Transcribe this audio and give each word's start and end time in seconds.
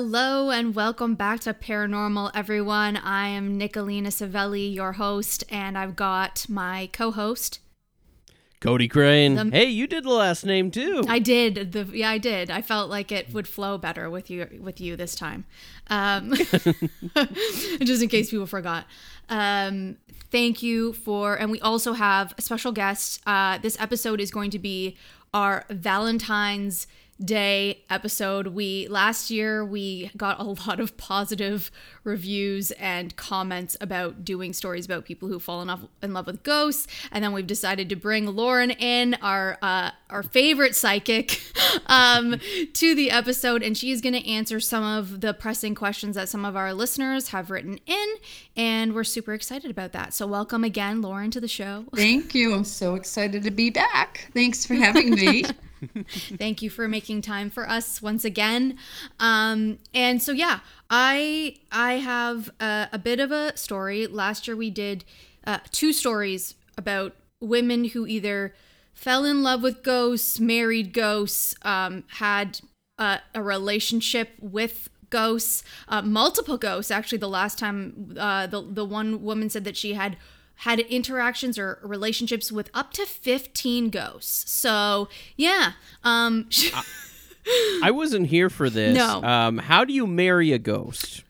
Hello 0.00 0.50
and 0.50 0.76
welcome 0.76 1.16
back 1.16 1.40
to 1.40 1.52
Paranormal, 1.52 2.30
everyone. 2.32 2.96
I 2.96 3.26
am 3.26 3.58
Nicolina 3.58 4.12
Savelli, 4.12 4.72
your 4.72 4.92
host, 4.92 5.42
and 5.50 5.76
I've 5.76 5.96
got 5.96 6.46
my 6.48 6.88
co-host. 6.92 7.58
Cody 8.60 8.86
Crane. 8.86 9.34
The- 9.34 9.50
hey, 9.50 9.64
you 9.64 9.88
did 9.88 10.04
the 10.04 10.10
last 10.10 10.46
name 10.46 10.70
too. 10.70 11.02
I 11.08 11.18
did 11.18 11.72
the 11.72 11.82
yeah, 11.92 12.10
I 12.10 12.18
did. 12.18 12.48
I 12.48 12.62
felt 12.62 12.88
like 12.88 13.10
it 13.10 13.34
would 13.34 13.48
flow 13.48 13.76
better 13.76 14.08
with 14.08 14.30
you 14.30 14.46
with 14.60 14.80
you 14.80 14.94
this 14.94 15.16
time, 15.16 15.46
um, 15.90 16.32
just 17.82 18.00
in 18.00 18.08
case 18.08 18.30
people 18.30 18.46
forgot. 18.46 18.86
Um, 19.28 19.96
thank 20.30 20.62
you 20.62 20.92
for, 20.92 21.34
and 21.34 21.50
we 21.50 21.60
also 21.60 21.94
have 21.94 22.34
a 22.38 22.40
special 22.40 22.70
guest. 22.70 23.20
Uh, 23.26 23.58
this 23.58 23.76
episode 23.80 24.20
is 24.20 24.30
going 24.30 24.52
to 24.52 24.60
be 24.60 24.96
our 25.34 25.64
Valentine's 25.70 26.86
Day 27.22 27.82
episode. 27.90 28.48
We 28.48 28.86
last 28.88 29.28
year 29.28 29.64
we 29.64 30.10
got 30.16 30.38
a 30.38 30.42
lot 30.68 30.78
of 30.78 30.96
positive 30.96 31.70
reviews 32.04 32.70
and 32.72 33.14
comments 33.16 33.76
about 33.80 34.24
doing 34.24 34.52
stories 34.52 34.86
about 34.86 35.04
people 35.04 35.28
who've 35.28 35.42
fallen 35.42 35.68
off 35.68 35.80
in 36.00 36.14
love 36.14 36.26
with 36.26 36.44
ghosts, 36.44 36.86
and 37.10 37.24
then 37.24 37.32
we've 37.32 37.46
decided 37.46 37.88
to 37.88 37.96
bring 37.96 38.26
Lauren 38.26 38.70
in, 38.70 39.14
our 39.20 39.58
uh, 39.62 39.90
our 40.10 40.22
favorite 40.22 40.76
psychic, 40.76 41.42
um, 41.86 42.38
to 42.72 42.94
the 42.94 43.10
episode, 43.10 43.62
and 43.62 43.76
she's 43.76 44.00
going 44.00 44.14
to 44.14 44.26
answer 44.28 44.60
some 44.60 44.84
of 44.84 45.20
the 45.20 45.34
pressing 45.34 45.74
questions 45.74 46.14
that 46.14 46.28
some 46.28 46.44
of 46.44 46.56
our 46.56 46.72
listeners 46.72 47.30
have 47.30 47.50
written 47.50 47.80
in, 47.86 48.08
and 48.58 48.92
we're 48.92 49.04
super 49.04 49.32
excited 49.32 49.70
about 49.70 49.92
that. 49.92 50.12
So 50.12 50.26
welcome 50.26 50.64
again, 50.64 51.00
Lauren, 51.00 51.30
to 51.30 51.40
the 51.40 51.48
show. 51.48 51.84
Thank 51.94 52.34
you. 52.34 52.52
I'm 52.52 52.64
so 52.64 52.96
excited 52.96 53.44
to 53.44 53.50
be 53.52 53.70
back. 53.70 54.28
Thanks 54.34 54.66
for 54.66 54.74
having 54.74 55.10
me. 55.10 55.44
Thank 56.08 56.60
you 56.60 56.70
for 56.70 56.88
making 56.88 57.22
time 57.22 57.50
for 57.50 57.68
us 57.68 58.02
once 58.02 58.24
again. 58.24 58.76
Um, 59.20 59.78
and 59.94 60.20
so 60.20 60.32
yeah, 60.32 60.58
I 60.90 61.56
I 61.70 61.94
have 61.94 62.50
a, 62.60 62.88
a 62.92 62.98
bit 62.98 63.20
of 63.20 63.30
a 63.30 63.56
story. 63.56 64.08
Last 64.08 64.48
year 64.48 64.56
we 64.56 64.70
did 64.70 65.04
uh, 65.46 65.58
two 65.70 65.92
stories 65.92 66.56
about 66.76 67.14
women 67.40 67.84
who 67.84 68.08
either 68.08 68.54
fell 68.92 69.24
in 69.24 69.44
love 69.44 69.62
with 69.62 69.84
ghosts, 69.84 70.40
married 70.40 70.92
ghosts, 70.92 71.54
um, 71.62 72.02
had 72.14 72.60
uh, 72.98 73.18
a 73.34 73.40
relationship 73.40 74.30
with 74.40 74.88
ghosts, 75.10 75.62
uh, 75.88 76.02
multiple 76.02 76.58
ghosts. 76.58 76.90
Actually, 76.90 77.18
the 77.18 77.28
last 77.28 77.58
time 77.58 78.14
uh, 78.18 78.46
the 78.46 78.62
the 78.62 78.84
one 78.84 79.22
woman 79.22 79.50
said 79.50 79.64
that 79.64 79.76
she 79.76 79.94
had 79.94 80.16
had 80.62 80.80
interactions 80.80 81.58
or 81.58 81.78
relationships 81.82 82.50
with 82.50 82.68
up 82.74 82.92
to 82.92 83.06
15 83.06 83.90
ghosts. 83.90 84.50
So, 84.50 85.08
yeah. 85.36 85.72
Um 86.02 86.48
I 87.82 87.90
wasn't 87.90 88.26
here 88.26 88.50
for 88.50 88.68
this. 88.68 88.96
No. 88.96 89.22
Um, 89.22 89.58
how 89.58 89.84
do 89.84 89.92
you 89.92 90.06
marry 90.06 90.52
a 90.52 90.58
ghost? 90.58 91.22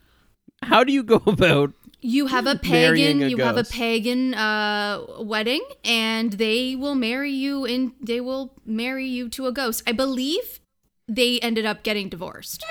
How 0.62 0.82
do 0.82 0.92
you 0.92 1.02
go 1.02 1.22
about 1.26 1.72
you 2.00 2.26
have 2.28 2.46
a 2.46 2.56
pagan 2.56 3.22
a 3.22 3.28
you 3.28 3.38
have 3.38 3.56
a 3.56 3.64
pagan 3.64 4.32
uh 4.32 5.04
wedding 5.18 5.64
and 5.84 6.34
they 6.34 6.76
will 6.76 6.94
marry 6.94 7.32
you 7.32 7.64
in 7.64 7.92
they 8.00 8.20
will 8.20 8.54
marry 8.64 9.06
you 9.06 9.28
to 9.30 9.46
a 9.46 9.52
ghost. 9.52 9.82
I 9.86 9.92
believe 9.92 10.60
they 11.08 11.40
ended 11.40 11.64
up 11.64 11.82
getting 11.82 12.08
divorced. 12.08 12.64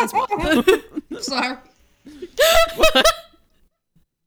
Sorry. 1.20 1.56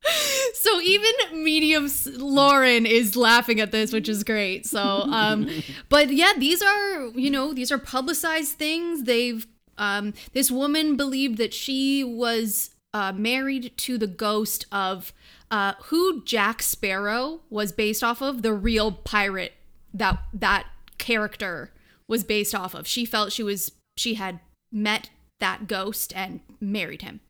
so 0.54 0.80
even 0.80 1.10
medium 1.32 1.88
lauren 2.16 2.86
is 2.86 3.16
laughing 3.16 3.58
at 3.60 3.72
this 3.72 3.92
which 3.92 4.08
is 4.08 4.22
great 4.22 4.66
so 4.66 4.80
um 4.80 5.48
but 5.88 6.10
yeah 6.10 6.32
these 6.38 6.62
are 6.62 7.06
you 7.08 7.30
know 7.30 7.52
these 7.54 7.72
are 7.72 7.78
publicized 7.78 8.52
things 8.52 9.04
they've 9.04 9.46
um 9.78 10.12
this 10.32 10.50
woman 10.50 10.96
believed 10.96 11.38
that 11.38 11.54
she 11.54 12.04
was 12.04 12.70
uh 12.92 13.12
married 13.12 13.72
to 13.76 13.96
the 13.98 14.06
ghost 14.06 14.66
of 14.70 15.12
uh 15.50 15.72
who 15.84 16.22
jack 16.24 16.62
sparrow 16.62 17.40
was 17.50 17.72
based 17.72 18.04
off 18.04 18.20
of 18.22 18.42
the 18.42 18.52
real 18.52 18.92
pirate 18.92 19.54
that 19.92 20.18
that 20.34 20.66
character 20.98 21.72
was 22.08 22.24
based 22.24 22.54
off 22.54 22.74
of 22.74 22.86
she 22.86 23.04
felt 23.04 23.32
she 23.32 23.42
was 23.42 23.72
she 23.96 24.14
had 24.14 24.40
met 24.72 25.10
that 25.40 25.66
ghost 25.66 26.12
and 26.14 26.40
married 26.60 27.02
him 27.02 27.20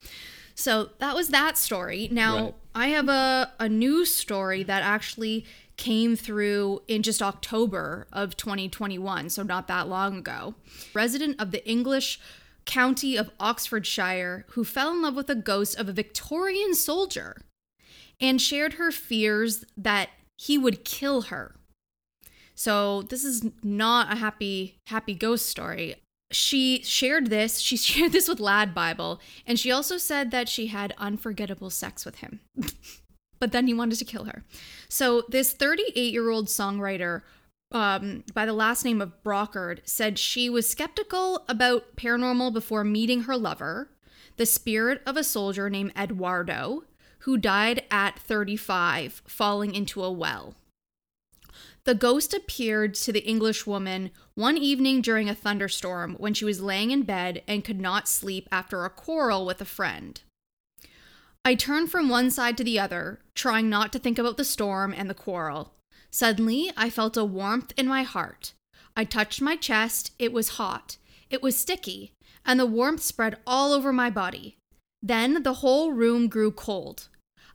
so 0.55 0.91
that 0.99 1.15
was 1.15 1.29
that 1.29 1.59
story. 1.59 2.09
Now, 2.11 2.37
Right. 2.37 2.55
I 2.75 2.87
have 2.89 3.09
a, 3.09 3.53
a 3.59 3.69
news 3.69 4.15
story 4.15 4.63
that 4.63 4.83
actually 4.83 5.45
came 5.77 6.17
through 6.17 6.83
in 6.87 7.03
just 7.03 7.21
October 7.21 8.07
of 8.13 8.37
2021, 8.37 9.31
so 9.31 9.43
not 9.43 9.67
that 9.69 9.89
long 9.89 10.19
ago. 10.19 10.55
Resident 10.95 11.41
of 11.41 11.51
the 11.51 11.69
English 11.69 12.21
county 12.65 13.17
of 13.17 13.31
Oxfordshire 13.41 14.47
who 14.51 14.65
fell 14.65 14.93
in 14.93 15.03
love 15.03 15.17
with 15.17 15.27
the 15.27 15.35
ghost 15.35 15.79
of 15.79 15.89
a 15.89 15.93
Victorian 15.93 16.75
soldier 16.75 17.43
and 18.21 18.41
shared 18.41 18.75
her 18.75 18.91
fears 18.91 19.65
that 19.77 20.11
he 20.37 20.57
would 20.57 20.85
kill 20.85 21.23
her. 21.23 21.57
So 22.55 23.03
this 23.03 23.25
is 23.25 23.47
not 23.63 24.13
a 24.13 24.17
happy 24.17 24.79
happy 24.87 25.15
ghost 25.15 25.47
story. 25.47 25.97
She 26.31 26.83
shared 26.83 27.29
this, 27.29 27.59
she 27.59 27.77
shared 27.91 28.13
this 28.13 28.29
with 28.29 28.41
Lad 28.41 28.75
Bible, 28.75 29.21
and 29.47 29.59
she 29.59 29.71
also 29.71 29.99
said 29.99 30.31
that 30.31 30.49
she 30.49 30.69
had 30.69 30.95
unforgettable 30.99 31.71
sex 31.71 32.05
with 32.05 32.17
him. 32.17 32.41
but 33.39 33.53
then 33.53 33.67
he 33.67 33.75
wanted 33.75 33.99
to 33.99 34.05
kill 34.05 34.25
her. 34.25 34.45
So 34.89 35.25
this 35.29 35.55
38-year-old 35.55 36.47
songwriter 36.47 37.23
um, 37.73 38.23
by 38.33 38.47
the 38.47 38.53
last 38.53 38.85
name 38.85 39.03
of 39.03 39.23
Brockard 39.25 39.83
said 39.85 40.19
she 40.19 40.49
was 40.49 40.69
skeptical 40.69 41.45
about 41.49 41.97
paranormal 41.97 42.53
before 42.53 42.85
meeting 42.85 43.23
her 43.23 43.37
lover, 43.37 43.91
the 44.37 44.47
spirit 44.47 45.03
of 45.05 45.17
a 45.17 45.25
soldier 45.25 45.69
named 45.69 45.93
Eduardo, 45.99 46.85
who 47.21 47.37
died 47.37 47.83
at 47.91 48.19
35 48.19 49.23
falling 49.27 49.75
into 49.75 50.05
a 50.05 50.13
well. 50.13 50.55
The 51.85 51.95
ghost 51.95 52.33
appeared 52.33 52.95
to 52.95 53.13
the 53.13 53.27
English 53.27 53.67
woman 53.67 54.11
one 54.35 54.57
evening 54.57 55.03
during 55.03 55.29
a 55.29 55.35
thunderstorm 55.35 56.15
when 56.15 56.33
she 56.33 56.47
was 56.47 56.63
laying 56.63 56.91
in 56.91 57.03
bed 57.03 57.43
and 57.47 57.65
could 57.65 57.81
not 57.81 58.09
sleep 58.09 58.49
after 58.51 58.85
a 58.85 58.91
quarrel 58.91 59.45
with 59.45 59.61
a 59.61 59.67
friend. 59.67 60.21
I 61.45 61.55
turned 61.55 61.91
from 61.91 62.09
one 62.09 62.31
side 62.31 62.57
to 62.57 62.65
the 62.65 62.79
other, 62.79 63.21
trying 63.35 63.69
not 63.69 63.93
to 63.93 63.99
think 63.99 64.19
about 64.19 64.39
the 64.39 64.47
storm 64.47 64.95
and 64.97 65.11
the 65.11 65.15
quarrel. 65.15 65.75
Suddenly, 66.11 66.73
I 66.75 66.89
felt 66.89 67.19
a 67.19 67.25
warmth 67.25 67.75
in 67.77 67.87
my 67.87 68.03
heart. 68.03 68.55
I 68.97 69.05
touched 69.05 69.43
my 69.43 69.57
chest, 69.57 70.13
it 70.19 70.33
was 70.33 70.51
hot, 70.51 70.97
it 71.29 71.43
was 71.43 71.59
sticky, 71.59 72.13
and 72.47 72.59
the 72.59 72.65
warmth 72.65 73.03
spread 73.03 73.37
all 73.47 73.75
over 73.75 73.93
my 73.93 74.09
body. 74.09 74.57
Then 75.03 75.43
the 75.43 75.55
whole 75.55 75.93
room 75.93 76.29
grew 76.29 76.51
cold. 76.51 77.09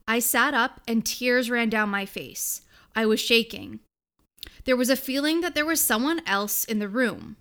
I 0.07 0.19
sat 0.19 0.53
up 0.53 0.81
and 0.87 1.03
tears 1.03 1.49
ran 1.49 1.69
down 1.69 1.89
my 1.89 2.05
face. 2.05 2.61
I 2.95 3.07
was 3.07 3.19
shaking. 3.19 3.79
There 4.69 4.77
was 4.77 4.91
a 4.91 4.95
feeling 4.95 5.41
that 5.41 5.55
there 5.55 5.65
was 5.65 5.81
someone 5.81 6.21
else 6.27 6.63
in 6.63 6.77
the 6.77 6.87
room. 6.87 7.37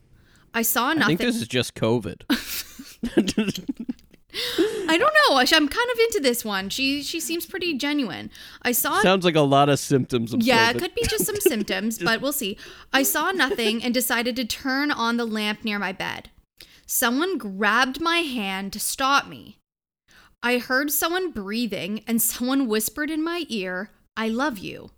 I 0.55 0.62
saw 0.62 0.94
nothing. 0.94 1.03
I 1.03 1.06
think 1.09 1.21
this 1.21 1.37
is 1.37 1.47
just 1.47 1.75
COVID. 1.75 2.22
I 4.89 4.97
don't 4.97 5.15
know. 5.28 5.37
I'm 5.37 5.69
kind 5.69 5.91
of 5.93 5.99
into 5.99 6.21
this 6.22 6.43
one. 6.43 6.71
She 6.71 7.03
she 7.03 7.21
seems 7.21 7.44
pretty 7.44 7.77
genuine. 7.77 8.31
I 8.62 8.72
saw 8.72 9.03
Sounds 9.03 9.27
like 9.27 9.34
a 9.34 9.43
lot 9.43 9.69
of 9.69 9.78
symptoms 9.78 10.33
of 10.33 10.43
Yeah, 10.43 10.72
COVID. 10.72 10.77
it 10.77 10.78
could 10.78 10.94
be 10.94 11.03
just 11.03 11.27
some 11.27 11.37
symptoms, 11.41 11.99
but 11.99 12.22
we'll 12.22 12.33
see. 12.33 12.56
I 12.94 13.03
saw 13.03 13.31
nothing 13.31 13.84
and 13.84 13.93
decided 13.93 14.34
to 14.37 14.47
turn 14.47 14.91
on 14.91 15.19
the 15.19 15.27
lamp 15.27 15.66
near 15.66 15.78
my 15.78 15.93
bed. 15.93 16.31
Someone 16.87 17.37
grabbed 17.37 18.00
my 18.00 18.21
hand 18.21 18.72
to 18.72 18.80
stop 18.80 19.28
me. 19.28 19.59
I 20.42 20.57
heard 20.57 20.91
someone 20.91 21.33
breathing 21.33 22.04
and 22.07 22.22
someone 22.22 22.66
whispered 22.69 23.10
in 23.10 23.22
my 23.22 23.45
ear, 23.51 23.91
I 24.16 24.28
love 24.28 24.57
you. 24.57 24.92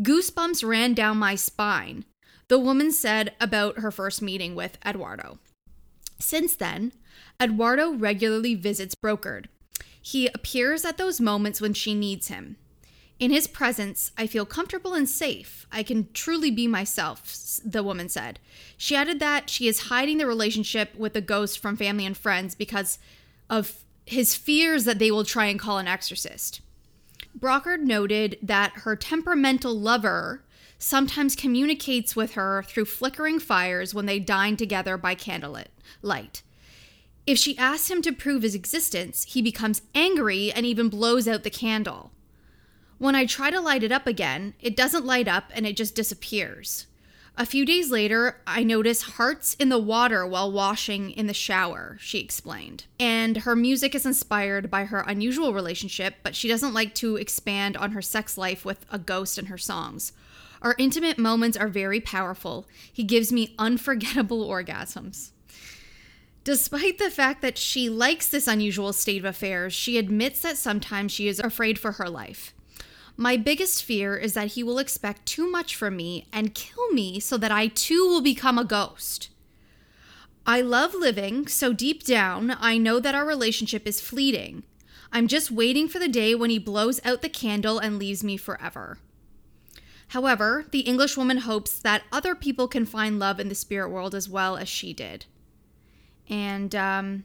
Goosebumps 0.00 0.66
ran 0.66 0.94
down 0.94 1.18
my 1.18 1.34
spine. 1.34 2.04
The 2.48 2.58
woman 2.58 2.92
said 2.92 3.32
about 3.40 3.78
her 3.78 3.90
first 3.90 4.20
meeting 4.20 4.54
with 4.54 4.78
Eduardo. 4.84 5.38
Since 6.18 6.56
then, 6.56 6.92
Eduardo 7.40 7.92
regularly 7.92 8.54
visits 8.54 8.94
Brocard. 8.94 9.46
He 10.00 10.26
appears 10.28 10.84
at 10.84 10.98
those 10.98 11.20
moments 11.20 11.60
when 11.60 11.74
she 11.74 11.94
needs 11.94 12.28
him. 12.28 12.56
In 13.18 13.30
his 13.30 13.46
presence, 13.46 14.10
I 14.18 14.26
feel 14.26 14.44
comfortable 14.44 14.94
and 14.94 15.08
safe. 15.08 15.66
I 15.70 15.82
can 15.82 16.08
truly 16.12 16.50
be 16.50 16.66
myself, 16.66 17.32
the 17.64 17.82
woman 17.82 18.08
said. 18.08 18.40
She 18.76 18.96
added 18.96 19.20
that 19.20 19.48
she 19.48 19.68
is 19.68 19.84
hiding 19.84 20.18
the 20.18 20.26
relationship 20.26 20.94
with 20.96 21.12
the 21.12 21.20
ghost 21.20 21.60
from 21.60 21.76
family 21.76 22.04
and 22.04 22.16
friends 22.16 22.54
because 22.54 22.98
of 23.48 23.84
his 24.04 24.34
fears 24.34 24.84
that 24.84 24.98
they 24.98 25.10
will 25.10 25.24
try 25.24 25.46
and 25.46 25.60
call 25.60 25.78
an 25.78 25.88
exorcist. 25.88 26.60
Brockard 27.34 27.84
noted 27.84 28.38
that 28.42 28.72
her 28.78 28.94
temperamental 28.94 29.78
lover 29.78 30.44
sometimes 30.78 31.34
communicates 31.34 32.14
with 32.14 32.34
her 32.34 32.62
through 32.66 32.84
flickering 32.84 33.38
fires 33.38 33.94
when 33.94 34.06
they 34.06 34.18
dine 34.18 34.56
together 34.56 34.96
by 34.96 35.14
candlelit 35.14 35.68
light. 36.02 36.42
If 37.26 37.38
she 37.38 37.56
asks 37.56 37.90
him 37.90 38.02
to 38.02 38.12
prove 38.12 38.42
his 38.42 38.54
existence, 38.54 39.24
he 39.24 39.40
becomes 39.40 39.82
angry 39.94 40.52
and 40.52 40.66
even 40.66 40.88
blows 40.88 41.26
out 41.26 41.42
the 41.42 41.50
candle. 41.50 42.12
When 42.98 43.14
I 43.14 43.24
try 43.24 43.50
to 43.50 43.60
light 43.60 43.82
it 43.82 43.92
up 43.92 44.06
again, 44.06 44.54
it 44.60 44.76
doesn't 44.76 45.06
light 45.06 45.26
up 45.26 45.44
and 45.54 45.66
it 45.66 45.76
just 45.76 45.94
disappears. 45.94 46.86
A 47.36 47.44
few 47.44 47.66
days 47.66 47.90
later, 47.90 48.40
I 48.46 48.62
notice 48.62 49.02
hearts 49.02 49.54
in 49.54 49.68
the 49.68 49.78
water 49.78 50.24
while 50.24 50.52
washing 50.52 51.10
in 51.10 51.26
the 51.26 51.34
shower, 51.34 51.98
she 52.00 52.20
explained. 52.20 52.84
And 53.00 53.38
her 53.38 53.56
music 53.56 53.92
is 53.96 54.06
inspired 54.06 54.70
by 54.70 54.84
her 54.84 55.00
unusual 55.00 55.52
relationship, 55.52 56.14
but 56.22 56.36
she 56.36 56.46
doesn't 56.46 56.74
like 56.74 56.94
to 56.96 57.16
expand 57.16 57.76
on 57.76 57.90
her 57.90 58.02
sex 58.02 58.38
life 58.38 58.64
with 58.64 58.86
a 58.88 59.00
ghost 59.00 59.36
in 59.36 59.46
her 59.46 59.58
songs. 59.58 60.12
Our 60.62 60.76
intimate 60.78 61.18
moments 61.18 61.56
are 61.56 61.66
very 61.66 62.00
powerful. 62.00 62.68
He 62.92 63.02
gives 63.02 63.32
me 63.32 63.56
unforgettable 63.58 64.48
orgasms. 64.48 65.30
Despite 66.44 66.98
the 66.98 67.10
fact 67.10 67.42
that 67.42 67.58
she 67.58 67.88
likes 67.88 68.28
this 68.28 68.46
unusual 68.46 68.92
state 68.92 69.18
of 69.18 69.24
affairs, 69.24 69.72
she 69.72 69.98
admits 69.98 70.40
that 70.42 70.56
sometimes 70.56 71.10
she 71.10 71.26
is 71.26 71.40
afraid 71.40 71.80
for 71.80 71.92
her 71.92 72.08
life. 72.08 72.54
My 73.16 73.36
biggest 73.36 73.84
fear 73.84 74.16
is 74.16 74.34
that 74.34 74.52
he 74.52 74.64
will 74.64 74.78
expect 74.78 75.26
too 75.26 75.48
much 75.48 75.76
from 75.76 75.96
me 75.96 76.26
and 76.32 76.54
kill 76.54 76.90
me 76.90 77.20
so 77.20 77.36
that 77.36 77.52
I 77.52 77.68
too 77.68 78.06
will 78.08 78.20
become 78.20 78.58
a 78.58 78.64
ghost. 78.64 79.30
I 80.46 80.60
love 80.60 80.94
living, 80.94 81.46
so 81.46 81.72
deep 81.72 82.04
down, 82.04 82.56
I 82.60 82.76
know 82.76 83.00
that 83.00 83.14
our 83.14 83.24
relationship 83.24 83.86
is 83.86 84.00
fleeting. 84.00 84.64
I'm 85.12 85.28
just 85.28 85.50
waiting 85.50 85.88
for 85.88 85.98
the 85.98 86.08
day 86.08 86.34
when 86.34 86.50
he 86.50 86.58
blows 86.58 87.00
out 87.04 87.22
the 87.22 87.28
candle 87.28 87.78
and 87.78 87.98
leaves 87.98 88.24
me 88.24 88.36
forever. 88.36 88.98
However, 90.08 90.66
the 90.70 90.80
Englishwoman 90.80 91.38
hopes 91.38 91.78
that 91.78 92.02
other 92.12 92.34
people 92.34 92.68
can 92.68 92.84
find 92.84 93.18
love 93.18 93.40
in 93.40 93.48
the 93.48 93.54
spirit 93.54 93.90
world 93.90 94.14
as 94.14 94.28
well 94.28 94.56
as 94.56 94.68
she 94.68 94.92
did. 94.92 95.26
And 96.28 96.74
um, 96.74 97.24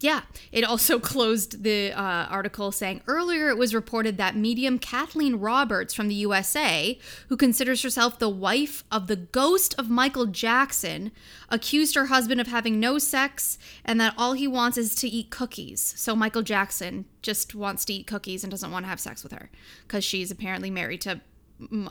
yeah, 0.00 0.22
it 0.50 0.64
also 0.64 0.98
closed 0.98 1.62
the 1.62 1.92
uh, 1.92 2.26
article 2.26 2.72
saying 2.72 3.02
earlier 3.06 3.48
it 3.48 3.58
was 3.58 3.74
reported 3.74 4.16
that 4.16 4.36
medium 4.36 4.78
Kathleen 4.78 5.36
Roberts 5.36 5.94
from 5.94 6.08
the 6.08 6.14
USA, 6.16 6.98
who 7.28 7.36
considers 7.36 7.82
herself 7.82 8.18
the 8.18 8.28
wife 8.28 8.82
of 8.90 9.06
the 9.06 9.16
ghost 9.16 9.74
of 9.78 9.90
Michael 9.90 10.26
Jackson, 10.26 11.12
accused 11.48 11.94
her 11.94 12.06
husband 12.06 12.40
of 12.40 12.46
having 12.46 12.80
no 12.80 12.98
sex 12.98 13.58
and 13.84 14.00
that 14.00 14.14
all 14.16 14.32
he 14.32 14.48
wants 14.48 14.78
is 14.78 14.94
to 14.96 15.08
eat 15.08 15.30
cookies. 15.30 15.94
So 15.96 16.16
Michael 16.16 16.42
Jackson 16.42 17.04
just 17.22 17.54
wants 17.54 17.84
to 17.84 17.92
eat 17.92 18.06
cookies 18.06 18.42
and 18.42 18.50
doesn't 18.50 18.70
want 18.70 18.84
to 18.84 18.88
have 18.88 19.00
sex 19.00 19.22
with 19.22 19.32
her 19.32 19.50
because 19.86 20.04
she's 20.04 20.30
apparently 20.30 20.70
married 20.70 21.02
to 21.02 21.20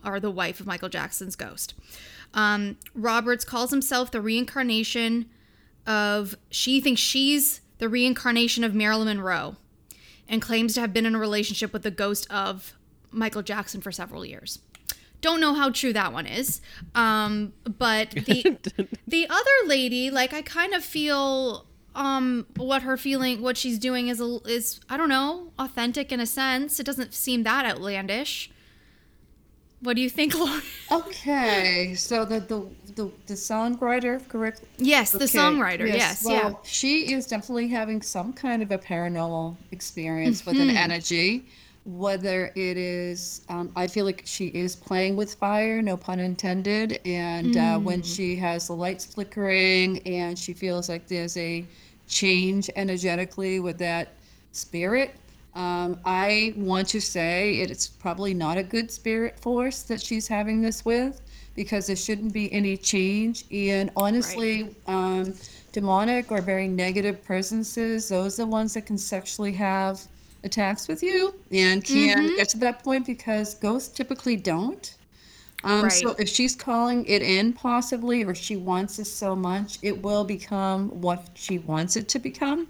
or 0.03 0.19
the 0.19 0.31
wife 0.31 0.59
of 0.59 0.65
Michael 0.65 0.89
Jackson's 0.89 1.35
ghost. 1.35 1.75
Um, 2.33 2.77
Roberts 2.95 3.45
calls 3.45 3.69
himself 3.69 4.09
the 4.09 4.19
reincarnation 4.19 5.29
of 5.85 6.35
she 6.49 6.81
thinks 6.81 7.01
she's 7.01 7.61
the 7.79 7.89
reincarnation 7.89 8.63
of 8.63 8.75
Marilyn 8.75 9.07
Monroe 9.07 9.55
and 10.27 10.41
claims 10.41 10.75
to 10.75 10.81
have 10.81 10.93
been 10.93 11.05
in 11.05 11.15
a 11.15 11.19
relationship 11.19 11.73
with 11.73 11.81
the 11.81 11.91
ghost 11.91 12.27
of 12.29 12.73
Michael 13.11 13.41
Jackson 13.41 13.81
for 13.81 13.91
several 13.91 14.25
years. 14.25 14.59
Don't 15.21 15.41
know 15.41 15.53
how 15.53 15.69
true 15.69 15.91
that 15.93 16.13
one 16.13 16.25
is. 16.25 16.61
Um, 16.95 17.53
but 17.65 18.11
the 18.11 18.57
the 19.07 19.27
other 19.29 19.67
lady, 19.67 20.11
like 20.11 20.33
I 20.33 20.41
kind 20.41 20.73
of 20.73 20.83
feel 20.83 21.65
um 21.95 22.45
what 22.55 22.83
her 22.83 22.95
feeling 22.95 23.41
what 23.41 23.57
she's 23.57 23.79
doing 23.79 24.09
is 24.09 24.21
a, 24.21 24.39
is 24.45 24.79
I 24.89 24.95
don't 24.95 25.09
know, 25.09 25.51
authentic 25.57 26.11
in 26.11 26.19
a 26.19 26.25
sense. 26.25 26.79
It 26.79 26.85
doesn't 26.85 27.13
seem 27.13 27.43
that 27.43 27.65
outlandish. 27.65 28.51
What 29.81 29.95
do 29.95 30.01
you 30.01 30.09
think, 30.09 30.37
Lauren? 30.37 30.61
Okay, 30.91 31.93
so 31.95 32.25
the 32.25 32.39
the 32.41 32.67
the, 32.95 33.11
the 33.27 33.33
songwriter, 33.33 34.25
correct? 34.27 34.61
Yes, 34.77 35.11
the 35.11 35.19
songwriter. 35.19 35.87
Yes, 35.87 36.25
well, 36.25 36.49
yeah. 36.51 36.55
She 36.63 37.13
is 37.13 37.27
definitely 37.27 37.69
having 37.69 38.01
some 38.01 38.33
kind 38.33 38.61
of 38.61 38.71
a 38.71 38.77
paranormal 38.77 39.55
experience 39.71 40.45
with 40.45 40.59
an 40.59 40.69
energy. 40.69 41.45
Whether 41.85 42.51
it 42.55 42.77
is, 42.77 43.41
um, 43.49 43.71
I 43.75 43.87
feel 43.87 44.05
like 44.05 44.21
she 44.25 44.47
is 44.47 44.75
playing 44.75 45.15
with 45.15 45.33
fire, 45.35 45.81
no 45.81 45.95
pun 45.97 46.19
intended. 46.19 46.99
And 47.05 47.55
uh, 47.55 47.79
when 47.79 48.01
she 48.03 48.35
has 48.35 48.67
the 48.67 48.73
lights 48.73 49.05
flickering 49.05 49.99
and 50.05 50.37
she 50.37 50.53
feels 50.53 50.89
like 50.89 51.07
there's 51.07 51.37
a 51.37 51.65
change 52.07 52.69
energetically 52.75 53.59
with 53.59 53.77
that 53.79 54.09
spirit, 54.51 55.15
um, 55.55 55.99
I 56.05 56.53
want 56.55 56.87
to 56.89 57.01
say 57.01 57.55
it's 57.55 57.87
probably 57.87 58.33
not 58.33 58.57
a 58.57 58.63
good 58.63 58.91
spirit 58.91 59.39
force 59.39 59.83
that 59.83 60.01
she's 60.01 60.27
having 60.27 60.61
this 60.61 60.85
with 60.85 61.21
because 61.55 61.87
there 61.87 61.95
shouldn't 61.95 62.33
be 62.33 62.51
any 62.53 62.77
change. 62.77 63.45
And 63.51 63.91
honestly, 63.95 64.75
um, 64.87 65.33
demonic 65.71 66.31
or 66.31 66.41
very 66.41 66.67
negative 66.67 67.23
presences, 67.23 68.09
those 68.09 68.39
are 68.39 68.43
the 68.43 68.47
ones 68.47 68.73
that 68.75 68.85
can 68.85 68.97
sexually 68.97 69.51
have 69.53 70.01
attacks 70.43 70.87
with 70.87 71.03
you 71.03 71.33
and 71.51 71.83
can 71.83 72.35
get 72.37 72.49
to 72.49 72.57
that 72.59 72.83
point 72.83 73.05
because 73.05 73.55
ghosts 73.55 73.89
typically 73.89 74.35
don't. 74.35 74.95
Um, 75.63 75.89
so 75.89 76.15
if 76.17 76.29
she's 76.29 76.55
calling 76.55 77.05
it 77.05 77.21
in 77.21 77.51
possibly, 77.51 78.23
or 78.23 78.33
she 78.33 78.55
wants 78.55 78.97
it 78.99 79.05
so 79.05 79.35
much, 79.35 79.77
it 79.81 80.01
will 80.01 80.23
become 80.23 80.89
what 81.01 81.27
she 81.33 81.59
wants 81.59 81.97
it 81.97 82.07
to 82.09 82.19
become. 82.19 82.67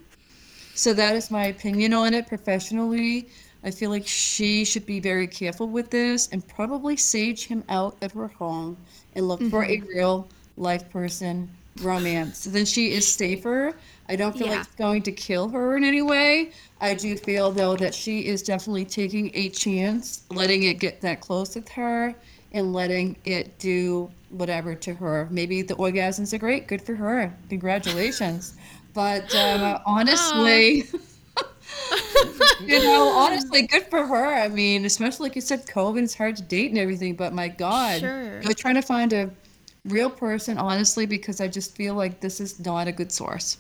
So 0.80 0.94
that 0.94 1.14
is 1.14 1.30
my 1.30 1.48
opinion 1.48 1.94
on 1.94 2.14
it 2.14 2.26
professionally. 2.30 3.28
I 3.66 3.70
feel 3.70 3.90
like 3.90 4.08
she 4.08 4.64
should 4.64 4.86
be 4.86 5.02
very 5.02 5.28
careful 5.28 5.68
with 5.68 5.90
this 5.90 6.30
and 6.32 6.48
probably 6.48 6.96
sage 6.96 7.48
him 7.48 7.66
out 7.68 7.98
of 8.02 8.14
her 8.14 8.30
home 8.30 8.78
and 9.14 9.28
look 9.28 9.42
for 9.50 9.66
a 9.66 9.76
mm-hmm. 9.76 9.88
real 9.88 10.30
life 10.56 10.90
person 10.90 11.50
romance. 11.82 12.38
So 12.38 12.50
then 12.50 12.66
she 12.66 12.94
is 12.94 13.06
safer. 13.06 13.76
I 14.08 14.16
don't 14.16 14.32
feel 14.32 14.48
Yeah. 14.48 14.54
like 14.54 14.68
it's 14.68 14.76
going 14.76 15.02
to 15.04 15.12
kill 15.12 15.50
her 15.50 15.76
in 15.76 15.84
any 15.84 16.02
way. 16.02 16.52
I 16.80 16.94
do 16.94 17.18
feel 17.18 17.52
though 17.52 17.76
that 17.76 17.94
she 17.94 18.28
is 18.28 18.42
definitely 18.42 18.86
taking 18.86 19.32
a 19.34 19.50
chance, 19.50 20.22
letting 20.32 20.64
it 20.64 20.80
get 20.80 21.02
that 21.02 21.20
close 21.20 21.56
with 21.56 21.68
her 21.70 22.16
and 22.54 22.72
letting 22.72 23.18
it 23.26 23.60
do 23.60 24.10
whatever 24.30 24.76
to 24.76 24.94
her. 24.94 25.28
Maybe 25.30 25.62
the 25.62 25.76
orgasms 25.76 26.32
are 26.32 26.38
great. 26.38 26.68
Good 26.68 26.82
for 26.82 26.96
her. 26.96 27.34
Congratulations. 27.50 28.54
But 28.94 29.34
uh, 29.36 29.80
honestly, 29.86 30.86
you 32.62 32.80
know, 32.84 33.10
honestly, 33.16 33.68
good 33.68 33.86
for 33.86 34.06
her. 34.06 34.26
I 34.36 34.48
mean, 34.48 34.86
especially 34.86 35.30
like 35.30 35.36
you 35.36 35.42
said, 35.42 35.66
COVID 35.68 36.02
is 36.04 36.16
hard 36.16 36.36
to 36.38 36.44
date 36.44 36.70
and 36.70 36.78
everything. 36.80 37.16
But 37.16 37.34
my 37.34 37.48
God, 37.48 38.00
Sure. 38.02 38.42
I'm 38.44 38.54
trying 38.54 38.76
to 38.76 38.82
find 38.82 39.14
a 39.14 39.30
real 39.86 40.10
person, 40.10 40.58
honestly, 40.58 41.06
because 41.06 41.42
I 41.42 41.48
just 41.48 41.76
feel 41.76 41.96
like 41.96 42.20
this 42.20 42.40
is 42.40 42.64
not 42.64 42.88
a 42.88 42.92
good 42.92 43.12
source. 43.12 43.58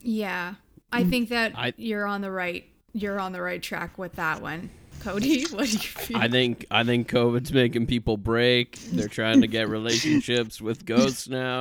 Yeah. 0.00 0.54
I 0.92 1.04
think 1.04 1.28
that 1.30 1.52
I- 1.56 1.74
you're 1.76 2.06
on 2.06 2.20
the 2.20 2.30
right 2.30 2.64
you're 2.92 3.20
on 3.20 3.32
the 3.32 3.42
right 3.42 3.62
track 3.62 3.98
with 3.98 4.14
that 4.14 4.40
one. 4.40 4.70
Cody, 5.00 5.44
what 5.50 5.66
do 5.66 5.72
you 5.72 5.78
feel? 5.78 6.16
I 6.16 6.28
think 6.28 6.64
I 6.70 6.84
think 6.84 7.10
COVID's 7.10 7.52
making 7.52 7.86
people 7.86 8.16
break. 8.16 8.78
They're 8.92 9.08
trying 9.08 9.42
to 9.42 9.46
get 9.46 9.68
relationships 9.68 10.60
with 10.60 10.86
ghosts 10.86 11.28
now. 11.28 11.60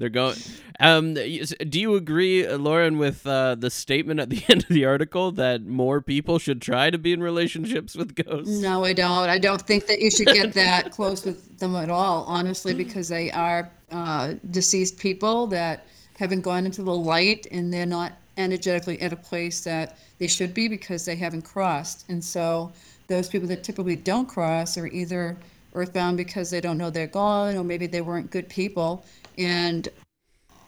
They're 0.00 0.08
going. 0.08 0.38
Um, 0.80 1.12
do 1.12 1.78
you 1.78 1.94
agree, 1.94 2.46
uh, 2.46 2.56
Lauren, 2.56 2.96
with 2.96 3.26
uh, 3.26 3.54
the 3.54 3.68
statement 3.68 4.18
at 4.18 4.30
the 4.30 4.42
end 4.48 4.62
of 4.62 4.70
the 4.70 4.86
article 4.86 5.30
that 5.32 5.66
more 5.66 6.00
people 6.00 6.38
should 6.38 6.62
try 6.62 6.88
to 6.88 6.96
be 6.96 7.12
in 7.12 7.22
relationships 7.22 7.94
with 7.94 8.14
ghosts? 8.14 8.62
No, 8.62 8.82
I 8.82 8.94
don't. 8.94 9.28
I 9.28 9.38
don't 9.38 9.60
think 9.60 9.86
that 9.88 10.00
you 10.00 10.10
should 10.10 10.28
get 10.28 10.54
that 10.54 10.90
close 10.96 11.26
with 11.26 11.58
them 11.58 11.76
at 11.76 11.90
all, 11.90 12.24
honestly, 12.26 12.72
because 12.72 13.08
they 13.08 13.30
are 13.30 13.70
uh, 13.90 14.34
deceased 14.50 14.98
people 14.98 15.46
that 15.48 15.84
haven't 16.18 16.40
gone 16.40 16.64
into 16.64 16.82
the 16.82 16.94
light 16.94 17.46
and 17.50 17.70
they're 17.70 17.84
not 17.84 18.12
energetically 18.38 18.98
at 19.02 19.12
a 19.12 19.16
place 19.16 19.64
that 19.64 19.98
they 20.18 20.26
should 20.26 20.54
be 20.54 20.66
because 20.66 21.04
they 21.04 21.16
haven't 21.16 21.42
crossed. 21.42 22.08
And 22.08 22.24
so 22.24 22.72
those 23.06 23.28
people 23.28 23.48
that 23.48 23.62
typically 23.64 23.96
don't 23.96 24.26
cross 24.26 24.78
are 24.78 24.86
either 24.86 25.36
earthbound 25.74 26.16
because 26.16 26.50
they 26.50 26.60
don't 26.60 26.78
know 26.78 26.90
they're 26.90 27.06
gone 27.06 27.56
or 27.56 27.64
maybe 27.64 27.86
they 27.86 28.00
weren't 28.00 28.30
good 28.30 28.48
people. 28.48 29.04
And 29.40 29.88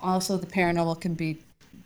also 0.03 0.37
the 0.37 0.47
paranormal 0.47 1.01
can 1.01 1.15
be 1.15 1.39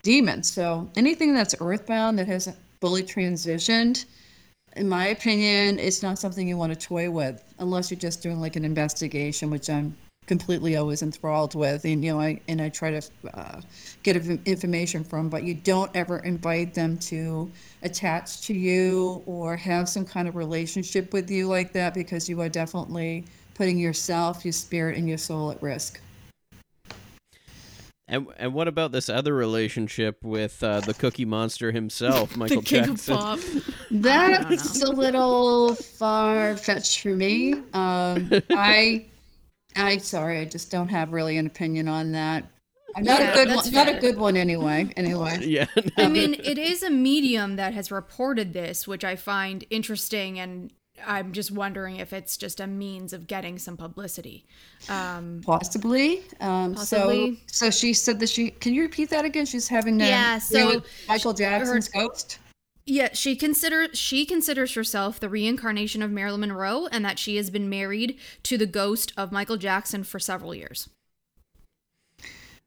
demons. 0.03 0.51
So 0.51 0.89
anything 0.97 1.35
that's 1.35 1.55
earthbound 1.61 2.19
that 2.19 2.27
hasn't 2.27 2.57
fully 2.81 3.03
transitioned 3.03 4.07
in 4.77 4.89
my 4.89 5.07
opinion, 5.09 5.79
it's 5.79 6.03
not 6.03 6.19
something 6.19 6.47
you 6.47 6.57
want 6.57 6.73
to 6.73 6.79
toy 6.79 7.11
with 7.11 7.43
unless 7.59 7.91
you're 7.91 7.99
just 7.99 8.23
doing 8.23 8.41
like 8.41 8.57
an 8.57 8.65
investigation, 8.65 9.51
which 9.51 9.71
I'm 9.71 9.97
completely 10.27 10.77
always 10.77 11.03
enthralled 11.03 11.55
with, 11.55 11.85
and 11.85 12.05
you 12.05 12.13
know, 12.13 12.21
I 12.21 12.41
and 12.49 12.61
I 12.61 12.69
try 12.69 12.91
to 12.91 13.03
uh, 13.33 13.61
get 14.03 14.17
information 14.47 15.03
from. 15.03 15.29
But 15.29 15.45
you 15.45 15.55
don't 15.55 15.91
ever 15.95 16.19
invite 16.19 16.75
them 16.75 16.99
to 16.99 17.51
attach 17.83 18.43
to 18.43 18.55
you 18.55 19.23
or 19.25 19.57
have 19.57 19.89
some 19.89 20.05
kind 20.05 20.29
of 20.29 20.37
relationship 20.37 21.13
with 21.13 21.31
you 21.31 21.49
like 21.49 21.73
that 21.73 21.95
because 21.95 22.29
you 22.29 22.41
are 22.43 22.49
definitely 22.49 23.25
putting 23.55 23.79
yourself, 23.79 24.45
your 24.45 24.53
spirit, 24.53 24.99
and 24.99 25.09
your 25.09 25.19
soul 25.19 25.51
at 25.51 25.63
risk. 25.63 26.01
And 28.09 28.29
and 28.37 28.55
what 28.55 28.69
about 28.69 28.93
this 28.93 29.09
other 29.09 29.35
relationship 29.35 30.23
with 30.23 30.63
uh, 30.63 30.81
the 30.81 30.95
Cookie 30.95 31.25
Monster 31.25 31.73
himself, 31.73 32.37
Michael 32.37 32.61
the 32.61 32.67
king 32.67 32.85
Jackson? 32.85 33.15
of 33.15 33.21
pop. 33.21 33.39
That's 33.91 34.83
a 34.83 34.93
little 34.93 35.75
far 35.75 36.57
fetched 36.57 37.01
for 37.01 37.09
me. 37.17 37.55
Um, 37.73 38.31
I, 38.51 39.07
I 39.75 39.99
sorry, 39.99 40.39
I 40.39 40.45
just 40.45 40.71
don't 40.71 40.89
have 40.89 41.13
really 41.13 41.37
an 41.37 41.47
opinion 41.47 41.89
on 41.89 42.13
that. 42.13 42.45
I'm 42.95 43.03
not 43.03 43.21
Yeah, 43.21 43.33
a 43.33 43.35
good 43.35 43.49
that's 43.49 43.65
one. 43.65 43.75
Not 43.75 43.89
a 43.95 43.99
good 43.99 44.17
one 44.17 44.37
anyway. 44.37 44.91
Anyway, 44.97 45.41
Yeah. 45.43 45.67
I 45.99 46.09
mean, 46.09 46.35
it 46.45 46.57
is 46.59 46.83
a 46.83 46.91
medium 46.91 47.57
that 47.57 47.75
has 47.75 47.91
reported 47.91 48.53
this, 48.53 48.87
which 48.87 49.05
I 49.05 49.17
find 49.17 49.65
interesting 49.69 50.39
and 50.39 50.71
I'm 51.05 51.33
just 51.33 51.51
wondering 51.51 51.97
if 51.97 52.13
it's 52.13 52.37
just 52.37 52.61
a 52.61 52.67
means 52.67 53.13
of 53.13 53.27
getting 53.27 53.59
some 53.59 53.77
publicity. 53.77 54.45
Um, 54.89 55.41
Possibly. 55.45 56.23
Um, 56.41 56.75
Possibly. 56.75 57.37
So, 57.47 57.67
so 57.67 57.71
she 57.71 57.93
said 57.93 58.21
that 58.21 58.29
she. 58.29 58.51
Can 58.51 58.75
you 58.75 58.83
repeat 58.83 59.11
that 59.11 59.25
again? 59.25 59.47
She's 59.47 59.69
having. 59.69 60.01
Um, 60.01 60.09
Yeah, 60.09 60.39
so 60.39 60.83
Michael 61.09 61.33
Jackson's 61.33 61.89
ghost. 61.89 62.39
Yeah, 62.89 63.09
she 63.13 63.35
considers 63.35 63.99
she 63.99 64.25
considers 64.25 64.75
herself 64.75 65.19
the 65.19 65.29
reincarnation 65.29 66.03
of 66.03 66.11
Marilyn 66.13 66.41
Monroe 66.41 66.87
and 66.87 67.05
that 67.05 67.19
she 67.19 67.37
has 67.37 67.51
been 67.51 67.69
married 67.69 68.17
to 68.45 68.57
the 68.57 68.67
ghost 68.67 69.13
of 69.17 69.33
Michael 69.33 69.57
Jackson 69.57 70.05
for 70.05 70.21
several 70.21 70.55
years. 70.55 70.89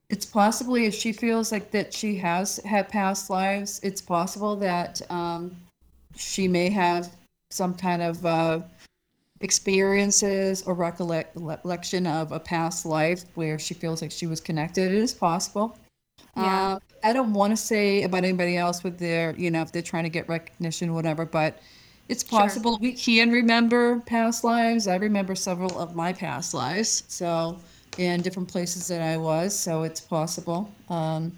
It's 0.10 0.26
possibly 0.26 0.86
if 0.86 0.94
she 0.94 1.14
feels 1.14 1.52
like 1.52 1.72
that 1.72 1.94
she 1.94 2.16
has 2.18 2.58
had 2.66 2.90
past 2.90 3.30
lives, 3.30 3.80
it's 3.82 4.02
possible 4.02 4.56
that 4.58 5.02
um, 5.10 5.56
she 6.18 6.48
may 6.48 6.70
have 6.70 7.16
some 7.52 7.74
kind 7.74 8.02
of 8.02 8.26
uh, 8.26 8.62
experiences 9.42 10.62
or 10.64 10.74
recollection 10.74 12.06
of 12.06 12.32
a 12.32 12.40
past 12.40 12.86
life 12.86 13.24
where 13.36 13.58
she 13.58 13.74
feels 13.74 14.02
like 14.02 14.12
she 14.12 14.28
was 14.28 14.40
connected. 14.40 14.92
It 14.92 14.98
is 14.98 15.14
possible. 15.14 15.78
Yeah. 16.38 16.74
Uh, 16.74 16.80
I 17.04 17.14
don't 17.14 17.34
want 17.34 17.52
to 17.52 17.58
say 17.58 18.04
about 18.04 18.24
anybody 18.24 18.58
else 18.58 18.84
with 18.84 19.00
their, 19.00 19.34
you 19.36 19.50
know, 19.50 19.62
if 19.62 19.72
they're 19.72 19.82
trying 19.82 20.04
to 20.04 20.10
get 20.10 20.30
recognition, 20.30 20.94
whatever, 20.94 21.26
but 21.26 21.60
it's 22.08 22.28
Sure. 22.28 22.40
possible 22.40 22.78
we 22.82 22.94
can 22.94 23.32
remember 23.32 24.00
past 24.02 24.44
lives. 24.44 24.88
I 24.88 24.96
remember 24.96 25.36
several 25.36 25.80
of 25.80 25.96
my 25.96 26.14
past 26.14 26.54
lives, 26.54 27.04
so 27.08 27.58
in 27.98 28.22
different 28.22 28.48
places 28.50 28.88
that 28.88 29.02
I 29.02 29.18
was, 29.18 29.58
so 29.58 29.84
it's 29.84 30.02
possible. 30.02 30.70
Um, 30.90 31.36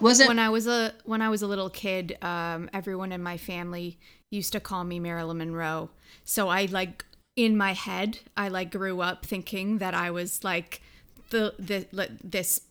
was 0.00 0.20
it? 0.20 0.28
When 0.28 0.38
I 0.38 0.48
was 0.48 0.66
a 0.66 0.92
when 1.04 1.22
I 1.22 1.28
was 1.28 1.42
a 1.42 1.46
little 1.46 1.70
kid, 1.70 2.16
um, 2.22 2.70
everyone 2.72 3.12
in 3.12 3.22
my 3.22 3.36
family 3.36 3.98
used 4.30 4.52
to 4.52 4.60
call 4.60 4.84
me 4.84 4.98
Marilyn 5.00 5.38
Monroe. 5.38 5.90
So 6.24 6.48
I 6.48 6.66
like 6.66 7.04
in 7.36 7.56
my 7.56 7.72
head, 7.72 8.18
I 8.36 8.48
like 8.48 8.72
grew 8.72 9.00
up 9.00 9.26
thinking 9.26 9.78
that 9.78 9.94
I 9.94 10.10
was 10.10 10.42
like 10.42 10.80
the 11.30 11.54
the 11.58 11.86
this 12.22 12.62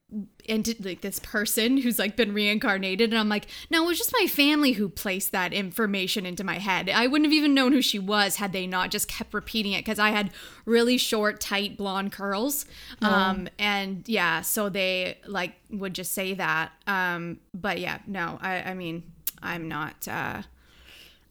enti- 0.48 0.84
like 0.84 1.02
this 1.02 1.20
person 1.20 1.78
who's 1.78 2.00
like 2.00 2.16
been 2.16 2.34
reincarnated. 2.34 3.12
And 3.12 3.20
I'm 3.20 3.30
like 3.30 3.48
no 3.70 3.84
it 3.84 3.88
was 3.88 3.98
just 3.98 4.14
my 4.20 4.28
family 4.28 4.74
who 4.74 4.90
placed 4.90 5.32
that 5.32 5.54
information 5.54 6.26
into 6.26 6.44
my 6.44 6.58
head. 6.60 6.90
I 6.90 7.08
wouldn't 7.08 7.26
have 7.26 7.34
even 7.34 7.54
known 7.54 7.74
who 7.74 7.82
she 7.82 8.00
was 8.00 8.38
had 8.38 8.54
they 8.54 8.68
not 8.68 8.92
just 8.92 9.08
kept 9.08 9.34
repeating 9.34 9.74
it 9.74 9.80
because 9.80 10.00
I 10.00 10.10
had 10.10 10.32
really 10.66 10.98
short 10.98 11.40
tight 11.40 11.78
blonde 11.78 12.12
curls. 12.12 12.66
Um 13.02 13.48
and 13.60 14.08
yeah 14.08 14.42
so 14.42 14.70
they 14.70 15.20
like 15.28 15.54
would 15.70 15.94
just 15.94 16.14
say 16.14 16.34
that. 16.36 16.72
Um 16.88 17.40
but 17.54 17.80
yeah 17.80 18.00
no 18.08 18.40
I 18.42 18.62
I 18.62 18.74
mean 18.74 19.04
I'm 19.42 19.68
not 19.68 20.08
uh 20.08 20.44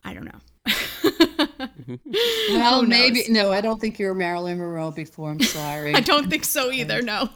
I 0.04 0.14
don't 0.14 0.25
know 0.25 0.40
well, 2.50 2.82
maybe 2.82 3.25
no. 3.28 3.52
I 3.52 3.61
don't 3.61 3.80
think 3.80 3.99
you 3.99 4.06
were 4.06 4.14
Marilyn 4.14 4.58
Monroe 4.58 4.90
before. 4.90 5.30
I'm 5.30 5.40
sorry. 5.40 5.94
I 5.94 6.00
don't 6.00 6.30
think 6.30 6.44
so 6.44 6.70
either. 6.70 7.02
No. 7.02 7.28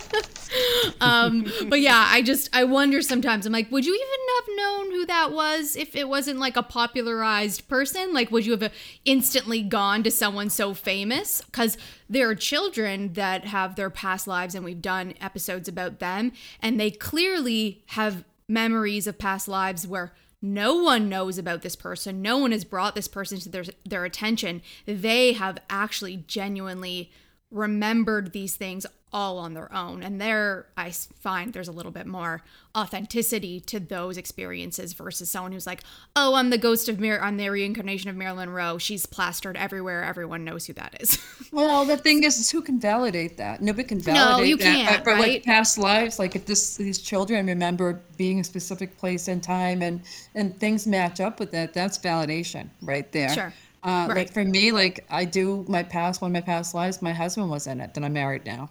um, 1.00 1.46
but 1.68 1.80
yeah, 1.80 2.08
I 2.10 2.22
just 2.22 2.48
I 2.54 2.64
wonder 2.64 3.02
sometimes. 3.02 3.46
I'm 3.46 3.52
like, 3.52 3.70
would 3.70 3.84
you 3.84 3.94
even 3.94 4.26
have 4.36 4.56
known 4.56 4.90
who 4.92 5.06
that 5.06 5.32
was 5.32 5.76
if 5.76 5.94
it 5.94 6.08
wasn't 6.08 6.38
like 6.38 6.56
a 6.56 6.62
popularized 6.62 7.68
person? 7.68 8.12
Like, 8.14 8.30
would 8.30 8.46
you 8.46 8.56
have 8.56 8.72
instantly 9.04 9.62
gone 9.62 10.02
to 10.04 10.10
someone 10.10 10.48
so 10.48 10.72
famous? 10.72 11.42
Because 11.42 11.76
there 12.08 12.28
are 12.30 12.34
children 12.34 13.12
that 13.14 13.44
have 13.46 13.76
their 13.76 13.90
past 13.90 14.26
lives, 14.26 14.54
and 14.54 14.64
we've 14.64 14.82
done 14.82 15.14
episodes 15.20 15.68
about 15.68 15.98
them, 15.98 16.32
and 16.60 16.80
they 16.80 16.90
clearly 16.90 17.84
have 17.88 18.24
memories 18.48 19.06
of 19.06 19.18
past 19.18 19.48
lives 19.48 19.86
where 19.86 20.14
no 20.52 20.74
one 20.76 21.08
knows 21.08 21.38
about 21.38 21.62
this 21.62 21.76
person. 21.76 22.22
No 22.22 22.38
one 22.38 22.52
has 22.52 22.64
brought 22.64 22.94
this 22.94 23.08
person 23.08 23.38
to 23.40 23.48
their 23.48 23.64
their 23.84 24.04
attention. 24.04 24.62
They 24.86 25.32
have 25.32 25.58
actually 25.68 26.24
genuinely 26.26 27.10
remembered 27.50 28.32
these 28.32 28.56
things 28.56 28.86
all 29.16 29.38
on 29.38 29.54
their 29.54 29.72
own 29.74 30.02
and 30.02 30.20
there, 30.20 30.66
I 30.76 30.90
find 30.90 31.52
there's 31.54 31.68
a 31.68 31.72
little 31.72 31.92
bit 31.92 32.06
more 32.06 32.42
authenticity 32.76 33.60
to 33.60 33.80
those 33.80 34.18
experiences 34.18 34.92
versus 34.92 35.30
someone 35.30 35.50
who's 35.52 35.66
like 35.66 35.80
oh 36.14 36.34
i'm 36.34 36.50
the 36.50 36.58
ghost 36.58 36.90
of 36.90 37.00
Mar- 37.00 37.22
i'm 37.22 37.38
the 37.38 37.48
reincarnation 37.48 38.10
of 38.10 38.16
marilyn 38.16 38.50
monroe 38.50 38.76
she's 38.76 39.06
plastered 39.06 39.56
everywhere 39.56 40.04
everyone 40.04 40.44
knows 40.44 40.66
who 40.66 40.74
that 40.74 40.94
is 41.00 41.18
Well, 41.52 41.86
the 41.86 41.96
thing 41.96 42.24
is, 42.24 42.38
is 42.38 42.50
who 42.50 42.60
can 42.60 42.78
validate 42.78 43.38
that? 43.38 43.62
Nobody 43.62 43.88
can 43.88 44.00
validate 44.00 44.38
no, 44.38 44.42
you 44.42 44.56
that. 44.58 44.64
can't, 44.64 44.96
But, 44.98 45.04
but, 45.04 45.10
right? 45.12 45.32
like 45.34 45.44
past 45.44 45.78
lives, 45.78 46.18
like 46.18 46.36
if 46.36 46.44
this 46.44 46.76
these 46.76 46.98
children 46.98 47.46
remember 47.46 48.00
being 48.18 48.40
a 48.40 48.44
specific 48.44 48.98
place 48.98 49.28
and 49.28 49.42
time, 49.42 49.80
and 49.80 50.02
and 50.34 50.58
things 50.58 50.86
match 50.86 51.20
up 51.20 51.40
with 51.40 51.50
that, 51.52 51.72
that's 51.72 51.96
validation 51.98 52.68
right 52.82 53.10
there. 53.12 53.30
Sure. 53.30 53.52
Uh, 53.82 54.06
Right. 54.08 54.16
Like 54.16 54.32
for 54.32 54.44
me, 54.44 54.72
like 54.72 55.06
I 55.08 55.24
do 55.24 55.64
my 55.68 55.82
past 55.82 56.20
one 56.20 56.30
of 56.30 56.34
my 56.34 56.40
past 56.42 56.74
lives. 56.74 57.00
My 57.00 57.12
husband 57.12 57.48
was 57.48 57.66
in 57.66 57.80
it. 57.80 57.94
That 57.94 58.04
I'm 58.04 58.12
married 58.12 58.44
now. 58.44 58.68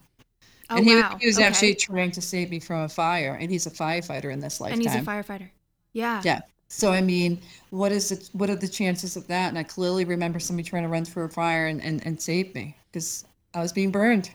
Oh 0.69 0.77
and 0.77 0.85
he, 0.85 0.95
wow 0.95 1.17
he 1.19 1.27
was 1.27 1.37
okay. 1.37 1.47
actually 1.47 1.75
trying 1.75 2.11
to 2.11 2.21
save 2.21 2.49
me 2.49 2.59
from 2.59 2.81
a 2.81 2.89
fire, 2.89 3.37
and 3.39 3.51
he's 3.51 3.65
a 3.65 3.71
firefighter 3.71 4.31
in 4.31 4.39
this 4.39 4.59
lifetime. 4.59 4.79
and 4.79 4.89
he's 4.89 4.95
a 4.95 5.05
firefighter 5.05 5.49
yeah 5.93 6.21
Yeah. 6.23 6.41
So 6.67 6.91
I 6.91 6.99
mean, 6.99 7.39
what 7.69 7.91
is 7.91 8.11
it? 8.11 8.29
What 8.33 8.49
are 8.49 8.55
the 8.55 8.67
chances 8.67 9.15
of 9.15 9.27
that? 9.27 9.49
And 9.49 9.57
I 9.57 9.63
clearly 9.63 10.03
remember 10.03 10.39
somebody 10.39 10.67
trying 10.67 10.81
to 10.81 10.89
run 10.89 11.05
through 11.05 11.25
a 11.25 11.29
fire 11.29 11.67
and, 11.67 11.81
and, 11.81 12.05
and 12.05 12.19
save 12.19 12.55
me 12.55 12.75
because 12.91 13.23
I 13.53 13.61
was 13.61 13.71
being 13.71 13.91
burned. 13.91 14.31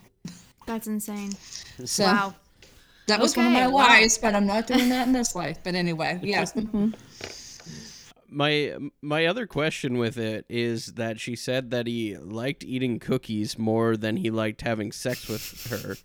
that's 0.65 0.87
insane 0.87 1.31
So 1.85 2.05
wow 2.05 2.35
that 3.07 3.19
was 3.19 3.35
one 3.35 3.47
of 3.47 3.53
my 3.53 3.67
wow. 3.67 3.87
lies, 3.87 4.17
but 4.17 4.35
I'm 4.35 4.45
not 4.45 4.67
doing 4.67 4.89
that 4.89 5.07
in 5.07 5.13
this 5.13 5.35
life. 5.35 5.57
But 5.63 5.75
anyway, 5.75 6.19
yes. 6.23 6.53
mhm. 6.53 6.95
My 8.29 8.77
my 9.01 9.25
other 9.25 9.45
question 9.45 9.97
with 9.97 10.17
it 10.17 10.45
is 10.47 10.93
that 10.93 11.19
she 11.19 11.35
said 11.35 11.71
that 11.71 11.87
he 11.87 12.15
liked 12.17 12.63
eating 12.63 12.99
cookies 12.99 13.59
more 13.59 13.97
than 13.97 14.17
he 14.17 14.31
liked 14.31 14.61
having 14.61 14.93
sex 14.93 15.27
with 15.27 15.67
her. 15.69 15.97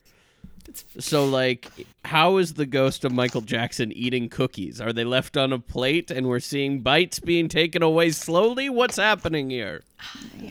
So 0.99 1.27
like 1.27 1.69
how 2.05 2.37
is 2.39 2.55
the 2.55 2.67
ghost 2.67 3.05
of 3.05 3.13
Michael 3.13 3.41
Jackson 3.41 3.93
eating 3.93 4.29
cookies? 4.29 4.81
Are 4.81 4.93
they 4.93 5.05
left 5.05 5.37
on 5.37 5.53
a 5.53 5.59
plate 5.59 6.11
and 6.11 6.27
we're 6.29 6.41
seeing 6.41 6.81
bites 6.81 7.19
being 7.21 7.49
taken 7.49 7.83
away 7.83 8.11
slowly? 8.11 8.69
What's 8.71 8.97
happening 8.97 9.51
here? 9.51 9.83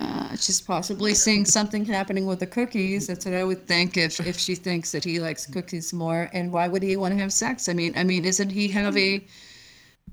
Uh, 0.01 0.35
she's 0.35 0.59
possibly 0.61 1.13
seeing 1.13 1.45
something 1.45 1.85
happening 1.85 2.25
with 2.25 2.39
the 2.39 2.47
cookies. 2.47 3.07
That's 3.07 3.25
what 3.25 3.35
I 3.35 3.43
would 3.43 3.65
think 3.67 3.97
if 3.97 4.19
if 4.25 4.37
she 4.37 4.55
thinks 4.55 4.91
that 4.91 5.03
he 5.03 5.19
likes 5.19 5.45
cookies 5.45 5.93
more. 5.93 6.29
And 6.33 6.51
why 6.51 6.67
would 6.67 6.83
he 6.83 6.97
want 6.97 7.13
to 7.13 7.19
have 7.19 7.31
sex? 7.31 7.69
I 7.69 7.73
mean, 7.73 7.93
I 7.95 8.03
mean, 8.03 8.25
isn't 8.25 8.49
he 8.49 8.67
have 8.69 8.95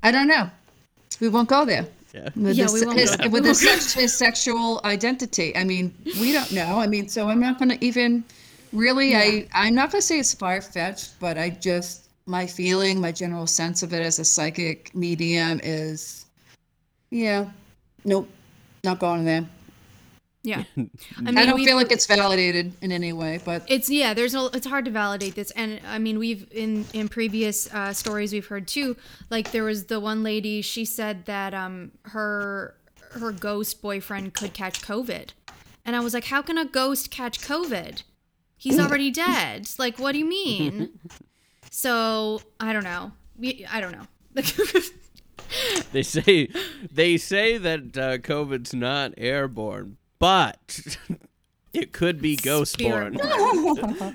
I 0.03 0.11
don't 0.11 0.29
know. 0.29 0.51
We 1.21 1.29
won't 1.29 1.49
go 1.49 1.65
there. 1.65 1.87
Yeah. 2.15 2.29
with 2.37 2.57
Yeah, 2.57 2.65
his, 2.65 2.73
we 2.75 2.87
won't 2.87 2.99
his- 2.99 3.11
go 3.11 3.17
there. 3.17 3.31
with 3.31 3.45
his, 3.45 3.93
his 3.95 4.15
sexual 4.15 4.81
identity. 4.85 5.57
I 5.57 5.65
mean, 5.65 5.95
we 6.21 6.33
don't 6.33 6.53
know. 6.53 6.79
I 6.79 6.87
mean, 6.87 7.09
so 7.09 7.29
I'm 7.29 7.41
not 7.41 7.59
going 7.59 7.71
to 7.71 7.85
even 7.85 8.25
really. 8.73 9.15
I 9.15 9.49
I'm 9.53 9.75
not 9.75 9.91
going 9.91 10.01
to 10.01 10.07
say 10.07 10.19
it's 10.19 10.35
far 10.35 10.61
fetched, 10.61 11.19
but 11.21 11.39
I 11.39 11.51
just 11.51 12.09
my 12.27 12.47
feeling, 12.47 13.01
my 13.01 13.13
general 13.13 13.47
sense 13.47 13.83
of 13.83 13.93
it 13.93 14.01
as 14.01 14.19
a 14.19 14.25
psychic 14.25 14.95
medium 14.95 15.61
is, 15.63 16.27
yeah, 17.11 17.47
nope, 18.05 18.29
not 18.85 18.99
going 18.99 19.25
there. 19.25 19.47
yeah 20.45 20.65
i 20.77 20.85
I, 21.27 21.47
don't 21.47 21.65
feel 21.65 21.77
like 21.77 21.93
it's 21.93 22.07
validated 22.07 22.73
in 22.81 22.91
any 22.91 23.13
way, 23.13 23.39
but 23.45 23.65
it's 23.69 23.89
yeah 23.89 24.13
there's 24.13 24.35
a 24.35 24.47
it's 24.53 24.67
hard 24.67 24.85
to 24.87 24.91
validate 24.91 25.37
this 25.37 25.53
and 25.53 25.81
i 25.87 25.99
mean 25.99 26.19
we've 26.19 26.49
in 26.51 26.85
in 26.93 27.09
previous 27.09 27.73
uh, 27.73 27.93
stories 27.93 28.33
we've 28.33 28.47
heard 28.47 28.67
too 28.67 28.97
like 29.31 29.53
there 29.53 29.63
was 29.63 29.85
the 29.85 30.01
one 30.01 30.25
lady 30.25 30.61
she 30.61 30.85
said 30.85 31.27
that 31.27 31.55
um 31.55 31.93
her 32.07 32.75
her 33.13 33.31
ghost 33.31 33.81
boyfriend 33.81 34.35
could 34.35 34.53
catch 34.53 34.83
covid 34.83 35.31
and 35.85 35.95
i 35.95 36.01
was 36.01 36.13
like 36.13 36.25
how 36.25 36.43
can 36.43 36.59
a 36.59 36.65
ghost 36.65 37.11
catch 37.11 37.41
covid 37.41 38.03
he's 38.63 38.79
already 38.79 39.11
dead 39.11 39.69
like 39.79 39.99
what 39.99 40.13
do 40.13 40.19
you 40.19 40.25
mean 40.25 40.91
so 41.71 42.41
i 42.61 42.73
don't 42.73 42.85
know 42.85 43.13
We- 43.39 43.67
i 43.71 43.81
don't 43.81 43.93
know 43.93 44.07
They 45.93 46.03
say 46.03 46.49
they 46.91 47.19
say 47.19 47.59
that 47.59 47.81
uh, 47.99 48.17
COVID's 48.19 48.73
not 48.73 49.13
airborne, 49.19 49.99
but 50.19 50.97
it 51.75 51.93
could 51.93 52.23
be 52.23 52.37
ghostborn. 52.39 53.19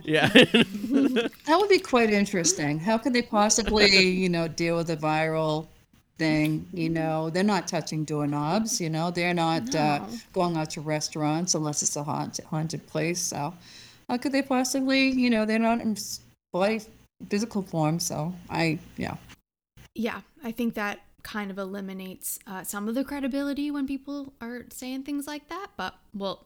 yeah. 0.04 0.28
that 0.30 1.58
would 1.60 1.70
be 1.70 1.78
quite 1.78 2.10
interesting. 2.10 2.80
How 2.80 2.98
could 2.98 3.14
they 3.14 3.22
possibly, 3.22 3.88
you 4.10 4.30
know, 4.30 4.48
deal 4.48 4.78
with 4.78 4.90
a 4.90 4.98
viral 4.98 5.68
thing? 6.18 6.66
You 6.74 6.90
know, 6.90 7.30
they're 7.30 7.44
not 7.44 7.68
touching 7.68 8.04
doorknobs. 8.04 8.82
You 8.82 8.90
know, 8.90 9.12
they're 9.12 9.36
not 9.36 9.76
uh, 9.76 10.00
going 10.34 10.58
out 10.58 10.72
to 10.72 10.82
restaurants 10.82 11.54
unless 11.54 11.84
it's 11.84 11.96
a 11.98 12.04
haunted 12.04 12.46
haunted 12.46 12.88
place. 12.88 13.20
So, 13.22 13.54
how 14.10 14.18
could 14.18 14.32
they 14.32 14.42
possibly? 14.42 15.10
You 15.10 15.30
know, 15.30 15.46
they're 15.46 15.60
not 15.60 15.82
in 15.82 15.98
body 16.54 16.82
physical 17.30 17.62
form. 17.62 18.00
So, 18.00 18.34
I 18.50 18.80
yeah. 18.98 19.16
yeah 19.96 20.22
i 20.44 20.52
think 20.52 20.76
that 20.76 21.00
kind 21.24 21.52
of 21.52 21.58
eliminates 21.58 22.40
uh, 22.48 22.64
some 22.64 22.88
of 22.88 22.96
the 22.96 23.04
credibility 23.04 23.70
when 23.72 23.86
people 23.86 24.34
are 24.40 24.66
saying 24.70 25.04
things 25.04 25.28
like 25.28 25.50
that 25.50 25.68
but 25.76 25.96
well 26.14 26.46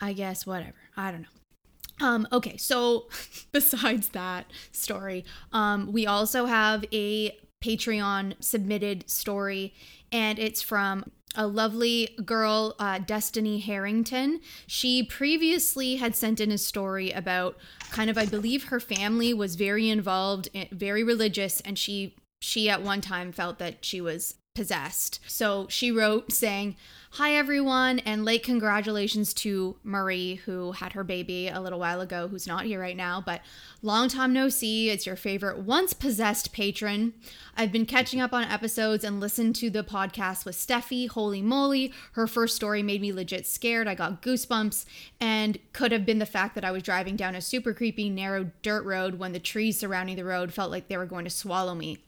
i 0.00 0.12
guess 0.12 0.46
whatever 0.46 0.76
i 0.96 1.10
don't 1.10 1.22
know 1.22 2.06
um 2.06 2.26
okay 2.32 2.56
so 2.56 3.08
besides 3.52 4.10
that 4.10 4.46
story 4.72 5.24
um 5.52 5.92
we 5.92 6.06
also 6.06 6.46
have 6.46 6.84
a 6.92 7.36
patreon 7.62 8.34
submitted 8.40 9.08
story 9.10 9.74
and 10.12 10.38
it's 10.38 10.62
from 10.62 11.04
a 11.34 11.46
lovely 11.46 12.16
girl, 12.24 12.74
uh, 12.78 12.98
Destiny 12.98 13.60
Harrington. 13.60 14.40
She 14.66 15.02
previously 15.02 15.96
had 15.96 16.16
sent 16.16 16.40
in 16.40 16.50
a 16.50 16.58
story 16.58 17.10
about 17.12 17.56
kind 17.90 18.10
of, 18.10 18.18
I 18.18 18.26
believe, 18.26 18.64
her 18.64 18.80
family 18.80 19.32
was 19.32 19.54
very 19.56 19.88
involved, 19.88 20.48
very 20.72 21.04
religious, 21.04 21.60
and 21.60 21.78
she 21.78 22.16
she 22.42 22.70
at 22.70 22.82
one 22.82 23.00
time 23.02 23.32
felt 23.32 23.58
that 23.58 23.84
she 23.84 24.00
was 24.00 24.36
possessed. 24.60 25.20
So 25.26 25.66
she 25.70 25.90
wrote 25.90 26.32
saying, 26.32 26.76
Hi, 27.14 27.34
everyone, 27.34 27.98
and 28.00 28.24
late 28.24 28.44
congratulations 28.44 29.32
to 29.34 29.76
Marie, 29.82 30.34
who 30.44 30.72
had 30.72 30.92
her 30.92 31.02
baby 31.02 31.48
a 31.48 31.60
little 31.60 31.78
while 31.80 32.00
ago, 32.00 32.28
who's 32.28 32.46
not 32.46 32.66
here 32.66 32.78
right 32.78 32.96
now, 32.96 33.22
but 33.24 33.40
long 33.80 34.08
time 34.08 34.32
no 34.32 34.48
see. 34.48 34.90
It's 34.90 35.06
your 35.06 35.16
favorite 35.16 35.60
once 35.60 35.92
possessed 35.92 36.52
patron. 36.52 37.14
I've 37.56 37.72
been 37.72 37.86
catching 37.86 38.20
up 38.20 38.32
on 38.32 38.44
episodes 38.44 39.02
and 39.02 39.18
listened 39.18 39.56
to 39.56 39.70
the 39.70 39.82
podcast 39.82 40.44
with 40.44 40.56
Steffi. 40.56 41.08
Holy 41.08 41.40
moly, 41.40 41.92
her 42.12 42.26
first 42.26 42.54
story 42.54 42.82
made 42.82 43.00
me 43.00 43.12
legit 43.12 43.46
scared. 43.46 43.88
I 43.88 43.94
got 43.94 44.20
goosebumps, 44.20 44.84
and 45.18 45.58
could 45.72 45.90
have 45.90 46.04
been 46.04 46.18
the 46.18 46.26
fact 46.26 46.54
that 46.54 46.64
I 46.66 46.70
was 46.70 46.82
driving 46.82 47.16
down 47.16 47.34
a 47.34 47.40
super 47.40 47.72
creepy, 47.72 48.10
narrow 48.10 48.50
dirt 48.62 48.84
road 48.84 49.14
when 49.14 49.32
the 49.32 49.40
trees 49.40 49.80
surrounding 49.80 50.16
the 50.16 50.24
road 50.24 50.52
felt 50.52 50.70
like 50.70 50.88
they 50.88 50.96
were 50.96 51.06
going 51.06 51.24
to 51.24 51.30
swallow 51.30 51.74
me. 51.74 51.98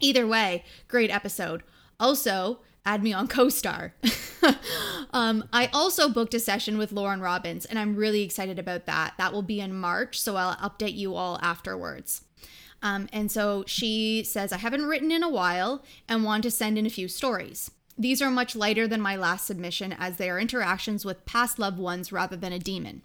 Either 0.00 0.26
way, 0.26 0.64
great 0.88 1.10
episode. 1.10 1.62
Also, 2.00 2.60
add 2.84 3.02
me 3.02 3.12
on 3.12 3.28
CoStar. 3.28 3.92
um, 5.12 5.44
I 5.52 5.66
also 5.72 6.08
booked 6.08 6.34
a 6.34 6.40
session 6.40 6.78
with 6.78 6.92
Lauren 6.92 7.20
Robbins, 7.20 7.64
and 7.64 7.78
I'm 7.78 7.96
really 7.96 8.22
excited 8.22 8.58
about 8.58 8.86
that. 8.86 9.14
That 9.18 9.32
will 9.32 9.42
be 9.42 9.60
in 9.60 9.74
March, 9.74 10.20
so 10.20 10.36
I'll 10.36 10.56
update 10.56 10.96
you 10.96 11.14
all 11.14 11.38
afterwards. 11.42 12.24
Um, 12.82 13.08
and 13.12 13.30
so 13.30 13.64
she 13.66 14.24
says, 14.24 14.52
I 14.52 14.58
haven't 14.58 14.86
written 14.86 15.12
in 15.12 15.22
a 15.22 15.30
while 15.30 15.84
and 16.08 16.24
want 16.24 16.42
to 16.42 16.50
send 16.50 16.76
in 16.76 16.86
a 16.86 16.90
few 16.90 17.06
stories. 17.06 17.70
These 17.96 18.20
are 18.20 18.30
much 18.30 18.56
lighter 18.56 18.88
than 18.88 19.00
my 19.00 19.14
last 19.14 19.46
submission 19.46 19.92
as 19.92 20.16
they 20.16 20.28
are 20.28 20.40
interactions 20.40 21.04
with 21.04 21.24
past 21.24 21.58
loved 21.58 21.78
ones 21.78 22.10
rather 22.10 22.36
than 22.36 22.52
a 22.52 22.58
demon. 22.58 23.02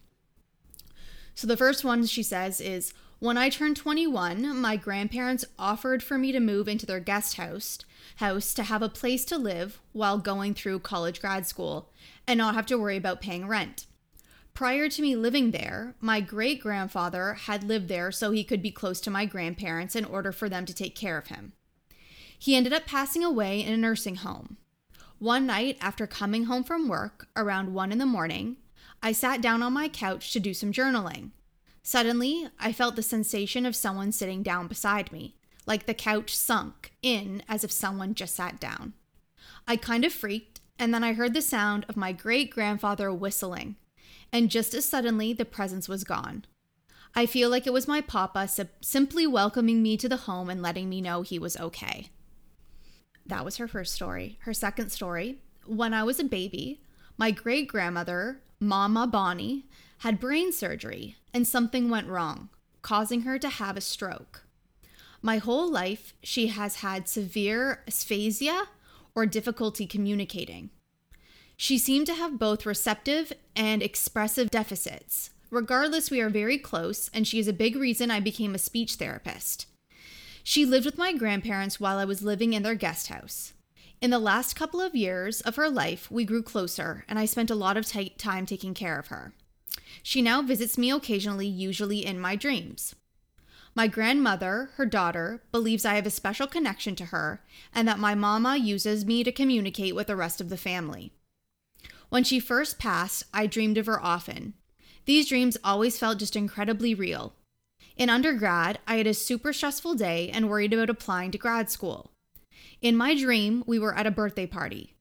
So 1.35 1.45
the 1.45 1.57
first 1.57 1.83
one 1.85 2.05
she 2.07 2.23
says 2.23 2.59
is 2.59 2.93
When 3.19 3.35
I 3.35 3.49
turned 3.49 3.77
21, 3.77 4.55
my 4.59 4.75
grandparents 4.75 5.43
offered 5.57 6.03
for 6.03 6.19
me 6.19 6.31
to 6.31 6.39
move 6.39 6.67
into 6.67 6.85
their 6.85 6.99
guest 6.99 7.37
house 7.37 7.79
house 8.17 8.53
to 8.53 8.63
have 8.63 8.83
a 8.83 8.89
place 8.89 9.25
to 9.25 9.37
live 9.39 9.79
while 9.91 10.19
going 10.19 10.53
through 10.53 10.79
college 10.79 11.19
grad 11.19 11.47
school 11.47 11.89
and 12.27 12.37
not 12.37 12.53
have 12.53 12.67
to 12.67 12.77
worry 12.77 12.95
about 12.95 13.21
paying 13.21 13.47
rent. 13.47 13.87
Prior 14.53 14.87
to 14.89 15.01
me 15.01 15.15
living 15.15 15.49
there, 15.49 15.95
my 15.99 16.19
great 16.19 16.61
grandfather 16.61 17.33
had 17.33 17.63
lived 17.63 17.87
there 17.87 18.11
so 18.11 18.31
he 18.31 18.43
could 18.43 18.61
be 18.61 18.71
close 18.71 19.01
to 19.01 19.09
my 19.09 19.25
grandparents 19.25 19.95
in 19.95 20.05
order 20.05 20.31
for 20.31 20.47
them 20.47 20.65
to 20.65 20.73
take 20.73 20.95
care 20.95 21.17
of 21.17 21.27
him. 21.27 21.53
He 22.37 22.55
ended 22.55 22.73
up 22.73 22.85
passing 22.85 23.23
away 23.23 23.61
in 23.61 23.73
a 23.73 23.77
nursing 23.77 24.17
home. 24.17 24.57
One 25.17 25.47
night 25.47 25.77
after 25.81 26.05
coming 26.05 26.43
home 26.43 26.63
from 26.63 26.87
work 26.87 27.27
around 27.35 27.73
1 27.73 27.91
in 27.91 27.97
the 27.97 28.05
morning, 28.05 28.57
I 29.01 29.11
sat 29.11 29.41
down 29.41 29.63
on 29.63 29.73
my 29.73 29.89
couch 29.89 30.33
to 30.33 30.39
do 30.39 30.53
some 30.53 30.71
journaling. 30.71 31.31
Suddenly, 31.87 32.49
I 32.59 32.73
felt 32.73 32.97
the 32.97 33.01
sensation 33.01 33.65
of 33.65 33.73
someone 33.73 34.11
sitting 34.11 34.43
down 34.43 34.67
beside 34.67 35.09
me 35.13 35.35
like 35.65 35.85
the 35.85 35.93
couch 35.93 36.35
sunk 36.35 36.91
in 37.01 37.41
as 37.47 37.63
if 37.63 37.71
someone 37.71 38.13
just 38.13 38.35
sat 38.35 38.59
down. 38.59 38.91
I 39.65 39.77
kind 39.77 40.03
of 40.03 40.11
freaked, 40.11 40.59
and 40.77 40.93
then 40.93 41.01
I 41.01 41.13
heard 41.13 41.33
the 41.33 41.41
sound 41.41 41.85
of 41.87 41.95
my 41.95 42.11
great 42.11 42.51
grandfather 42.51 43.13
whistling, 43.13 43.77
and 44.33 44.51
just 44.51 44.73
as 44.73 44.83
suddenly 44.83 45.31
the 45.31 45.45
presence 45.45 45.87
was 45.87 46.03
gone. 46.03 46.43
I 47.15 47.25
feel 47.25 47.49
like 47.49 47.65
it 47.65 47.71
was 47.71 47.87
my 47.87 48.01
papa 48.01 48.49
simply 48.81 49.25
welcoming 49.25 49.81
me 49.81 49.95
to 49.95 50.09
the 50.09 50.17
home 50.17 50.49
and 50.49 50.61
letting 50.61 50.89
me 50.89 50.99
know 50.99 51.21
he 51.21 51.39
was 51.39 51.55
okay. 51.55 52.09
That 53.25 53.45
was 53.45 53.55
her 53.55 53.67
first 53.69 53.93
story. 53.93 54.39
Her 54.41 54.53
second 54.53 54.91
story 54.91 55.37
when 55.65 55.93
I 55.93 56.03
was 56.03 56.19
a 56.19 56.25
baby, 56.25 56.81
my 57.17 57.31
great 57.31 57.69
grandmother, 57.69 58.41
Mama 58.59 59.07
Bonnie, 59.07 59.69
had 59.99 60.19
brain 60.19 60.51
surgery 60.51 61.15
and 61.33 61.47
something 61.47 61.89
went 61.89 62.07
wrong, 62.07 62.49
causing 62.81 63.21
her 63.21 63.39
to 63.39 63.49
have 63.49 63.77
a 63.77 63.81
stroke. 63.81 64.43
My 65.21 65.37
whole 65.37 65.69
life, 65.69 66.13
she 66.21 66.47
has 66.47 66.77
had 66.77 67.09
severe 67.09 67.83
aphasia 67.87 68.67
or 69.15 69.25
difficulty 69.25 69.87
communicating. 69.87 70.69
She 71.55 71.79
seemed 71.79 72.05
to 72.05 72.13
have 72.13 72.37
both 72.37 72.67
receptive 72.67 73.33
and 73.55 73.81
expressive 73.81 74.51
deficits. 74.51 75.31
Regardless, 75.49 76.11
we 76.11 76.21
are 76.21 76.29
very 76.29 76.59
close, 76.59 77.09
and 77.13 77.27
she 77.27 77.39
is 77.39 77.47
a 77.47 77.53
big 77.53 77.75
reason 77.75 78.11
I 78.11 78.19
became 78.19 78.53
a 78.53 78.59
speech 78.59 78.95
therapist. 78.95 79.65
She 80.43 80.65
lived 80.65 80.85
with 80.85 80.97
my 80.97 81.13
grandparents 81.13 81.79
while 81.79 81.97
I 81.97 82.05
was 82.05 82.21
living 82.21 82.53
in 82.53 82.63
their 82.63 82.75
guest 82.75 83.07
house. 83.07 83.53
In 83.99 84.11
the 84.11 84.19
last 84.19 84.55
couple 84.55 84.79
of 84.79 84.95
years 84.95 85.41
of 85.41 85.55
her 85.55 85.69
life, 85.69 86.11
we 86.11 86.23
grew 86.23 86.43
closer, 86.43 87.03
and 87.07 87.17
I 87.17 87.25
spent 87.25 87.49
a 87.49 87.55
lot 87.55 87.75
of 87.75 87.87
t- 87.87 88.09
time 88.17 88.45
taking 88.45 88.75
care 88.75 88.99
of 88.99 89.07
her. 89.07 89.33
She 90.03 90.21
now 90.21 90.41
visits 90.41 90.77
me 90.77 90.91
occasionally, 90.91 91.47
usually 91.47 92.05
in 92.05 92.19
my 92.19 92.35
dreams. 92.35 92.95
My 93.75 93.87
grandmother, 93.87 94.71
her 94.75 94.85
daughter, 94.85 95.43
believes 95.51 95.85
I 95.85 95.95
have 95.95 96.05
a 96.07 96.09
special 96.09 96.47
connection 96.47 96.95
to 96.95 97.05
her 97.05 97.43
and 97.75 97.87
that 97.87 97.99
my 97.99 98.15
mama 98.15 98.57
uses 98.57 99.05
me 99.05 99.23
to 99.23 99.31
communicate 99.31 99.93
with 99.93 100.07
the 100.07 100.15
rest 100.15 100.41
of 100.41 100.49
the 100.49 100.57
family. 100.57 101.11
When 102.09 102.23
she 102.23 102.39
first 102.39 102.79
passed, 102.79 103.25
I 103.33 103.45
dreamed 103.47 103.77
of 103.77 103.85
her 103.85 104.01
often. 104.01 104.53
These 105.05 105.29
dreams 105.29 105.57
always 105.63 105.99
felt 105.99 106.19
just 106.19 106.35
incredibly 106.35 106.95
real. 106.95 107.33
In 107.97 108.09
undergrad, 108.09 108.79
I 108.87 108.95
had 108.95 109.07
a 109.07 109.13
super 109.13 109.53
stressful 109.53 109.95
day 109.95 110.29
and 110.29 110.49
worried 110.49 110.73
about 110.73 110.89
applying 110.89 111.31
to 111.31 111.37
grad 111.37 111.69
school. 111.69 112.11
In 112.81 112.95
my 112.95 113.15
dream, 113.15 113.63
we 113.67 113.77
were 113.77 113.95
at 113.95 114.07
a 114.07 114.11
birthday 114.11 114.47
party. 114.47 114.95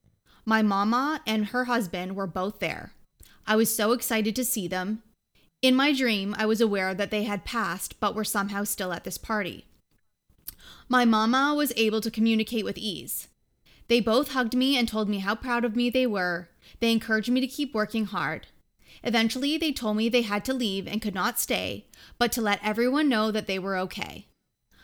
My 0.45 0.61
mama 0.61 1.21
and 1.25 1.47
her 1.47 1.65
husband 1.65 2.15
were 2.15 2.27
both 2.27 2.59
there. 2.59 2.93
I 3.47 3.55
was 3.55 3.73
so 3.73 3.93
excited 3.93 4.35
to 4.35 4.45
see 4.45 4.67
them, 4.67 5.01
in 5.61 5.75
my 5.75 5.91
dream, 5.91 6.35
I 6.37 6.45
was 6.45 6.61
aware 6.61 6.93
that 6.93 7.09
they 7.09 7.23
had 7.23 7.43
passed 7.43 7.99
but 7.99 8.13
were 8.13 8.23
somehow 8.23 8.63
still 8.63 8.93
at 8.93 9.03
this 9.03 9.17
party. 9.17 9.65
My 10.87 11.03
mama 11.03 11.55
was 11.55 11.73
able 11.75 11.99
to 12.01 12.11
communicate 12.11 12.63
with 12.63 12.77
ease. 12.77 13.27
They 13.87 13.99
both 13.99 14.33
hugged 14.33 14.55
me 14.55 14.77
and 14.77 14.87
told 14.87 15.09
me 15.09 15.19
how 15.19 15.33
proud 15.33 15.65
of 15.65 15.75
me 15.75 15.89
they 15.89 16.05
were. 16.05 16.49
They 16.79 16.91
encouraged 16.91 17.31
me 17.31 17.41
to 17.41 17.47
keep 17.47 17.73
working 17.73 18.05
hard. 18.05 18.47
Eventually, 19.03 19.57
they 19.57 19.71
told 19.71 19.97
me 19.97 20.09
they 20.09 20.21
had 20.21 20.45
to 20.45 20.53
leave 20.53 20.87
and 20.87 21.01
could 21.01 21.15
not 21.15 21.39
stay, 21.39 21.85
but 22.19 22.31
to 22.33 22.41
let 22.41 22.63
everyone 22.63 23.09
know 23.09 23.31
that 23.31 23.47
they 23.47 23.57
were 23.57 23.77
okay. 23.77 24.27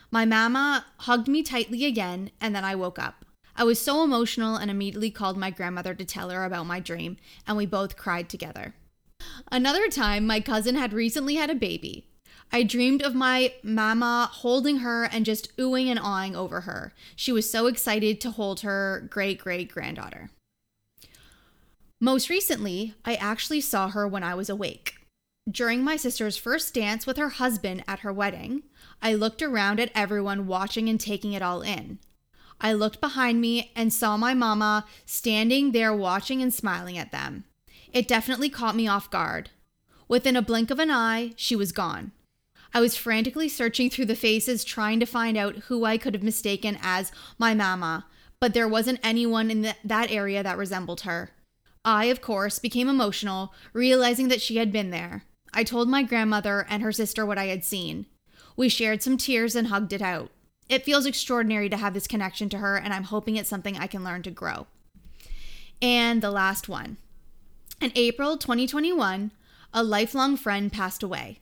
My 0.09 0.25
mama 0.25 0.85
hugged 0.99 1.27
me 1.27 1.43
tightly 1.43 1.85
again, 1.85 2.31
and 2.41 2.55
then 2.55 2.63
I 2.63 2.75
woke 2.75 2.97
up. 2.97 3.22
I 3.55 3.63
was 3.63 3.79
so 3.79 4.03
emotional 4.03 4.55
and 4.55 4.71
immediately 4.71 5.11
called 5.11 5.37
my 5.37 5.51
grandmother 5.51 5.93
to 5.93 6.05
tell 6.05 6.29
her 6.29 6.43
about 6.43 6.65
my 6.65 6.79
dream, 6.79 7.17
and 7.47 7.55
we 7.55 7.65
both 7.65 7.97
cried 7.97 8.29
together. 8.29 8.73
Another 9.51 9.89
time, 9.89 10.25
my 10.25 10.39
cousin 10.39 10.75
had 10.75 10.93
recently 10.93 11.35
had 11.35 11.49
a 11.49 11.55
baby. 11.55 12.07
I 12.51 12.63
dreamed 12.63 13.01
of 13.01 13.15
my 13.15 13.53
mama 13.63 14.29
holding 14.31 14.77
her 14.77 15.05
and 15.05 15.25
just 15.25 15.55
oohing 15.57 15.87
and 15.87 15.99
awing 15.99 16.35
over 16.35 16.61
her. 16.61 16.93
She 17.15 17.31
was 17.31 17.49
so 17.49 17.67
excited 17.67 18.21
to 18.21 18.31
hold 18.31 18.61
her 18.61 19.07
great 19.09 19.39
great 19.39 19.71
granddaughter. 19.71 20.29
Most 21.99 22.29
recently, 22.29 22.95
I 23.05 23.15
actually 23.15 23.61
saw 23.61 23.89
her 23.89 24.07
when 24.07 24.23
I 24.23 24.35
was 24.35 24.49
awake. 24.49 24.95
During 25.49 25.83
my 25.83 25.95
sister's 25.95 26.37
first 26.37 26.73
dance 26.73 27.07
with 27.07 27.17
her 27.17 27.29
husband 27.29 27.83
at 27.87 27.99
her 27.99 28.13
wedding, 28.13 28.63
I 29.01 29.13
looked 29.13 29.41
around 29.41 29.79
at 29.79 29.91
everyone 29.95 30.47
watching 30.47 30.89
and 30.89 30.99
taking 30.99 31.33
it 31.33 31.41
all 31.41 31.61
in. 31.61 31.99
I 32.63 32.71
looked 32.71 33.01
behind 33.01 33.41
me 33.41 33.73
and 33.75 33.91
saw 33.91 34.15
my 34.15 34.33
mama 34.33 34.85
standing 35.05 35.73
there 35.73 35.93
watching 35.93 36.41
and 36.41 36.53
smiling 36.53 36.97
at 36.97 37.11
them. 37.11 37.43
It 37.91 38.07
definitely 38.07 38.49
caught 38.49 38.75
me 38.75 38.87
off 38.87 39.11
guard. 39.11 39.49
Within 40.07 40.37
a 40.37 40.41
blink 40.41 40.71
of 40.71 40.79
an 40.79 40.89
eye, 40.89 41.33
she 41.35 41.57
was 41.57 41.73
gone. 41.73 42.13
I 42.73 42.79
was 42.79 42.95
frantically 42.95 43.49
searching 43.49 43.89
through 43.89 44.05
the 44.05 44.15
faces 44.15 44.63
trying 44.63 45.01
to 45.01 45.05
find 45.05 45.37
out 45.37 45.57
who 45.67 45.83
I 45.83 45.97
could 45.97 46.13
have 46.13 46.23
mistaken 46.23 46.79
as 46.81 47.11
my 47.37 47.53
mama, 47.53 48.05
but 48.39 48.53
there 48.53 48.67
wasn't 48.67 48.99
anyone 49.03 49.51
in 49.51 49.61
the, 49.61 49.75
that 49.83 50.09
area 50.09 50.41
that 50.41 50.57
resembled 50.57 51.01
her. 51.01 51.31
I, 51.85 52.05
of 52.05 52.21
course, 52.21 52.59
became 52.59 52.87
emotional, 52.87 53.53
realizing 53.73 54.29
that 54.29 54.41
she 54.41 54.55
had 54.55 54.71
been 54.71 54.89
there. 54.89 55.25
I 55.53 55.65
told 55.65 55.89
my 55.89 56.01
grandmother 56.01 56.65
and 56.69 56.81
her 56.81 56.93
sister 56.93 57.25
what 57.25 57.37
I 57.37 57.45
had 57.45 57.65
seen. 57.65 58.05
We 58.55 58.69
shared 58.69 59.03
some 59.03 59.17
tears 59.17 59.55
and 59.55 59.67
hugged 59.67 59.93
it 59.93 60.01
out. 60.01 60.31
It 60.69 60.85
feels 60.85 61.05
extraordinary 61.05 61.69
to 61.69 61.77
have 61.77 61.93
this 61.93 62.07
connection 62.07 62.49
to 62.49 62.57
her, 62.57 62.77
and 62.77 62.93
I'm 62.93 63.03
hoping 63.03 63.35
it's 63.35 63.49
something 63.49 63.77
I 63.77 63.87
can 63.87 64.03
learn 64.03 64.23
to 64.23 64.31
grow. 64.31 64.67
And 65.81 66.21
the 66.21 66.31
last 66.31 66.69
one. 66.69 66.97
In 67.81 67.91
April 67.95 68.37
2021, 68.37 69.31
a 69.73 69.83
lifelong 69.83 70.37
friend 70.37 70.71
passed 70.71 71.03
away. 71.03 71.39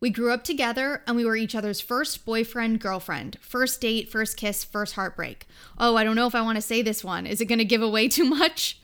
We 0.00 0.10
grew 0.10 0.32
up 0.32 0.44
together 0.44 1.02
and 1.06 1.14
we 1.14 1.26
were 1.26 1.36
each 1.36 1.54
other's 1.54 1.80
first 1.80 2.24
boyfriend, 2.24 2.80
girlfriend, 2.80 3.38
first 3.40 3.82
date, 3.82 4.10
first 4.10 4.36
kiss, 4.36 4.64
first 4.64 4.94
heartbreak. 4.94 5.46
Oh, 5.78 5.96
I 5.96 6.04
don't 6.04 6.16
know 6.16 6.26
if 6.26 6.34
I 6.34 6.40
want 6.40 6.56
to 6.56 6.62
say 6.62 6.80
this 6.80 7.04
one. 7.04 7.26
Is 7.26 7.40
it 7.40 7.46
going 7.46 7.58
to 7.58 7.66
give 7.66 7.82
away 7.82 8.08
too 8.08 8.24
much? 8.24 8.80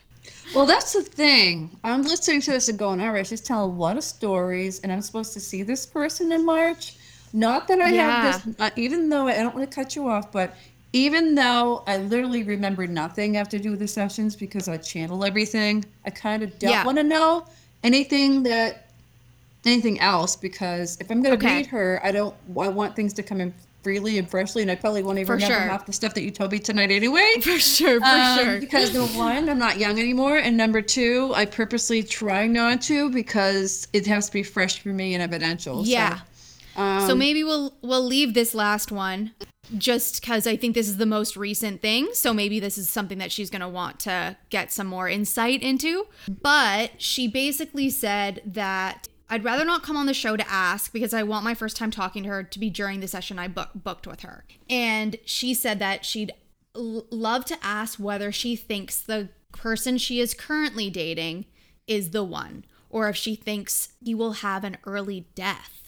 Well, 0.54 0.66
that's 0.66 0.92
the 0.92 1.02
thing. 1.02 1.78
I'm 1.84 2.02
listening 2.02 2.42
to 2.42 2.50
this 2.50 2.68
and 2.68 2.78
going, 2.78 3.00
all 3.00 3.12
right, 3.12 3.26
she's 3.26 3.40
telling 3.40 3.70
a 3.70 3.74
lot 3.74 3.96
of 3.96 4.04
stories, 4.04 4.80
and 4.80 4.92
I'm 4.92 5.02
supposed 5.02 5.32
to 5.34 5.40
see 5.40 5.62
this 5.62 5.86
person 5.86 6.32
in 6.32 6.44
March. 6.44 6.96
Not 7.36 7.68
that 7.68 7.80
I 7.82 7.90
Yeah. 7.90 8.10
have 8.22 8.44
this, 8.44 8.54
uh, 8.58 8.70
even 8.76 9.10
though 9.10 9.28
I 9.28 9.34
don't 9.34 9.54
want 9.54 9.70
to 9.70 9.74
cut 9.74 9.94
you 9.94 10.08
off, 10.08 10.32
but 10.32 10.54
even 10.94 11.34
though 11.34 11.82
I 11.86 11.98
literally 11.98 12.42
remember 12.42 12.86
nothing 12.86 13.36
after 13.36 13.58
do 13.58 13.76
the 13.76 13.86
sessions 13.86 14.34
because 14.34 14.68
I 14.68 14.78
channel 14.78 15.22
everything, 15.22 15.84
I 16.06 16.10
kind 16.10 16.42
of 16.42 16.58
don't 16.58 16.70
Yeah. 16.70 16.84
want 16.84 16.96
to 16.96 17.04
know 17.04 17.44
anything 17.84 18.42
that 18.44 18.84
anything 19.66 20.00
else 20.00 20.34
because 20.36 20.96
if 21.00 21.10
I'm 21.10 21.22
going 21.22 21.38
to 21.38 21.44
Okay. 21.46 21.56
read 21.58 21.66
her, 21.66 22.00
I 22.02 22.10
don't. 22.12 22.34
I 22.58 22.68
want 22.68 22.96
things 22.96 23.12
to 23.14 23.22
come 23.22 23.40
in 23.42 23.52
freely 23.82 24.16
and 24.16 24.28
freshly, 24.30 24.62
and 24.62 24.70
I 24.70 24.74
probably 24.74 25.02
won't 25.02 25.18
even 25.18 25.26
For 25.26 25.32
remember 25.34 25.58
sure. 25.58 25.68
half 25.68 25.84
the 25.86 25.92
stuff 25.92 26.14
that 26.14 26.22
you 26.22 26.30
told 26.30 26.52
me 26.52 26.58
tonight 26.58 26.90
anyway. 26.90 27.30
For 27.42 27.58
sure, 27.58 28.00
for 28.00 28.06
Um, 28.06 28.38
sure. 28.38 28.60
Because 28.60 28.94
number 28.94 29.12
one, 29.18 29.48
I'm 29.50 29.58
not 29.58 29.78
young 29.78 29.98
anymore, 29.98 30.38
and 30.38 30.56
number 30.56 30.80
two, 30.80 31.32
I 31.34 31.44
purposely 31.44 32.02
try 32.02 32.46
not 32.46 32.80
to 32.82 33.10
because 33.10 33.88
it 33.92 34.06
has 34.06 34.26
to 34.26 34.32
be 34.32 34.42
fresh 34.42 34.80
for 34.80 34.88
me 34.88 35.12
and 35.14 35.22
evidential. 35.22 35.84
so, 35.84 35.90
Yeah. 35.90 36.20
Um, 36.76 37.06
so 37.06 37.14
maybe 37.14 37.42
we'll 37.42 37.76
we'll 37.82 38.04
leave 38.04 38.34
this 38.34 38.54
last 38.54 38.92
one 38.92 39.32
just 39.76 40.20
because 40.20 40.46
I 40.46 40.56
think 40.56 40.74
this 40.74 40.88
is 40.88 40.96
the 40.96 41.06
most 41.06 41.36
recent 41.36 41.82
thing. 41.82 42.08
So 42.12 42.32
maybe 42.32 42.60
this 42.60 42.78
is 42.78 42.88
something 42.88 43.18
that 43.18 43.32
she's 43.32 43.50
gonna 43.50 43.68
want 43.68 43.98
to 44.00 44.36
get 44.50 44.72
some 44.72 44.86
more 44.86 45.08
insight 45.08 45.62
into. 45.62 46.06
But 46.28 47.00
she 47.02 47.26
basically 47.28 47.90
said 47.90 48.42
that 48.44 49.08
I'd 49.28 49.44
rather 49.44 49.64
not 49.64 49.82
come 49.82 49.96
on 49.96 50.06
the 50.06 50.14
show 50.14 50.36
to 50.36 50.48
ask 50.50 50.92
because 50.92 51.12
I 51.12 51.24
want 51.24 51.44
my 51.44 51.54
first 51.54 51.76
time 51.76 51.90
talking 51.90 52.22
to 52.22 52.28
her 52.28 52.42
to 52.44 52.58
be 52.58 52.70
during 52.70 53.00
the 53.00 53.08
session 53.08 53.38
I 53.38 53.48
book, 53.48 53.70
booked 53.74 54.06
with 54.06 54.20
her. 54.20 54.44
And 54.70 55.16
she 55.24 55.52
said 55.52 55.80
that 55.80 56.04
she'd 56.04 56.32
l- 56.76 57.06
love 57.10 57.44
to 57.46 57.58
ask 57.60 57.98
whether 57.98 58.30
she 58.30 58.54
thinks 58.54 59.00
the 59.00 59.30
person 59.50 59.98
she 59.98 60.20
is 60.20 60.32
currently 60.32 60.90
dating 60.90 61.46
is 61.88 62.10
the 62.10 62.22
one, 62.22 62.64
or 62.88 63.08
if 63.08 63.16
she 63.16 63.34
thinks 63.34 63.88
he 64.00 64.14
will 64.14 64.32
have 64.32 64.62
an 64.62 64.76
early 64.84 65.26
death. 65.34 65.85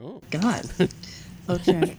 Oh. 0.00 0.20
God. 0.30 0.64
Okay. 1.48 1.96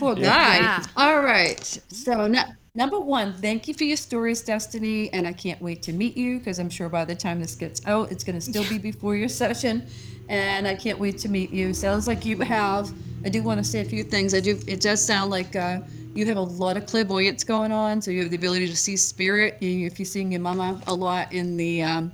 Poor 0.00 0.16
guy. 0.16 0.56
Yeah. 0.56 0.82
All 0.96 1.20
right. 1.22 1.62
So 1.88 2.26
no, 2.26 2.42
number 2.74 2.98
one, 2.98 3.32
thank 3.34 3.68
you 3.68 3.74
for 3.74 3.84
your 3.84 3.96
stories, 3.96 4.42
Destiny, 4.42 5.08
and 5.12 5.24
I 5.24 5.32
can't 5.32 5.62
wait 5.62 5.82
to 5.82 5.92
meet 5.92 6.16
you 6.16 6.38
because 6.40 6.58
I'm 6.58 6.68
sure 6.68 6.88
by 6.88 7.04
the 7.04 7.14
time 7.14 7.40
this 7.40 7.54
gets 7.54 7.80
out, 7.86 8.10
it's 8.10 8.24
going 8.24 8.34
to 8.34 8.40
still 8.40 8.68
be 8.68 8.78
before 8.78 9.14
your 9.14 9.28
session, 9.28 9.86
and 10.28 10.66
I 10.66 10.74
can't 10.74 10.98
wait 10.98 11.16
to 11.18 11.28
meet 11.28 11.50
you. 11.52 11.72
Sounds 11.72 12.08
like 12.08 12.26
you 12.26 12.40
have. 12.40 12.92
I 13.24 13.28
do 13.28 13.40
want 13.44 13.58
to 13.58 13.64
say 13.64 13.80
a 13.80 13.84
few 13.84 14.02
things. 14.02 14.34
I 14.34 14.40
do. 14.40 14.58
It 14.66 14.80
does 14.80 15.02
sound 15.04 15.30
like 15.30 15.54
uh, 15.54 15.78
you 16.12 16.26
have 16.26 16.36
a 16.38 16.40
lot 16.40 16.76
of 16.76 16.86
clairvoyance 16.86 17.44
going 17.44 17.70
on, 17.70 18.02
so 18.02 18.10
you 18.10 18.22
have 18.22 18.30
the 18.30 18.36
ability 18.36 18.66
to 18.66 18.76
see 18.76 18.96
spirit. 18.96 19.62
You, 19.62 19.86
if 19.86 20.00
you're 20.00 20.06
seeing 20.06 20.32
your 20.32 20.40
mama 20.40 20.82
a 20.88 20.94
lot 20.94 21.32
in 21.32 21.56
the 21.56 21.84
um, 21.84 22.10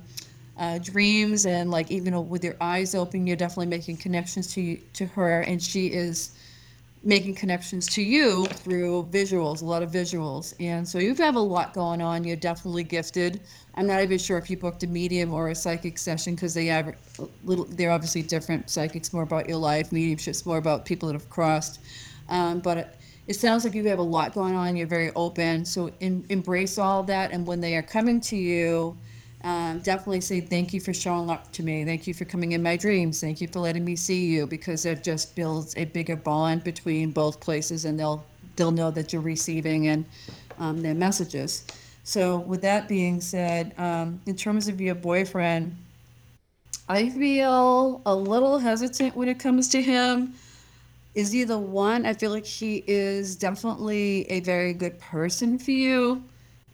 uh, 0.63 0.77
dreams 0.79 1.45
and 1.45 1.69
like 1.71 1.91
even 1.91 2.29
with 2.29 2.43
your 2.43 2.55
eyes 2.61 2.95
open, 2.95 3.27
you're 3.27 3.35
definitely 3.35 3.67
making 3.77 3.97
connections 3.97 4.53
to 4.53 4.61
you, 4.61 4.79
to 4.93 5.05
her, 5.05 5.41
and 5.41 5.61
she 5.61 5.87
is 5.87 6.31
making 7.05 7.35
connections 7.35 7.85
to 7.85 8.01
you 8.01 8.45
through 8.45 9.05
visuals, 9.11 9.61
a 9.61 9.65
lot 9.65 9.83
of 9.83 9.91
visuals. 9.91 10.53
And 10.61 10.87
so 10.87 10.99
you 10.99 11.13
have 11.15 11.35
a 11.35 11.39
lot 11.57 11.73
going 11.73 12.01
on. 12.01 12.23
You're 12.23 12.37
definitely 12.37 12.85
gifted. 12.85 13.41
I'm 13.75 13.87
not 13.87 14.01
even 14.01 14.17
sure 14.17 14.37
if 14.37 14.49
you 14.49 14.55
booked 14.55 14.83
a 14.83 14.87
medium 14.87 15.33
or 15.33 15.49
a 15.49 15.55
psychic 15.55 15.97
session 15.97 16.35
because 16.35 16.53
they 16.53 16.67
have 16.67 16.95
little. 17.43 17.65
They're 17.65 17.91
obviously 17.91 18.21
different. 18.21 18.69
Psychics 18.69 19.11
more 19.11 19.23
about 19.23 19.49
your 19.49 19.57
life. 19.57 19.91
Mediumship's 19.91 20.45
more 20.45 20.57
about 20.57 20.85
people 20.85 21.07
that 21.09 21.13
have 21.13 21.29
crossed. 21.29 21.81
Um, 22.29 22.59
but 22.61 22.77
it, 22.77 22.87
it 23.27 23.33
sounds 23.33 23.65
like 23.65 23.73
you 23.73 23.85
have 23.89 23.99
a 23.99 24.09
lot 24.17 24.33
going 24.33 24.55
on. 24.55 24.77
You're 24.77 24.87
very 24.87 25.11
open. 25.15 25.65
So 25.65 25.91
in, 25.99 26.25
embrace 26.29 26.77
all 26.77 27.03
that. 27.03 27.31
And 27.31 27.45
when 27.45 27.59
they 27.59 27.75
are 27.75 27.81
coming 27.81 28.21
to 28.21 28.37
you, 28.37 28.97
um, 29.43 29.79
definitely 29.79 30.21
say 30.21 30.39
thank 30.39 30.73
you 30.73 30.79
for 30.79 30.93
showing 30.93 31.29
up 31.29 31.51
to 31.53 31.63
me. 31.63 31.83
Thank 31.83 32.07
you 32.07 32.13
for 32.13 32.23
coming 32.23 32.53
in 32.53 32.63
my 32.63 32.77
dreams. 32.77 33.19
Thank 33.19 33.41
you 33.41 33.47
for 33.47 33.59
letting 33.59 33.83
me 33.83 33.95
see 33.95 34.25
you 34.25 34.47
because 34.47 34.85
it 34.85 35.03
just 35.03 35.35
builds 35.35 35.75
a 35.75 35.85
bigger 35.85 36.15
bond 36.15 36.63
between 36.63 37.11
both 37.11 37.39
places, 37.39 37.85
and 37.85 37.99
they'll 37.99 38.23
they'll 38.55 38.71
know 38.71 38.91
that 38.91 39.11
you're 39.11 39.21
receiving 39.21 39.87
and 39.87 40.05
um, 40.59 40.81
their 40.81 40.93
messages. 40.93 41.65
So 42.03 42.39
with 42.39 42.61
that 42.61 42.87
being 42.87 43.21
said, 43.21 43.73
um, 43.77 44.21
in 44.25 44.35
terms 44.35 44.67
of 44.67 44.79
your 44.79 44.95
boyfriend, 44.95 45.75
I 46.87 47.09
feel 47.09 48.01
a 48.05 48.15
little 48.15 48.59
hesitant 48.59 49.15
when 49.15 49.29
it 49.29 49.39
comes 49.39 49.69
to 49.69 49.81
him. 49.81 50.33
Is 51.15 51.31
he 51.31 51.43
the 51.43 51.57
one? 51.57 52.05
I 52.05 52.13
feel 52.13 52.31
like 52.31 52.45
he 52.45 52.83
is 52.87 53.35
definitely 53.35 54.25
a 54.29 54.39
very 54.39 54.73
good 54.73 54.99
person 54.99 55.59
for 55.59 55.71
you. 55.71 56.23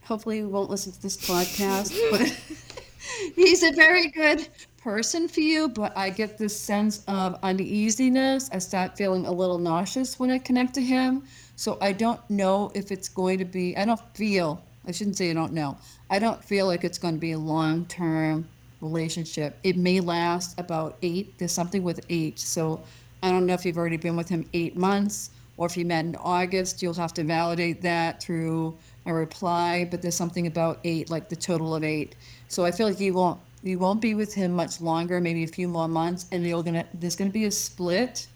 Hopefully, 0.10 0.38
he 0.38 0.44
won't 0.44 0.72
listen 0.72 0.92
to 0.92 1.00
this 1.04 1.16
podcast, 1.16 1.96
but 2.12 2.22
he's 3.36 3.62
a 3.62 3.72
very 3.74 4.08
good 4.08 4.48
person 4.82 5.28
for 5.28 5.42
you. 5.42 5.70
But 5.70 5.96
I 5.96 6.10
get 6.10 6.36
this 6.36 6.60
sense 6.60 7.04
of 7.08 7.38
uneasiness. 7.44 8.50
I 8.52 8.58
start 8.58 8.98
feeling 8.98 9.28
a 9.28 9.32
little 9.32 9.60
nauseous 9.60 10.20
when 10.20 10.32
I 10.32 10.40
connect 10.40 10.74
to 10.74 10.82
him. 10.82 11.26
So 11.56 11.78
I 11.80 11.92
don't 11.92 12.20
know 12.28 12.72
if 12.74 12.92
it's 12.92 13.08
going 13.08 13.38
to 13.38 13.46
be, 13.46 13.78
I 13.78 13.86
don't 13.86 14.02
feel, 14.16 14.60
I 14.88 14.92
shouldn't 14.92 15.16
say 15.16 15.30
I 15.30 15.34
don't 15.36 15.54
know. 15.54 15.78
I 16.10 16.18
don't 16.18 16.44
feel 16.44 16.66
like 16.66 16.84
it's 16.84 16.98
going 16.98 17.14
to 17.14 17.20
be 17.20 17.34
a 17.34 17.38
long 17.38 17.86
term 17.86 18.50
relationship. 18.82 19.60
It 19.64 19.78
may 19.78 20.00
last 20.00 20.60
about 20.60 20.98
eight. 21.04 21.38
There's 21.38 21.52
something 21.52 21.84
with 21.84 22.04
eight. 22.10 22.40
So 22.40 22.82
I 23.22 23.30
don't 23.30 23.46
know 23.46 23.54
if 23.54 23.64
you've 23.64 23.78
already 23.78 23.98
been 23.98 24.16
with 24.16 24.30
him 24.30 24.50
eight 24.54 24.76
months 24.76 25.30
or 25.58 25.68
if 25.68 25.78
you 25.78 25.86
met 25.86 26.06
in 26.06 26.16
August. 26.16 26.82
You'll 26.82 26.96
have 26.96 27.14
to 27.14 27.24
validate 27.24 27.84
that 27.84 28.24
through 28.24 28.76
a 29.06 29.14
reply. 29.14 29.88
But 29.90 30.02
there's 30.02 30.16
something 30.16 30.48
about 30.48 30.80
eight, 30.84 31.10
like 31.10 31.30
the 31.30 31.36
total 31.36 31.76
of 31.76 31.84
eight. 31.84 32.16
So 32.48 32.66
I 32.66 32.72
feel 32.72 32.88
like 32.88 33.00
you 33.00 33.14
won't 33.14 33.40
you 33.62 33.78
won't 33.78 34.02
be 34.02 34.14
with 34.14 34.34
him 34.34 34.54
much 34.54 34.80
longer, 34.80 35.20
maybe 35.20 35.44
a 35.44 35.48
few 35.48 35.68
more 35.68 35.88
months, 35.88 36.28
and 36.32 36.46
you're 36.46 36.64
gonna 36.64 36.86
there's 36.94 37.16
gonna 37.16 37.30
be 37.30 37.46
a 37.46 37.52
split. 37.52 38.28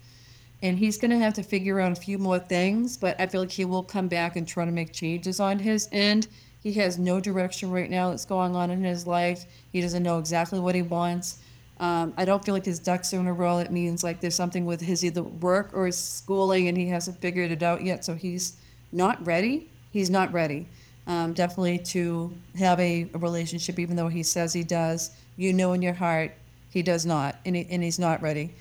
And 0.62 0.78
he's 0.78 0.96
gonna 0.96 1.18
have 1.18 1.34
to 1.34 1.42
figure 1.42 1.78
out 1.78 1.92
a 1.92 1.96
few 1.96 2.16
more 2.16 2.38
things, 2.38 2.96
but 2.96 3.20
I 3.20 3.26
feel 3.26 3.42
like 3.42 3.50
he 3.50 3.66
will 3.66 3.82
come 3.82 4.08
back 4.08 4.36
and 4.36 4.48
try 4.48 4.64
to 4.64 4.72
make 4.72 4.92
changes 4.92 5.38
on 5.38 5.58
his 5.58 5.88
end. 5.92 6.28
He 6.62 6.72
has 6.74 6.98
no 6.98 7.20
direction 7.20 7.70
right 7.70 7.90
now 7.90 8.08
that's 8.08 8.24
going 8.24 8.56
on 8.56 8.70
in 8.70 8.82
his 8.82 9.06
life. 9.06 9.44
He 9.72 9.82
doesn't 9.82 10.02
know 10.02 10.18
exactly 10.18 10.58
what 10.58 10.74
he 10.74 10.80
wants. 10.80 11.38
Um, 11.78 12.14
I 12.16 12.24
don't 12.24 12.42
feel 12.42 12.54
like 12.54 12.64
his 12.64 12.78
ducks 12.78 13.12
are 13.12 13.20
in 13.20 13.26
a 13.26 13.32
row. 13.32 13.58
It 13.58 13.70
means 13.70 14.02
like 14.02 14.20
there's 14.20 14.34
something 14.34 14.64
with 14.64 14.80
his 14.80 15.04
either 15.04 15.22
work 15.22 15.70
or 15.74 15.86
his 15.86 15.98
schooling, 15.98 16.68
and 16.68 16.76
he 16.76 16.88
hasn't 16.88 17.20
figured 17.20 17.50
it 17.50 17.62
out 17.62 17.82
yet. 17.82 18.04
So 18.04 18.14
he's 18.14 18.56
not 18.92 19.24
ready. 19.26 19.68
He's 19.94 20.10
not 20.10 20.32
ready. 20.32 20.66
Um, 21.06 21.34
definitely 21.34 21.78
to 21.78 22.34
have 22.58 22.80
a, 22.80 23.08
a 23.14 23.18
relationship, 23.18 23.78
even 23.78 23.94
though 23.94 24.08
he 24.08 24.24
says 24.24 24.52
he 24.52 24.64
does. 24.64 25.12
You 25.36 25.52
know 25.52 25.72
in 25.72 25.82
your 25.82 25.92
heart 25.92 26.32
he 26.70 26.82
does 26.82 27.06
not, 27.06 27.36
and, 27.46 27.54
he, 27.54 27.64
and 27.70 27.80
he's 27.80 28.00
not 28.00 28.20
ready. 28.20 28.52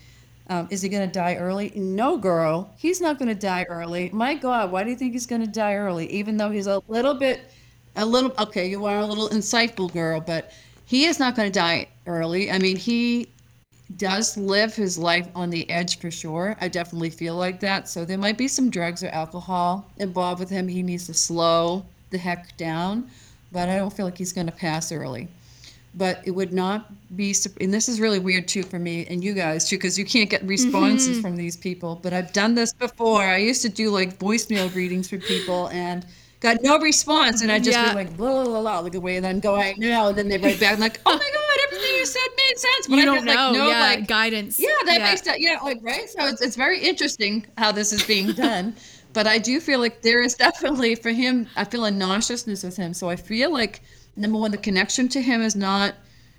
Um, 0.47 0.67
is 0.69 0.83
he 0.83 0.89
going 0.89 1.09
to 1.09 1.11
die 1.11 1.37
early? 1.37 1.71
No, 1.73 2.17
girl. 2.19 2.71
He's 2.77 3.01
not 3.01 3.17
going 3.17 3.29
to 3.29 3.39
die 3.39 3.65
early. 3.67 4.11
My 4.13 4.35
God, 4.35 4.71
why 4.71 4.83
do 4.83 4.91
you 4.91 4.95
think 4.95 5.13
he's 5.13 5.25
going 5.25 5.41
to 5.41 5.47
die 5.47 5.73
early? 5.73 6.05
Even 6.11 6.37
though 6.37 6.51
he's 6.51 6.67
a 6.67 6.83
little 6.87 7.15
bit, 7.15 7.41
a 7.95 8.05
little, 8.05 8.31
okay, 8.37 8.69
you 8.69 8.85
are 8.85 8.99
a 8.99 9.05
little 9.05 9.29
insightful 9.29 9.91
girl, 9.91 10.21
but 10.21 10.53
he 10.85 11.05
is 11.05 11.17
not 11.17 11.35
going 11.35 11.51
to 11.51 11.59
die 11.59 11.87
early. 12.05 12.51
I 12.51 12.59
mean, 12.59 12.77
he 12.77 13.27
does 13.97 14.37
live 14.37 14.75
his 14.75 14.97
life 14.97 15.27
on 15.35 15.49
the 15.49 15.69
edge 15.69 15.99
for 15.99 16.09
sure. 16.09 16.55
I 16.61 16.67
definitely 16.67 17.09
feel 17.09 17.35
like 17.35 17.59
that. 17.59 17.87
So 17.87 18.05
there 18.05 18.17
might 18.17 18.37
be 18.37 18.47
some 18.47 18.69
drugs 18.69 19.03
or 19.03 19.09
alcohol 19.09 19.89
involved 19.97 20.39
with 20.39 20.49
him. 20.49 20.67
He 20.67 20.83
needs 20.83 21.05
to 21.07 21.13
slow 21.13 21.85
the 22.09 22.17
heck 22.17 22.55
down, 22.57 23.09
but 23.51 23.69
I 23.69 23.77
don't 23.77 23.93
feel 23.93 24.05
like 24.05 24.17
he's 24.17 24.33
going 24.33 24.47
to 24.47 24.53
pass 24.53 24.91
early 24.91 25.27
but 25.95 26.21
it 26.25 26.31
would 26.31 26.53
not 26.53 26.91
be 27.15 27.35
and 27.61 27.73
this 27.73 27.87
is 27.87 27.99
really 27.99 28.19
weird 28.19 28.47
too 28.47 28.63
for 28.63 28.79
me 28.79 29.05
and 29.09 29.23
you 29.23 29.33
guys 29.33 29.67
too 29.67 29.77
because 29.77 29.97
you 29.97 30.05
can't 30.05 30.29
get 30.29 30.43
responses 30.43 31.09
mm-hmm. 31.09 31.21
from 31.21 31.35
these 31.35 31.55
people 31.55 31.99
but 32.01 32.13
i've 32.13 32.33
done 32.33 32.55
this 32.55 32.73
before 32.73 33.21
i 33.21 33.37
used 33.37 33.61
to 33.61 33.69
do 33.69 33.89
like 33.89 34.17
voicemail 34.17 34.73
readings 34.75 35.09
for 35.09 35.17
people 35.19 35.69
and 35.69 36.05
got 36.39 36.57
no 36.63 36.79
response 36.79 37.41
and 37.41 37.51
i 37.51 37.59
just 37.59 37.77
Yeah. 37.77 37.89
be 37.89 37.95
like 37.95 38.17
blah 38.17 38.43
blah 38.43 38.61
blah 38.61 38.79
like 38.79 38.95
away 38.95 39.17
and 39.17 39.25
then 39.25 39.39
go 39.39 39.55
I 39.55 39.73
know 39.77 40.09
and 40.09 40.17
then 40.17 40.27
they 40.27 40.37
write 40.37 40.59
back 40.59 40.79
like 40.79 40.99
oh 41.05 41.13
my 41.13 41.19
god 41.19 41.52
everything 41.83 41.99
you 41.99 42.05
said 42.05 42.27
made 42.37 42.57
sense 42.57 42.87
but 42.87 42.95
You 42.95 43.01
I 43.01 43.05
don't 43.05 43.25
know, 43.25 43.33
like 43.33 43.53
no 43.53 43.67
yeah, 43.69 43.79
like 43.79 44.07
guidance. 44.07 44.59
yeah, 44.59 44.69
that 44.85 45.01
makes 45.01 45.21
that 45.21 45.39
yeah, 45.41 45.59
like 45.63 45.79
right. 45.81 46.09
So 46.09 46.25
it's 46.27 46.41
it's 46.41 46.55
very 46.55 46.79
interesting 46.79 47.45
how 47.57 47.71
this 47.71 47.93
is 47.93 48.03
being 48.05 48.31
done. 48.33 48.75
but 49.13 49.27
I 49.27 49.37
do 49.37 49.59
feel 49.59 49.79
like 49.79 50.01
there 50.01 50.21
is 50.21 50.35
definitely 50.35 50.95
for 50.95 51.11
him. 51.11 51.47
I 51.55 51.63
feel 51.65 51.85
a 51.85 51.91
nauseousness 51.91 52.63
with 52.63 52.75
him. 52.77 52.93
So 52.93 53.09
I 53.09 53.15
feel 53.15 53.51
like 53.51 53.81
number 54.15 54.37
one, 54.37 54.51
the 54.51 54.57
connection 54.57 55.07
to 55.09 55.21
him 55.21 55.41
is 55.41 55.55
not. 55.55 55.95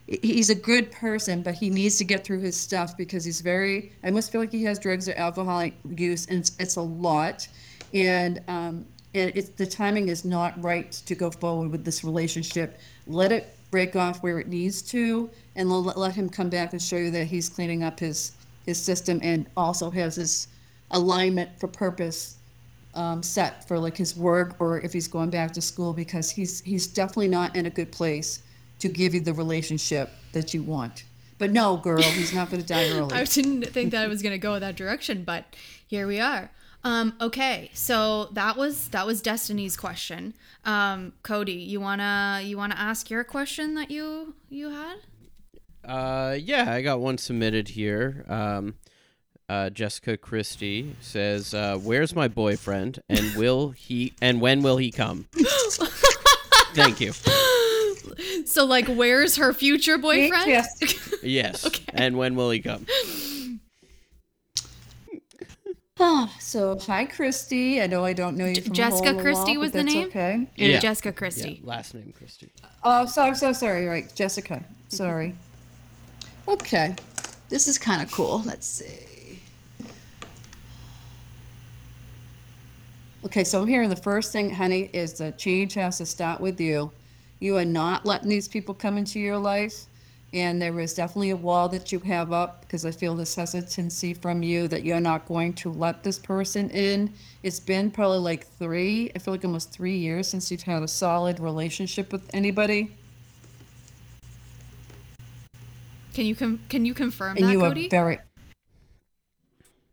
He's 0.07 0.50
a 0.50 0.54
good 0.54 0.92
person, 0.92 1.42
but 1.42 1.54
he 1.54 1.70
needs 1.70 1.96
to 1.96 2.04
get 2.04 2.24
through 2.24 2.40
his 2.40 2.61
stuff 2.61 2.94
because 2.96 3.24
he's 3.24 3.40
very. 3.40 3.90
I 4.02 4.09
almost 4.09 4.30
feel 4.30 4.40
like 4.42 4.52
he 4.52 4.62
has 4.64 4.78
drugs 4.78 5.09
or 5.09 5.14
alcohol 5.14 5.66
use, 5.96 6.26
and 6.26 6.40
it's, 6.40 6.52
it's 6.59 6.76
a 6.76 6.83
lot. 6.83 7.48
And 7.94 8.42
um, 8.48 8.85
and 9.14 9.33
it's 9.35 9.48
the 9.50 9.64
timing 9.64 10.09
is 10.09 10.24
not 10.24 10.62
right 10.62 10.92
to 10.92 11.14
go 11.14 11.30
forward 11.30 11.70
with 11.70 11.85
this 11.87 12.04
relationship. 12.04 12.78
Let 13.07 13.33
it 13.33 13.53
break 13.74 13.96
off 13.96 14.22
where 14.22 14.38
it 14.38 14.46
needs 14.46 14.80
to, 14.82 15.28
and 15.56 15.68
let, 15.68 15.98
let 15.98 16.14
him 16.14 16.28
come 16.28 16.48
back 16.48 16.72
and 16.72 16.80
show 16.80 16.96
you 16.96 17.10
that 17.10 17.24
he's 17.24 17.48
cleaning 17.48 17.82
up 17.82 17.98
his 17.98 18.30
his 18.66 18.80
system 18.80 19.18
and 19.20 19.46
also 19.56 19.90
has 19.90 20.14
his 20.14 20.46
alignment 20.92 21.50
for 21.58 21.66
purpose 21.66 22.37
um, 22.94 23.20
set 23.20 23.66
for 23.66 23.76
like 23.76 23.96
his 23.96 24.16
work 24.16 24.54
or 24.60 24.80
if 24.82 24.92
he's 24.92 25.08
going 25.08 25.28
back 25.28 25.50
to 25.50 25.60
school 25.60 25.92
because 25.92 26.30
he's 26.30 26.60
he's 26.60 26.87
definitely 26.87 27.26
not 27.26 27.56
in 27.56 27.66
a 27.66 27.70
good 27.70 27.90
place 27.90 28.44
to 28.78 28.88
give 28.88 29.12
you 29.12 29.20
the 29.20 29.34
relationship 29.34 30.08
that 30.30 30.54
you 30.54 30.62
want. 30.62 31.02
But 31.38 31.50
no, 31.50 31.76
girl, 31.76 32.00
he's 32.00 32.32
not 32.32 32.50
going 32.50 32.62
to 32.62 32.68
die 32.68 32.90
early. 32.96 33.12
I 33.12 33.24
didn't 33.24 33.64
think 33.72 33.90
that 33.90 34.04
I 34.04 34.06
was 34.06 34.22
going 34.22 34.34
to 34.34 34.38
go 34.38 34.56
that 34.56 34.76
direction, 34.76 35.24
but 35.24 35.46
here 35.84 36.06
we 36.06 36.20
are. 36.20 36.48
Um, 36.84 37.14
okay, 37.20 37.70
so 37.72 38.26
that 38.32 38.56
was 38.56 38.88
that 38.88 39.06
was 39.06 39.22
Destiny's 39.22 39.76
question. 39.76 40.34
Um, 40.64 41.14
Cody, 41.22 41.52
you 41.52 41.80
wanna 41.80 42.42
you 42.44 42.56
wanna 42.58 42.76
ask 42.76 43.08
your 43.10 43.24
question 43.24 43.74
that 43.74 43.90
you 43.90 44.34
you 44.50 44.70
had? 44.70 44.96
Uh, 45.82 46.36
yeah, 46.38 46.70
I 46.70 46.82
got 46.82 47.00
one 47.00 47.18
submitted 47.18 47.68
here. 47.68 48.24
Um, 48.28 48.74
uh, 49.48 49.70
Jessica 49.70 50.16
Christie 50.16 50.94
says, 51.00 51.54
uh, 51.54 51.78
"Where's 51.78 52.14
my 52.14 52.28
boyfriend? 52.28 53.00
And 53.08 53.34
will 53.36 53.70
he? 53.70 54.12
And 54.20 54.40
when 54.40 54.62
will 54.62 54.76
he 54.76 54.90
come?" 54.90 55.26
Thank 56.74 57.00
you. 57.00 57.12
So 58.46 58.64
like, 58.64 58.88
where's 58.88 59.36
her 59.36 59.52
future 59.52 59.96
boyfriend? 59.98 60.46
Yes. 60.48 61.10
Yes. 61.24 61.66
And 61.94 62.18
when 62.18 62.34
will 62.34 62.50
he 62.50 62.60
come? 62.60 62.84
Ah, 66.00 66.35
so 66.40 66.78
hi, 66.78 67.04
Christie. 67.04 67.80
I 67.80 67.87
know 67.87 68.04
I 68.04 68.12
don't 68.12 68.37
know 68.37 68.46
you 68.46 68.61
from 68.61 68.72
Jessica 68.72 69.11
hole 69.11 69.11
in 69.11 69.16
the 69.16 69.22
Christie 69.22 69.57
was 69.57 69.72
but 69.72 69.78
the 69.78 69.85
that's 69.85 69.94
name? 69.94 70.09
Okay. 70.09 70.46
Yeah. 70.57 70.80
Jessica 70.80 71.12
Yeah, 71.62 71.66
last 71.66 71.94
name 71.94 72.12
Christie. 72.16 72.50
Oh, 72.83 73.07
so 73.07 73.22
I'm 73.22 73.35
so 73.35 73.52
sorry. 73.52 73.87
Right, 73.87 74.12
Jessica. 74.14 74.64
Sorry. 74.88 75.35
Okay, 76.46 76.94
this 77.48 77.68
is 77.68 77.78
kind 77.78 78.02
of 78.02 78.12
cool. 78.12 78.42
Let's 78.44 78.66
see. 78.66 79.40
Okay, 83.24 83.42
so 83.42 83.62
I'm 83.62 83.66
here 83.66 83.88
the 83.88 83.96
first 83.96 84.33
thing, 84.33 84.50
honey, 84.50 84.90
is 84.92 85.14
the 85.14 85.33
change 85.33 85.72
has 85.74 85.96
to 85.98 86.07
start 86.07 86.40
with 86.40 86.61
you. 86.61 86.92
You 87.40 87.57
are 87.57 87.64
not 87.64 88.04
letting 88.04 88.28
these 88.28 88.46
people 88.46 88.74
come 88.74 88.98
into 88.98 89.18
your 89.18 89.38
life, 89.38 89.87
and 90.34 90.60
there 90.60 90.80
is 90.80 90.94
definitely 90.94 91.30
a 91.30 91.36
wall 91.36 91.68
that 91.68 91.92
you 91.92 92.00
have 92.00 92.32
up 92.32 92.62
because 92.62 92.84
I 92.84 92.90
feel 92.90 93.14
this 93.14 93.36
hesitancy 93.36 94.14
from 94.14 94.42
you 94.42 94.66
that 94.66 94.84
you're 94.84 94.98
not 94.98 95.26
going 95.26 95.52
to 95.54 95.70
let 95.70 96.02
this 96.02 96.18
person 96.18 96.68
in. 96.70 97.14
It's 97.44 97.60
been 97.60 97.88
probably 97.88 98.18
like 98.18 98.44
three, 98.58 99.12
I 99.14 99.20
feel 99.20 99.32
like 99.32 99.44
almost 99.44 99.70
three 99.70 99.96
years 99.96 100.26
since 100.26 100.50
you've 100.50 100.62
had 100.62 100.82
a 100.82 100.88
solid 100.88 101.38
relationship 101.38 102.10
with 102.10 102.28
anybody. 102.34 102.90
Can 106.14 106.26
you 106.26 106.34
com- 106.34 106.60
can 106.68 106.84
you 106.84 106.94
confirm 106.94 107.36
and 107.36 107.46
that, 107.46 107.52
you 107.52 107.60
Cody? 107.60 107.86
are 107.86 107.90
very 107.90 108.18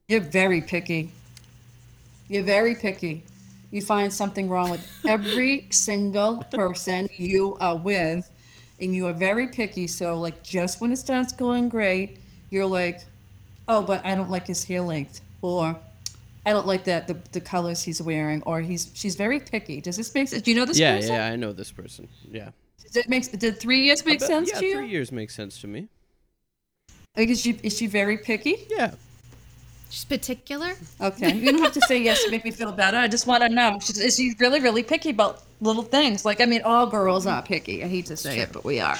you're 0.07 0.19
very 0.19 0.61
picky 0.61 1.11
you're 2.27 2.43
very 2.43 2.75
picky 2.75 3.23
you 3.71 3.81
find 3.81 4.13
something 4.13 4.47
wrong 4.47 4.69
with 4.69 4.87
every 5.07 5.65
single 5.71 6.43
person 6.51 7.09
you 7.17 7.57
are 7.59 7.77
with 7.77 8.29
and 8.81 8.95
you 8.95 9.07
are 9.07 9.13
very 9.13 9.47
picky 9.47 9.87
so 9.87 10.17
like 10.19 10.41
just 10.43 10.81
when 10.81 10.91
it 10.91 10.97
starts 10.97 11.31
going 11.31 11.69
great 11.69 12.17
you're 12.49 12.65
like 12.65 13.01
oh 13.67 13.81
but 13.81 14.03
i 14.05 14.15
don't 14.15 14.29
like 14.29 14.47
his 14.47 14.63
hair 14.63 14.81
length 14.81 15.21
or 15.41 15.75
i 16.45 16.51
don't 16.51 16.67
like 16.67 16.83
that 16.83 17.07
the, 17.07 17.15
the 17.31 17.41
colors 17.41 17.83
he's 17.83 18.01
wearing 18.01 18.41
or 18.43 18.59
he's 18.61 18.91
she's 18.93 19.15
very 19.15 19.39
picky 19.39 19.79
does 19.81 19.97
this 19.97 20.13
make 20.15 20.27
sense 20.27 20.41
do 20.41 20.51
you 20.51 20.57
know 20.57 20.65
this 20.65 20.79
Yeah, 20.79 20.95
person 20.95 21.13
yeah, 21.13 21.27
yeah, 21.27 21.33
I 21.33 21.35
know 21.35 21.53
this 21.53 21.71
person. 21.71 22.07
Yeah. 22.29 22.49
Does 22.83 22.95
it 22.95 23.07
make 23.09 23.31
did 23.39 23.59
three 23.59 23.81
years 23.85 24.03
make 24.05 24.19
But, 24.19 24.27
sense 24.27 24.49
yeah, 24.49 24.59
to 24.59 24.65
you 24.65 24.71
Yeah, 24.71 24.77
three 24.79 24.89
years 24.89 25.11
makes 25.11 25.33
sense 25.35 25.61
to 25.61 25.67
me. 25.67 25.87
like 27.15 27.29
is 27.29 27.39
she 27.39 27.51
is 27.63 27.77
she 27.77 27.87
very 27.87 28.17
picky 28.17 28.55
Yeah. 28.69 28.95
She's 29.91 30.05
particular. 30.05 30.71
Okay. 31.01 31.33
You 31.33 31.51
don't 31.51 31.61
have 31.61 31.73
to 31.73 31.81
say 31.81 32.01
yes 32.01 32.23
to 32.23 32.31
make 32.31 32.45
me 32.45 32.51
feel 32.51 32.71
better. 32.71 32.95
I 32.95 33.09
just 33.09 33.27
want 33.27 33.43
to 33.43 33.49
know. 33.49 33.77
She's, 33.81 33.99
is 33.99 34.15
she 34.15 34.33
really, 34.39 34.61
really 34.61 34.83
picky 34.83 35.09
about 35.09 35.43
little 35.59 35.83
things? 35.83 36.23
Like, 36.23 36.39
I 36.39 36.45
mean, 36.45 36.61
all 36.63 36.87
girls 36.87 37.27
are 37.27 37.41
picky. 37.41 37.83
I 37.83 37.89
hate 37.89 38.05
to 38.05 38.15
say 38.15 38.39
it, 38.39 38.53
but 38.53 38.63
we 38.63 38.79
are. 38.79 38.97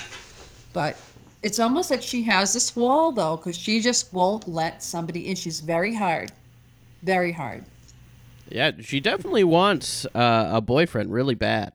But 0.74 0.98
it's 1.44 1.60
almost 1.60 1.92
like 1.92 2.02
she 2.02 2.24
has 2.24 2.52
this 2.52 2.76
wall, 2.76 3.14
though, 3.14 3.38
because 3.38 3.58
she 3.58 3.80
just 3.80 4.12
won't 4.14 4.50
let 4.50 4.84
somebody 4.84 5.30
in. 5.30 5.38
She's 5.38 5.62
very 5.62 5.96
hard. 5.96 6.34
Very 7.04 7.32
hard. 7.32 7.64
Yeah, 8.50 8.72
she 8.82 9.00
definitely 9.00 9.46
wants 9.46 10.06
uh, 10.08 10.50
a 10.52 10.60
boyfriend 10.60 11.14
really 11.14 11.36
bad. 11.36 11.72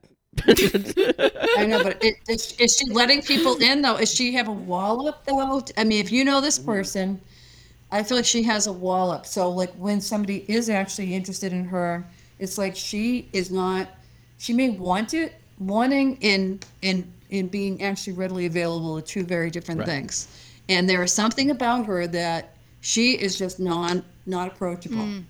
I 0.47 1.65
know, 1.67 1.81
but 1.81 2.03
it, 2.03 2.17
is, 2.29 2.55
is 2.59 2.77
she 2.77 2.85
letting 2.91 3.23
people 3.23 3.57
in, 3.63 3.81
though? 3.81 3.97
Is 3.97 4.13
she 4.13 4.31
have 4.33 4.47
a 4.47 4.51
wall 4.51 5.07
up, 5.07 5.25
though? 5.25 5.63
I 5.75 5.83
mean, 5.85 6.05
if 6.05 6.11
you 6.11 6.23
know 6.23 6.39
this 6.39 6.59
person, 6.59 7.19
I 7.91 8.03
feel 8.03 8.17
like 8.17 8.25
she 8.25 8.43
has 8.43 8.67
a 8.67 8.73
wall 8.73 9.11
up. 9.11 9.25
So, 9.25 9.49
like, 9.49 9.73
when 9.75 10.01
somebody 10.01 10.45
is 10.47 10.69
actually 10.69 11.13
interested 11.15 11.53
in 11.53 11.65
her, 11.65 12.05
it's 12.39 12.57
like 12.57 12.75
she 12.75 13.29
is 13.33 13.49
not. 13.51 13.89
She 14.37 14.53
may 14.53 14.69
want 14.69 15.13
it, 15.13 15.35
wanting 15.59 16.17
in 16.21 16.59
in 16.81 17.11
in 17.29 17.47
being 17.47 17.81
actually 17.81 18.13
readily 18.13 18.45
available 18.45 18.97
are 18.97 19.01
two 19.01 19.23
very 19.23 19.49
different 19.49 19.79
Right. 19.79 19.87
things. 19.87 20.27
And 20.69 20.89
there 20.89 21.01
is 21.03 21.13
something 21.13 21.49
about 21.51 21.85
her 21.85 22.07
that 22.07 22.55
she 22.81 23.13
is 23.13 23.37
just 23.37 23.59
non 23.59 24.03
not 24.25 24.47
approachable. 24.49 24.97
Mm. 24.97 25.23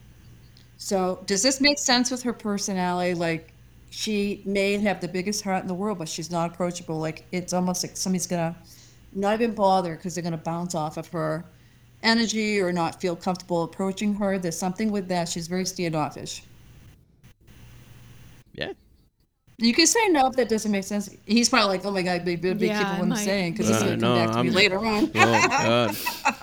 So, 0.78 1.20
does 1.26 1.42
this 1.44 1.60
make 1.62 1.80
sense 1.80 2.12
with 2.12 2.24
her 2.24 2.34
personality? 2.34 3.14
Like, 3.14 3.54
she 3.90 4.42
may 4.46 4.78
have 4.78 5.00
the 5.02 5.08
biggest 5.08 5.44
heart 5.44 5.62
in 5.62 5.68
the 5.68 5.74
world, 5.74 5.98
but 6.00 6.10
she's 6.10 6.30
not 6.32 6.54
approachable. 6.54 7.00
Like, 7.00 7.26
it's 7.32 7.54
almost 7.54 7.84
like 7.84 7.98
somebody's 7.98 8.28
gonna 8.28 8.56
not 9.14 9.36
even 9.42 9.56
bother 9.56 9.96
because 9.96 10.16
they're 10.16 10.24
gonna 10.24 10.38
bounce 10.38 10.76
off 10.76 10.98
of 10.98 11.08
her 11.10 11.46
energy 12.08 12.60
or 12.60 12.72
not 12.72 13.00
feel 13.02 13.16
comfortable 13.16 13.64
approaching 13.64 14.14
her. 14.16 14.40
There's 14.40 14.58
something 14.58 14.92
with 14.92 15.08
that. 15.10 15.30
She's 15.30 15.48
very 15.48 15.66
standoffish. 15.66 16.44
Yeah. 18.54 18.74
You 19.60 19.74
can 19.74 19.88
say 19.88 20.08
no 20.10 20.28
if 20.28 20.36
that 20.36 20.50
doesn't 20.50 20.72
make 20.72 20.84
sense. 20.84 21.10
He's 21.26 21.50
probably 21.50 21.78
like, 21.78 21.86
"Oh 21.86 21.92
my 21.92 22.04
god, 22.04 22.24
big, 22.24 22.42
big, 22.42 22.60
big 22.60 22.70
Yeah, 22.70 22.78
keep 22.78 22.88
I 22.88 23.00
what 23.00 23.12
I'm 23.12 23.16
saying," 23.16 23.54
because 23.54 23.68
he's 23.70 23.80
gonna 23.80 23.98
no, 23.98 24.16
come 24.16 24.26
back 24.26 24.36
to 24.36 24.44
me 24.44 24.50
I'm- 24.50 24.56
later 24.56 24.80
on. 24.86 25.12
Oh 25.16 25.94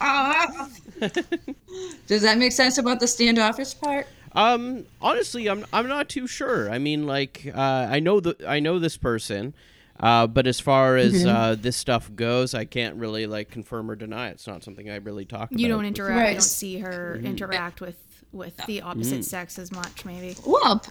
God. 0.01 0.71
Does 2.07 2.23
that 2.23 2.39
make 2.39 2.53
sense 2.53 2.79
about 2.79 3.01
the 3.01 3.07
standoffish 3.07 3.79
part? 3.81 4.07
Um, 4.33 4.85
honestly, 5.01 5.49
I'm 5.49 5.65
I'm 5.73 5.87
not 5.87 6.09
too 6.09 6.27
sure. 6.27 6.69
I 6.71 6.79
mean, 6.79 7.07
like, 7.07 7.51
uh, 7.55 7.87
I 7.89 8.01
know 8.01 8.19
the 8.19 8.37
I 8.47 8.59
know 8.59 8.81
this 8.81 8.97
person, 8.97 9.55
uh, 10.01 10.27
but 10.27 10.47
as 10.47 10.61
far 10.61 10.97
as 10.97 11.13
Mm-hmm. 11.15 11.29
uh, 11.29 11.55
this 11.55 11.77
stuff 11.77 12.11
goes, 12.15 12.55
I 12.55 12.65
can't 12.65 12.97
really 12.97 13.27
like 13.27 13.51
confirm 13.51 13.91
or 13.91 13.97
deny. 13.97 14.29
It's 14.29 14.47
not 14.47 14.65
something 14.65 14.91
I 14.91 14.97
really 14.97 15.25
talk 15.25 15.51
about. 15.51 15.61
You 15.61 15.69
don't 15.69 15.85
interact. 15.85 16.19
Right. 16.19 16.29
You 16.29 16.35
don't 16.35 16.43
see 16.43 16.79
her 16.79 17.21
interact 17.23 17.81
with 17.81 17.97
with 18.33 18.57
the 18.67 18.83
opposite 18.83 19.25
sex 19.25 19.59
as 19.61 19.71
much, 19.71 20.05
maybe. 20.05 20.37
Well, 20.45 20.85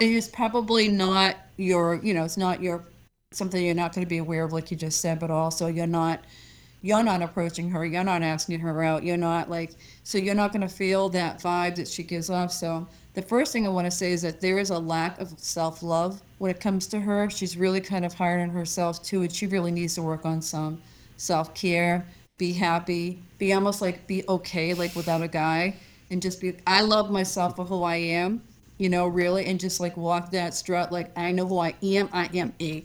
it 0.00 0.10
is 0.10 0.28
probably 0.28 0.88
not 0.88 1.36
your, 1.58 1.96
you 2.02 2.14
know, 2.14 2.24
it's 2.24 2.38
not 2.38 2.62
your 2.62 2.82
something 3.32 3.62
you're 3.62 3.74
not 3.74 3.94
going 3.94 4.06
to 4.06 4.08
be 4.08 4.16
aware 4.18 4.44
of, 4.44 4.52
like 4.54 4.70
you 4.70 4.76
just 4.76 5.02
said, 5.02 5.20
but 5.20 5.30
also 5.30 5.66
you're 5.66 5.86
not, 5.86 6.24
you're 6.82 7.02
not 7.02 7.22
approaching 7.22 7.70
her, 7.70 7.84
you're 7.84 8.04
not 8.04 8.22
asking 8.22 8.60
her 8.60 8.82
out, 8.82 9.02
you're 9.02 9.16
not 9.16 9.50
like, 9.50 9.72
so 10.04 10.16
you're 10.18 10.34
not 10.34 10.52
going 10.52 10.62
to 10.62 10.68
feel 10.68 11.08
that 11.10 11.40
vibe 11.40 11.76
that 11.76 11.88
she 11.88 12.02
gives 12.02 12.30
off. 12.30 12.52
So 12.52 12.86
the 13.14 13.22
first 13.22 13.52
thing 13.52 13.66
I 13.66 13.70
want 13.70 13.86
to 13.86 13.90
say 13.90 14.12
is 14.12 14.22
that 14.22 14.40
there 14.40 14.58
is 14.58 14.70
a 14.70 14.78
lack 14.78 15.20
of 15.20 15.36
self 15.38 15.82
love 15.82 16.22
when 16.38 16.50
it 16.52 16.60
comes 16.60 16.86
to 16.88 17.00
her. 17.00 17.28
She's 17.28 17.56
really 17.56 17.80
kind 17.80 18.04
of 18.04 18.14
hard 18.14 18.40
on 18.40 18.50
herself 18.50 19.02
too, 19.02 19.22
and 19.22 19.32
she 19.32 19.46
really 19.46 19.72
needs 19.72 19.96
to 19.96 20.02
work 20.02 20.24
on 20.24 20.40
some 20.40 20.80
self 21.16 21.52
care, 21.52 22.06
be 22.38 22.52
happy, 22.52 23.20
be 23.38 23.52
almost 23.52 23.82
like 23.82 24.06
be 24.06 24.24
okay, 24.28 24.72
like 24.72 24.94
without 24.94 25.22
a 25.22 25.28
guy, 25.28 25.74
and 26.12 26.22
just 26.22 26.40
be. 26.40 26.54
I 26.66 26.82
love 26.82 27.10
myself 27.10 27.56
for 27.56 27.64
who 27.64 27.82
I 27.82 27.96
am, 27.96 28.40
you 28.78 28.88
know, 28.88 29.08
really, 29.08 29.46
and 29.46 29.58
just 29.58 29.80
like 29.80 29.96
walk 29.96 30.30
that 30.30 30.54
strut, 30.54 30.92
like 30.92 31.10
I 31.18 31.32
know 31.32 31.46
who 31.46 31.58
I 31.58 31.74
am. 31.82 32.08
I 32.12 32.26
am 32.34 32.52
a. 32.60 32.84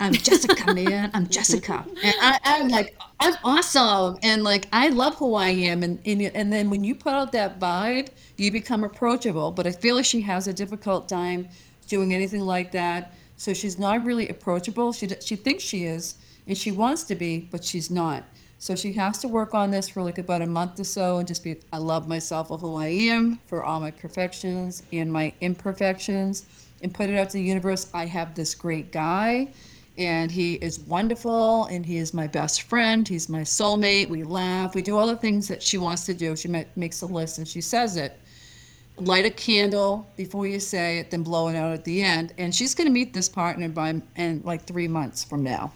I'm 0.00 0.14
Jessica, 0.14 0.72
man. 0.72 1.10
I'm 1.12 1.28
Jessica, 1.28 1.84
and 2.02 2.14
I, 2.22 2.38
I'm 2.42 2.68
like, 2.68 2.96
I'm 3.20 3.34
awesome, 3.44 4.18
and 4.22 4.42
like 4.42 4.66
I 4.72 4.88
love 4.88 5.16
who 5.16 5.34
I 5.34 5.50
am, 5.50 5.82
and 5.82 5.98
and 6.06 6.22
and 6.22 6.50
then 6.50 6.70
when 6.70 6.82
you 6.84 6.94
put 6.94 7.12
out 7.12 7.32
that 7.32 7.60
vibe, 7.60 8.08
you 8.38 8.50
become 8.50 8.82
approachable. 8.82 9.50
But 9.50 9.66
I 9.66 9.72
feel 9.72 9.96
like 9.96 10.06
she 10.06 10.22
has 10.22 10.48
a 10.48 10.54
difficult 10.54 11.06
time 11.06 11.50
doing 11.86 12.14
anything 12.14 12.40
like 12.40 12.72
that, 12.72 13.12
so 13.36 13.52
she's 13.52 13.78
not 13.78 14.02
really 14.06 14.26
approachable. 14.30 14.94
She 14.94 15.06
she 15.20 15.36
thinks 15.36 15.62
she 15.62 15.84
is, 15.84 16.14
and 16.46 16.56
she 16.56 16.72
wants 16.72 17.04
to 17.04 17.14
be, 17.14 17.46
but 17.50 17.62
she's 17.62 17.90
not. 17.90 18.24
So 18.58 18.74
she 18.74 18.94
has 18.94 19.18
to 19.18 19.28
work 19.28 19.52
on 19.54 19.70
this 19.70 19.90
for 19.90 20.02
like 20.02 20.16
about 20.16 20.40
a 20.40 20.46
month 20.46 20.80
or 20.80 20.84
so, 20.84 21.18
and 21.18 21.28
just 21.28 21.44
be, 21.44 21.56
I 21.74 21.76
love 21.76 22.08
myself 22.08 22.48
for 22.48 22.56
who 22.56 22.76
I 22.76 22.88
am, 22.88 23.38
for 23.46 23.64
all 23.64 23.80
my 23.80 23.90
perfections 23.90 24.82
and 24.94 25.12
my 25.12 25.34
imperfections, 25.42 26.46
and 26.82 26.92
put 26.94 27.10
it 27.10 27.18
out 27.18 27.28
to 27.30 27.36
the 27.36 27.42
universe. 27.42 27.90
I 27.92 28.06
have 28.06 28.34
this 28.34 28.54
great 28.54 28.92
guy 28.92 29.48
and 30.00 30.30
he 30.30 30.54
is 30.54 30.80
wonderful 30.80 31.66
and 31.66 31.84
he 31.84 31.98
is 31.98 32.14
my 32.14 32.26
best 32.26 32.62
friend 32.62 33.06
he's 33.06 33.28
my 33.28 33.42
soulmate 33.42 34.08
we 34.08 34.22
laugh 34.22 34.74
we 34.74 34.80
do 34.80 34.96
all 34.96 35.06
the 35.06 35.14
things 35.14 35.46
that 35.46 35.62
she 35.62 35.76
wants 35.76 36.06
to 36.06 36.14
do 36.14 36.34
she 36.34 36.48
makes 36.74 37.02
a 37.02 37.06
list 37.06 37.38
and 37.38 37.46
she 37.46 37.60
says 37.60 37.96
it. 37.96 38.18
Light 38.96 39.24
a 39.24 39.30
candle 39.30 40.06
before 40.16 40.46
you 40.46 40.58
say 40.58 40.98
it 40.98 41.10
then 41.10 41.22
blow 41.22 41.48
it 41.48 41.56
out 41.56 41.72
at 41.72 41.84
the 41.84 42.02
end 42.02 42.32
and 42.38 42.54
she's 42.54 42.74
going 42.74 42.86
to 42.86 42.92
meet 42.92 43.12
this 43.12 43.28
partner 43.28 43.68
by 43.68 44.00
in 44.16 44.40
like 44.42 44.64
three 44.64 44.88
months 44.88 45.22
from 45.22 45.42
now. 45.42 45.72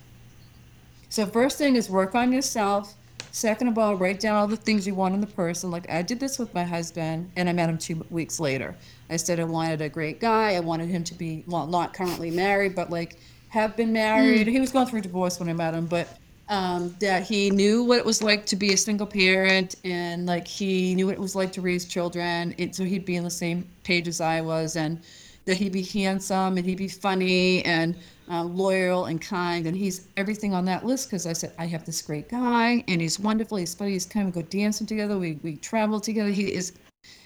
So 1.10 1.26
first 1.26 1.58
thing 1.58 1.76
is 1.76 1.90
work 1.90 2.14
on 2.14 2.32
yourself. 2.32 2.94
Second 3.30 3.68
of 3.68 3.78
all 3.78 3.94
write 3.96 4.20
down 4.20 4.36
all 4.36 4.46
the 4.46 4.56
things 4.56 4.86
you 4.86 4.94
want 4.94 5.14
in 5.14 5.20
the 5.20 5.26
person. 5.26 5.70
Like 5.70 5.90
i 5.90 6.00
did 6.00 6.18
this 6.18 6.38
with 6.38 6.52
my 6.54 6.64
husband 6.64 7.30
and 7.36 7.48
i 7.48 7.52
met 7.52 7.68
him 7.68 7.76
two 7.76 8.06
weeks 8.10 8.40
later. 8.40 8.74
I 9.10 9.16
said 9.16 9.38
i 9.38 9.44
wanted 9.44 9.82
a 9.82 9.88
great 9.90 10.18
guy 10.18 10.54
i 10.54 10.60
wanted 10.60 10.88
him 10.88 11.04
to 11.04 11.14
be 11.14 11.44
well 11.46 11.66
not 11.66 11.92
currently 11.92 12.30
married 12.30 12.74
but 12.74 12.88
like 12.88 13.18
have 13.54 13.76
been 13.76 13.92
married 13.92 14.46
he 14.46 14.60
was 14.60 14.72
going 14.72 14.86
through 14.86 14.98
a 14.98 15.02
divorce 15.02 15.38
when 15.38 15.48
i 15.48 15.52
met 15.52 15.74
him 15.74 15.86
but 15.86 16.08
um, 16.48 16.94
that 17.00 17.22
he 17.22 17.50
knew 17.50 17.84
what 17.84 17.98
it 17.98 18.04
was 18.04 18.22
like 18.22 18.44
to 18.46 18.56
be 18.56 18.72
a 18.72 18.76
single 18.76 19.06
parent 19.06 19.76
and 19.84 20.26
like 20.26 20.46
he 20.46 20.94
knew 20.94 21.06
what 21.06 21.14
it 21.14 21.20
was 21.20 21.34
like 21.34 21.52
to 21.52 21.60
raise 21.60 21.84
children. 21.86 22.54
And 22.58 22.74
so 22.74 22.84
he'd 22.84 23.04
be 23.04 23.16
on 23.16 23.24
the 23.24 23.30
same 23.30 23.66
page 23.82 24.08
as 24.08 24.20
I 24.20 24.40
was, 24.40 24.76
and 24.76 25.00
that 25.46 25.56
he'd 25.56 25.72
be 25.72 25.82
handsome 25.82 26.56
and 26.56 26.66
he'd 26.66 26.78
be 26.78 26.88
funny 26.88 27.64
and 27.64 27.96
uh, 28.30 28.42
loyal 28.44 29.06
and 29.06 29.20
kind. 29.20 29.66
And 29.66 29.76
he's 29.76 30.08
everything 30.16 30.54
on 30.54 30.64
that 30.66 30.84
list 30.84 31.08
because 31.08 31.26
I 31.26 31.32
said, 31.32 31.52
I 31.58 31.66
have 31.66 31.84
this 31.84 32.00
great 32.02 32.28
guy 32.30 32.82
and 32.88 33.00
he's 33.00 33.18
wonderful. 33.20 33.58
He's 33.58 33.74
funny. 33.74 33.92
He's 33.92 34.06
kind 34.06 34.26
of 34.26 34.34
go 34.34 34.42
dancing 34.42 34.86
together. 34.86 35.18
We, 35.18 35.38
we 35.42 35.56
travel 35.56 36.00
together. 36.00 36.30
He 36.30 36.54
is. 36.54 36.72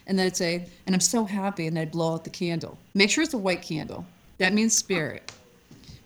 And 0.09 0.19
then 0.19 0.27
I'd 0.27 0.37
say, 0.37 0.67
and 0.87 0.95
I'm 0.95 1.01
so 1.01 1.25
happy. 1.25 1.69
And 1.69 1.79
I'd 1.79 1.93
blow 1.93 2.15
out 2.15 2.25
the 2.25 2.31
candle. 2.31 2.77
Make 2.95 3.11
sure 3.11 3.23
it's 3.23 3.35
a 3.35 3.39
white 3.39 3.63
candle. 3.63 4.05
That 4.39 4.53
means 4.53 4.77
spirit. 4.77 5.33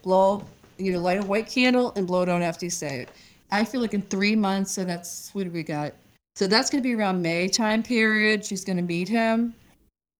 Blow 0.02 0.44
you 0.78 0.92
know, 0.92 1.00
light 1.00 1.18
a 1.18 1.26
white 1.26 1.48
candle 1.48 1.92
and 1.96 2.06
blow 2.06 2.22
it 2.22 2.28
on 2.28 2.42
after 2.42 2.66
you 2.66 2.70
say 2.70 3.00
it. 3.00 3.08
I 3.50 3.64
feel 3.64 3.80
like 3.80 3.94
in 3.94 4.02
three 4.02 4.34
months, 4.34 4.72
so 4.72 4.84
that's 4.84 5.30
what 5.32 5.44
do 5.44 5.50
we 5.50 5.62
got? 5.62 5.92
So 6.34 6.46
that's 6.46 6.70
going 6.70 6.82
to 6.82 6.88
be 6.88 6.94
around 6.94 7.20
May 7.20 7.48
time 7.48 7.82
period. 7.82 8.44
She's 8.44 8.64
going 8.64 8.78
to 8.78 8.82
meet 8.82 9.08
him, 9.08 9.54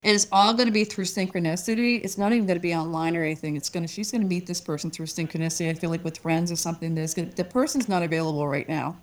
and 0.02 0.14
it's 0.14 0.28
all 0.30 0.52
going 0.52 0.66
to 0.66 0.72
be 0.72 0.84
through 0.84 1.04
synchronicity. 1.04 2.04
It's 2.04 2.18
not 2.18 2.32
even 2.32 2.46
going 2.46 2.58
to 2.58 2.62
be 2.62 2.74
online 2.74 3.16
or 3.16 3.24
anything. 3.24 3.56
It's 3.56 3.70
going 3.70 3.86
to 3.86 3.92
she's 3.92 4.10
going 4.10 4.20
to 4.20 4.26
meet 4.26 4.46
this 4.46 4.60
person 4.60 4.90
through 4.90 5.06
synchronicity. 5.06 5.70
I 5.70 5.74
feel 5.74 5.90
like 5.90 6.04
with 6.04 6.18
friends 6.18 6.52
or 6.52 6.56
something. 6.56 6.94
There's 6.94 7.14
going 7.14 7.30
to, 7.30 7.36
the 7.36 7.44
person's 7.44 7.88
not 7.88 8.02
available 8.02 8.46
right 8.46 8.68
now. 8.68 8.96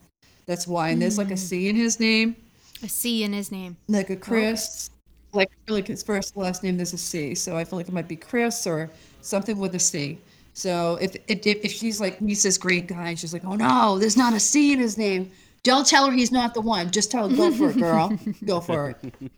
That's 0.45 0.67
why. 0.67 0.89
And 0.89 1.01
there's 1.01 1.17
like 1.17 1.31
a 1.31 1.37
C 1.37 1.69
in 1.69 1.75
his 1.75 1.99
name, 1.99 2.35
A 2.83 2.87
C 2.87 3.23
in 3.23 3.33
his 3.33 3.51
name. 3.51 3.75
like 3.87 4.09
a 4.09 4.13
oh. 4.13 4.17
Chris. 4.17 4.91
Like 5.31 5.49
I 5.51 5.67
feel 5.67 5.75
like 5.75 5.87
his 5.87 6.01
first 6.01 6.35
last 6.37 6.63
name 6.63 6.77
there's 6.77 6.93
a 6.93 6.97
C. 6.97 7.35
So 7.35 7.55
I 7.55 7.63
feel 7.63 7.77
like 7.77 7.87
it 7.87 7.93
might 7.93 8.07
be 8.07 8.15
Chris 8.15 8.65
or 8.65 8.89
something 9.21 9.57
with 9.57 9.75
a 9.75 9.79
C. 9.79 10.19
So 10.53 10.97
if 11.01 11.15
if, 11.27 11.45
if 11.45 11.71
she's 11.71 12.01
like 12.01 12.21
meets 12.21 12.43
this 12.43 12.57
great 12.57 12.87
guy, 12.87 13.09
and 13.09 13.19
she's 13.19 13.33
like, 13.33 13.45
oh 13.45 13.55
no, 13.55 13.97
there's 13.97 14.17
not 14.17 14.33
a 14.33 14.39
C 14.39 14.73
in 14.73 14.79
his 14.79 14.97
name. 14.97 15.31
Don't 15.63 15.85
tell 15.85 16.05
her 16.05 16.11
he's 16.11 16.31
not 16.31 16.53
the 16.53 16.61
one. 16.61 16.89
Just 16.89 17.11
tell 17.11 17.29
her, 17.29 17.35
go 17.35 17.51
for 17.51 17.69
it, 17.69 17.77
girl. 17.77 18.17
go 18.45 18.59
for 18.61 18.89
it. 18.91 19.13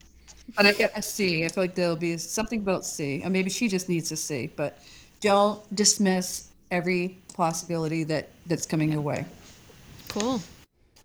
But 0.55 0.65
I 0.65 0.73
get 0.73 0.97
a 0.97 1.01
C. 1.01 1.45
I 1.45 1.47
feel 1.47 1.63
like 1.63 1.75
there'll 1.75 1.95
be 1.95 2.17
something 2.17 2.59
about 2.59 2.85
C. 2.85 3.21
Or 3.23 3.29
maybe 3.29 3.49
she 3.49 3.69
just 3.69 3.87
needs 3.87 4.11
a 4.11 4.17
C. 4.17 4.51
But 4.53 4.79
don't 5.21 5.63
dismiss 5.73 6.49
every 6.71 7.17
possibility 7.33 8.03
that 8.05 8.29
that's 8.47 8.65
coming 8.65 8.91
your 8.91 9.01
way. 9.01 9.25
Cool. 10.09 10.41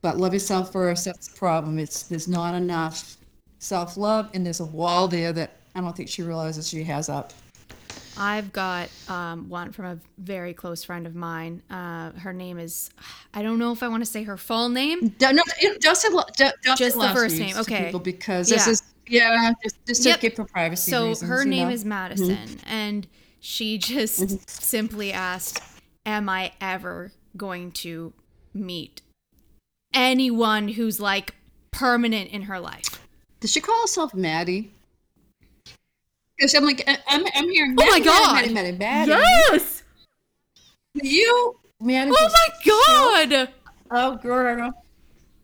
But 0.02 0.16
love 0.16 0.32
yourself 0.32 0.72
first. 0.72 1.04
That's 1.04 1.28
the 1.28 1.38
problem. 1.38 1.78
It's 1.78 2.04
there's 2.04 2.28
not 2.28 2.54
enough 2.54 3.16
self 3.58 3.96
love, 3.96 4.30
and 4.34 4.44
there's 4.44 4.60
a 4.60 4.64
wall 4.64 5.08
there 5.08 5.32
that 5.32 5.52
I 5.74 5.80
don't 5.80 5.96
think 5.96 6.08
she 6.08 6.22
realizes 6.22 6.68
she 6.68 6.82
has 6.84 7.08
up. 7.08 7.32
I've 8.18 8.52
got 8.52 8.88
um, 9.08 9.48
one 9.48 9.72
from 9.72 9.84
a 9.86 9.98
very 10.18 10.54
close 10.54 10.84
friend 10.84 11.06
of 11.06 11.14
mine. 11.14 11.62
Uh, 11.70 12.12
her 12.12 12.32
name 12.32 12.58
is, 12.58 12.90
I 13.34 13.42
don't 13.42 13.58
know 13.58 13.72
if 13.72 13.82
I 13.82 13.88
want 13.88 14.02
to 14.04 14.10
say 14.10 14.22
her 14.24 14.36
full 14.36 14.68
name. 14.68 15.14
No, 15.20 15.30
no, 15.32 15.42
just 15.80 16.02
say, 16.02 16.08
lo- 16.10 16.22
ju- 16.36 16.50
just, 16.64 16.78
Just 16.78 16.98
the 17.00 17.08
first 17.14 17.38
name, 17.38 17.56
okay. 17.58 17.92
because 18.02 18.48
this 18.48 18.66
Yeah. 18.66 18.72
is 18.72 18.82
yeah, 19.08 19.52
just, 19.62 19.76
just 19.86 20.04
Yep. 20.04 20.14
to 20.16 20.20
keep 20.20 20.36
for 20.36 20.44
privacy 20.44 20.90
So 20.90 21.08
reasons. 21.08 21.28
her 21.30 21.44
name 21.44 21.68
know? 21.68 21.74
is 21.74 21.84
Madison, 21.84 22.58
and 22.66 23.06
she 23.40 23.78
just 23.78 24.48
simply 24.50 25.12
asked, 25.12 25.62
Am 26.04 26.28
I 26.28 26.52
ever 26.60 27.12
going 27.36 27.70
to 27.72 28.12
meet 28.54 29.02
anyone 29.94 30.68
who's 30.68 31.00
like 31.00 31.34
permanent 31.70 32.30
in 32.30 32.42
her 32.42 32.58
life? 32.60 33.00
Does 33.40 33.52
she 33.52 33.60
call 33.60 33.80
herself 33.82 34.14
Maddie? 34.14 34.72
Because 36.36 36.54
I'm 36.54 36.64
like, 36.64 36.86
I'm, 37.08 37.24
I'm 37.34 37.48
hearing. 37.48 37.76
Oh 37.78 37.90
my 37.90 38.00
God. 38.00 38.34
Maddie, 38.34 38.52
Maddie, 38.52 38.72
Maddie, 38.72 39.08
Maddie. 39.10 39.22
Yes! 39.52 39.82
You, 40.94 41.56
Maddie. 41.80 42.12
Oh 42.14 42.28
my 42.32 43.28
god! 43.30 43.48
Oh, 43.90 44.16
girl. 44.16 44.72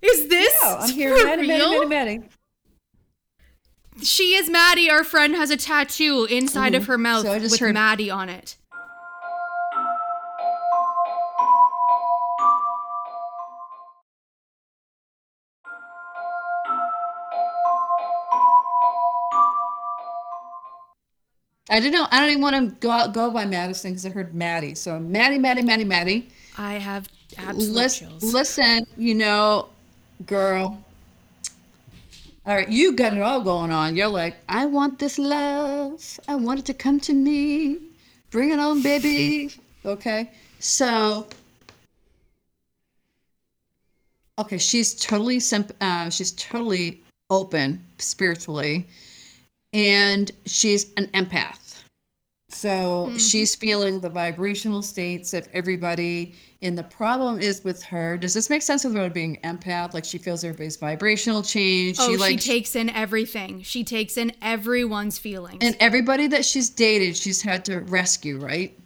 Is 0.03 0.29
this 0.29 0.59
Oh, 0.63 0.79
I'm 0.81 0.89
for 0.89 0.95
hearing 0.95 1.25
Maddie, 1.25 1.47
Maddie, 1.47 1.63
real? 1.63 1.89
Maddie, 1.89 2.19
Maddie. 2.19 2.29
She 4.03 4.35
is 4.35 4.51
Maddie. 4.51 4.91
Our 4.91 5.05
friend 5.05 5.35
has 5.37 5.51
a 5.51 5.57
tattoo 5.57 6.27
inside 6.31 6.73
mm-hmm. 6.73 6.83
of 6.83 6.87
her 6.87 6.99
mouth 6.99 7.25
So 7.25 7.39
with 7.39 7.59
heard- 7.59 7.75
Maddie 7.75 8.11
on 8.11 8.29
it. 8.29 8.57
I 21.73 21.81
don't 21.81 21.91
know. 21.91 22.07
I 22.11 22.21
don't 22.21 22.29
even 22.29 22.43
want 22.43 22.55
to 22.55 22.77
go 22.87 23.09
go 23.09 23.31
by 23.31 23.47
Madison 23.47 23.93
because 23.93 24.05
I 24.05 24.11
heard 24.11 24.35
Maddie. 24.35 24.75
So 24.75 24.99
Maddie, 25.01 25.39
Maddie, 25.39 25.63
Maddie, 25.63 25.85
Maddie. 25.85 26.29
I 26.59 26.75
have 26.75 27.09
absolute 27.39 27.73
Listen, 27.73 28.09
chills. 28.11 28.35
listen, 28.35 28.87
you 28.99 29.15
know, 29.15 29.69
girl. 30.27 30.85
All 32.45 32.55
right, 32.57 32.69
you 32.69 32.93
got 32.93 33.15
it 33.15 33.23
all 33.23 33.41
going 33.41 33.71
on. 33.71 33.97
You're 33.97 34.09
like, 34.09 34.37
I 34.49 34.67
want 34.67 34.99
this 34.99 35.19
love. 35.19 36.21
I 36.29 36.35
want 36.35 36.59
it 36.61 36.67
to 36.67 36.75
come 36.75 37.01
to 37.01 37.15
me. 37.15 37.79
Bring 38.31 38.51
it 38.51 38.59
on, 38.59 38.83
baby. 38.83 39.51
Okay. 39.87 40.31
So, 40.59 41.27
okay, 44.39 44.59
she's 44.59 44.95
totally 44.95 45.41
simp- 45.41 45.75
uh, 45.81 46.11
she's 46.11 46.33
totally 46.33 47.01
open 47.31 47.83
spiritually, 47.99 48.87
and 49.73 50.31
she's 50.45 50.93
an 50.97 51.07
empath. 51.15 51.62
So 52.53 53.13
she's 53.17 53.57
mm-hmm. 53.57 53.61
feeling 53.61 54.01
the 54.01 54.11
vibrational 54.11 54.83
states 54.83 55.35
of 55.35 55.49
everybody. 55.53 56.35
And 56.61 56.79
the 56.79 56.85
problem 56.85 57.41
is 57.41 57.65
with 57.65 57.83
her. 57.85 58.17
Does 58.17 58.35
this 58.35 58.49
make 58.51 58.63
sense 58.63 58.85
with 58.85 58.95
her 58.95 59.11
being 59.11 59.39
empath? 59.43 59.95
Like 59.95 60.05
she 60.05 60.19
feels 60.19 60.45
everybody's 60.45 60.77
vibrational 60.77 61.43
change. 61.43 61.97
Oh, 61.99 62.17
she 62.17 62.39
she, 62.39 62.53
takes 62.53 62.77
in 62.77 62.91
everything. 62.91 63.63
She 63.63 63.83
takes 63.83 64.17
in 64.17 64.33
everyone's 64.43 65.19
feelings. 65.19 65.59
and 65.61 65.77
everybody 65.81 66.29
that 66.29 66.45
she's 66.45 66.71
dated, 66.71 67.17
she's 67.17 67.43
had 67.43 67.65
to 67.65 67.81
rescue, 67.81 68.39
right? 68.39 68.79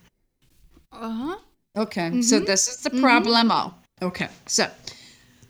uh 0.92 1.10
huh. 1.10 1.36
Okay, 1.76 2.22
so 2.22 2.36
mm-hmm. 2.36 2.46
this 2.46 2.68
is 2.68 2.78
the 2.78 2.90
mm-hmm. 2.90 3.04
problemo. 3.04 3.74
Okay, 4.00 4.28
so 4.46 4.68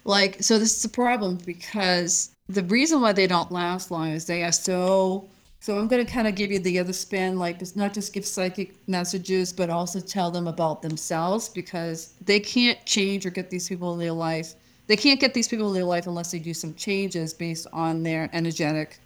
like, 0.05 0.43
so 0.43 0.59
this 0.59 0.77
is 0.77 0.83
the 0.83 0.89
problem 0.89 1.39
because 1.47 2.35
the 2.49 2.63
reason 2.65 3.01
why 3.01 3.13
they 3.13 3.27
don't 3.27 3.51
last 3.53 3.91
long 3.91 4.11
is 4.11 4.27
they 4.27 4.43
are 4.43 4.53
so. 4.53 5.29
So 5.67 5.77
I'm 5.77 5.89
going 5.89 6.07
to 6.07 6.13
kind 6.13 6.29
of 6.29 6.37
give 6.37 6.53
you 6.53 6.61
the 6.61 6.79
other 6.79 6.93
spin, 6.93 7.41
like 7.41 7.61
it's 7.61 7.75
not 7.75 7.93
just 7.93 8.13
give 8.13 8.25
psychic 8.25 8.77
messages, 8.87 9.53
but 9.53 9.69
also 9.69 9.99
tell 9.99 10.31
them 10.31 10.47
about 10.47 10.81
themselves 10.81 11.49
because 11.49 12.15
they 12.25 12.39
can't 12.39 12.79
change 12.87 13.27
or 13.27 13.31
get 13.31 13.51
these 13.51 13.69
people 13.69 13.93
in 13.93 13.99
their 13.99 14.13
life. 14.13 14.55
They 14.87 14.95
can't 14.95 15.19
get 15.19 15.35
these 15.35 15.49
people 15.49 15.67
in 15.67 15.75
their 15.75 15.83
life 15.83 16.07
unless 16.07 16.31
they 16.31 16.39
do 16.39 16.55
some 16.55 16.73
changes 16.75 17.35
based 17.35 17.67
on 17.73 18.05
their 18.05 18.31
energetic 18.33 19.01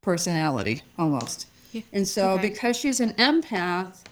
personality, 0.00 0.80
almost. 0.98 1.46
Yeah, 1.72 1.82
And 1.92 2.08
so, 2.08 2.30
okay. 2.30 2.48
because 2.48 2.78
she's 2.78 3.00
an 3.00 3.12
empath, 3.16 4.04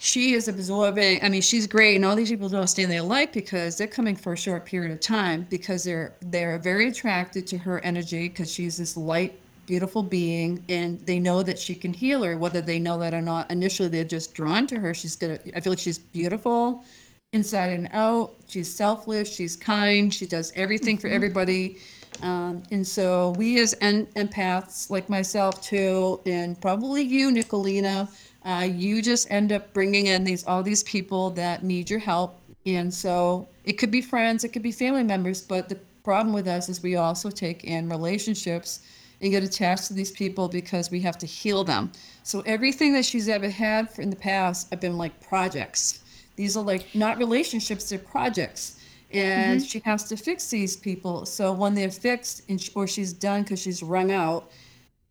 she 0.00 0.34
is 0.34 0.48
absorbing. 0.48 1.24
I 1.24 1.30
mean, 1.30 1.40
she's 1.40 1.66
great, 1.66 1.96
and 1.96 2.04
all 2.04 2.14
these 2.14 2.28
people 2.28 2.50
don't 2.50 2.66
stay 2.66 2.82
in 2.82 2.90
their 2.90 3.00
life 3.00 3.32
because 3.32 3.78
they're 3.78 3.86
coming 3.86 4.16
for 4.16 4.34
a 4.34 4.36
short 4.36 4.66
period 4.66 4.92
of 4.92 5.00
time 5.00 5.46
because 5.48 5.82
they're 5.82 6.12
they're 6.20 6.58
very 6.58 6.88
attracted 6.88 7.46
to 7.46 7.56
her 7.56 7.80
energy 7.80 8.28
because 8.28 8.52
she's 8.52 8.76
this 8.76 8.98
light, 8.98 9.38
beautiful 9.66 10.02
being, 10.02 10.64
and 10.68 11.00
they 11.06 11.18
know 11.18 11.42
that 11.42 11.58
she 11.58 11.74
can 11.74 11.92
heal 11.92 12.22
her, 12.22 12.36
whether 12.36 12.60
they 12.60 12.78
know 12.78 12.98
that 12.98 13.14
or 13.14 13.22
not. 13.22 13.50
Initially, 13.50 13.88
they're 13.88 14.04
just 14.04 14.34
drawn 14.34 14.66
to 14.68 14.78
her. 14.78 14.94
She's 14.94 15.16
gonna. 15.16 15.38
I 15.54 15.60
feel 15.60 15.72
like 15.72 15.80
she's 15.80 15.98
beautiful, 15.98 16.84
inside 17.32 17.70
and 17.70 17.88
out. 17.92 18.34
She's 18.48 18.72
selfless. 18.72 19.34
She's 19.34 19.56
kind. 19.56 20.12
She 20.12 20.26
does 20.26 20.52
everything 20.54 20.98
for 20.98 21.08
everybody. 21.08 21.78
Um, 22.22 22.62
and 22.70 22.86
so 22.86 23.30
we 23.38 23.58
as 23.60 23.74
en- 23.80 24.06
empaths, 24.16 24.90
like 24.90 25.08
myself 25.08 25.62
too, 25.62 26.20
and 26.26 26.60
probably 26.60 27.02
you, 27.02 27.30
Nicolina, 27.30 28.08
uh, 28.44 28.68
you 28.70 29.00
just 29.00 29.30
end 29.30 29.52
up 29.52 29.72
bringing 29.72 30.06
in 30.06 30.24
these 30.24 30.44
all 30.46 30.62
these 30.62 30.82
people 30.82 31.30
that 31.30 31.64
need 31.64 31.88
your 31.88 31.98
help. 31.98 32.38
And 32.66 32.92
so 32.92 33.48
it 33.64 33.74
could 33.74 33.90
be 33.90 34.02
friends, 34.02 34.44
it 34.44 34.50
could 34.50 34.62
be 34.62 34.72
family 34.72 35.02
members, 35.02 35.40
but 35.40 35.68
the 35.68 35.78
problem 36.04 36.34
with 36.34 36.48
us 36.48 36.68
is 36.68 36.82
we 36.82 36.96
also 36.96 37.30
take 37.30 37.64
in 37.64 37.88
relationships 37.88 38.80
and 39.22 39.30
get 39.30 39.42
attached 39.42 39.86
to 39.86 39.94
these 39.94 40.10
people 40.10 40.48
because 40.48 40.90
we 40.90 41.00
have 41.00 41.16
to 41.18 41.26
heal 41.26 41.64
them. 41.64 41.90
So 42.24 42.42
everything 42.44 42.92
that 42.94 43.04
she's 43.04 43.28
ever 43.28 43.48
had 43.48 43.88
in 43.98 44.10
the 44.10 44.16
past 44.16 44.68
have 44.70 44.80
been 44.80 44.98
like 44.98 45.18
projects. 45.20 46.02
These 46.36 46.56
are 46.56 46.64
like 46.64 46.94
not 46.94 47.18
relationships, 47.18 47.88
they're 47.88 47.98
projects 47.98 48.78
and 49.12 49.64
she 49.64 49.80
has 49.80 50.04
to 50.04 50.16
fix 50.16 50.48
these 50.48 50.76
people. 50.76 51.26
So 51.26 51.52
when 51.52 51.74
they're 51.74 51.90
fixed 51.90 52.42
and 52.48 52.68
or 52.74 52.86
she's 52.86 53.12
done 53.12 53.42
because 53.42 53.60
she's 53.60 53.82
wrung 53.82 54.10
out, 54.10 54.50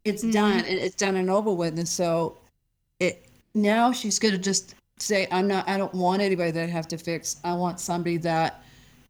it's 0.04 0.24
done 0.24 0.60
and 0.60 0.80
it's 0.80 0.96
done 0.96 1.16
and 1.16 1.30
over 1.30 1.54
with. 1.54 1.78
And 1.78 1.88
so 1.88 2.38
it 3.00 3.28
now 3.54 3.92
she's 3.92 4.18
gonna 4.18 4.38
just 4.38 4.76
say, 4.98 5.28
"I'm 5.32 5.48
not. 5.48 5.68
I 5.70 5.78
don't 5.78 5.94
want 5.94 6.22
anybody 6.22 6.52
that 6.52 6.64
I 6.64 6.68
have 6.68 6.88
to 6.90 6.98
fix. 6.98 7.38
I 7.44 7.54
want 7.54 7.80
somebody 7.80 8.18
that 8.18 8.64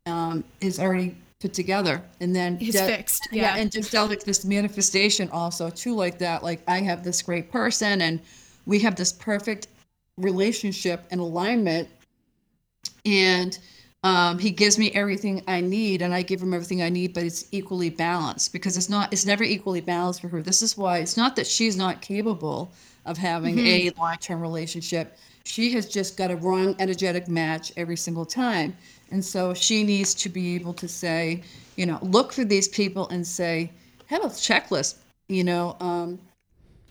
um, 0.05 0.43
is 0.59 0.79
already 0.79 1.15
put 1.41 1.53
together." 1.53 2.01
And 2.19 2.35
then 2.35 2.57
Is 2.59 2.75
de- 2.75 2.85
fixed, 2.85 3.27
yeah. 3.31 3.55
and 3.57 3.71
just 3.71 3.91
dealt 3.91 4.09
with 4.09 4.23
this 4.23 4.45
manifestation 4.45 5.29
also 5.31 5.69
too, 5.69 5.95
like 5.95 6.19
that. 6.19 6.43
Like 6.43 6.61
I 6.67 6.81
have 6.81 7.03
this 7.03 7.21
great 7.21 7.51
person, 7.51 8.01
and 8.01 8.19
we 8.65 8.79
have 8.79 8.95
this 8.95 9.11
perfect 9.11 9.67
relationship 10.17 11.05
and 11.11 11.19
alignment 11.19 11.89
and 13.05 13.57
um, 14.03 14.39
he 14.39 14.49
gives 14.49 14.79
me 14.79 14.91
everything 14.93 15.43
I 15.47 15.61
need, 15.61 16.01
and 16.01 16.13
I 16.13 16.23
give 16.23 16.41
him 16.41 16.53
everything 16.53 16.81
I 16.81 16.89
need, 16.89 17.13
but 17.13 17.23
it's 17.23 17.45
equally 17.51 17.91
balanced 17.91 18.51
because 18.51 18.75
it's 18.75 18.89
not. 18.89 19.13
It's 19.13 19.27
never 19.27 19.43
equally 19.43 19.81
balanced 19.81 20.21
for 20.21 20.27
her. 20.29 20.41
This 20.41 20.63
is 20.63 20.75
why 20.75 20.99
it's 20.99 21.17
not 21.17 21.35
that 21.35 21.45
she's 21.45 21.77
not 21.77 22.01
capable 22.01 22.71
of 23.05 23.17
having 23.17 23.59
a 23.59 23.91
long-term 23.97 24.41
relationship. 24.41 25.17
She 25.43 25.71
has 25.73 25.87
just 25.87 26.17
got 26.17 26.31
a 26.31 26.35
wrong 26.35 26.75
energetic 26.79 27.27
match 27.27 27.71
every 27.77 27.97
single 27.97 28.25
time, 28.25 28.75
and 29.11 29.23
so 29.23 29.53
she 29.53 29.83
needs 29.83 30.13
to 30.15 30.29
be 30.29 30.55
able 30.55 30.73
to 30.75 30.87
say, 30.87 31.43
you 31.75 31.85
know, 31.85 31.99
look 32.01 32.33
for 32.33 32.43
these 32.43 32.67
people 32.67 33.07
and 33.09 33.25
say, 33.25 33.71
have 34.07 34.23
a 34.23 34.27
checklist. 34.27 34.95
You 35.27 35.43
know, 35.43 35.77
um, 35.79 36.19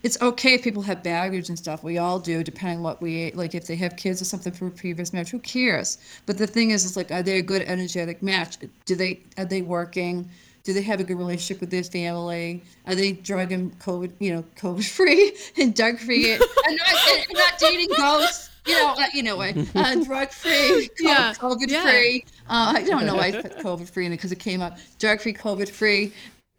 it's 0.03 0.21
okay 0.23 0.55
if 0.55 0.63
people 0.63 0.83
have 0.83 1.03
baggage 1.03 1.49
and 1.49 1.59
stuff. 1.59 1.83
We 1.85 1.99
all 1.99 2.19
do, 2.19 2.43
depending 2.43 2.83
what 2.83 3.03
we 3.03 3.33
like. 3.33 3.55
If 3.55 3.67
they 3.67 3.77
have 3.77 3.97
kids 3.97 4.23
or 4.23 4.25
something 4.25 4.53
from 4.53 4.69
a 4.69 4.71
previous 4.71 5.13
marriage, 5.13 5.31
who 5.31 5.39
cares? 5.41 5.99
But 6.27 6.39
the 6.39 6.47
thing 6.47 6.71
is, 6.71 6.85
it's 6.87 6.97
like, 6.97 7.11
are 7.11 7.23
they 7.23 7.39
a 7.39 7.43
good 7.43 7.63
energetic 7.63 8.23
match? 8.23 8.57
Do 8.87 8.95
they 8.95 9.21
are 9.37 9.45
they 9.45 9.63
working? 9.63 10.29
Do 10.63 10.75
they 10.75 10.83
have 10.83 11.01
a 11.01 11.05
good 11.05 11.19
relationship 11.19 11.61
with 11.61 11.71
their 11.71 11.83
family? 11.83 12.63
Are 12.87 12.95
they 12.95 13.13
drug 13.13 13.51
and 13.51 13.79
COVID, 13.79 14.13
you 14.19 14.35
know, 14.35 14.45
COVID 14.57 14.89
free 14.89 15.35
and 15.57 15.75
drug 15.75 15.99
free? 15.99 16.33
and 16.33 16.41
not, 16.41 17.09
and 17.09 17.27
not 17.33 17.59
dating 17.59 17.89
ghosts. 17.97 18.50
You 18.71 18.77
know, 18.77 18.95
uh, 18.99 19.07
you 19.15 19.23
know 19.23 19.37
what? 19.37 19.57
Uh, 19.75 20.05
drug 20.05 20.31
free, 20.31 20.91
Yeah, 21.01 21.35
COVID 21.35 21.69
yeah. 21.69 21.83
free. 21.83 22.25
Uh, 22.49 22.75
I 22.77 22.85
don't 22.85 23.07
know 23.07 23.17
why 23.17 23.29
I 23.29 23.33
put 23.33 23.59
COVID 23.59 23.89
free 23.89 24.07
in 24.07 24.13
it 24.13 24.17
because 24.17 24.33
it 24.33 24.39
came 24.39 24.61
up. 24.63 24.79
Drug 24.99 25.21
free, 25.21 25.35
COVID 25.35 25.69
free. 25.69 26.13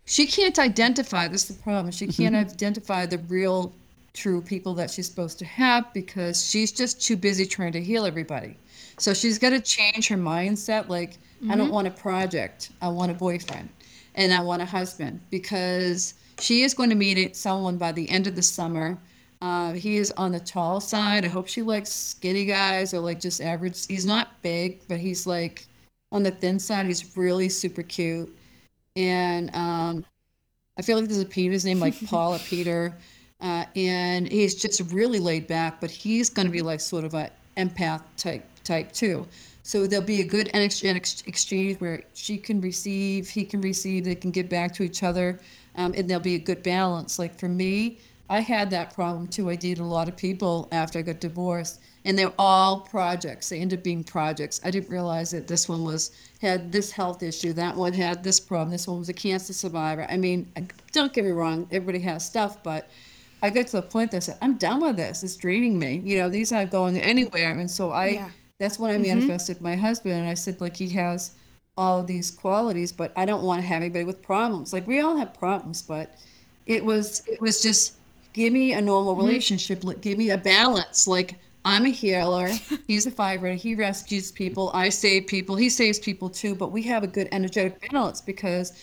She 0.05 0.25
can't 0.27 0.59
identify. 0.59 1.27
This 1.27 1.49
is 1.49 1.55
the 1.55 1.63
problem. 1.63 1.91
She 1.91 2.07
can't 2.07 2.35
identify 2.35 3.05
the 3.05 3.19
real, 3.19 3.73
true 4.13 4.41
people 4.41 4.73
that 4.73 4.91
she's 4.91 5.07
supposed 5.07 5.39
to 5.39 5.45
have 5.45 5.93
because 5.93 6.45
she's 6.49 6.71
just 6.71 7.01
too 7.01 7.15
busy 7.15 7.45
trying 7.45 7.71
to 7.73 7.81
heal 7.81 8.05
everybody. 8.05 8.57
So 8.97 9.13
she's 9.13 9.39
got 9.39 9.51
to 9.51 9.59
change 9.59 10.07
her 10.09 10.17
mindset. 10.17 10.89
Like, 10.89 11.17
I 11.49 11.55
don't 11.55 11.71
want 11.71 11.87
a 11.87 11.91
project. 11.91 12.71
I 12.81 12.89
want 12.89 13.11
a 13.11 13.15
boyfriend, 13.15 13.69
and 14.15 14.33
I 14.33 14.41
want 14.41 14.61
a 14.61 14.65
husband 14.65 15.21
because 15.29 16.13
she 16.39 16.63
is 16.63 16.73
going 16.73 16.89
to 16.89 16.95
meet 16.95 17.35
someone 17.35 17.77
by 17.77 17.91
the 17.91 18.09
end 18.09 18.27
of 18.27 18.35
the 18.35 18.43
summer. 18.43 18.97
Uh, 19.41 19.73
he 19.73 19.97
is 19.97 20.11
on 20.11 20.31
the 20.31 20.39
tall 20.39 20.79
side. 20.79 21.25
I 21.25 21.27
hope 21.27 21.47
she 21.47 21.63
likes 21.63 21.91
skinny 21.91 22.45
guys 22.45 22.93
or 22.93 22.99
like 22.99 23.19
just 23.19 23.41
average. 23.41 23.87
He's 23.87 24.05
not 24.05 24.41
big, 24.41 24.81
but 24.87 24.99
he's 24.99 25.25
like 25.25 25.65
on 26.11 26.21
the 26.23 26.31
thin 26.31 26.59
side. 26.59 26.85
He's 26.85 27.17
really 27.17 27.49
super 27.49 27.81
cute. 27.81 28.33
And 28.95 29.53
um, 29.55 30.05
I 30.77 30.83
feel 30.83 30.99
like 30.99 31.07
there's 31.07 31.21
a 31.21 31.25
Peter's 31.25 31.65
name 31.65 31.79
like 31.79 31.95
Paul 32.07 32.35
or 32.35 32.39
Peter. 32.39 32.93
Uh, 33.39 33.65
and 33.75 34.31
he's 34.31 34.53
just 34.53 34.79
really 34.93 35.19
laid 35.19 35.47
back, 35.47 35.81
but 35.81 35.89
he's 35.89 36.29
going 36.29 36.45
to 36.45 36.51
be 36.51 36.61
like 36.61 36.79
sort 36.79 37.03
of 37.03 37.15
a 37.15 37.31
empath 37.57 38.03
type 38.17 38.45
type 38.63 38.91
too. 38.91 39.27
So 39.63 39.87
there'll 39.87 40.05
be 40.05 40.21
a 40.21 40.25
good 40.25 40.49
ex- 40.53 40.83
ex- 40.83 41.23
exchange 41.25 41.79
where 41.79 42.03
she 42.13 42.37
can 42.37 42.61
receive, 42.61 43.29
he 43.29 43.43
can 43.45 43.61
receive, 43.61 44.05
they 44.05 44.15
can 44.15 44.31
give 44.31 44.49
back 44.49 44.73
to 44.75 44.83
each 44.83 45.01
other, 45.03 45.39
um, 45.75 45.93
and 45.95 46.09
there'll 46.09 46.23
be 46.23 46.35
a 46.35 46.39
good 46.39 46.61
balance. 46.63 47.19
Like 47.19 47.37
for 47.39 47.47
me, 47.47 47.99
I 48.31 48.39
had 48.39 48.69
that 48.69 48.95
problem 48.95 49.27
too. 49.27 49.49
I 49.49 49.55
dated 49.57 49.79
a 49.79 49.83
lot 49.83 50.07
of 50.07 50.15
people 50.15 50.69
after 50.71 50.99
I 50.99 51.01
got 51.01 51.19
divorced, 51.19 51.81
and 52.05 52.17
they're 52.17 52.31
all 52.39 52.79
projects. 52.79 53.49
They 53.49 53.59
end 53.59 53.73
up 53.73 53.83
being 53.83 54.05
projects. 54.05 54.61
I 54.63 54.71
didn't 54.71 54.89
realize 54.89 55.31
that 55.31 55.49
this 55.49 55.67
one 55.67 55.83
was 55.83 56.11
had 56.41 56.71
this 56.71 56.91
health 56.91 57.21
issue, 57.23 57.51
that 57.53 57.75
one 57.75 57.91
had 57.91 58.23
this 58.23 58.39
problem, 58.39 58.71
this 58.71 58.87
one 58.87 58.99
was 58.99 59.09
a 59.09 59.13
cancer 59.13 59.51
survivor. 59.51 60.07
I 60.09 60.15
mean, 60.15 60.49
don't 60.93 61.11
get 61.11 61.25
me 61.25 61.31
wrong, 61.31 61.67
everybody 61.71 61.99
has 62.05 62.25
stuff, 62.25 62.63
but 62.63 62.89
I 63.43 63.49
got 63.49 63.67
to 63.67 63.73
the 63.73 63.81
point 63.81 64.11
that 64.11 64.17
I 64.17 64.19
said, 64.21 64.37
I'm 64.41 64.55
done 64.57 64.81
with 64.81 64.95
this. 64.95 65.23
It's 65.23 65.35
draining 65.35 65.77
me. 65.77 66.01
You 66.03 66.19
know, 66.19 66.29
these 66.29 66.53
aren't 66.53 66.71
going 66.71 66.97
anywhere. 66.97 67.51
And 67.51 67.69
so 67.69 67.91
I, 67.91 68.07
Yeah. 68.07 68.29
that's 68.59 68.79
when 68.79 68.91
I 68.91 68.95
mm-hmm. 68.95 69.19
manifested 69.19 69.61
my 69.61 69.75
husband. 69.75 70.15
And 70.15 70.29
I 70.29 70.35
said, 70.35 70.61
like, 70.61 70.77
he 70.77 70.87
has 70.89 71.31
all 71.75 71.99
of 71.99 72.07
these 72.07 72.31
qualities, 72.31 72.91
but 72.91 73.11
I 73.17 73.25
don't 73.25 73.43
want 73.43 73.61
to 73.61 73.67
have 73.67 73.81
anybody 73.81 74.05
with 74.05 74.21
problems. 74.21 74.71
Like, 74.71 74.87
we 74.87 75.01
all 75.01 75.17
have 75.17 75.33
problems, 75.33 75.81
but 75.81 76.17
it 76.65 76.85
was, 76.85 77.23
it 77.27 77.41
was 77.41 77.61
just 77.61 77.95
give 78.33 78.53
me 78.53 78.73
a 78.73 78.81
normal 78.81 79.15
mm-hmm. 79.15 79.25
relationship. 79.25 79.83
Like, 79.83 80.01
give 80.01 80.17
me 80.17 80.31
a 80.31 80.37
balance. 80.37 81.07
Like, 81.07 81.35
I'm 81.65 81.85
a 81.85 81.89
healer. 81.89 82.49
He's 82.87 83.05
a 83.05 83.11
fighter. 83.11 83.53
He 83.53 83.75
rescues 83.75 84.31
people. 84.31 84.71
I 84.73 84.89
save 84.89 85.27
people. 85.27 85.55
He 85.55 85.69
saves 85.69 85.99
people 85.99 86.29
too. 86.29 86.55
But 86.55 86.71
we 86.71 86.81
have 86.83 87.03
a 87.03 87.07
good 87.07 87.27
energetic 87.31 87.91
balance 87.91 88.21
because 88.21 88.73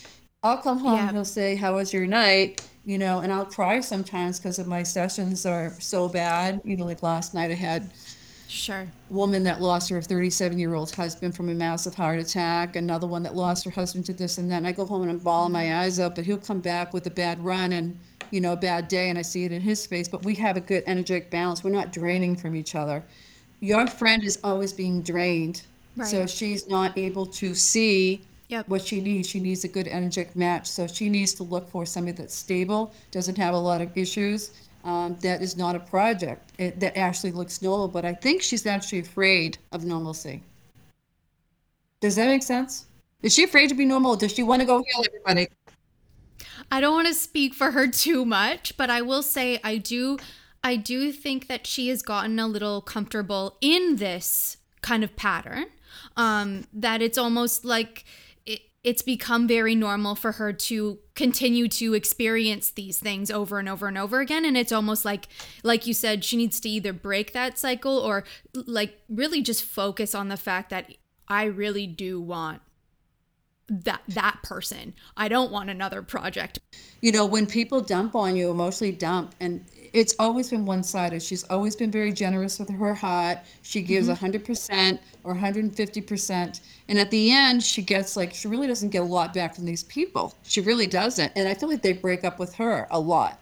I'll 0.43 0.59
come 0.59 0.79
home 0.79 0.95
Yeah. 0.95 1.09
and 1.09 1.17
he'll 1.17 1.25
say, 1.25 1.57
How 1.57 1.75
was 1.75 1.93
your 1.93 2.07
night? 2.07 2.67
You 2.85 2.97
know, 2.99 3.21
and 3.21 3.33
I'll 3.33 3.45
cry 3.45 3.81
sometimes 3.81 4.39
because 4.39 4.59
of 4.59 4.67
my 4.67 4.83
sessions 4.83 5.45
are 5.45 5.75
so 5.81 6.09
bad. 6.09 6.61
You 6.65 6.77
know, 6.77 6.85
like 6.85 7.03
last 7.03 7.35
night 7.35 7.51
I 7.51 7.55
had 7.55 7.91
Sure. 8.47 8.87
a 9.11 9.13
woman 9.13 9.43
that 9.43 9.61
lost 9.61 9.91
her 9.91 10.01
37 10.01 10.59
year 10.59 10.75
old 10.75 10.91
husband 10.95 11.37
from 11.37 11.51
a 11.51 11.55
massive 11.55 11.95
heart 11.95 12.19
attack, 12.19 12.77
another 12.77 13.07
one 13.07 13.23
that 13.25 13.35
lost 13.35 13.65
her 13.65 13.71
husband 13.71 14.07
to 14.07 14.15
this 14.15 14.39
and 14.39 14.51
that. 14.51 14.57
And 14.59 14.67
I 14.67 14.73
go 14.73 14.87
home 14.87 15.03
and 15.03 15.11
I'm 15.11 15.19
bawling 15.19 15.53
my 15.53 15.81
eyes 15.81 15.99
up, 15.99 16.15
but 16.15 16.25
he'll 16.25 16.39
come 16.39 16.61
back 16.61 16.95
with 16.95 17.07
a 17.07 17.11
bad 17.11 17.45
run 17.45 17.73
and, 17.73 17.99
you 18.31 18.41
know, 18.41 18.53
a 18.53 18.57
bad 18.57 18.89
day, 18.89 19.11
and 19.11 19.19
I 19.19 19.23
see 19.23 19.45
it 19.45 19.53
in 19.53 19.61
his 19.61 19.87
face. 19.87 20.09
But 20.09 20.25
we 20.25 20.35
have 20.37 20.57
a 20.57 20.61
good 20.61 20.85
energetic 20.87 21.31
balance. 21.31 21.63
We're 21.65 21.71
not 21.71 21.93
draining 21.93 22.37
from 22.37 22.55
each 22.57 22.75
other. 22.75 23.03
Your 23.61 23.87
friend 23.87 24.23
is 24.23 24.39
always 24.45 24.73
being 24.73 25.03
drained. 25.03 25.63
So 26.05 26.27
she's 26.27 26.69
not 26.69 26.97
able 26.97 27.27
to 27.27 27.55
see 27.55 28.23
Yep. 28.49 28.69
what 28.69 28.83
she 28.83 29.01
needs. 29.01 29.29
She 29.29 29.41
needs 29.41 29.65
a 29.65 29.69
good 29.69 29.89
energetic 29.89 30.35
match. 30.35 30.67
So 30.69 30.87
she 30.87 31.11
needs 31.11 31.35
to 31.35 31.43
look 31.43 31.69
for 31.69 31.85
somebody 31.85 32.17
that's 32.17 32.35
stable, 32.35 32.95
doesn't 33.11 33.37
have 33.37 33.53
a 33.53 33.59
lot 33.59 33.83
of 33.83 33.95
issues, 33.97 34.53
um, 34.85 35.17
that 35.21 35.43
is 35.43 35.57
not 35.57 35.77
a 35.77 35.81
project, 35.81 36.53
it, 36.57 36.81
that 36.81 36.97
actually 36.97 37.33
looks 37.33 37.61
normal. 37.61 37.89
But 37.89 38.07
I 38.07 38.15
think 38.15 38.43
she's 38.43 38.65
actually 38.65 39.01
afraid 39.01 39.59
of 39.73 39.85
normalcy. 39.85 40.43
Does 42.01 42.17
that 42.17 42.27
make 42.27 42.43
sense? 42.43 42.87
Is 43.23 43.35
she 43.35 43.45
afraid 43.45 43.69
to 43.69 43.75
be 43.75 43.85
normal? 43.85 44.17
Does 44.17 44.33
she 44.33 44.45
want 44.45 44.61
to 44.61 44.67
go 44.67 44.79
heal 44.79 45.05
everybody? 45.05 45.49
I 46.71 46.81
don't 46.81 46.95
want 46.95 47.09
to 47.09 47.15
speak 47.15 47.55
for 47.55 47.71
her 47.73 47.87
too 47.91 48.25
much, 48.25 48.77
but 48.77 48.91
I 48.91 49.03
will 49.03 49.23
say 49.23 49.61
I 49.65 49.79
do 49.79 50.19
I 50.63 50.77
do 50.77 51.13
think 51.13 51.47
that 51.47 51.67
she 51.67 51.89
has 51.89 52.03
gotten 52.03 52.39
a 52.39 52.47
little 52.49 52.81
comfortable 52.81 53.57
in 53.61 53.97
this 53.97 54.57
kind 54.83 55.05
of 55.05 55.17
pattern. 55.17 55.67
Um 56.17 56.65
that 56.73 57.01
it's 57.03 57.19
almost 57.19 57.65
like 57.65 58.05
it, 58.45 58.61
it's 58.85 59.03
become 59.03 59.47
very 59.47 59.75
normal 59.75 60.15
for 60.15 60.33
her 60.33 60.53
to 60.53 60.99
continue 61.15 61.69
to 61.69 61.95
experience 61.95 62.71
these 62.71 62.99
things 62.99 63.31
over 63.31 63.59
and 63.59 63.69
over 63.69 63.87
and 63.87 63.99
over 63.99 64.21
again 64.21 64.45
and 64.45 64.57
it's 64.57 64.73
almost 64.73 65.05
like 65.05 65.29
like 65.63 65.87
you 65.87 65.95
said 65.95 66.25
she 66.25 66.37
needs 66.37 66.61
to 66.61 66.69
either 66.69 66.93
break 66.93 67.33
that 67.33 67.59
cycle 67.59 67.99
or 67.99 68.25
like 68.55 69.01
really 69.09 69.43
just 69.43 69.65
focus 69.65 70.15
on 70.15 70.29
the 70.29 70.37
fact 70.37 70.71
that 70.71 70.93
I 71.29 71.45
really 71.45 71.87
do 71.87 72.21
want 72.21 72.63
that 73.69 74.03
that 74.09 74.39
person. 74.43 74.95
I 75.17 75.29
don't 75.29 75.53
want 75.53 75.71
another 75.71 76.03
project. 76.03 76.59
You 77.01 77.13
know, 77.13 77.27
when 77.27 77.47
people 77.47 77.81
dump 77.81 78.15
on 78.15 78.37
you, 78.37 78.51
emotionally 78.51 78.93
dump, 78.93 79.35
and 79.41 79.65
it's 79.93 80.15
always 80.19 80.51
been 80.51 80.67
one 80.67 80.83
sided. 80.83 81.23
She's 81.23 81.45
always 81.45 81.77
been 81.77 81.91
very 81.91 82.13
generous 82.13 82.59
with 82.59 82.71
her 82.71 82.95
heart. 82.95 83.39
She 83.63 83.83
gives 83.83 84.09
a 84.09 84.15
100% 84.15 84.99
or 85.25 85.35
150%. 85.35 86.61
And 86.89 86.99
at 86.99 87.11
the 87.11 87.33
end, 87.33 87.63
she 87.63 87.83
gets 87.83 88.17
like, 88.17 88.35
she 88.35 88.49
really 88.49 88.67
doesn't 88.67 88.91
get 88.91 89.03
a 89.03 89.05
lot 89.05 89.35
back 89.35 89.55
from 89.55 89.65
these 89.65 89.85
people. 89.85 90.35
She 90.43 90.61
really 90.61 90.87
doesn't. 90.87 91.33
And 91.37 91.49
I 91.49 91.55
feel 91.55 91.69
like 91.69 91.83
they 91.83 91.93
break 91.93 92.25
up 92.25 92.39
with 92.39 92.55
her 92.55 92.87
a 92.91 92.99
lot. 92.99 93.41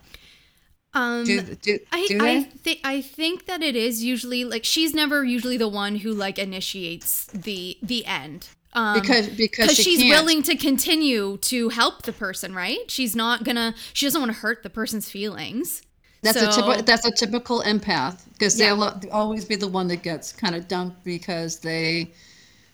Um 0.94 1.24
Do, 1.24 1.42
do, 1.42 1.78
I 1.92 2.06
do 2.06 2.18
I 2.22 2.42
think 2.42 2.80
I 2.82 3.02
think 3.02 3.44
that 3.46 3.62
it 3.62 3.76
is 3.76 4.02
usually 4.02 4.46
like 4.46 4.64
she's 4.64 4.94
never 4.94 5.24
usually 5.24 5.58
the 5.58 5.68
one 5.68 5.96
who 5.96 6.12
like 6.12 6.38
initiates 6.38 7.26
the 7.26 7.76
the 7.82 8.06
end. 8.06 8.48
Um 8.76 9.00
because 9.00 9.28
because 9.28 9.74
she 9.74 9.82
she's 9.82 9.98
can't. 10.00 10.10
willing 10.10 10.42
to 10.44 10.54
continue 10.56 11.38
to 11.38 11.70
help 11.70 12.02
the 12.02 12.12
person, 12.12 12.54
right? 12.54 12.88
She's 12.88 13.16
not 13.16 13.42
gonna. 13.42 13.74
She 13.94 14.06
doesn't 14.06 14.20
want 14.20 14.32
to 14.32 14.38
hurt 14.38 14.62
the 14.62 14.70
person's 14.70 15.10
feelings. 15.10 15.82
That's 16.22 16.36
a 16.36 16.52
So- 16.52 16.60
typical, 16.62 16.82
that's 16.82 17.06
a 17.06 17.10
typical 17.10 17.62
empath 17.62 18.20
because 18.32 18.58
Yeah. 18.60 18.74
they'll 18.74 19.10
always 19.12 19.44
be 19.44 19.56
the 19.56 19.68
one 19.68 19.88
that 19.88 20.02
gets 20.02 20.32
kind 20.32 20.54
of 20.54 20.68
dumped 20.68 21.02
because 21.04 21.58
they 21.60 22.12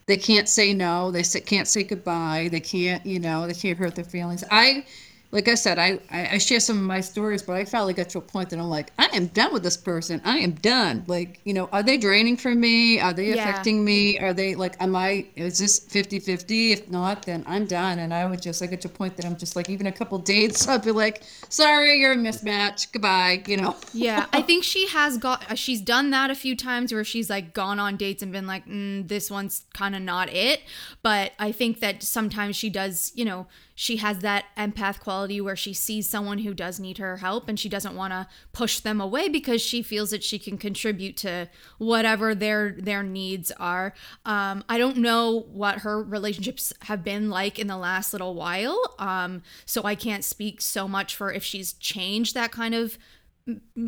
they 0.06 0.16
can't 0.16 0.48
say 0.48 0.74
no, 0.74 1.10
they 1.12 1.22
can't 1.22 1.68
say 1.68 1.84
goodbye, 1.84 2.48
they 2.50 2.60
can't 2.60 3.04
you 3.06 3.18
know 3.20 3.46
they 3.46 3.54
can't 3.54 3.78
hurt 3.78 3.94
their 3.94 4.04
feelings. 4.04 4.42
I 4.50 4.84
like 5.32 5.48
I 5.48 5.54
said, 5.54 5.78
I, 5.78 5.98
I 6.10 6.28
I 6.34 6.38
share 6.38 6.60
some 6.60 6.76
of 6.76 6.84
my 6.84 7.00
stories, 7.00 7.42
but 7.42 7.54
I 7.54 7.64
finally 7.64 7.94
got 7.94 8.10
to 8.10 8.18
a 8.18 8.20
point 8.20 8.50
that 8.50 8.58
I'm 8.58 8.68
like, 8.68 8.92
I 8.98 9.08
am 9.14 9.26
done 9.28 9.52
with 9.52 9.62
this 9.62 9.76
person. 9.78 10.20
I 10.24 10.36
am 10.38 10.52
done. 10.52 11.04
Like 11.06 11.40
you 11.44 11.54
know, 11.54 11.68
are 11.72 11.82
they 11.82 11.96
draining 11.96 12.36
from 12.36 12.60
me? 12.60 13.00
Are 13.00 13.14
they 13.14 13.28
Yeah. 13.28 13.36
affecting 13.48 13.82
me? 13.84 14.18
Are 14.18 14.34
they 14.34 14.54
like, 14.54 14.76
am 14.80 14.94
I? 14.94 15.26
Is 15.34 15.58
this 15.58 15.80
50-50? 15.80 16.72
If 16.72 16.90
not, 16.90 17.22
then 17.24 17.44
I'm 17.46 17.64
done. 17.66 17.98
And 17.98 18.12
I 18.12 18.26
would 18.26 18.42
just 18.42 18.62
I 18.62 18.66
get 18.66 18.82
to 18.82 18.88
a 18.88 18.90
point 18.90 19.16
that 19.16 19.24
I'm 19.26 19.36
just 19.36 19.56
like, 19.56 19.70
even 19.70 19.86
a 19.86 19.92
couple 19.92 20.18
dates, 20.18 20.68
I'd 20.72 20.84
be 20.84 20.90
like, 20.92 21.22
sorry, 21.48 21.98
you're 21.98 22.12
a 22.12 22.16
mismatch. 22.16 22.92
Goodbye. 22.92 23.42
You 23.46 23.56
know. 23.56 23.76
Yeah, 23.94 24.26
I 24.32 24.42
think 24.48 24.64
she 24.64 24.86
has 24.88 25.16
got. 25.18 25.50
uh, 25.50 25.54
She's 25.54 25.80
done 25.80 26.10
that 26.10 26.30
a 26.30 26.34
few 26.34 26.54
times 26.56 26.92
where 26.92 27.04
she's 27.04 27.30
like 27.30 27.54
gone 27.54 27.78
on 27.78 27.96
dates 27.96 28.22
and 28.22 28.32
been 28.32 28.46
like, 28.46 28.66
mm, 28.66 29.08
"This 29.08 29.30
one's 29.30 29.64
kind 29.72 29.96
of 29.96 30.02
not 30.02 30.28
it." 30.30 30.60
But 31.02 31.32
I 31.38 31.52
think 31.52 31.80
that 31.80 32.02
sometimes 32.02 32.54
she 32.56 32.68
does, 32.68 33.12
you 33.14 33.24
know, 33.24 33.46
she 33.74 33.96
has 33.96 34.18
that 34.18 34.44
empath 34.56 35.00
quality 35.00 35.40
where 35.40 35.56
she 35.56 35.72
sees 35.72 36.08
someone 36.08 36.38
who 36.38 36.54
does 36.54 36.78
need 36.78 36.98
her 36.98 37.18
help 37.18 37.48
and 37.48 37.58
she 37.58 37.68
doesn't 37.68 37.96
want 37.96 38.12
to 38.12 38.26
push 38.52 38.80
them 38.80 39.00
away 39.00 39.28
because 39.28 39.62
she 39.62 39.82
feels 39.82 40.10
that 40.10 40.22
she 40.22 40.38
can 40.38 40.58
contribute 40.58 41.16
to 41.16 41.48
whatever 41.78 42.34
their 42.34 42.72
their 42.78 43.02
needs 43.02 43.50
are. 43.52 43.94
Um, 44.24 44.64
I 44.68 44.78
don't 44.78 44.98
know 44.98 45.46
what 45.52 45.78
her 45.78 46.02
relationships 46.02 46.72
have 46.82 47.02
been 47.02 47.30
like 47.30 47.58
in 47.58 47.66
the 47.66 47.76
last 47.76 48.12
little 48.12 48.34
while, 48.34 48.94
um, 48.98 49.42
so 49.64 49.82
I 49.84 49.94
can't 49.94 50.24
speak 50.24 50.60
so 50.60 50.86
much 50.86 51.16
for 51.16 51.32
if 51.32 51.44
she's 51.44 51.72
changed 51.74 52.34
that 52.34 52.52
kind 52.52 52.74
of 52.74 52.98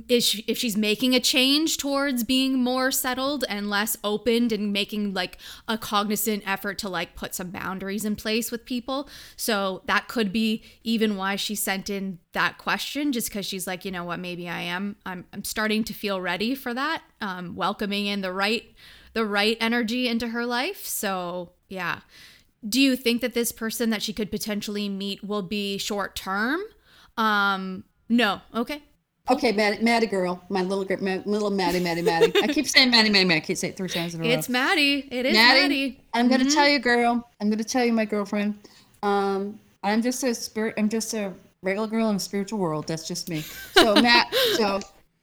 is 0.08 0.24
she, 0.24 0.44
if 0.48 0.58
she's 0.58 0.76
making 0.76 1.14
a 1.14 1.20
change 1.20 1.76
towards 1.76 2.24
being 2.24 2.58
more 2.58 2.90
settled 2.90 3.44
and 3.48 3.70
less 3.70 3.96
opened 4.02 4.50
and 4.50 4.72
making 4.72 5.14
like 5.14 5.38
a 5.68 5.78
cognizant 5.78 6.42
effort 6.46 6.78
to 6.78 6.88
like 6.88 7.14
put 7.14 7.34
some 7.34 7.50
boundaries 7.50 8.04
in 8.04 8.16
place 8.16 8.50
with 8.50 8.64
people. 8.64 9.08
So 9.36 9.82
that 9.86 10.08
could 10.08 10.32
be 10.32 10.64
even 10.82 11.16
why 11.16 11.36
she 11.36 11.54
sent 11.54 11.88
in 11.88 12.18
that 12.32 12.58
question 12.58 13.12
just 13.12 13.28
because 13.28 13.46
she's 13.46 13.66
like 13.66 13.84
you 13.84 13.90
know 13.90 14.04
what? 14.04 14.18
Maybe 14.18 14.48
i 14.48 14.60
am. 14.60 14.96
I'm, 15.06 15.24
I'm 15.32 15.44
starting 15.44 15.84
to 15.84 15.94
feel 15.94 16.20
ready 16.20 16.54
for 16.54 16.74
that 16.74 17.02
um, 17.20 17.54
welcoming 17.54 18.06
in 18.06 18.20
the 18.20 18.32
right 18.32 18.64
the 19.12 19.24
right 19.24 19.56
energy 19.60 20.08
into 20.08 20.28
her 20.28 20.44
life. 20.44 20.84
So 20.84 21.52
yeah. 21.68 22.00
Do 22.66 22.80
you 22.80 22.96
think 22.96 23.20
that 23.20 23.34
this 23.34 23.52
person 23.52 23.90
that 23.90 24.02
she 24.02 24.12
could 24.14 24.30
potentially 24.30 24.88
meet 24.88 25.22
will 25.22 25.42
be 25.42 25.78
short 25.78 26.16
term 26.16 26.60
um 27.16 27.84
no. 28.08 28.40
Okay 28.52 28.82
Okay, 29.30 29.52
Maddie, 29.52 29.82
Maddie 29.82 30.06
girl, 30.06 30.42
my 30.50 30.60
little 30.60 30.84
girl, 30.84 30.98
my 31.00 31.22
little 31.24 31.48
Maddie, 31.48 31.80
Maddie, 31.80 32.02
Maddie. 32.02 32.30
I 32.42 32.46
keep 32.46 32.66
saying 32.66 32.90
Maddie, 32.90 33.08
Maddie, 33.08 33.24
Maddie. 33.24 33.40
I 33.40 33.40
can't 33.40 33.58
say 33.58 33.68
it 33.68 33.76
three 33.76 33.88
times 33.88 34.14
in 34.14 34.20
a 34.20 34.24
row. 34.24 34.28
It's 34.28 34.50
Maddie. 34.50 35.08
It 35.10 35.24
is 35.24 35.32
Maddie. 35.32 35.62
Maddie. 35.62 36.00
I'm 36.12 36.28
gonna 36.28 36.50
tell 36.50 36.68
you, 36.68 36.78
girl. 36.78 37.26
I'm 37.40 37.48
gonna 37.48 37.64
tell 37.64 37.86
you, 37.86 37.94
my 37.94 38.04
girlfriend. 38.04 38.58
Um, 39.02 39.58
I'm 39.82 40.02
just 40.02 40.22
a 40.24 40.34
spirit. 40.34 40.74
I'm 40.76 40.90
just 40.90 41.14
a 41.14 41.32
regular 41.62 41.86
girl 41.86 42.10
in 42.10 42.16
a 42.16 42.20
spiritual 42.20 42.58
world. 42.58 42.86
That's 42.86 43.08
just 43.08 43.30
me. 43.30 43.40
So 43.72 43.94
Matt, 43.94 44.34
so 44.56 44.80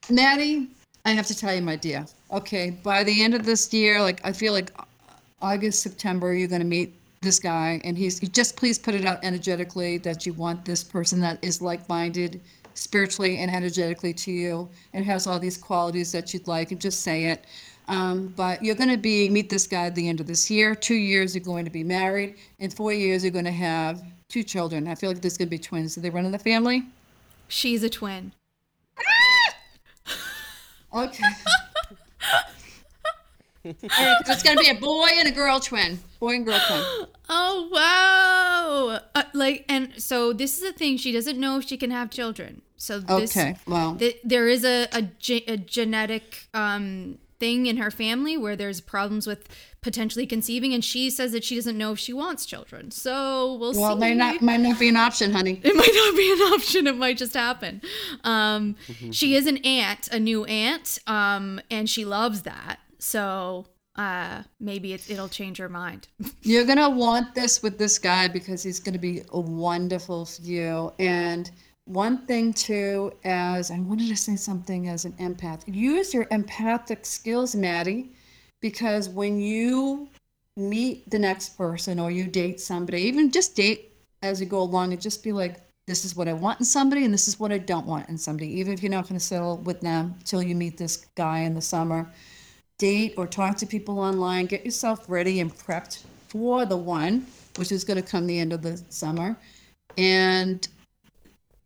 Maddie, 0.09 0.69
I 1.05 1.11
have 1.11 1.27
to 1.27 1.37
tell 1.37 1.53
you, 1.53 1.61
my 1.61 1.75
dear. 1.75 2.03
Okay, 2.31 2.71
by 2.71 3.03
the 3.03 3.23
end 3.23 3.35
of 3.35 3.45
this 3.45 3.71
year, 3.71 4.01
like 4.01 4.19
I 4.25 4.31
feel 4.31 4.53
like 4.53 4.71
August, 5.43 5.83
September, 5.83 6.33
you're 6.33 6.47
gonna 6.47 6.63
meet 6.63 6.95
this 7.21 7.39
guy, 7.39 7.79
and 7.83 7.95
he's 7.95 8.19
just 8.19 8.55
please 8.55 8.79
put 8.79 8.95
it 8.95 9.05
out 9.05 9.19
energetically 9.21 9.99
that 9.99 10.25
you 10.25 10.33
want 10.33 10.65
this 10.65 10.83
person 10.83 11.19
that 11.19 11.37
is 11.43 11.61
like-minded 11.61 12.41
spiritually 12.81 13.37
and 13.37 13.51
energetically 13.51 14.11
to 14.11 14.31
you 14.31 14.67
and 14.93 15.05
has 15.05 15.27
all 15.27 15.39
these 15.39 15.55
qualities 15.55 16.11
that 16.11 16.33
you'd 16.33 16.47
like 16.47 16.71
and 16.71 16.81
just 16.81 17.01
say 17.01 17.25
it. 17.25 17.45
Um, 17.87 18.33
but 18.35 18.63
you're 18.63 18.75
going 18.75 18.89
to 18.89 18.97
be 18.97 19.29
meet 19.29 19.49
this 19.49 19.67
guy 19.67 19.85
at 19.85 19.95
the 19.95 20.09
end 20.09 20.19
of 20.19 20.25
this 20.25 20.49
year. 20.49 20.73
Two 20.73 20.95
years 20.95 21.35
you're 21.35 21.43
going 21.43 21.65
to 21.65 21.71
be 21.71 21.83
married. 21.83 22.35
In 22.57 22.71
four 22.71 22.91
years 22.91 23.23
you're 23.23 23.31
going 23.31 23.45
to 23.45 23.51
have 23.51 24.01
two 24.29 24.41
children. 24.43 24.87
I 24.87 24.95
feel 24.95 25.11
like 25.11 25.21
there's 25.21 25.37
going 25.37 25.47
to 25.47 25.51
be 25.51 25.59
twins. 25.59 25.93
Do 25.93 26.01
they 26.01 26.09
run 26.09 26.25
in 26.25 26.31
the 26.31 26.39
family? 26.39 26.83
She's 27.49 27.83
a 27.83 27.89
twin. 27.89 28.33
Okay. 30.93 31.23
It's 33.63 34.43
going 34.43 34.57
to 34.57 34.63
be 34.63 34.69
a 34.69 34.75
boy 34.75 35.07
and 35.17 35.27
a 35.27 35.31
girl 35.31 35.59
twin. 35.59 35.99
Boy 36.19 36.35
and 36.35 36.45
girl 36.45 36.59
twin. 36.67 37.07
Oh 37.29 37.69
wow. 37.71 38.99
Uh, 39.13 39.23
like 39.33 39.65
and 39.69 39.93
so 40.01 40.33
this 40.33 40.57
is 40.57 40.63
the 40.63 40.73
thing. 40.73 40.97
She 40.97 41.11
doesn't 41.11 41.39
know 41.39 41.59
if 41.59 41.67
she 41.67 41.77
can 41.77 41.91
have 41.91 42.09
children 42.09 42.61
so 42.81 42.99
this, 42.99 43.37
okay 43.37 43.55
well. 43.67 43.95
th- 43.95 44.17
there 44.23 44.47
is 44.47 44.63
a, 44.65 44.87
a, 44.91 45.03
ge- 45.03 45.47
a 45.47 45.55
genetic 45.55 46.47
um, 46.55 47.19
thing 47.39 47.67
in 47.67 47.77
her 47.77 47.91
family 47.91 48.37
where 48.37 48.55
there's 48.55 48.81
problems 48.81 49.27
with 49.27 49.47
potentially 49.81 50.25
conceiving 50.25 50.73
and 50.73 50.83
she 50.83 51.11
says 51.11 51.31
that 51.31 51.43
she 51.43 51.53
doesn't 51.53 51.77
know 51.77 51.91
if 51.91 51.99
she 51.99 52.11
wants 52.11 52.43
children. 52.43 52.89
So 52.89 53.53
we'll, 53.55 53.73
well 53.73 53.93
see. 53.93 53.99
might 53.99 54.17
not 54.17 54.41
might 54.41 54.61
not 54.61 54.79
be 54.79 54.89
an 54.89 54.95
option 54.95 55.31
honey. 55.31 55.61
It 55.63 55.75
might 55.75 55.93
not 55.93 56.15
be 56.17 56.31
an 56.31 56.53
option. 56.53 56.87
It 56.87 56.97
might 56.97 57.17
just 57.17 57.35
happen. 57.35 57.83
Um, 58.23 58.75
she 59.11 59.35
is 59.35 59.45
an 59.45 59.57
aunt 59.57 60.07
a 60.07 60.19
new 60.19 60.45
aunt 60.45 60.97
um, 61.05 61.61
and 61.69 61.87
she 61.87 62.03
loves 62.03 62.41
that. 62.43 62.79
So 62.97 63.67
uh 63.95 64.41
maybe 64.59 64.93
it, 64.93 65.07
it'll 65.07 65.29
change 65.29 65.59
her 65.59 65.69
mind. 65.69 66.07
You're 66.41 66.65
gonna 66.65 66.89
want 66.89 67.35
this 67.35 67.61
with 67.61 67.77
this 67.77 67.99
guy 67.99 68.27
because 68.27 68.63
he's 68.63 68.79
gonna 68.79 68.97
be 68.97 69.21
a 69.31 69.39
wonderful 69.39 70.25
for 70.25 70.41
you 70.41 70.91
and 70.97 71.51
one 71.93 72.25
thing 72.25 72.53
too 72.53 73.11
as 73.23 73.71
i 73.71 73.79
wanted 73.79 74.07
to 74.07 74.15
say 74.15 74.35
something 74.35 74.87
as 74.87 75.05
an 75.05 75.13
empath 75.13 75.61
use 75.67 76.13
your 76.13 76.27
empathic 76.31 77.05
skills 77.05 77.55
maddie 77.55 78.11
because 78.61 79.09
when 79.09 79.39
you 79.39 80.07
meet 80.57 81.09
the 81.09 81.19
next 81.19 81.57
person 81.57 81.99
or 81.99 82.11
you 82.11 82.25
date 82.25 82.59
somebody 82.59 83.01
even 83.01 83.31
just 83.31 83.55
date 83.55 83.93
as 84.21 84.39
you 84.39 84.45
go 84.45 84.61
along 84.61 84.93
and 84.93 85.01
just 85.01 85.23
be 85.23 85.31
like 85.31 85.57
this 85.87 86.05
is 86.05 86.15
what 86.15 86.27
i 86.27 86.33
want 86.33 86.59
in 86.59 86.65
somebody 86.65 87.03
and 87.05 87.13
this 87.13 87.27
is 87.27 87.39
what 87.39 87.51
i 87.51 87.57
don't 87.57 87.87
want 87.87 88.07
in 88.09 88.17
somebody 88.17 88.47
even 88.59 88.73
if 88.73 88.83
you're 88.83 88.91
not 88.91 89.07
going 89.07 89.19
to 89.19 89.25
settle 89.25 89.57
with 89.57 89.81
them 89.81 90.13
till 90.23 90.41
you 90.41 90.55
meet 90.55 90.77
this 90.77 91.05
guy 91.15 91.39
in 91.39 91.53
the 91.53 91.61
summer 91.61 92.07
date 92.81 93.13
or 93.15 93.27
talk 93.27 93.55
to 93.57 93.67
people 93.67 93.99
online. 93.99 94.47
Get 94.47 94.65
yourself 94.65 95.05
ready 95.07 95.39
and 95.39 95.55
prepped 95.55 96.03
for 96.29 96.65
the 96.65 96.75
one, 96.75 97.27
which 97.57 97.71
is 97.71 97.83
going 97.83 98.01
to 98.01 98.07
come 98.07 98.25
the 98.25 98.39
end 98.39 98.53
of 98.53 98.63
the 98.63 98.81
summer. 98.89 99.37
And 99.99 100.67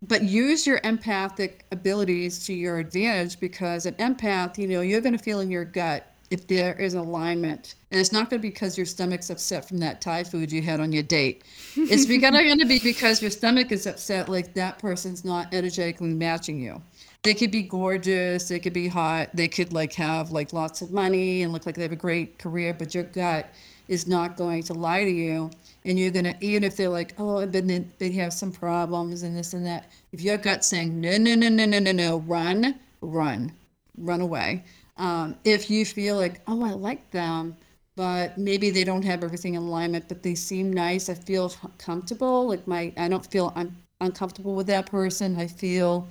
but 0.07 0.23
use 0.23 0.65
your 0.65 0.79
empathic 0.83 1.65
abilities 1.71 2.45
to 2.45 2.53
your 2.53 2.79
advantage 2.79 3.39
because 3.39 3.85
an 3.85 3.93
empath, 3.95 4.57
you 4.57 4.67
know, 4.67 4.81
you're 4.81 5.01
going 5.01 5.17
to 5.17 5.23
feel 5.23 5.39
in 5.39 5.51
your 5.51 5.65
gut 5.65 6.11
if 6.31 6.47
there 6.47 6.73
is 6.73 6.95
alignment. 6.95 7.75
And 7.91 7.99
it's 7.99 8.11
not 8.11 8.29
going 8.29 8.41
to 8.41 8.47
be 8.47 8.49
because 8.49 8.77
your 8.77 8.85
stomach's 8.85 9.29
upset 9.29 9.67
from 9.67 9.77
that 9.79 10.01
Thai 10.01 10.23
food 10.23 10.51
you 10.51 10.61
had 10.61 10.79
on 10.79 10.91
your 10.91 11.03
date. 11.03 11.43
It's 11.75 12.05
going 12.05 12.59
to 12.59 12.65
be 12.65 12.79
because 12.79 13.21
your 13.21 13.31
stomach 13.31 13.71
is 13.71 13.85
upset, 13.85 14.27
like 14.27 14.53
that 14.55 14.79
person's 14.79 15.23
not 15.23 15.53
energetically 15.53 16.13
matching 16.13 16.59
you 16.59 16.81
they 17.25 17.33
could 17.33 17.51
be 17.51 17.63
gorgeous 17.63 18.47
they 18.47 18.59
could 18.59 18.71
be 18.71 18.87
hot 18.87 19.29
they 19.33 19.47
could 19.47 19.73
like 19.73 19.91
have 19.93 20.31
like 20.31 20.53
lots 20.53 20.81
of 20.81 20.91
money 20.91 21.41
and 21.41 21.51
look 21.51 21.65
like 21.65 21.75
they 21.75 21.81
have 21.81 21.91
a 21.91 21.95
great 21.95 22.37
career 22.37 22.73
but 22.73 22.93
your 22.93 23.03
gut 23.03 23.49
is 23.87 24.07
not 24.07 24.37
going 24.37 24.61
to 24.61 24.73
lie 24.73 25.03
to 25.03 25.09
you 25.09 25.49
and 25.85 25.99
you're 25.99 26.11
gonna 26.11 26.35
even 26.41 26.63
if 26.63 26.75
they're 26.75 26.89
like 26.89 27.13
oh 27.17 27.45
but 27.45 27.67
then 27.67 27.91
they 27.99 28.11
have 28.11 28.33
some 28.33 28.51
problems 28.51 29.23
and 29.23 29.37
this 29.37 29.53
and 29.53 29.65
that 29.65 29.91
if 30.11 30.21
your 30.21 30.37
gut's 30.37 30.67
saying 30.67 30.99
no 30.99 31.17
no 31.17 31.35
no 31.35 31.49
no 31.49 31.65
no 31.65 31.79
no 31.79 31.91
no 31.91 32.17
run 32.19 32.75
run 33.01 33.51
run 33.97 34.21
away 34.21 34.63
um, 34.97 35.35
if 35.43 35.69
you 35.69 35.85
feel 35.85 36.15
like 36.15 36.41
oh 36.47 36.63
i 36.63 36.71
like 36.71 37.09
them 37.11 37.55
but 37.95 38.37
maybe 38.37 38.69
they 38.69 38.83
don't 38.83 39.03
have 39.03 39.23
everything 39.23 39.53
in 39.53 39.63
alignment 39.63 40.07
but 40.07 40.23
they 40.23 40.35
seem 40.35 40.71
nice 40.71 41.09
i 41.09 41.13
feel 41.13 41.53
comfortable 41.77 42.47
like 42.47 42.65
my 42.67 42.91
i 42.97 43.07
don't 43.07 43.25
feel 43.25 43.53
i'm 43.55 43.75
uncomfortable 44.01 44.55
with 44.55 44.67
that 44.67 44.85
person 44.85 45.37
i 45.37 45.47
feel 45.47 46.07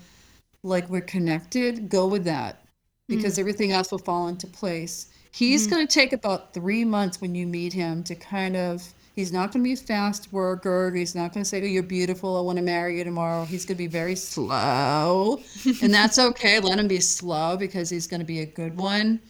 like 0.64 0.88
we're 0.88 1.02
connected, 1.02 1.88
go 1.88 2.08
with 2.08 2.24
that 2.24 2.64
because 3.06 3.36
mm. 3.36 3.40
everything 3.40 3.70
else 3.70 3.92
will 3.92 3.98
fall 3.98 4.26
into 4.28 4.46
place. 4.46 5.10
He's 5.30 5.66
mm. 5.66 5.70
going 5.70 5.86
to 5.86 5.92
take 5.92 6.12
about 6.12 6.54
three 6.54 6.84
months 6.84 7.20
when 7.20 7.34
you 7.34 7.46
meet 7.46 7.72
him 7.72 8.02
to 8.04 8.16
kind 8.16 8.56
of. 8.56 8.82
He's 9.14 9.32
not 9.32 9.52
going 9.52 9.62
to 9.62 9.68
be 9.68 9.74
a 9.74 9.76
fast 9.76 10.32
worker. 10.32 10.92
He's 10.92 11.14
not 11.14 11.32
going 11.32 11.44
to 11.44 11.48
say, 11.48 11.62
"Oh, 11.62 11.66
you're 11.66 11.82
beautiful. 11.82 12.36
I 12.36 12.40
want 12.40 12.58
to 12.58 12.64
marry 12.64 12.98
you 12.98 13.04
tomorrow." 13.04 13.44
He's 13.44 13.64
going 13.64 13.76
to 13.76 13.82
be 13.82 13.86
very 13.86 14.16
slow, 14.16 15.40
and 15.82 15.94
that's 15.94 16.18
okay. 16.18 16.58
Let 16.60 16.78
him 16.78 16.88
be 16.88 17.00
slow 17.00 17.56
because 17.56 17.90
he's 17.90 18.06
going 18.06 18.20
to 18.20 18.26
be 18.26 18.40
a 18.40 18.46
good 18.46 18.76
one, 18.76 19.20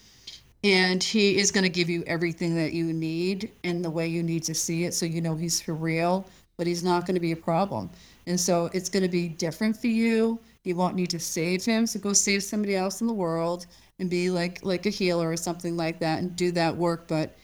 and 0.62 1.02
he 1.02 1.36
is 1.36 1.50
going 1.50 1.64
to 1.64 1.70
give 1.70 1.90
you 1.90 2.02
everything 2.06 2.54
that 2.56 2.72
you 2.72 2.92
need 2.92 3.50
in 3.62 3.82
the 3.82 3.90
way 3.90 4.08
you 4.08 4.22
need 4.22 4.44
to 4.44 4.54
see 4.54 4.84
it, 4.84 4.94
so 4.94 5.04
you 5.06 5.20
know 5.20 5.36
he's 5.36 5.60
for 5.60 5.74
real. 5.74 6.26
But 6.56 6.66
he's 6.66 6.84
not 6.84 7.04
going 7.04 7.14
to 7.16 7.20
be 7.20 7.32
a 7.32 7.36
problem, 7.36 7.90
and 8.26 8.40
so 8.40 8.70
it's 8.72 8.88
going 8.88 9.02
to 9.02 9.08
be 9.08 9.28
different 9.28 9.76
for 9.76 9.88
you 9.88 10.38
you 10.64 10.74
won't 10.74 10.96
need 10.96 11.10
to 11.10 11.20
save 11.20 11.64
him, 11.64 11.86
so 11.86 12.00
go 12.00 12.12
save 12.12 12.42
somebody 12.42 12.74
else 12.74 13.00
in 13.02 13.06
the 13.06 13.12
world 13.12 13.66
and 13.98 14.10
be 14.10 14.30
like 14.30 14.64
like 14.64 14.86
a 14.86 14.90
healer 14.90 15.30
or 15.30 15.36
something 15.36 15.76
like 15.76 15.98
that 16.00 16.18
and 16.18 16.34
do 16.34 16.50
that 16.52 16.74
work. 16.74 17.06
But 17.06 17.36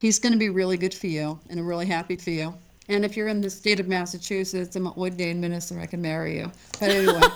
he's 0.00 0.18
going 0.18 0.32
to 0.32 0.38
be 0.38 0.48
really 0.48 0.76
good 0.76 0.94
for 0.94 1.06
you, 1.06 1.38
and 1.48 1.60
I'm 1.60 1.66
really 1.66 1.86
happy 1.86 2.16
for 2.16 2.30
you. 2.30 2.54
And 2.88 3.04
if 3.04 3.16
you're 3.16 3.28
in 3.28 3.40
the 3.40 3.50
state 3.50 3.78
of 3.78 3.86
Massachusetts, 3.86 4.74
I'm 4.74 4.88
an 4.88 4.94
ordained 4.96 5.40
minister. 5.40 5.78
I 5.78 5.86
can 5.86 6.02
marry 6.02 6.38
you. 6.38 6.50
But 6.80 6.90
anyway. 6.90 7.20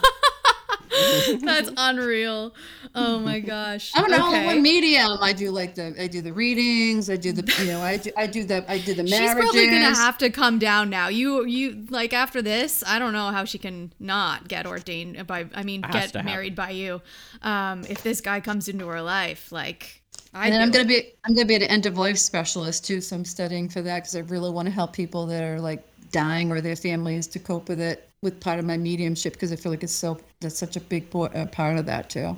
That's 1.43 1.71
unreal. 1.77 2.55
Oh 2.95 3.19
my 3.19 3.41
gosh. 3.41 3.93
I'm 3.95 4.05
an 4.05 4.15
okay. 4.15 4.23
all-in-one 4.23 4.63
medium. 4.63 5.19
I 5.21 5.33
do 5.33 5.51
like 5.51 5.75
the 5.75 5.95
I 6.01 6.07
do 6.07 6.23
the 6.23 6.33
readings. 6.33 7.11
I 7.11 7.17
do 7.17 7.33
the 7.33 7.53
you 7.61 7.71
know 7.71 7.81
I 7.81 7.97
do 7.97 8.11
I 8.17 8.27
do 8.27 8.45
the 8.45 8.65
I 8.71 8.79
do 8.79 8.95
the 8.95 9.03
marriages. 9.03 9.19
She's 9.19 9.35
probably 9.35 9.67
gonna 9.67 9.95
have 9.95 10.19
to 10.19 10.31
come 10.31 10.59
down 10.59 10.91
now. 10.91 11.09
You 11.09 11.45
you 11.47 11.87
like 11.91 12.13
after 12.13 12.43
this, 12.43 12.85
I 12.87 12.99
don't 12.99 13.13
know 13.13 13.29
how 13.31 13.45
she 13.45 13.59
can 13.59 13.93
not 13.99 14.49
get 14.49 14.67
ordained 14.67 15.27
by. 15.27 15.47
I 15.55 15.63
mean, 15.63 15.83
get 15.93 16.15
married 16.25 16.55
by 16.55 16.71
you. 16.71 17.03
Um, 17.43 17.85
if 17.89 18.03
this 18.03 18.21
guy 18.21 18.41
comes 18.41 18.69
into 18.69 18.87
her 18.89 19.03
life, 19.03 19.53
like. 19.53 20.01
I 20.35 20.49
and 20.49 20.63
I'm 20.63 20.71
gonna 20.71 20.85
be 20.85 21.13
I'm 21.25 21.35
gonna 21.35 21.47
be 21.47 21.55
an 21.55 21.63
end 21.63 21.87
of 21.87 21.97
life 21.97 22.19
specialist 22.19 22.85
too, 22.85 23.01
so 23.01 23.17
I'm 23.17 23.25
studying 23.25 23.69
for 23.69 23.83
that 23.83 24.01
because 24.03 24.17
I 24.17 24.21
really 24.21 24.51
want 24.51 24.67
to 24.67 24.73
help 24.73 24.93
people 24.93 25.27
that 25.27 25.43
are 25.45 25.61
like 25.61 25.85
dying 26.11 26.51
or 26.51 26.61
their 26.61 26.77
families 26.77 27.27
to 27.29 27.39
cope 27.39 27.69
with 27.69 27.81
it 27.81 28.09
with 28.21 28.41
part 28.41 28.59
of 28.59 28.65
my 28.65 28.77
mediumship 28.77 29.35
because 29.35 29.53
I 29.53 29.57
feel 29.57 29.71
like 29.71 29.85
it's 29.85 29.93
so 29.93 30.19
that's 30.41 30.59
such 30.59 30.77
a 30.77 30.81
big 30.81 31.07
uh, 31.15 31.47
part 31.47 31.79
of 31.79 31.87
that 31.87 32.11
too. 32.11 32.37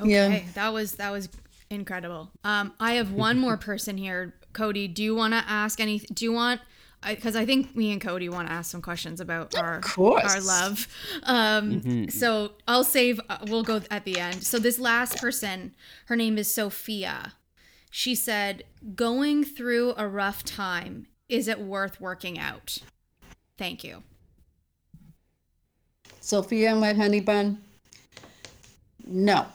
Okay, 0.00 0.10
yeah. 0.10 0.40
that 0.54 0.72
was 0.72 0.92
that 0.96 1.12
was 1.12 1.28
incredible. 1.70 2.30
Um, 2.42 2.72
I 2.80 2.94
have 2.94 3.12
one 3.12 3.38
more 3.38 3.56
person 3.56 3.96
here, 3.96 4.34
Cody. 4.52 4.88
Do 4.88 5.04
you 5.04 5.14
want 5.14 5.34
to 5.34 5.44
ask 5.46 5.78
any? 5.78 6.00
Do 6.00 6.24
you 6.24 6.32
want 6.32 6.60
because 7.06 7.36
I, 7.36 7.44
think 7.44 7.74
me 7.76 7.92
and 7.92 8.00
Cody 8.00 8.28
want 8.28 8.48
to 8.48 8.52
ask 8.54 8.70
some 8.70 8.82
questions 8.82 9.20
about 9.20 9.56
our 9.56 9.80
our 9.98 10.40
love. 10.40 10.88
Um, 11.24 12.08
So 12.08 12.52
I'll 12.66 12.84
save. 12.84 13.20
Uh, 13.28 13.38
we'll 13.48 13.62
go 13.62 13.80
at 13.90 14.04
the 14.04 14.18
end. 14.18 14.42
So 14.44 14.58
this 14.58 14.78
last 14.78 15.18
person, 15.18 15.74
her 16.06 16.16
name 16.16 16.38
is 16.38 16.52
Sophia. 16.52 17.34
She 17.90 18.14
said, 18.14 18.64
"Going 18.94 19.44
through 19.44 19.94
a 19.96 20.08
rough 20.08 20.44
time, 20.44 21.06
is 21.28 21.48
it 21.48 21.60
worth 21.60 22.00
working 22.00 22.38
out?" 22.38 22.78
Thank 23.56 23.84
you. 23.84 24.02
Sophia, 26.20 26.74
my 26.74 26.92
honey 26.92 27.20
bun. 27.20 27.62
No, 29.06 29.46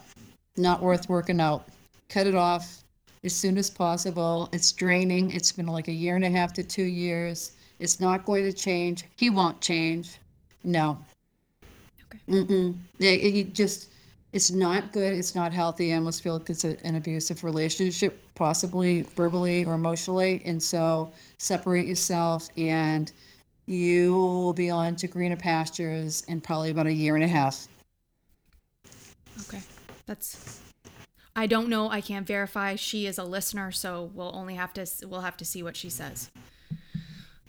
not 0.56 0.82
worth 0.82 1.08
working 1.08 1.40
out. 1.40 1.68
Cut 2.08 2.26
it 2.26 2.34
off 2.34 2.80
as 3.24 3.34
soon 3.34 3.58
as 3.58 3.70
possible. 3.70 4.48
It's 4.52 4.72
draining. 4.72 5.30
It's 5.30 5.52
been 5.52 5.66
like 5.66 5.88
a 5.88 5.92
year 5.92 6.16
and 6.16 6.24
a 6.24 6.30
half 6.30 6.52
to 6.54 6.62
two 6.62 6.84
years. 6.84 7.52
It's 7.78 8.00
not 8.00 8.24
going 8.24 8.44
to 8.44 8.52
change. 8.52 9.04
He 9.16 9.30
won't 9.30 9.60
change. 9.60 10.18
No. 10.64 10.98
Okay. 12.06 12.18
Mm-mm. 12.28 12.76
Yeah, 12.98 13.12
it, 13.12 13.36
it 13.36 13.54
just, 13.54 13.90
it's 14.32 14.50
not 14.50 14.92
good. 14.92 15.14
It's 15.14 15.34
not 15.34 15.52
healthy. 15.52 15.92
I 15.92 15.96
almost 15.96 16.22
feel 16.22 16.38
like 16.38 16.50
it's 16.50 16.64
a, 16.64 16.76
an 16.86 16.96
abusive 16.96 17.42
relationship, 17.44 18.22
possibly 18.34 19.02
verbally 19.02 19.64
or 19.64 19.74
emotionally. 19.74 20.42
And 20.44 20.62
so 20.62 21.12
separate 21.38 21.86
yourself 21.86 22.48
and 22.56 23.10
you 23.66 24.14
will 24.14 24.52
be 24.52 24.68
on 24.68 24.96
to 24.96 25.06
greener 25.06 25.36
pastures 25.36 26.22
in 26.28 26.40
probably 26.40 26.70
about 26.70 26.86
a 26.86 26.92
year 26.92 27.14
and 27.14 27.24
a 27.24 27.28
half. 27.28 27.68
Okay, 29.40 29.60
that's. 30.06 30.60
I 31.36 31.46
don't 31.46 31.68
know. 31.68 31.88
I 31.90 32.00
can't 32.00 32.26
verify. 32.26 32.76
She 32.76 33.06
is 33.06 33.18
a 33.18 33.24
listener, 33.24 33.70
so 33.70 34.10
we'll 34.14 34.34
only 34.34 34.54
have 34.54 34.72
to 34.74 34.86
we'll 35.06 35.20
have 35.20 35.36
to 35.38 35.44
see 35.44 35.62
what 35.62 35.76
she 35.76 35.88
says. 35.90 36.30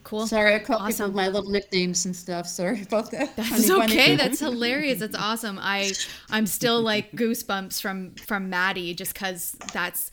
Cool. 0.03 0.25
Sorry, 0.25 0.55
I 0.55 0.59
call 0.59 0.77
people 0.77 0.87
Awesome. 0.87 1.13
my 1.15 1.27
little 1.27 1.49
nicknames 1.51 2.05
and 2.05 2.15
stuff. 2.15 2.47
Sorry 2.47 2.81
about 2.81 3.11
that. 3.11 3.35
That's 3.35 3.67
bunny. 3.67 3.83
okay. 3.93 4.15
That's 4.15 4.39
hilarious. 4.39 4.99
That's 4.99 5.15
awesome. 5.15 5.59
I 5.61 5.91
I'm 6.29 6.47
still 6.47 6.81
like 6.81 7.11
goosebumps 7.11 7.81
from 7.81 8.15
from 8.15 8.49
Maddie 8.49 8.93
just 8.93 9.13
because 9.13 9.55
that's. 9.73 10.11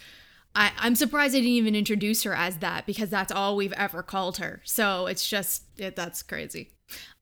I, 0.55 0.73
I'm 0.79 0.95
surprised 0.97 1.35
I 1.35 1.39
didn't 1.39 1.51
even 1.53 1.77
introduce 1.77 2.23
her 2.25 2.35
as 2.35 2.57
that 2.59 2.85
because 2.87 3.11
that's 3.11 3.31
all 3.31 3.55
we've 3.55 3.73
ever 3.75 4.03
called 4.03 4.39
her. 4.39 4.61
So 4.65 5.07
it's 5.07 5.29
just 5.29 5.63
it, 5.77 5.95
that's 5.95 6.23
crazy. 6.23 6.71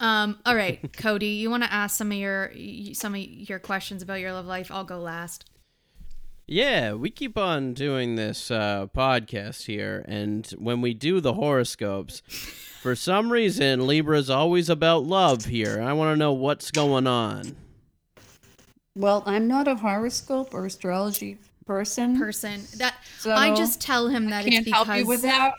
Um, 0.01 0.39
all 0.47 0.55
right, 0.57 0.81
Cody, 0.97 1.27
you 1.27 1.51
want 1.51 1.65
to 1.65 1.73
ask 1.73 1.97
some 1.97 2.11
of 2.13 2.19
your 2.19 2.53
some 2.95 3.15
of 3.15 3.21
your 3.21 3.59
questions 3.59 4.03
about 4.03 4.21
your 4.21 4.33
love 4.33 4.47
life? 4.47 4.71
I'll 4.71 4.85
go 4.85 4.99
last. 4.99 5.45
Yeah, 6.49 6.93
we 6.93 7.11
keep 7.11 7.37
on 7.37 7.75
doing 7.75 8.15
this 8.15 8.53
uh, 8.53 8.87
podcast 8.97 9.67
here, 9.67 10.05
and 10.07 10.47
when 10.59 10.81
we 10.81 10.95
do 10.95 11.21
the 11.21 11.33
horoscopes, 11.33 12.23
for 12.81 12.95
some 12.95 13.33
reason 13.33 13.85
Libra's 13.85 14.31
always 14.31 14.69
about 14.71 15.03
love 15.03 15.47
here. 15.47 15.83
I 15.83 15.93
want 15.93 16.15
to 16.15 16.17
know 16.17 16.33
what's 16.33 16.71
going 16.71 17.09
on. 17.09 17.57
Well, 18.95 19.25
I'm 19.27 19.49
not 19.49 19.67
a 19.67 19.75
horoscope 19.75 20.55
or 20.55 20.67
astrology 20.67 21.39
person. 21.67 22.17
Person 22.17 22.63
that 22.77 22.95
I 23.27 23.53
just 23.57 23.81
tell 23.81 24.07
him 24.07 24.31
that 24.31 24.47
it's 24.47 24.55
Can't 24.55 24.65
because 24.65 24.87
help 24.87 24.99
you 24.99 25.07
with 25.07 25.23
that. 25.23 25.55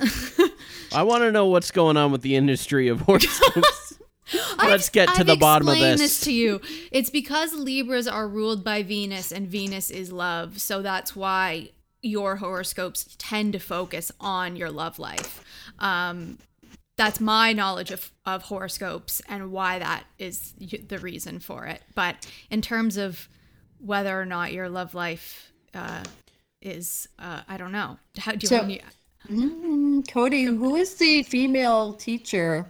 I 0.92 1.04
want 1.04 1.22
to 1.22 1.30
know 1.30 1.46
what's 1.46 1.70
going 1.70 1.96
on 1.96 2.10
with 2.10 2.22
the 2.22 2.34
industry 2.34 2.88
of 2.88 3.02
horoscopes. 3.02 3.85
Let's 4.58 4.88
get 4.88 5.08
to 5.10 5.20
I've 5.20 5.26
the 5.26 5.36
bottom 5.36 5.68
of 5.68 5.74
explained 5.74 6.00
this. 6.00 6.20
to 6.22 6.32
you. 6.32 6.60
It's 6.90 7.10
because 7.10 7.54
Libras 7.54 8.08
are 8.08 8.28
ruled 8.28 8.64
by 8.64 8.82
Venus 8.82 9.30
and 9.32 9.46
Venus 9.46 9.90
is 9.90 10.10
love. 10.12 10.60
So 10.60 10.82
that's 10.82 11.14
why 11.14 11.70
your 12.02 12.36
horoscopes 12.36 13.14
tend 13.18 13.52
to 13.52 13.58
focus 13.58 14.10
on 14.20 14.56
your 14.56 14.70
love 14.70 14.98
life. 14.98 15.44
Um, 15.78 16.38
that's 16.96 17.20
my 17.20 17.52
knowledge 17.52 17.90
of, 17.90 18.10
of 18.24 18.42
horoscopes 18.44 19.20
and 19.28 19.52
why 19.52 19.78
that 19.78 20.04
is 20.18 20.54
the 20.58 20.98
reason 20.98 21.38
for 21.38 21.66
it. 21.66 21.82
But 21.94 22.26
in 22.50 22.62
terms 22.62 22.96
of 22.96 23.28
whether 23.78 24.18
or 24.18 24.24
not 24.24 24.52
your 24.52 24.68
love 24.68 24.94
life 24.94 25.52
uh, 25.74 26.02
is, 26.62 27.06
uh, 27.18 27.42
I 27.48 27.58
don't 27.58 27.72
know. 27.72 27.98
How 28.18 28.32
do 28.32 28.38
you 28.40 28.48
So- 28.48 28.56
want 28.56 28.68
me? 28.68 28.80
Mm, 29.28 30.08
Cody, 30.08 30.44
who 30.44 30.76
is 30.76 30.94
the 30.94 31.22
female 31.24 31.92
teacher 31.94 32.66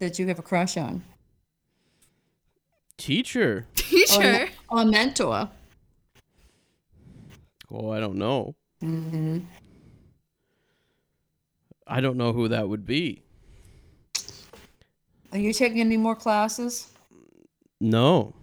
that 0.00 0.18
you 0.18 0.26
have 0.26 0.38
a 0.38 0.42
crush 0.42 0.76
on? 0.76 1.04
Teacher. 2.96 3.66
Teacher. 3.74 4.48
or 4.68 4.84
mentor? 4.84 5.48
Oh, 7.70 7.90
I 7.90 8.00
don't 8.00 8.16
know. 8.16 8.54
Mm-hmm. 8.82 9.38
I 11.86 12.00
don't 12.00 12.16
know 12.16 12.32
who 12.32 12.48
that 12.48 12.68
would 12.68 12.84
be. 12.84 13.22
Are 15.32 15.38
you 15.38 15.52
taking 15.52 15.80
any 15.80 15.96
more 15.96 16.16
classes? 16.16 16.88
No. 17.80 18.34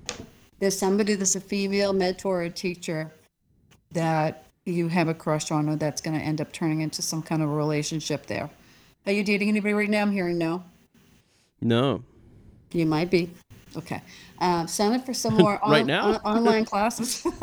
There's 0.60 0.78
somebody 0.78 1.16
that's 1.16 1.36
a 1.36 1.42
female 1.42 1.94
mentor 1.94 2.44
or 2.44 2.50
teacher 2.50 3.12
that 3.92 4.46
you 4.66 4.88
have 4.88 5.08
a 5.08 5.14
crush 5.14 5.52
on 5.52 5.70
or 5.70 5.76
that's 5.76 6.02
going 6.02 6.18
to 6.18 6.24
end 6.24 6.42
up 6.42 6.52
turning 6.52 6.82
into 6.82 7.02
some 7.02 7.22
kind 7.22 7.42
of 7.42 7.50
a 7.50 7.54
relationship 7.54 8.26
there. 8.26 8.50
Are 9.06 9.12
you 9.12 9.24
dating 9.24 9.50
anybody 9.50 9.74
right 9.74 9.90
now? 9.90 10.02
I'm 10.02 10.12
hearing 10.12 10.38
no. 10.38 10.64
No. 11.62 12.04
You 12.72 12.86
might 12.86 13.10
be. 13.10 13.30
Okay. 13.76 14.02
Uh, 14.40 14.66
sign 14.66 14.94
up 14.94 15.06
for 15.06 15.14
some 15.14 15.36
more 15.36 15.60
Right 15.68 15.86
now? 15.86 16.14
on- 16.24 16.38
online 16.38 16.66
classes. 16.66 17.26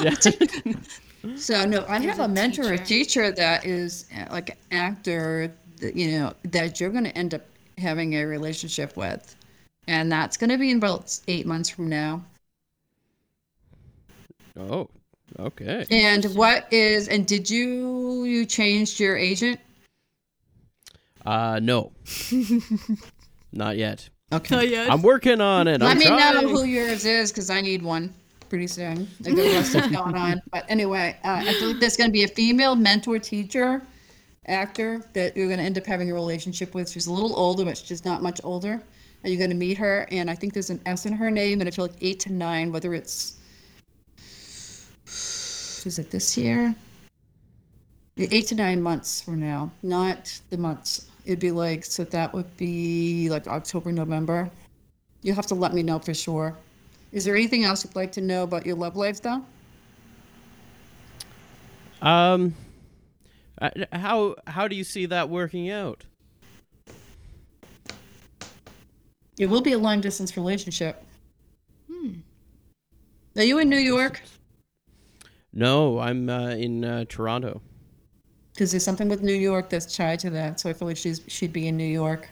Yeah. 0.00 0.14
so 1.36 1.64
no, 1.66 1.84
I 1.86 1.98
have 1.98 2.20
a, 2.20 2.22
a 2.24 2.28
mentor, 2.28 2.72
a 2.72 2.78
teacher. 2.78 2.84
teacher 3.26 3.32
that 3.32 3.66
is 3.66 4.06
uh, 4.16 4.26
like 4.32 4.50
an 4.50 4.56
actor, 4.70 5.52
that, 5.78 5.94
you 5.94 6.12
know, 6.12 6.32
that 6.44 6.80
you're 6.80 6.88
going 6.90 7.04
to 7.04 7.16
end 7.18 7.34
up 7.34 7.42
having 7.76 8.14
a 8.14 8.24
relationship 8.24 8.96
with, 8.96 9.36
and 9.88 10.10
that's 10.10 10.38
going 10.38 10.48
to 10.48 10.56
be 10.56 10.70
in 10.70 10.78
about 10.78 11.18
eight 11.28 11.44
months 11.46 11.68
from 11.68 11.88
now. 11.90 12.24
oh. 14.58 14.88
Okay. 15.38 15.84
And 15.90 16.24
what 16.34 16.72
is? 16.72 17.08
And 17.08 17.26
did 17.26 17.50
you 17.50 18.24
you 18.24 18.46
changed 18.46 18.98
your 18.98 19.16
agent? 19.16 19.60
Uh 21.26 21.60
no. 21.62 21.92
Not 23.52 23.76
yet. 23.76 24.08
Okay. 24.32 24.88
I'm 24.88 25.02
working 25.02 25.40
on 25.40 25.66
it. 25.66 25.80
Let 25.80 25.90
I'm 25.90 25.98
me 25.98 26.06
trying. 26.06 26.34
know 26.34 26.48
who 26.48 26.64
yours 26.64 27.04
is 27.04 27.32
because 27.32 27.50
I 27.50 27.60
need 27.60 27.82
one 27.82 28.14
pretty 28.48 28.66
soon. 28.66 29.08
I 29.24 29.30
got 29.30 29.38
a 29.38 29.52
lot 29.52 29.56
of 29.60 29.66
stuff 29.66 29.92
going 29.92 30.14
on. 30.16 30.42
But 30.52 30.64
anyway, 30.68 31.16
uh, 31.24 31.44
I 31.46 31.58
believe 31.58 31.80
there's 31.80 31.96
going 31.96 32.10
to 32.10 32.12
be 32.12 32.24
a 32.24 32.28
female 32.28 32.74
mentor 32.76 33.18
teacher 33.18 33.82
actor 34.46 35.02
that 35.14 35.36
you're 35.36 35.46
going 35.46 35.58
to 35.58 35.64
end 35.64 35.78
up 35.78 35.86
having 35.86 36.10
a 36.10 36.14
relationship 36.14 36.74
with. 36.74 36.90
She's 36.90 37.06
a 37.06 37.12
little 37.12 37.36
older, 37.36 37.64
but 37.64 37.78
she's 37.78 38.04
not 38.04 38.22
much 38.22 38.40
older. 38.44 38.82
And 39.22 39.32
you're 39.32 39.38
going 39.38 39.50
to 39.50 39.56
meet 39.56 39.78
her. 39.78 40.06
And 40.10 40.30
I 40.30 40.34
think 40.34 40.52
there's 40.52 40.70
an 40.70 40.80
S 40.86 41.06
in 41.06 41.12
her 41.12 41.30
name. 41.30 41.60
And 41.60 41.68
I 41.68 41.70
feel 41.70 41.86
like 41.86 41.96
eight 42.00 42.20
to 42.20 42.32
nine, 42.32 42.72
whether 42.72 42.94
it's, 42.94 43.36
is 45.06 45.98
it 45.98 46.10
this 46.10 46.36
year? 46.36 46.74
Eight 48.16 48.48
to 48.48 48.54
nine 48.54 48.82
months 48.82 49.22
from 49.22 49.40
now, 49.40 49.70
not 49.82 50.40
the 50.50 50.58
months. 50.58 51.09
It'd 51.30 51.38
be 51.38 51.52
like, 51.52 51.84
so 51.84 52.02
that 52.02 52.34
would 52.34 52.56
be 52.56 53.30
like 53.30 53.46
October, 53.46 53.92
November. 53.92 54.50
You'll 55.22 55.36
have 55.36 55.46
to 55.46 55.54
let 55.54 55.72
me 55.72 55.80
know 55.80 56.00
for 56.00 56.12
sure. 56.12 56.56
Is 57.12 57.24
there 57.24 57.36
anything 57.36 57.62
else 57.62 57.84
you'd 57.84 57.94
like 57.94 58.10
to 58.12 58.20
know 58.20 58.42
about 58.42 58.66
your 58.66 58.74
love 58.74 58.96
life, 58.96 59.22
though? 59.22 59.44
Um 62.02 62.56
uh, 63.60 63.70
how 63.92 64.34
how 64.48 64.66
do 64.66 64.74
you 64.74 64.82
see 64.82 65.06
that 65.06 65.28
working 65.28 65.70
out? 65.70 66.04
It 69.38 69.46
will 69.46 69.60
be 69.60 69.72
a 69.72 69.78
long 69.78 70.00
distance 70.00 70.36
relationship. 70.36 71.00
Hmm. 71.88 72.14
Are 73.36 73.44
you 73.44 73.60
in 73.60 73.68
New 73.68 73.78
York? 73.78 74.20
No, 75.52 76.00
I'm 76.00 76.28
uh, 76.28 76.50
in 76.50 76.84
uh, 76.84 77.04
Toronto. 77.08 77.60
Because 78.60 78.72
there's 78.72 78.84
something 78.84 79.08
with 79.08 79.22
New 79.22 79.32
York 79.32 79.70
that's 79.70 79.96
tied 79.96 80.18
to 80.18 80.28
that. 80.28 80.60
So 80.60 80.68
I 80.68 80.74
feel 80.74 80.86
like 80.86 80.98
she's 80.98 81.22
she'd 81.28 81.50
be 81.50 81.66
in 81.66 81.78
New 81.78 81.82
York. 82.02 82.28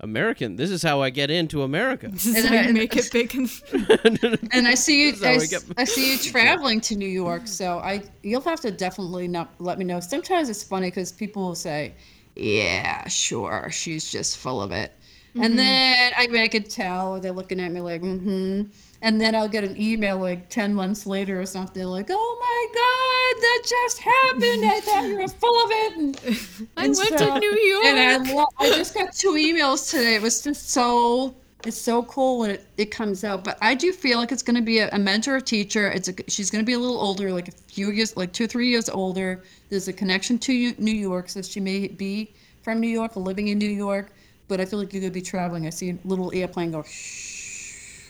American. 0.00 0.56
This 0.56 0.70
is 0.70 0.82
how 0.82 1.00
I 1.00 1.08
get 1.08 1.30
into 1.30 1.62
America. 1.62 2.08
This 2.08 2.26
is 2.26 2.36
And 2.36 2.44
how 2.44 2.56
I- 2.56 2.66
you 2.66 2.74
make 2.74 2.94
it 2.94 3.10
big. 3.10 3.34
And- 3.34 4.48
And 4.52 4.68
I 4.68 4.74
see 4.74 5.06
you. 5.06 5.12
This 5.12 5.24
I, 5.44 5.46
get- 5.46 5.64
I 5.78 5.84
see 5.84 6.12
you 6.12 6.18
traveling 6.30 6.78
to 6.82 6.94
New 6.94 7.08
York. 7.08 7.46
So 7.46 7.78
I 7.78 8.02
you'll 8.22 8.42
have 8.42 8.60
to 8.60 8.70
definitely 8.70 9.26
not 9.26 9.54
let 9.60 9.78
me 9.78 9.86
know. 9.86 9.98
Sometimes 9.98 10.50
it's 10.50 10.62
funny 10.62 10.88
because 10.88 11.10
people 11.10 11.42
will 11.46 11.54
say, 11.54 11.94
"Yeah, 12.36 13.08
sure, 13.08 13.70
she's 13.70 14.12
just 14.12 14.36
full 14.36 14.60
of 14.60 14.72
it," 14.72 14.92
and 15.40 15.58
then 15.58 16.12
I, 16.18 16.28
I 16.38 16.48
could 16.48 16.68
tell 16.68 17.18
they're 17.18 17.32
looking 17.32 17.60
at 17.60 17.72
me 17.72 17.80
like, 17.80 18.02
"Hmm." 18.02 18.64
And 19.04 19.20
then 19.20 19.34
I'll 19.34 19.48
get 19.48 19.64
an 19.64 19.80
email 19.80 20.18
like 20.18 20.48
ten 20.48 20.74
months 20.74 21.06
later 21.06 21.40
or 21.40 21.46
something 21.46 21.84
like, 21.84 22.06
"Oh 22.10 22.38
my 22.40 22.66
God, 22.80 23.42
that 23.42 23.62
just 23.68 23.98
happened! 23.98 24.64
I 24.64 24.80
thought 24.80 25.04
you 25.04 25.18
were 25.18 25.28
full 25.28 25.64
of 25.64 25.70
it." 25.70 25.96
And, 25.96 26.68
I 26.78 26.86
and 26.86 26.96
went 26.96 27.18
so- 27.18 27.34
to 27.34 27.38
New 27.38 27.54
York. 27.54 27.84
And 27.84 28.28
I, 28.28 28.44
I 28.58 28.68
just 28.70 28.94
got 28.94 29.12
two 29.12 29.32
emails 29.32 29.90
today. 29.90 30.14
It 30.14 30.22
was 30.22 30.42
just 30.42 30.70
so 30.70 31.34
it's 31.66 31.78
so 31.78 32.02
cool 32.04 32.38
when 32.40 32.50
it, 32.50 32.66
it 32.76 32.90
comes 32.90 33.24
out. 33.24 33.44
But 33.44 33.58
I 33.60 33.74
do 33.74 33.92
feel 33.92 34.18
like 34.18 34.32
it's 34.32 34.42
going 34.42 34.56
to 34.56 34.62
be 34.62 34.78
a, 34.78 34.88
a 34.92 34.98
mentor, 34.98 35.36
a 35.36 35.42
teacher. 35.42 35.90
It's 35.90 36.08
a, 36.08 36.14
she's 36.28 36.50
going 36.50 36.62
to 36.62 36.66
be 36.66 36.74
a 36.74 36.78
little 36.78 36.98
older, 36.98 37.32
like 37.32 37.48
a 37.48 37.52
few 37.52 37.90
years, 37.90 38.16
like 38.16 38.32
two 38.32 38.44
or 38.44 38.46
three 38.46 38.68
years 38.68 38.88
older. 38.88 39.42
There's 39.70 39.88
a 39.88 39.92
connection 39.92 40.38
to 40.40 40.74
New 40.78 40.92
York, 40.92 41.28
so 41.28 41.42
she 41.42 41.60
may 41.60 41.88
be 41.88 42.32
from 42.62 42.80
New 42.80 42.88
York 42.88 43.16
or 43.16 43.22
living 43.22 43.48
in 43.48 43.58
New 43.58 43.68
York, 43.68 44.12
but 44.48 44.60
I 44.60 44.64
feel 44.64 44.78
like 44.78 44.92
you're 44.92 45.02
gonna 45.02 45.12
be 45.12 45.20
traveling. 45.22 45.66
I 45.66 45.70
see 45.70 45.90
a 45.90 45.98
little 46.04 46.32
airplane 46.34 46.70
go. 46.70 46.82
Shh, 46.82 47.33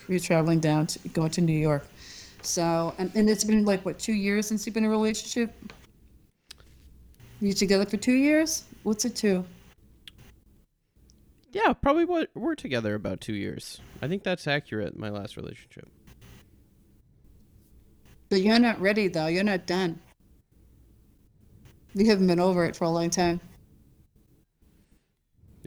you're 0.08 0.20
traveling 0.20 0.60
down 0.60 0.86
to 0.88 1.08
going 1.10 1.30
to 1.30 1.40
New 1.40 1.58
York. 1.58 1.86
So 2.42 2.94
and, 2.98 3.10
and 3.14 3.28
it's 3.28 3.44
been 3.44 3.64
like 3.64 3.84
what 3.84 3.98
two 3.98 4.12
years 4.12 4.46
since 4.46 4.66
you've 4.66 4.74
been 4.74 4.84
in 4.84 4.90
a 4.90 4.92
relationship. 4.92 5.52
You 7.40 7.52
together 7.52 7.86
for 7.86 7.96
two 7.96 8.12
years? 8.12 8.64
What's 8.82 9.04
it 9.04 9.16
two? 9.16 9.44
Yeah, 11.52 11.72
probably 11.72 12.04
what 12.04 12.30
we're 12.34 12.54
together 12.54 12.94
about 12.94 13.20
two 13.20 13.34
years. 13.34 13.80
I 14.02 14.08
think 14.08 14.24
that's 14.24 14.46
accurate. 14.46 14.98
My 14.98 15.08
last 15.08 15.36
relationship. 15.36 15.88
But 18.28 18.40
you're 18.40 18.58
not 18.58 18.80
ready 18.80 19.08
though. 19.08 19.26
You're 19.26 19.44
not 19.44 19.66
done. 19.66 20.00
You 21.94 22.06
haven't 22.06 22.26
been 22.26 22.40
over 22.40 22.64
it 22.64 22.74
for 22.74 22.84
a 22.84 22.90
long 22.90 23.08
time. 23.08 23.40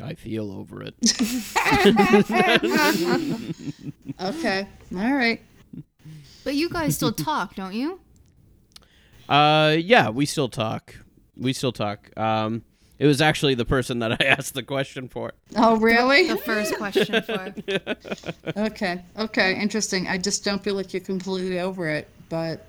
I 0.04 0.14
feel 0.14 0.52
over 0.52 0.84
it. 0.84 0.94
Okay. 4.20 4.68
All 4.96 5.14
right. 5.14 5.42
But 6.44 6.56
you 6.56 6.70
guys 6.70 6.96
still 6.96 7.12
talk, 7.12 7.56
don't 7.56 7.74
you? 7.74 8.00
Uh, 9.30 9.76
yeah, 9.80 10.10
we 10.10 10.26
still 10.26 10.50
talk. 10.50 10.96
We 11.36 11.54
still 11.54 11.72
talk. 11.72 12.10
Um, 12.18 12.64
it 13.00 13.06
was 13.06 13.22
actually 13.22 13.54
the 13.54 13.66
person 13.66 14.00
that 14.00 14.14
I 14.14 14.18
asked 14.26 14.56
the 14.56 14.64
question 14.64 15.08
for. 15.08 15.34
Oh, 15.56 15.78
really? 15.78 16.28
The 16.28 16.38
first 16.38 16.76
question 16.78 17.22
for. 17.22 17.54
Okay. 18.58 19.04
Okay. 19.20 19.62
Interesting. 19.62 20.08
I 20.08 20.18
just 20.18 20.44
don't 20.44 20.64
feel 20.64 20.74
like 20.74 20.94
you're 20.94 21.02
completely 21.02 21.60
over 21.60 21.88
it, 21.90 22.08
but 22.30 22.66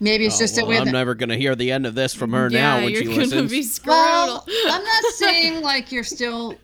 maybe 0.00 0.26
it's 0.26 0.36
Oh, 0.36 0.38
just 0.40 0.58
a 0.58 0.62
well, 0.62 0.70
way 0.70 0.78
I'm 0.78 0.84
that. 0.86 0.92
never 0.92 1.14
gonna 1.14 1.36
hear 1.36 1.54
the 1.54 1.70
end 1.72 1.86
of 1.86 1.94
this 1.94 2.14
from 2.14 2.32
her 2.32 2.48
yeah, 2.50 2.60
now 2.60 2.84
when 2.84 2.92
you're 2.92 3.02
she 3.02 3.08
gonna 3.08 3.18
listens. 3.20 3.50
be 3.50 3.62
screwed. 3.62 3.88
Well, 3.92 4.44
I'm 4.68 4.84
not 4.84 5.04
saying 5.14 5.62
like 5.62 5.92
you're 5.92 6.04
still. 6.04 6.54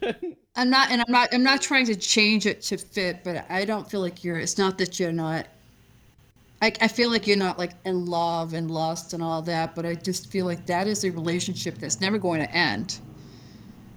I'm 0.54 0.68
not, 0.68 0.90
and 0.90 1.00
I'm 1.00 1.10
not. 1.12 1.28
I'm 1.32 1.42
not 1.42 1.62
trying 1.62 1.86
to 1.86 1.96
change 1.96 2.44
it 2.46 2.60
to 2.62 2.76
fit, 2.76 3.24
but 3.24 3.44
I 3.48 3.64
don't 3.64 3.90
feel 3.90 4.00
like 4.00 4.22
you're. 4.22 4.38
It's 4.38 4.58
not 4.58 4.76
that 4.78 5.00
you're 5.00 5.12
not. 5.12 5.46
I, 6.60 6.72
I 6.80 6.88
feel 6.88 7.10
like 7.10 7.26
you're 7.26 7.36
not 7.38 7.58
like 7.58 7.72
in 7.84 8.06
love 8.06 8.52
and 8.54 8.70
lust 8.70 9.14
and 9.14 9.22
all 9.22 9.42
that, 9.42 9.74
but 9.74 9.84
I 9.84 9.94
just 9.94 10.30
feel 10.30 10.46
like 10.46 10.64
that 10.66 10.86
is 10.86 11.04
a 11.04 11.10
relationship 11.10 11.78
that's 11.78 12.00
never 12.00 12.18
going 12.18 12.40
to 12.40 12.50
end. 12.54 12.98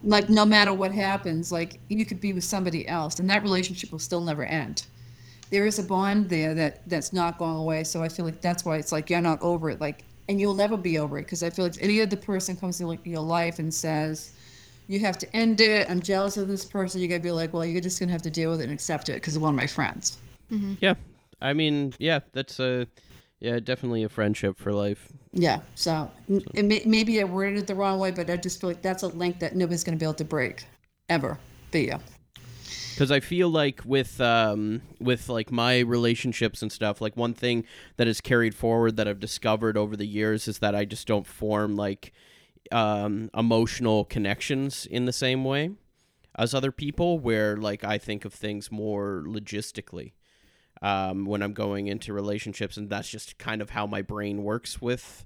Like 0.03 0.29
no 0.29 0.45
matter 0.45 0.73
what 0.73 0.91
happens, 0.91 1.51
like 1.51 1.79
you 1.89 2.05
could 2.05 2.21
be 2.21 2.31
with 2.33 2.43
somebody 2.43 2.87
else, 2.87 3.19
and 3.19 3.29
that 3.29 3.43
relationship 3.43 3.91
will 3.91 3.99
still 3.99 4.21
never 4.21 4.45
end. 4.45 4.85
There 5.51 5.65
is 5.65 5.79
a 5.79 5.83
bond 5.83 6.29
there 6.29 6.53
that 6.53 6.87
that's 6.89 7.13
not 7.13 7.37
going 7.37 7.55
away. 7.55 7.83
So 7.83 8.01
I 8.03 8.09
feel 8.09 8.25
like 8.25 8.41
that's 8.41 8.65
why 8.65 8.77
it's 8.77 8.91
like 8.91 9.09
you're 9.09 9.21
not 9.21 9.41
over 9.41 9.69
it. 9.69 9.79
Like, 9.79 10.03
and 10.27 10.39
you'll 10.39 10.55
never 10.55 10.75
be 10.77 10.97
over 10.97 11.17
it 11.19 11.23
because 11.23 11.43
I 11.43 11.49
feel 11.49 11.65
like 11.65 11.75
if 11.75 11.81
any 11.83 12.01
other 12.01 12.17
person 12.17 12.55
comes 12.55 12.81
into 12.81 12.97
your 13.09 13.21
life 13.21 13.59
and 13.59 13.73
says, 13.73 14.31
"You 14.87 14.99
have 14.99 15.17
to 15.19 15.35
end 15.35 15.61
it," 15.61 15.89
I'm 15.89 16.01
jealous 16.01 16.37
of 16.37 16.47
this 16.47 16.65
person. 16.65 16.99
You 17.01 17.07
gotta 17.07 17.21
be 17.21 17.31
like, 17.31 17.53
"Well, 17.53 17.65
you're 17.65 17.81
just 17.81 17.99
gonna 17.99 18.11
have 18.11 18.23
to 18.23 18.31
deal 18.31 18.49
with 18.51 18.61
it 18.61 18.65
and 18.65 18.73
accept 18.73 19.09
it 19.09 19.13
because 19.13 19.35
of 19.35 19.41
one 19.41 19.53
of 19.53 19.55
my 19.55 19.67
friends." 19.67 20.17
Mm-hmm. 20.51 20.73
Yeah, 20.81 20.95
I 21.41 21.53
mean, 21.53 21.93
yeah, 21.99 22.19
that's 22.33 22.59
a, 22.59 22.87
yeah, 23.39 23.59
definitely 23.59 24.03
a 24.03 24.09
friendship 24.09 24.57
for 24.57 24.73
life. 24.73 25.07
Yeah. 25.31 25.59
So 25.75 26.09
m- 26.29 26.41
it 26.53 26.65
may, 26.65 26.81
maybe 26.85 27.21
I 27.21 27.25
worded 27.25 27.59
it 27.59 27.67
the 27.67 27.75
wrong 27.75 27.99
way, 27.99 28.11
but 28.11 28.29
I 28.29 28.37
just 28.37 28.59
feel 28.61 28.69
like 28.69 28.81
that's 28.81 29.03
a 29.03 29.07
link 29.07 29.39
that 29.39 29.55
nobody's 29.55 29.83
gonna 29.83 29.97
be 29.97 30.05
able 30.05 30.13
to 30.15 30.25
break, 30.25 30.65
ever. 31.09 31.37
But 31.71 31.81
yeah. 31.81 31.99
Because 32.95 33.11
I 33.11 33.19
feel 33.19 33.49
like 33.49 33.81
with 33.83 34.21
um 34.21 34.81
with 35.01 35.27
like 35.27 35.51
my 35.51 35.79
relationships 35.79 36.61
and 36.61 36.71
stuff, 36.71 37.01
like 37.01 37.17
one 37.17 37.33
thing 37.33 37.65
that 37.97 38.07
is 38.07 38.21
carried 38.21 38.55
forward 38.55 38.95
that 38.95 39.07
I've 39.07 39.19
discovered 39.19 39.75
over 39.75 39.97
the 39.97 40.07
years 40.07 40.47
is 40.47 40.59
that 40.59 40.75
I 40.75 40.85
just 40.85 41.05
don't 41.05 41.27
form 41.27 41.75
like 41.75 42.13
um 42.71 43.29
emotional 43.35 44.05
connections 44.05 44.85
in 44.85 45.05
the 45.05 45.11
same 45.11 45.43
way 45.43 45.71
as 46.35 46.53
other 46.53 46.71
people 46.71 47.19
where 47.19 47.57
like 47.57 47.83
I 47.83 47.97
think 47.97 48.23
of 48.23 48.33
things 48.33 48.71
more 48.71 49.23
logistically 49.27 50.13
um 50.81 51.25
when 51.25 51.43
I'm 51.43 51.53
going 51.53 51.87
into 51.87 52.13
relationships 52.13 52.77
and 52.77 52.89
that's 52.89 53.09
just 53.09 53.37
kind 53.37 53.61
of 53.61 53.71
how 53.71 53.85
my 53.85 54.01
brain 54.01 54.41
works 54.41 54.81
with 54.81 55.25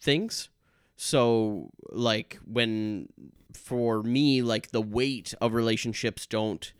things. 0.00 0.48
So 0.96 1.70
like 1.90 2.40
when 2.44 3.08
for 3.54 4.02
me 4.02 4.42
like 4.42 4.72
the 4.72 4.82
weight 4.82 5.32
of 5.40 5.54
relationships 5.54 6.26
don't 6.26 6.72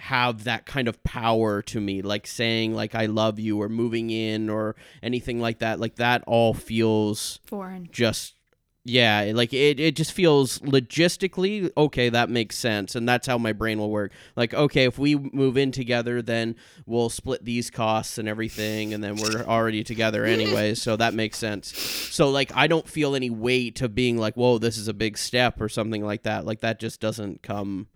have 0.00 0.44
that 0.44 0.64
kind 0.64 0.88
of 0.88 1.02
power 1.04 1.60
to 1.60 1.78
me 1.78 2.00
like 2.00 2.26
saying 2.26 2.74
like 2.74 2.94
I 2.94 3.04
love 3.04 3.38
you 3.38 3.60
or 3.60 3.68
moving 3.68 4.08
in 4.08 4.48
or 4.48 4.74
anything 5.02 5.40
like 5.40 5.58
that. 5.58 5.78
Like 5.78 5.96
that 5.96 6.24
all 6.26 6.54
feels 6.54 7.38
Foreign. 7.44 7.86
just 7.92 8.34
yeah 8.82 9.30
like 9.34 9.52
it, 9.52 9.78
it 9.78 9.94
just 9.94 10.12
feels 10.12 10.58
logistically 10.60 11.70
okay 11.76 12.08
that 12.08 12.30
makes 12.30 12.56
sense 12.56 12.94
and 12.94 13.06
that's 13.06 13.26
how 13.26 13.36
my 13.36 13.52
brain 13.52 13.78
will 13.78 13.90
work. 13.90 14.10
Like 14.36 14.54
okay 14.54 14.84
if 14.84 14.98
we 14.98 15.16
move 15.16 15.58
in 15.58 15.70
together 15.70 16.22
then 16.22 16.56
we'll 16.86 17.10
split 17.10 17.44
these 17.44 17.70
costs 17.70 18.16
and 18.16 18.26
everything 18.26 18.94
and 18.94 19.04
then 19.04 19.16
we're 19.16 19.44
already 19.44 19.84
together 19.84 20.24
anyway 20.24 20.74
so 20.84 20.96
that 20.96 21.12
makes 21.12 21.36
sense. 21.36 21.76
So 21.76 22.30
like 22.30 22.52
i 22.56 22.66
don't 22.66 22.88
feel 22.88 23.14
any 23.14 23.28
weight 23.28 23.82
of 23.82 23.94
being 23.94 24.16
like 24.16 24.34
whoa 24.34 24.56
this 24.56 24.78
is 24.78 24.88
a 24.88 24.94
big 24.94 25.18
step 25.18 25.60
or 25.60 25.68
something 25.68 26.02
like 26.02 26.22
that. 26.22 26.46
Like 26.46 26.60
that 26.60 26.80
just 26.80 27.00
doesn't 27.00 27.42
come 27.42 27.88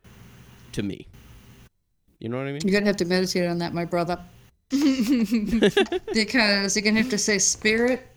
to 0.72 0.82
me 0.82 1.09
you 2.24 2.30
know 2.30 2.38
what 2.38 2.46
i 2.46 2.52
mean 2.52 2.62
You're 2.64 2.72
gonna 2.72 2.86
have 2.86 2.96
to 2.96 3.04
meditate 3.04 3.46
on 3.46 3.58
that, 3.58 3.74
my 3.74 3.84
brother. 3.84 4.18
because 4.70 6.74
you're 6.74 6.82
gonna 6.82 7.02
have 7.02 7.10
to 7.10 7.18
say, 7.18 7.38
Spirit, 7.38 8.08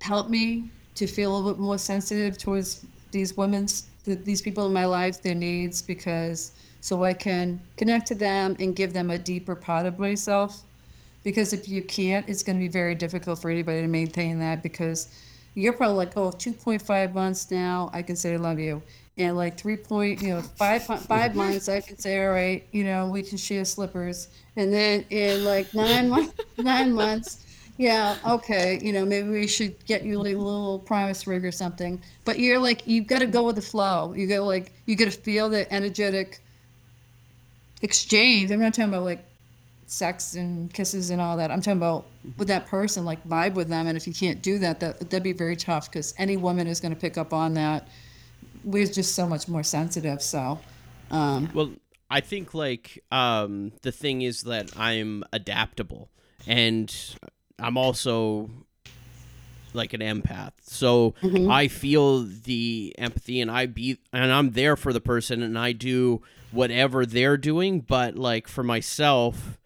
help 0.00 0.28
me 0.28 0.68
to 0.96 1.06
feel 1.06 1.30
a 1.30 1.32
little 1.36 1.52
bit 1.52 1.60
more 1.60 1.78
sensitive 1.78 2.36
towards 2.36 2.84
these 3.12 3.36
women's, 3.36 3.86
th- 4.04 4.18
these 4.24 4.42
people 4.42 4.66
in 4.66 4.72
my 4.72 4.86
life, 4.86 5.22
their 5.22 5.36
needs, 5.36 5.80
because 5.80 6.50
so 6.80 7.04
I 7.04 7.12
can 7.12 7.60
connect 7.76 8.08
to 8.08 8.16
them 8.16 8.56
and 8.58 8.74
give 8.74 8.92
them 8.92 9.10
a 9.10 9.18
deeper 9.18 9.54
part 9.54 9.86
of 9.86 10.00
myself. 10.00 10.62
Because 11.22 11.52
if 11.52 11.68
you 11.68 11.80
can't, 11.80 12.28
it's 12.28 12.42
gonna 12.42 12.58
be 12.58 12.66
very 12.66 12.96
difficult 12.96 13.40
for 13.40 13.52
anybody 13.52 13.82
to 13.82 13.86
maintain 13.86 14.40
that 14.40 14.64
because 14.64 15.14
you're 15.54 15.74
probably 15.74 15.96
like, 15.96 16.16
oh, 16.16 16.30
2.5 16.30 17.14
months 17.14 17.52
now, 17.52 17.88
I 17.92 18.02
can 18.02 18.16
say 18.16 18.34
I 18.34 18.36
love 18.36 18.58
you. 18.58 18.82
And 19.18 19.36
like 19.36 19.58
three 19.58 19.76
point, 19.76 20.22
you 20.22 20.30
know, 20.30 20.40
five 20.40 20.84
five 20.84 21.34
months, 21.34 21.68
I 21.68 21.82
can 21.82 21.98
say, 21.98 22.24
all 22.24 22.32
right, 22.32 22.66
you 22.72 22.82
know, 22.82 23.08
we 23.08 23.22
can 23.22 23.36
share 23.36 23.64
slippers. 23.64 24.28
And 24.56 24.72
then 24.72 25.04
in 25.10 25.44
like 25.44 25.74
nine 25.74 26.08
months, 26.08 26.40
nine 26.56 26.92
months, 26.92 27.44
yeah, 27.76 28.16
okay, 28.26 28.78
you 28.82 28.92
know, 28.92 29.04
maybe 29.04 29.28
we 29.28 29.46
should 29.46 29.84
get 29.86 30.02
you 30.02 30.18
a 30.18 30.22
little 30.22 30.78
promise 30.78 31.26
ring 31.26 31.44
or 31.44 31.52
something. 31.52 32.00
But 32.24 32.38
you're 32.38 32.58
like, 32.58 32.86
you've 32.86 33.06
got 33.06 33.18
to 33.20 33.26
go 33.26 33.42
with 33.44 33.56
the 33.56 33.62
flow. 33.62 34.14
You 34.14 34.26
to 34.28 34.40
like, 34.40 34.72
you 34.86 34.96
got 34.96 35.06
to 35.06 35.10
feel 35.10 35.48
the 35.48 35.70
energetic 35.72 36.40
exchange. 37.82 38.50
I'm 38.50 38.60
not 38.60 38.74
talking 38.74 38.92
about 38.92 39.04
like 39.04 39.24
sex 39.86 40.34
and 40.34 40.72
kisses 40.72 41.10
and 41.10 41.20
all 41.20 41.36
that. 41.36 41.50
I'm 41.50 41.60
talking 41.60 41.78
about 41.78 42.06
with 42.38 42.48
that 42.48 42.66
person, 42.66 43.04
like 43.04 43.26
vibe 43.28 43.54
with 43.54 43.68
them. 43.68 43.86
And 43.86 43.96
if 43.96 44.06
you 44.06 44.14
can't 44.14 44.40
do 44.40 44.58
that, 44.58 44.80
that 44.80 45.00
that'd 45.00 45.22
be 45.22 45.32
very 45.32 45.56
tough 45.56 45.90
because 45.90 46.14
any 46.18 46.36
woman 46.36 46.66
is 46.66 46.80
going 46.80 46.94
to 46.94 47.00
pick 47.00 47.18
up 47.18 47.32
on 47.32 47.54
that. 47.54 47.88
We're 48.64 48.86
just 48.86 49.14
so 49.14 49.26
much 49.26 49.48
more 49.48 49.62
sensitive. 49.62 50.22
So, 50.22 50.60
um, 51.10 51.50
Well, 51.54 51.72
I 52.10 52.20
think 52.20 52.52
like 52.54 53.02
um 53.10 53.72
the 53.82 53.92
thing 53.92 54.22
is 54.22 54.42
that 54.42 54.70
I'm 54.76 55.24
adaptable 55.32 56.10
and 56.46 56.94
I'm 57.58 57.76
also 57.76 58.50
like 59.74 59.94
an 59.94 60.00
empath. 60.00 60.52
So 60.62 61.14
I 61.50 61.68
feel 61.68 62.24
the 62.24 62.94
empathy 62.98 63.40
and 63.40 63.50
I 63.50 63.66
be 63.66 63.98
and 64.12 64.30
I'm 64.30 64.50
there 64.50 64.76
for 64.76 64.92
the 64.92 65.00
person 65.00 65.42
and 65.42 65.58
I 65.58 65.72
do 65.72 66.20
whatever 66.50 67.06
they're 67.06 67.38
doing, 67.38 67.80
but 67.80 68.16
like 68.16 68.46
for 68.48 68.62
myself 68.62 69.58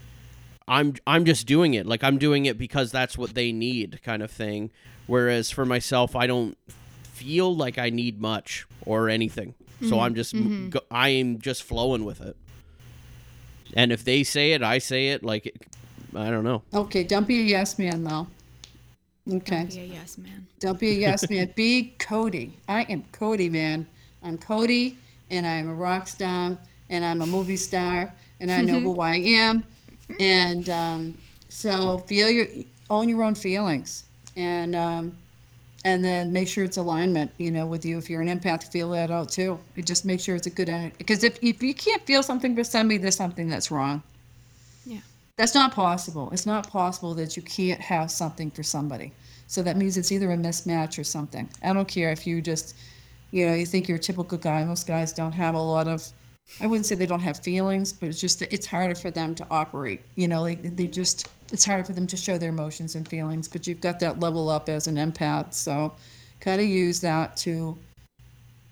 I'm 0.68 0.94
I'm 1.06 1.24
just 1.24 1.46
doing 1.46 1.74
it. 1.74 1.86
Like 1.86 2.04
I'm 2.04 2.18
doing 2.18 2.46
it 2.46 2.58
because 2.58 2.92
that's 2.92 3.18
what 3.18 3.34
they 3.34 3.50
need 3.52 4.00
kind 4.04 4.22
of 4.22 4.30
thing. 4.30 4.70
Whereas 5.08 5.50
for 5.50 5.64
myself 5.64 6.14
I 6.14 6.28
don't 6.28 6.56
feel 7.16 7.54
like 7.56 7.78
I 7.78 7.90
need 7.90 8.20
much 8.20 8.66
or 8.84 9.08
anything. 9.08 9.54
So 9.88 10.00
I'm 10.00 10.14
just 10.14 10.34
go, 10.70 10.80
I 10.90 11.10
am 11.10 11.38
just 11.38 11.62
flowing 11.62 12.04
with 12.04 12.20
it. 12.20 12.34
And 13.74 13.92
if 13.92 14.04
they 14.04 14.22
say 14.24 14.52
it, 14.52 14.62
I 14.62 14.78
say 14.78 15.08
it 15.08 15.22
like 15.22 15.44
it, 15.46 15.56
I 16.14 16.30
don't 16.30 16.44
know. 16.44 16.62
okay, 16.72 17.04
don't 17.04 17.26
be 17.26 17.40
a 17.40 17.42
yes 17.42 17.78
man 17.78 18.02
though. 18.04 18.26
Okay. 19.30 19.66
Yeah, 19.70 19.82
yes, 19.82 20.18
man. 20.18 20.46
Don't 20.60 20.78
be 20.78 20.90
a 20.90 20.94
yes 20.94 21.28
man. 21.30 21.52
Be 21.56 21.94
Cody. 21.98 22.52
I 22.68 22.82
am 22.82 23.04
Cody, 23.12 23.48
man. 23.50 23.86
I'm 24.22 24.38
Cody, 24.38 24.96
and 25.30 25.46
I'm 25.46 25.68
a 25.68 25.74
rock 25.74 26.06
star, 26.08 26.56
and 26.88 27.04
I'm 27.04 27.20
a 27.22 27.26
movie 27.26 27.56
star, 27.56 28.14
and 28.40 28.50
I 28.50 28.62
know 28.62 28.80
who 28.80 29.00
I 29.00 29.16
am. 29.16 29.64
And 30.20 30.70
um, 30.70 31.18
so 31.48 31.98
feel 31.98 32.30
your 32.30 32.46
own 32.88 33.08
your 33.08 33.22
own 33.24 33.34
feelings, 33.34 34.04
and 34.36 34.74
um, 34.76 35.16
and 35.84 36.04
then 36.04 36.32
make 36.32 36.48
sure 36.48 36.64
it's 36.64 36.76
alignment. 36.78 37.30
You 37.38 37.50
know, 37.50 37.66
with 37.66 37.84
you. 37.84 37.98
If 37.98 38.10
you're 38.10 38.22
an 38.22 38.28
empath, 38.28 38.70
feel 38.72 38.90
that 38.90 39.10
out 39.10 39.28
too. 39.30 39.58
You 39.74 39.82
just 39.82 40.04
make 40.04 40.20
sure 40.20 40.34
it's 40.36 40.46
a 40.46 40.50
good 40.50 40.68
energy. 40.68 40.94
Because 40.98 41.22
if 41.24 41.38
if 41.42 41.62
you 41.62 41.74
can't 41.74 42.04
feel 42.06 42.22
something 42.22 42.54
for 42.56 42.64
somebody, 42.64 42.98
there's 42.98 43.16
something 43.16 43.48
that's 43.48 43.70
wrong. 43.70 44.02
Yeah. 44.84 45.00
That's 45.36 45.54
not 45.54 45.72
possible. 45.72 46.30
It's 46.32 46.46
not 46.46 46.68
possible 46.70 47.14
that 47.14 47.36
you 47.36 47.42
can't 47.42 47.80
have 47.80 48.10
something 48.10 48.50
for 48.50 48.62
somebody. 48.62 49.12
So 49.48 49.62
that 49.62 49.76
means 49.76 49.96
it's 49.96 50.10
either 50.10 50.30
a 50.32 50.36
mismatch 50.36 50.98
or 50.98 51.04
something. 51.04 51.48
I 51.62 51.72
don't 51.72 51.86
care 51.86 52.10
if 52.10 52.26
you 52.26 52.40
just, 52.42 52.74
You 53.30 53.46
know, 53.46 53.54
you 53.54 53.66
think 53.66 53.88
you're 53.88 53.98
a 53.98 54.00
typical 54.00 54.38
guy. 54.38 54.64
Most 54.64 54.86
guys 54.86 55.12
don't 55.12 55.32
have 55.32 55.54
a 55.54 55.60
lot 55.60 55.88
of. 55.88 56.02
I 56.60 56.66
wouldn't 56.66 56.86
say 56.86 56.94
they 56.94 57.06
don't 57.06 57.20
have 57.20 57.38
feelings, 57.40 57.92
but 57.92 58.08
it's 58.08 58.20
just 58.20 58.38
that 58.40 58.52
it's 58.52 58.66
harder 58.66 58.94
for 58.94 59.10
them 59.10 59.34
to 59.34 59.46
operate. 59.50 60.02
You 60.14 60.28
know, 60.28 60.42
like 60.42 60.62
they 60.76 60.86
just 60.86 61.28
it's 61.52 61.64
harder 61.64 61.84
for 61.84 61.92
them 61.92 62.06
to 62.06 62.16
show 62.16 62.38
their 62.38 62.50
emotions 62.50 62.94
and 62.94 63.06
feelings. 63.06 63.48
But 63.48 63.66
you've 63.66 63.80
got 63.80 64.00
that 64.00 64.20
level 64.20 64.48
up 64.48 64.68
as 64.68 64.86
an 64.86 64.96
empath, 64.96 65.54
so 65.54 65.92
kind 66.40 66.60
of 66.60 66.66
use 66.66 67.00
that 67.00 67.36
to 67.38 67.76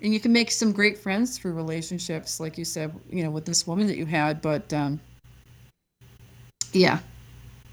and 0.05 0.13
you 0.13 0.21
can 0.21 0.33
make 0.33 0.51
some 0.51 0.71
great 0.71 0.99
friends 0.99 1.39
through 1.39 1.53
relationships 1.55 2.39
like 2.39 2.59
you 2.59 2.65
said 2.65 2.95
you 3.11 3.25
know 3.25 3.31
with 3.31 3.45
this 3.45 3.67
woman 3.67 3.87
that 3.87 3.97
you 3.97 4.07
had 4.07 4.41
but 4.43 4.73
um 4.73 5.01
yeah 6.73 6.99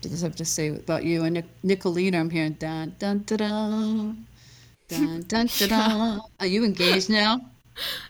just 0.01 0.23
have 0.23 0.35
to 0.35 0.45
say 0.45 0.69
about 0.69 1.03
you 1.03 1.23
and 1.23 1.35
Nic- 1.35 1.61
nicolina 1.63 2.19
i'm 2.19 2.29
hearing 2.29 2.53
dun 2.53 2.95
dun 2.99 3.19
dun 3.25 3.37
dun 3.37 4.25
dun 4.87 5.21
dun 5.27 5.47
dun, 5.47 5.69
dun. 5.69 6.21
are 6.39 6.47
you 6.47 6.63
engaged 6.63 7.09
now 7.09 7.39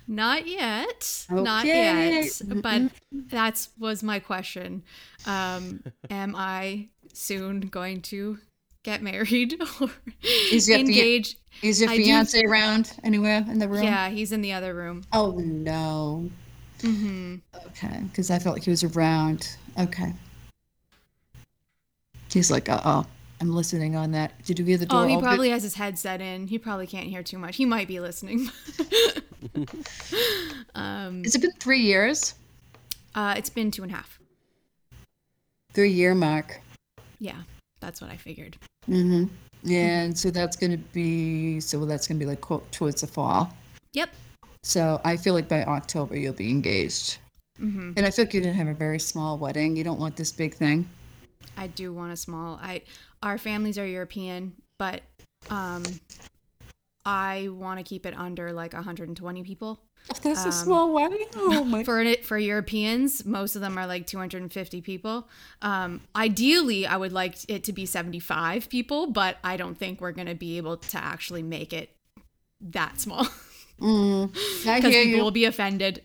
Not 0.07 0.47
yet. 0.47 1.25
Not 1.29 1.65
yet. 1.65 2.41
But 2.45 2.83
that's 3.11 3.69
was 3.79 4.03
my 4.03 4.19
question. 4.19 4.83
Um, 5.25 5.83
am 6.09 6.35
I 6.35 6.87
soon 7.13 7.61
going 7.61 8.01
to 8.03 8.39
get 8.83 9.01
married 9.03 9.61
or 9.81 9.89
Is 10.51 10.67
your 10.67 10.79
engage? 10.79 11.37
is 11.61 11.79
your 11.81 11.89
I 11.91 11.97
do- 11.97 12.03
fiance 12.03 12.41
around 12.43 12.93
anywhere 13.03 13.45
in 13.47 13.59
the 13.59 13.67
room 13.67 13.83
Yeah, 13.83 14.09
he's 14.09 14.31
in 14.31 14.41
the 14.41 14.53
other 14.53 14.73
room. 14.73 15.03
oh 15.13 15.33
no 15.37 16.29
Mm-hmm. 16.79 17.35
okay 17.67 17.99
because 18.07 18.31
i 18.31 18.39
felt 18.39 18.55
like 18.55 18.63
he 18.63 18.71
was 18.71 18.83
around 18.83 19.55
okay 19.77 20.13
he's 22.33 22.49
like 22.49 22.69
uh-oh 22.69 23.05
i'm 23.39 23.53
listening 23.53 23.95
on 23.95 24.11
that 24.13 24.31
did 24.45 24.57
you 24.57 24.65
hear 24.65 24.77
the 24.77 24.87
door 24.87 25.03
Oh, 25.03 25.07
he 25.07 25.13
open? 25.13 25.23
probably 25.25 25.49
has 25.51 25.61
his 25.61 25.75
headset 25.75 26.21
in. 26.21 26.47
He 26.47 26.57
probably 26.57 26.87
can't 26.87 27.05
hear 27.07 27.21
too 27.21 27.37
much. 27.37 27.57
He 27.57 27.65
might 27.65 27.87
be 27.87 27.99
listening. 27.99 28.49
um, 30.75 31.23
Has 31.23 31.35
it 31.35 31.41
been 31.41 31.51
three 31.59 31.81
years? 31.81 32.35
uh, 33.15 33.33
it's 33.37 33.49
been 33.49 33.71
two 33.71 33.83
and 33.83 33.91
a 33.91 33.95
half. 33.95 34.19
Three 35.73 35.91
year 35.91 36.15
mark. 36.15 36.59
Yeah, 37.19 37.41
that's 37.79 38.01
what 38.01 38.09
I 38.09 38.17
figured. 38.17 38.57
Mm-hmm. 38.89 39.25
And 39.69 40.17
so 40.17 40.31
that's 40.31 40.55
going 40.57 40.71
to 40.71 40.77
be, 40.77 41.59
so 41.59 41.77
well 41.77 41.87
that's 41.87 42.07
going 42.07 42.19
to 42.19 42.25
be 42.25 42.29
like 42.29 42.41
towards 42.71 43.01
the 43.01 43.07
fall. 43.07 43.53
Yep. 43.93 44.09
So 44.63 44.99
I 45.03 45.17
feel 45.17 45.33
like 45.33 45.47
by 45.47 45.63
October 45.63 46.17
you'll 46.17 46.33
be 46.33 46.49
engaged. 46.49 47.17
hmm 47.57 47.91
And 47.95 48.05
I 48.05 48.11
feel 48.11 48.25
like 48.25 48.33
you 48.33 48.41
didn't 48.41 48.55
have 48.55 48.67
a 48.67 48.73
very 48.73 48.99
small 48.99 49.37
wedding. 49.37 49.75
You 49.75 49.83
don't 49.83 49.99
want 49.99 50.15
this 50.15 50.31
big 50.31 50.53
thing. 50.53 50.87
I 51.57 51.67
do 51.67 51.93
want 51.93 52.11
a 52.11 52.17
small. 52.17 52.59
I 52.61 52.81
our 53.21 53.37
families 53.37 53.77
are 53.77 53.85
European, 53.85 54.53
but 54.77 55.01
um, 55.49 55.83
I 57.05 57.49
want 57.51 57.79
to 57.79 57.83
keep 57.83 58.05
it 58.05 58.15
under 58.17 58.51
like 58.53 58.73
120 58.73 59.43
people. 59.43 59.79
That's 60.23 60.41
Um, 60.43 60.49
a 60.49 60.51
small 60.51 60.93
wedding. 60.93 61.27
Oh 61.35 61.63
my. 61.67 61.83
For 61.83 62.01
it 62.01 62.25
for 62.25 62.37
Europeans, 62.37 63.25
most 63.25 63.55
of 63.55 63.61
them 63.61 63.77
are 63.77 63.85
like 63.87 64.07
250 64.07 64.81
people. 64.81 65.27
Um, 65.61 66.01
ideally, 66.15 66.87
I 66.87 66.97
would 66.97 67.11
like 67.13 67.35
it 67.49 67.63
to 67.65 67.73
be 67.73 67.85
75 67.85 68.69
people, 68.69 69.07
but 69.07 69.37
I 69.43 69.57
don't 69.57 69.75
think 69.77 70.01
we're 70.01 70.11
gonna 70.11 70.35
be 70.35 70.57
able 70.57 70.77
to 70.77 70.97
actually 70.97 71.43
make 71.43 71.73
it 71.73 71.89
that 72.61 72.99
small 72.99 73.27
Mm, 73.81 74.31
because 74.31 74.83
hear 74.93 75.03
people 75.03 75.17
you. 75.17 75.23
will 75.23 75.31
be 75.31 75.45
offended. 75.45 76.03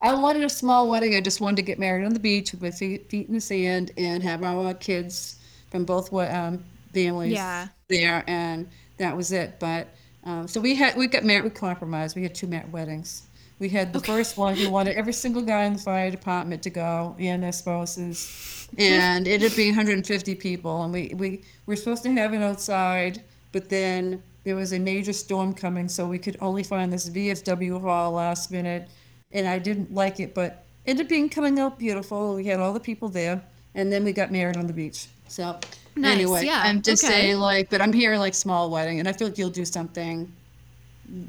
I 0.00 0.14
wanted 0.14 0.44
a 0.44 0.48
small 0.48 0.88
wedding. 0.88 1.14
I 1.14 1.20
just 1.20 1.40
wanted 1.42 1.56
to 1.56 1.62
get 1.62 1.78
married 1.78 2.04
on 2.06 2.14
the 2.14 2.18
beach 2.20 2.52
with 2.52 2.62
my 2.62 2.70
feet, 2.70 3.08
feet 3.10 3.28
in 3.28 3.34
the 3.34 3.40
sand 3.40 3.90
and 3.98 4.22
have 4.22 4.42
our 4.42 4.72
kids 4.74 5.36
from 5.70 5.84
both 5.84 6.12
um, 6.14 6.64
families 6.94 7.32
Yeah. 7.34 7.68
there, 7.88 8.24
and 8.26 8.66
that 8.96 9.14
was 9.16 9.30
it. 9.30 9.60
But 9.60 9.88
um, 10.24 10.48
so 10.48 10.60
we 10.60 10.74
had 10.74 10.96
we 10.96 11.06
got 11.06 11.24
married. 11.24 11.44
We 11.44 11.50
compromised. 11.50 12.16
We 12.16 12.22
had 12.22 12.34
two 12.34 12.46
mat 12.46 12.70
weddings. 12.70 13.22
We 13.58 13.68
had 13.68 13.92
the 13.92 14.00
first 14.00 14.36
one. 14.36 14.56
We 14.56 14.66
wanted 14.66 14.96
every 14.96 15.12
single 15.12 15.42
guy 15.42 15.64
in 15.64 15.74
the 15.74 15.78
fire 15.78 16.10
department 16.10 16.62
to 16.64 16.70
go 16.70 17.14
and 17.18 17.42
their 17.42 17.52
spouses, 17.52 18.68
and 18.76 19.28
it 19.28 19.40
would 19.40 19.54
be 19.54 19.68
150 19.68 20.34
people. 20.36 20.82
And 20.82 20.92
we 20.92 21.12
we 21.16 21.42
were 21.66 21.76
supposed 21.76 22.02
to 22.04 22.12
have 22.12 22.34
it 22.34 22.42
outside, 22.42 23.22
but 23.52 23.68
then 23.68 24.22
there 24.44 24.56
was 24.56 24.72
a 24.72 24.78
major 24.78 25.12
storm 25.12 25.54
coming, 25.54 25.88
so 25.88 26.06
we 26.06 26.18
could 26.18 26.36
only 26.40 26.64
find 26.64 26.92
this 26.92 27.08
VFW 27.08 27.80
hall 27.80 28.12
last 28.12 28.50
minute 28.50 28.88
and 29.32 29.48
I 29.48 29.58
didn't 29.58 29.92
like 29.92 30.20
it, 30.20 30.34
but 30.34 30.64
ended 30.86 31.06
up 31.06 31.10
being 31.10 31.28
coming 31.28 31.58
out 31.58 31.78
beautiful. 31.78 32.36
We 32.36 32.44
had 32.44 32.60
all 32.60 32.72
the 32.72 32.80
people 32.80 33.08
there, 33.08 33.42
and 33.74 33.92
then 33.92 34.04
we 34.04 34.12
got 34.12 34.30
married 34.30 34.56
on 34.56 34.66
the 34.66 34.72
beach. 34.72 35.06
So 35.28 35.58
Nice, 35.94 36.14
anyway, 36.14 36.46
yeah, 36.46 36.62
I'm 36.64 36.80
just 36.80 37.04
okay. 37.04 37.12
saying, 37.12 37.38
like, 37.38 37.68
but 37.68 37.82
I'm 37.82 37.92
here 37.92 38.16
like 38.16 38.34
small 38.34 38.70
wedding, 38.70 38.98
and 38.98 39.08
I 39.08 39.12
feel 39.12 39.28
like 39.28 39.38
you'll 39.38 39.50
do 39.50 39.64
something. 39.64 40.32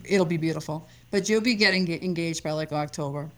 It'll 0.05 0.25
be 0.25 0.37
beautiful, 0.37 0.87
but 1.11 1.27
you'll 1.27 1.41
be 1.41 1.55
getting 1.55 1.91
engaged 2.01 2.43
by 2.43 2.51
like 2.51 2.71
October, 2.71 3.29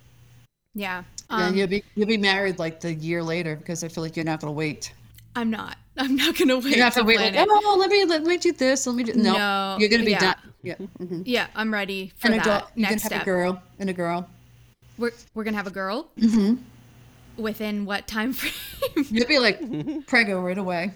yeah, 0.75 1.03
and 1.29 1.41
um, 1.41 1.55
you'll 1.55 1.67
be 1.67 1.83
you'll 1.95 2.07
be 2.07 2.17
married 2.17 2.59
like 2.59 2.79
the 2.79 2.93
year 2.93 3.23
later 3.23 3.55
because 3.55 3.83
I 3.83 3.87
feel 3.87 4.03
like 4.03 4.15
you're 4.15 4.25
not 4.25 4.39
gonna 4.39 4.53
wait. 4.53 4.93
I'm 5.35 5.49
not. 5.49 5.77
I'm 5.97 6.15
not 6.15 6.37
gonna 6.37 6.57
wait. 6.57 6.75
You 6.75 6.83
have 6.83 6.93
to 6.95 7.03
wait 7.03 7.19
like, 7.19 7.35
oh, 7.37 7.77
let 7.79 7.89
me 7.89 8.05
let 8.05 8.23
me 8.23 8.37
do 8.37 8.51
this, 8.51 8.85
let 8.85 8.95
me 8.95 9.03
do 9.03 9.13
no. 9.13 9.33
No, 9.33 9.77
you're 9.79 9.89
gonna 9.89 10.03
be 10.03 10.11
yeah. 10.11 10.19
done. 10.19 10.35
Yeah, 10.61 10.75
hmm 10.75 11.21
Yeah, 11.25 11.47
I'm 11.55 11.73
ready 11.73 12.11
for 12.17 12.27
and 12.27 12.35
a 12.35 12.37
that 12.39 12.45
girl, 12.45 12.53
you're 12.53 12.61
gonna 12.61 12.89
next 12.91 13.03
have 13.03 13.09
step. 13.11 13.21
a 13.21 13.25
girl 13.25 13.63
and 13.79 13.89
a 13.89 13.93
girl. 13.93 14.29
We're 14.97 15.11
we're 15.33 15.43
gonna 15.43 15.57
have 15.57 15.67
a 15.67 15.71
girl. 15.71 16.07
Mm-hmm. 16.19 16.55
Within 17.41 17.85
what 17.85 18.07
time 18.07 18.33
frame? 18.33 19.05
You'll 19.09 19.27
be 19.27 19.39
like 19.39 19.59
preggo 20.07 20.43
right 20.43 20.57
away. 20.57 20.91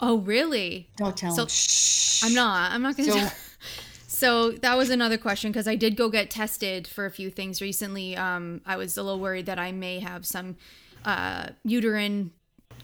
Oh, 0.00 0.18
really? 0.18 0.88
Don't 0.96 1.16
tell 1.16 1.34
So- 1.34 1.42
him. 1.42 1.48
Shh. 1.48 2.24
I'm 2.24 2.34
not. 2.34 2.72
I'm 2.72 2.82
not 2.82 2.96
gonna. 2.96 3.12
So- 3.12 3.18
So, 3.18 3.30
so 4.08 4.50
that 4.52 4.76
was 4.76 4.90
another 4.90 5.16
question 5.18 5.50
because 5.52 5.66
I 5.68 5.76
did 5.76 5.96
go 5.96 6.08
get 6.10 6.30
tested 6.30 6.86
for 6.86 7.06
a 7.06 7.10
few 7.10 7.30
things 7.30 7.62
recently. 7.62 8.16
Um, 8.16 8.60
I 8.66 8.76
was 8.76 8.96
a 8.98 9.02
little 9.02 9.20
worried 9.20 9.46
that 9.46 9.58
I 9.58 9.72
may 9.72 10.00
have 10.00 10.26
some 10.26 10.56
uh, 11.04 11.48
uterine 11.64 12.32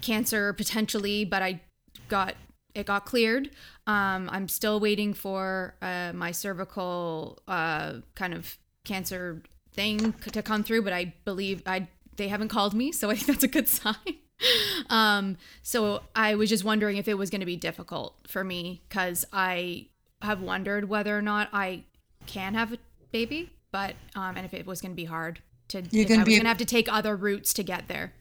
cancer 0.01 0.53
potentially, 0.53 1.25
but 1.25 1.43
I 1.43 1.61
got 2.09 2.35
it 2.75 2.87
got 2.87 3.05
cleared. 3.07 3.51
Um, 3.87 4.29
I'm 4.33 4.49
still 4.49 4.81
waiting 4.81 5.15
for 5.15 5.75
uh, 5.83 6.13
my 6.15 6.31
cervical 6.33 7.39
uh, 7.49 7.95
kind 8.15 8.35
of 8.35 8.57
cancer 8.85 9.43
thing 9.73 10.13
to 10.33 10.43
come 10.43 10.63
through, 10.63 10.83
but 10.83 10.93
I 10.93 11.15
believe 11.25 11.63
I 11.67 11.89
they 12.17 12.29
haven't 12.29 12.49
called 12.49 12.73
me, 12.75 12.93
so 12.93 13.11
I 13.11 13.15
think 13.15 13.27
that's 13.27 13.45
a 13.45 13.49
good 13.49 13.69
sign. 13.81 13.95
um, 14.91 15.37
so 15.63 16.03
I 16.15 16.35
was 16.35 16.49
just 16.49 16.65
wondering 16.65 16.97
if 16.97 17.09
it 17.09 17.15
was 17.15 17.31
going 17.31 17.41
to 17.41 17.47
be 17.47 17.57
difficult 17.57 18.15
for 18.27 18.45
me 18.45 18.83
because 18.89 19.25
I 19.33 19.87
have 20.23 20.41
wondered 20.41 20.89
whether 20.89 21.17
or 21.17 21.23
not 21.23 21.49
I 21.53 21.85
can 22.27 22.55
have 22.55 22.73
a 22.73 22.79
baby, 23.13 23.51
but 23.73 23.95
um, 24.15 24.37
and 24.37 24.45
if 24.45 24.55
it 24.55 24.67
was 24.67 24.81
going 24.81 24.93
to 24.93 24.97
be 24.97 25.05
hard 25.05 25.41
to, 25.69 25.83
You're 25.91 26.05
gonna 26.05 26.21
I 26.21 26.25
was 26.25 26.27
be- 26.27 26.33
going 26.33 26.45
to 26.45 26.49
have 26.49 26.59
to 26.59 26.65
take 26.65 26.93
other 26.93 27.17
routes 27.17 27.53
to 27.55 27.63
get 27.63 27.89
there. 27.89 28.13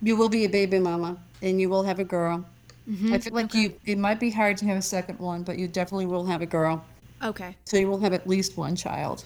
You 0.00 0.16
will 0.16 0.28
be 0.28 0.44
a 0.44 0.48
baby 0.48 0.80
mama, 0.80 1.16
and 1.42 1.60
you 1.60 1.68
will 1.68 1.84
have 1.84 2.00
a 2.00 2.04
girl. 2.04 2.44
Mm-hmm. 2.88 3.12
I 3.12 3.18
feel 3.18 3.32
like 3.34 3.54
you. 3.54 3.74
It 3.84 3.98
might 3.98 4.18
be 4.18 4.30
hard 4.30 4.56
to 4.58 4.64
have 4.66 4.76
a 4.76 4.82
second 4.82 5.20
one, 5.20 5.44
but 5.44 5.58
you 5.58 5.68
definitely 5.68 6.06
will 6.06 6.26
have 6.26 6.42
a 6.42 6.46
girl. 6.46 6.84
Okay. 7.22 7.56
So 7.64 7.76
you 7.76 7.88
will 7.88 8.00
have 8.00 8.12
at 8.12 8.26
least 8.26 8.56
one 8.56 8.74
child. 8.74 9.24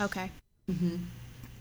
Okay. 0.00 0.30
Mm-hmm. 0.68 0.96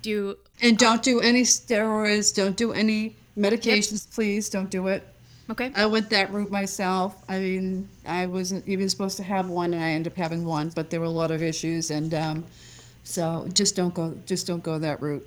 Do 0.02 0.38
And 0.62 0.78
don't 0.78 1.04
do 1.04 1.20
any 1.20 1.44
steroids. 1.44 2.34
Don't 2.34 2.58
do 2.58 2.74
any 2.74 3.16
medications, 3.38 4.14
please. 4.14 4.50
Don't 4.50 4.70
do 4.70 4.88
it. 4.88 5.08
okay. 5.50 5.72
I 5.76 5.86
went 5.86 6.10
that 6.10 6.32
route 6.32 6.52
myself. 6.52 7.24
I 7.30 7.40
mean, 7.40 7.90
I 8.06 8.26
wasn't 8.26 8.68
even 8.68 8.90
supposed 8.90 9.18
to 9.18 9.24
have 9.24 9.50
one, 9.50 9.74
and 9.74 9.84
I 9.84 9.90
ended 9.92 10.14
up 10.14 10.18
having 10.18 10.46
one, 10.46 10.70
but 10.70 10.90
there 10.90 11.00
were 11.00 11.06
a 11.06 11.10
lot 11.10 11.32
of 11.32 11.44
issues, 11.44 11.92
and 11.92 12.14
um, 12.14 12.46
so 13.04 13.48
just 13.54 13.76
don't 13.76 13.94
go. 13.94 14.16
Just 14.26 14.48
don't 14.48 14.64
go 14.64 14.80
that 14.80 15.02
route 15.02 15.26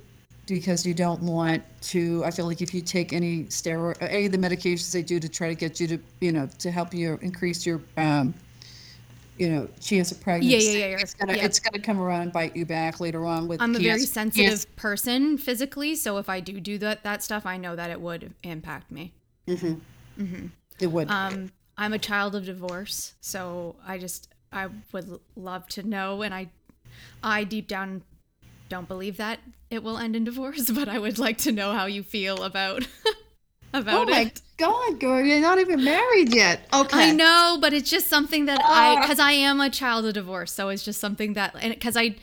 because 0.49 0.85
you 0.85 0.93
don't 0.93 1.21
want 1.21 1.63
to. 1.81 2.23
I 2.25 2.31
feel 2.31 2.45
like 2.45 2.61
if 2.61 2.73
you 2.73 2.81
take 2.81 3.13
any 3.13 3.45
steroid, 3.45 3.97
any 4.01 4.25
of 4.25 4.31
the 4.31 4.37
medications 4.37 4.91
they 4.91 5.03
do 5.03 5.19
to 5.19 5.29
try 5.29 5.47
to 5.47 5.55
get 5.55 5.79
you 5.79 5.87
to, 5.87 5.99
you 6.19 6.31
know, 6.31 6.49
to 6.59 6.71
help 6.71 6.93
you 6.93 7.19
increase 7.21 7.65
your, 7.65 7.81
um, 7.97 8.33
you 9.39 9.49
know, 9.49 9.69
chance 9.79 10.11
of 10.11 10.19
pregnancy. 10.19 10.57
yeah, 10.57 10.71
yeah, 10.71 10.85
yeah. 10.87 10.97
It's 10.99 11.13
gonna, 11.13 11.35
yeah. 11.35 11.45
it's 11.45 11.59
gonna 11.59 11.81
come 11.81 11.99
around 11.99 12.23
and 12.23 12.33
bite 12.33 12.55
you 12.55 12.65
back 12.65 12.99
later 12.99 13.25
on 13.25 13.47
with. 13.47 13.61
I'm 13.61 13.73
a 13.73 13.79
very 13.79 13.99
cancer- 13.99 14.05
sensitive 14.05 14.49
cancer. 14.49 14.67
person 14.75 15.37
physically, 15.37 15.95
so 15.95 16.17
if 16.17 16.29
I 16.29 16.41
do 16.41 16.59
do 16.59 16.77
that 16.79 17.03
that 17.03 17.23
stuff, 17.23 17.45
I 17.45 17.55
know 17.55 17.75
that 17.75 17.89
it 17.89 18.01
would 18.01 18.33
impact 18.43 18.91
me. 18.91 19.13
Mhm, 19.47 19.79
mhm. 20.19 20.49
It 20.79 20.87
would. 20.87 21.09
Um, 21.09 21.51
I'm 21.77 21.93
a 21.93 21.99
child 21.99 22.35
of 22.35 22.45
divorce, 22.45 23.13
so 23.21 23.77
I 23.87 23.97
just 23.97 24.27
I 24.51 24.67
would 24.91 25.19
love 25.37 25.67
to 25.69 25.83
know, 25.83 26.21
and 26.21 26.33
I 26.33 26.49
I 27.23 27.45
deep 27.45 27.67
down 27.69 28.03
don't 28.67 28.87
believe 28.87 29.17
that 29.17 29.39
it 29.69 29.83
will 29.83 29.97
end 29.97 30.17
in 30.17 30.25
divorce, 30.25 30.69
but 30.75 30.89
I 30.89 30.99
would 30.99 31.17
like 31.17 31.37
to 31.39 31.53
know 31.53 31.71
how 31.73 31.85
you 31.85 32.03
feel 32.03 32.43
about 32.43 32.85
oh 33.73 33.79
about 33.79 34.07
my. 34.07 34.31
God, 34.57 34.99
girl, 34.99 35.21
you're 35.21 35.39
not 35.39 35.57
even 35.59 35.83
married 35.85 36.35
yet. 36.35 36.67
Okay. 36.73 37.11
I 37.11 37.11
know, 37.13 37.57
but 37.61 37.73
it's 37.73 37.89
just 37.89 38.07
something 38.07 38.45
that 38.45 38.59
I 38.63 38.97
oh. 38.97 39.01
because 39.01 39.19
I 39.19 39.31
am 39.31 39.61
a 39.61 39.69
child 39.69 40.05
of 40.05 40.13
divorce, 40.13 40.51
so 40.51 40.69
it's 40.69 40.83
just 40.83 40.99
something 40.99 41.33
that 41.33 41.55
and 41.61 41.73
because 41.73 41.95
I 41.95 42.15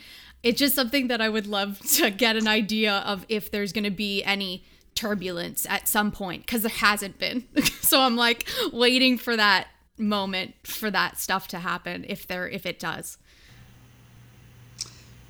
it's 0.43 0.59
just 0.59 0.75
something 0.75 1.07
that 1.07 1.19
I 1.19 1.29
would 1.29 1.47
love 1.47 1.79
to 1.95 2.11
get 2.11 2.35
an 2.35 2.47
idea 2.47 2.97
of 3.05 3.25
if 3.29 3.49
there's 3.51 3.73
going 3.73 3.85
to 3.85 3.91
be 3.91 4.23
any 4.23 4.63
turbulence 4.95 5.65
at 5.69 5.87
some 5.87 6.11
point 6.11 6.45
because 6.45 6.61
there 6.61 6.69
hasn't 6.69 7.19
been. 7.19 7.45
so 7.81 8.01
I'm 8.01 8.15
like 8.15 8.47
waiting 8.71 9.17
for 9.17 9.35
that 9.35 9.67
moment 9.97 10.53
for 10.63 10.91
that 10.91 11.17
stuff 11.17 11.47
to 11.47 11.59
happen 11.59 12.05
if 12.07 12.27
there 12.27 12.47
if 12.47 12.65
it 12.65 12.79
does. 12.79 13.17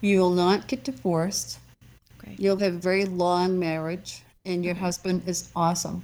You 0.01 0.19
will 0.19 0.33
not 0.33 0.67
get 0.67 0.83
divorced. 0.83 1.59
Okay. 2.19 2.35
You'll 2.37 2.57
have 2.57 2.75
a 2.75 2.77
very 2.77 3.05
long 3.05 3.57
marriage, 3.57 4.21
and 4.47 4.65
your 4.65 4.75
husband 4.75 5.21
is 5.27 5.49
awesome. 5.55 6.03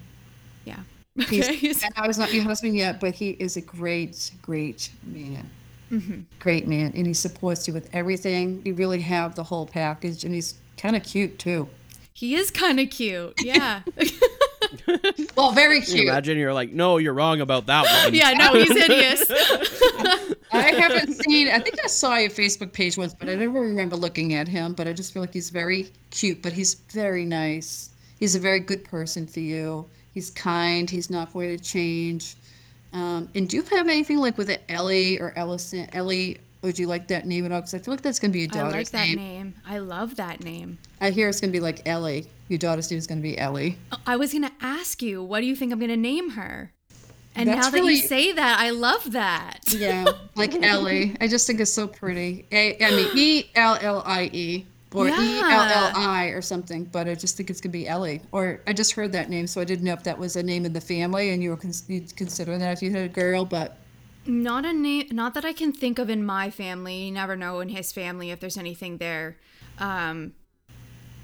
Yeah. 0.66 0.80
He's, 1.28 1.84
and 1.84 1.94
I 1.96 2.08
was 2.08 2.18
not 2.18 2.34
your 2.34 2.44
husband 2.44 2.76
yet, 2.76 3.00
but 3.00 3.14
he 3.16 3.32
is 3.32 3.58
a 3.58 3.62
great, 3.62 4.32
great 4.42 4.90
man. 5.04 5.50
Mm-hmm. 5.92 6.22
Great 6.40 6.68
man, 6.68 6.92
and 6.96 7.06
he 7.06 7.14
supports 7.14 7.68
you 7.68 7.74
with 7.74 7.90
everything. 7.94 8.62
You 8.66 8.74
really 8.74 9.02
have 9.02 9.36
the 9.36 9.44
whole 9.44 9.68
package, 9.68 10.24
and 10.24 10.34
he's 10.34 10.56
kind 10.78 10.96
of 10.96 11.04
cute 11.04 11.38
too. 11.38 11.70
He 12.14 12.36
is 12.36 12.50
kind 12.52 12.80
of 12.80 12.90
cute. 12.90 13.34
Yeah. 13.44 13.82
Well, 15.36 15.52
very 15.52 15.82
Can 15.82 15.90
you 15.90 15.96
cute. 15.98 16.08
imagine 16.10 16.38
you're 16.38 16.54
like, 16.54 16.72
no, 16.72 16.98
you're 16.98 17.14
wrong 17.14 17.42
about 17.42 17.66
that 17.68 17.86
one. 18.06 18.14
yeah, 18.14 18.34
no, 18.34 18.54
he's 18.54 18.72
hideous. 18.72 19.30
I 20.52 20.62
haven't 20.72 21.14
seen. 21.24 21.50
I 21.50 21.60
think 21.60 21.84
I 21.84 21.88
saw 21.88 22.18
your 22.18 22.30
Facebook 22.30 22.72
page 22.72 22.98
once, 22.98 23.14
but 23.14 23.30
I 23.30 23.36
never 23.36 23.60
remember 23.60 23.96
looking 23.96 24.34
at 24.34 24.48
him. 24.48 24.74
But 24.74 24.88
I 24.88 24.94
just 24.94 25.14
feel 25.14 25.22
like 25.22 25.34
he's 25.34 25.50
very 25.50 25.90
cute. 26.12 26.42
But 26.42 26.54
he's 26.54 26.76
very 26.76 27.26
nice. 27.26 27.90
He's 28.24 28.36
a 28.36 28.40
very 28.40 28.62
good 28.62 28.86
person 28.86 29.28
for 29.28 29.42
you. 29.42 29.86
He's 30.14 30.30
kind. 30.30 30.90
He's 30.90 31.10
not 31.10 31.34
going 31.34 31.58
to 31.58 31.62
change. 31.62 32.38
Um, 32.94 33.28
and 33.36 33.50
do 33.50 33.58
you 33.58 33.64
have 33.64 33.90
anything 33.90 34.18
like 34.20 34.38
with 34.38 34.50
it, 34.50 34.64
Ellie 34.70 35.20
or 35.20 35.34
Ellison? 35.36 35.90
Ellie, 35.92 36.38
would 36.62 36.80
you 36.80 36.88
like 36.88 37.10
that 37.10 37.26
name 37.28 37.44
at 37.46 37.52
all? 37.52 37.60
Because 37.60 37.74
I 37.74 37.80
feel 37.80 37.94
like 37.94 38.02
that's 38.02 38.20
going 38.20 38.32
to 38.32 38.34
be 38.34 38.46
your 38.46 38.66
I 38.66 38.70
like 38.70 38.92
that 38.92 39.08
name. 39.10 39.18
name. 39.18 39.56
I 39.68 39.80
love 39.80 40.16
that 40.16 40.42
name. 40.42 40.78
I 41.02 41.10
hear 41.10 41.28
it's 41.28 41.42
going 41.42 41.52
to 41.52 41.58
be 41.58 41.60
like 41.60 41.86
Ellie. 41.86 42.26
Your 42.48 42.60
daughter's 42.60 42.90
name 42.90 42.98
is 42.98 43.08
going 43.08 43.18
to 43.20 43.22
be 43.24 43.38
Ellie. 43.38 43.78
I 44.08 44.16
was 44.16 44.32
gonna 44.32 44.54
ask 44.62 45.02
you, 45.02 45.22
what 45.22 45.42
do 45.42 45.46
you 45.46 45.56
think 45.58 45.74
I'm 45.74 45.80
gonna 45.82 45.98
name 45.98 46.30
her? 46.30 46.72
And 47.36 47.50
That's 47.50 47.66
now 47.66 47.72
that 47.72 47.78
really- 47.78 47.96
you 47.96 48.02
say 48.08 48.32
that, 48.32 48.58
I 48.58 48.70
love 48.70 49.12
that. 49.12 49.60
Yeah, 49.68 50.06
like 50.36 50.56
Ellie. 50.64 51.18
I 51.20 51.28
just 51.28 51.46
think 51.46 51.60
it's 51.60 51.74
so 51.74 51.88
pretty. 51.88 52.46
A, 52.54 52.82
I 52.82 52.92
mean, 52.92 53.08
E 53.16 53.50
L 53.56 53.78
L 53.82 54.02
I 54.06 54.30
E 54.32 54.66
or 54.94 55.08
E 55.08 55.12
L 55.12 55.44
L 55.44 55.92
I 55.96 56.26
or 56.28 56.42
something. 56.42 56.86
But 56.86 57.08
I 57.08 57.16
just 57.16 57.36
think 57.38 57.50
it's 57.50 57.60
gonna 57.62 57.72
be 57.72 57.88
Ellie. 57.88 58.22
Or 58.32 58.62
I 58.68 58.74
just 58.74 58.94
heard 58.94 59.12
that 59.14 59.30
name, 59.30 59.48
so 59.48 59.60
I 59.62 59.64
didn't 59.64 59.86
know 59.86 59.94
if 59.94 60.04
that 60.04 60.18
was 60.18 60.36
a 60.36 60.44
name 60.44 60.66
in 60.66 60.74
the 60.74 60.82
family, 60.82 61.30
and 61.32 61.42
you 61.44 61.50
were 61.52 61.58
cons- 61.58 61.86
you'd 61.88 62.16
consider 62.16 62.58
that 62.58 62.74
if 62.74 62.82
you 62.82 62.92
had 62.92 63.06
a 63.06 63.10
girl. 63.10 63.46
But 63.46 63.78
Not 64.26 64.66
a 64.66 64.74
name, 64.74 65.08
not 65.12 65.34
that 65.34 65.44
I 65.46 65.54
can 65.54 65.72
think 65.74 66.00
of 66.00 66.10
in 66.10 66.26
my 66.26 66.50
family. 66.50 67.06
You 67.06 67.12
never 67.12 67.36
know 67.36 67.60
in 67.60 67.70
his 67.70 67.92
family 67.92 68.32
if 68.32 68.40
there's 68.40 68.58
anything 68.58 68.98
there. 68.98 69.38
Um, 69.80 70.34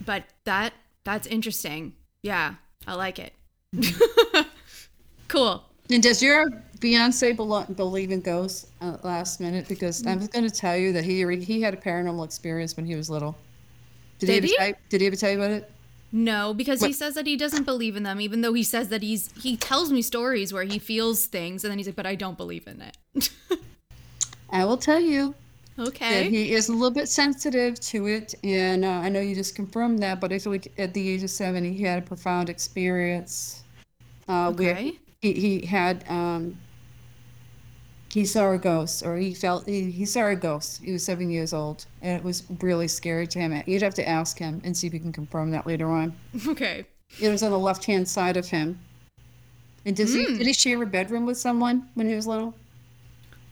but 0.05 0.23
that 0.45 0.73
that's 1.03 1.27
interesting. 1.27 1.93
Yeah, 2.23 2.55
I 2.87 2.95
like 2.95 3.19
it. 3.19 3.33
cool. 5.27 5.63
and 5.89 6.01
does 6.03 6.21
your 6.21 6.49
fiancé 6.79 7.35
belo- 7.35 7.73
believe 7.75 8.11
in 8.11 8.21
ghosts? 8.21 8.67
Uh, 8.81 8.97
last 9.03 9.39
minute, 9.39 9.67
because 9.67 10.05
I 10.05 10.15
was 10.15 10.27
gonna 10.27 10.49
tell 10.49 10.75
you 10.75 10.91
that 10.93 11.03
he 11.03 11.23
he 11.37 11.61
had 11.61 11.73
a 11.73 11.77
paranormal 11.77 12.25
experience 12.25 12.75
when 12.75 12.85
he 12.85 12.95
was 12.95 13.09
little. 13.09 13.37
Did, 14.19 14.27
Did 14.27 14.43
he, 14.43 14.49
he? 14.49 14.57
ever 14.59 14.73
tell, 14.73 14.81
did 14.89 15.01
he 15.01 15.07
ever 15.07 15.15
tell 15.15 15.31
you 15.31 15.37
about 15.37 15.51
it? 15.51 15.71
No, 16.11 16.53
because 16.53 16.81
he 16.81 16.91
says 16.93 17.13
that 17.15 17.27
he 17.27 17.37
doesn't 17.37 17.65
believe 17.65 17.95
in 17.95 18.03
them, 18.03 18.19
even 18.19 18.41
though 18.41 18.53
he 18.53 18.63
says 18.63 18.89
that 18.89 19.03
he's 19.03 19.31
he 19.41 19.55
tells 19.55 19.91
me 19.91 20.01
stories 20.01 20.51
where 20.51 20.63
he 20.63 20.79
feels 20.79 21.25
things, 21.27 21.63
and 21.63 21.69
then 21.71 21.77
he's 21.77 21.87
like, 21.87 21.95
"But 21.95 22.07
I 22.07 22.15
don't 22.15 22.37
believe 22.37 22.67
in 22.67 22.81
it." 22.81 23.29
I 24.49 24.65
will 24.65 24.77
tell 24.77 24.99
you. 24.99 25.35
that 25.77 25.87
okay. 25.89 26.29
he 26.29 26.51
is 26.53 26.67
a 26.69 26.73
little 26.73 26.91
bit 26.91 27.07
sensitive 27.07 27.79
to 27.81 28.07
it, 28.07 28.33
and 28.43 28.83
uh, 28.83 28.89
I 28.89 29.09
know 29.09 29.19
you 29.21 29.35
just 29.35 29.55
confirmed 29.55 29.99
that. 30.03 30.19
But 30.19 30.33
I 30.33 30.39
feel 30.39 30.51
like 30.51 30.71
at 30.77 30.93
the 30.93 31.07
age 31.09 31.23
of 31.23 31.29
seven, 31.29 31.63
he 31.63 31.83
had 31.83 31.99
a 31.99 32.05
profound 32.05 32.49
experience. 32.49 33.63
Uh, 34.27 34.51
where 34.53 34.71
Okay. 34.73 34.99
he, 35.21 35.33
he 35.33 35.65
had 35.65 36.03
um, 36.09 36.57
he 38.11 38.25
saw 38.25 38.51
a 38.51 38.57
ghost, 38.57 39.05
or 39.05 39.17
he 39.17 39.33
felt 39.33 39.67
he, 39.67 39.91
he 39.91 40.05
saw 40.05 40.27
a 40.27 40.35
ghost. 40.35 40.81
He 40.83 40.91
was 40.91 41.03
seven 41.03 41.29
years 41.29 41.53
old, 41.53 41.85
and 42.01 42.17
it 42.17 42.23
was 42.23 42.43
really 42.61 42.87
scary 42.87 43.27
to 43.27 43.39
him. 43.39 43.63
You'd 43.65 43.81
have 43.83 43.93
to 43.95 44.07
ask 44.07 44.37
him 44.37 44.61
and 44.63 44.75
see 44.75 44.87
if 44.87 44.93
you 44.93 44.99
can 44.99 45.13
confirm 45.13 45.51
that 45.51 45.67
later 45.67 45.87
on. 45.87 46.15
Okay. 46.47 46.85
It 47.21 47.29
was 47.29 47.43
on 47.43 47.51
the 47.51 47.59
left 47.59 47.85
hand 47.85 48.07
side 48.07 48.37
of 48.37 48.47
him. 48.47 48.79
And 49.85 49.95
does 49.95 50.13
he 50.13 50.25
did 50.25 50.45
he 50.45 50.53
share 50.53 50.81
a 50.81 50.85
bedroom 50.85 51.25
with 51.25 51.37
someone 51.37 51.87
when 51.95 52.07
he 52.07 52.15
was 52.15 52.27
little? 52.27 52.53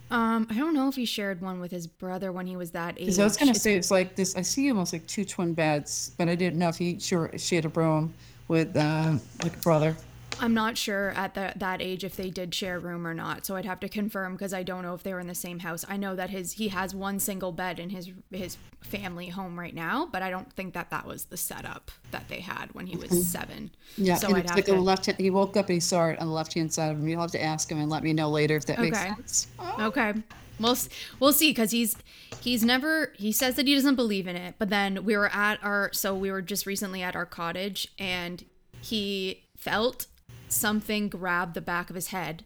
Um, 0.09 0.47
I 0.49 0.55
don't 0.55 0.73
know 0.73 0.87
if 0.87 0.95
he 0.95 1.05
shared 1.05 1.41
one 1.41 1.59
with 1.59 1.71
his 1.71 1.85
brother 1.85 2.31
when 2.31 2.47
he 2.47 2.55
was 2.55 2.71
that 2.71 2.95
age. 2.97 3.05
Because 3.05 3.19
I 3.19 3.23
was 3.23 3.37
gonna 3.37 3.55
say 3.55 3.75
it's 3.75 3.91
like 3.91 4.15
this. 4.15 4.35
I 4.35 4.41
see 4.41 4.69
almost 4.69 4.93
like 4.93 5.05
two 5.07 5.25
twin 5.25 5.53
beds, 5.53 6.11
but 6.17 6.29
I 6.29 6.35
didn't 6.35 6.59
know 6.59 6.69
if 6.69 6.77
he 6.77 6.99
sure 6.99 7.31
shared 7.37 7.65
a 7.65 7.69
room 7.69 8.13
with 8.47 8.75
uh, 8.75 9.15
like 9.43 9.55
a 9.55 9.59
brother. 9.59 9.95
I'm 10.39 10.53
not 10.53 10.77
sure 10.77 11.09
at 11.11 11.33
the, 11.33 11.53
that 11.55 11.81
age 11.81 12.03
if 12.03 12.15
they 12.15 12.29
did 12.29 12.53
share 12.53 12.77
a 12.77 12.79
room 12.79 13.07
or 13.07 13.13
not, 13.13 13.45
so 13.45 13.55
I'd 13.55 13.65
have 13.65 13.79
to 13.81 13.89
confirm 13.89 14.33
because 14.33 14.53
I 14.53 14.63
don't 14.63 14.83
know 14.83 14.93
if 14.93 15.03
they 15.03 15.13
were 15.13 15.19
in 15.19 15.27
the 15.27 15.35
same 15.35 15.59
house. 15.59 15.83
I 15.89 15.97
know 15.97 16.15
that 16.15 16.29
his 16.29 16.53
he 16.53 16.67
has 16.69 16.93
one 16.93 17.19
single 17.19 17.51
bed 17.51 17.79
in 17.79 17.89
his 17.89 18.11
his 18.31 18.57
family 18.81 19.27
home 19.29 19.59
right 19.59 19.73
now, 19.73 20.07
but 20.11 20.21
I 20.21 20.29
don't 20.29 20.51
think 20.53 20.73
that 20.73 20.89
that 20.91 21.05
was 21.07 21.25
the 21.25 21.37
setup 21.37 21.91
that 22.11 22.27
they 22.29 22.39
had 22.41 22.73
when 22.73 22.87
he 22.87 22.95
was 22.97 23.27
seven. 23.27 23.71
Yeah, 23.97 24.15
so 24.15 24.29
I'd 24.29 24.39
it's 24.39 24.49
have 24.51 24.57
like 24.57 24.65
to. 24.65 24.75
a 24.75 24.79
left. 24.79 25.05
He 25.19 25.29
woke 25.29 25.57
up 25.57 25.65
and 25.67 25.73
he 25.75 25.79
saw 25.79 26.07
it 26.09 26.19
on 26.19 26.27
the 26.27 26.33
left 26.33 26.53
hand 26.53 26.71
side 26.73 26.91
of 26.91 26.97
him. 26.99 27.07
You'll 27.07 27.21
have 27.21 27.31
to 27.31 27.43
ask 27.43 27.71
him 27.71 27.79
and 27.79 27.89
let 27.89 28.03
me 28.03 28.13
know 28.13 28.29
later 28.29 28.55
if 28.55 28.65
that 28.67 28.79
makes 28.79 28.97
Okay. 28.97 29.09
sense. 29.15 29.47
Okay. 29.79 30.13
We'll 30.59 30.77
we'll 31.19 31.33
see 31.33 31.51
because 31.51 31.71
he's 31.71 31.95
he's 32.41 32.63
never 32.63 33.13
he 33.15 33.31
says 33.31 33.55
that 33.55 33.67
he 33.67 33.75
doesn't 33.75 33.95
believe 33.95 34.27
in 34.27 34.35
it, 34.35 34.55
but 34.57 34.69
then 34.69 35.03
we 35.03 35.15
were 35.17 35.29
at 35.33 35.63
our 35.63 35.89
so 35.93 36.15
we 36.15 36.31
were 36.31 36.41
just 36.41 36.65
recently 36.65 37.01
at 37.03 37.15
our 37.15 37.25
cottage 37.25 37.87
and 37.99 38.43
he 38.81 39.43
felt 39.55 40.07
something 40.49 41.09
grabbed 41.09 41.53
the 41.53 41.61
back 41.61 41.89
of 41.89 41.95
his 41.95 42.07
head 42.07 42.43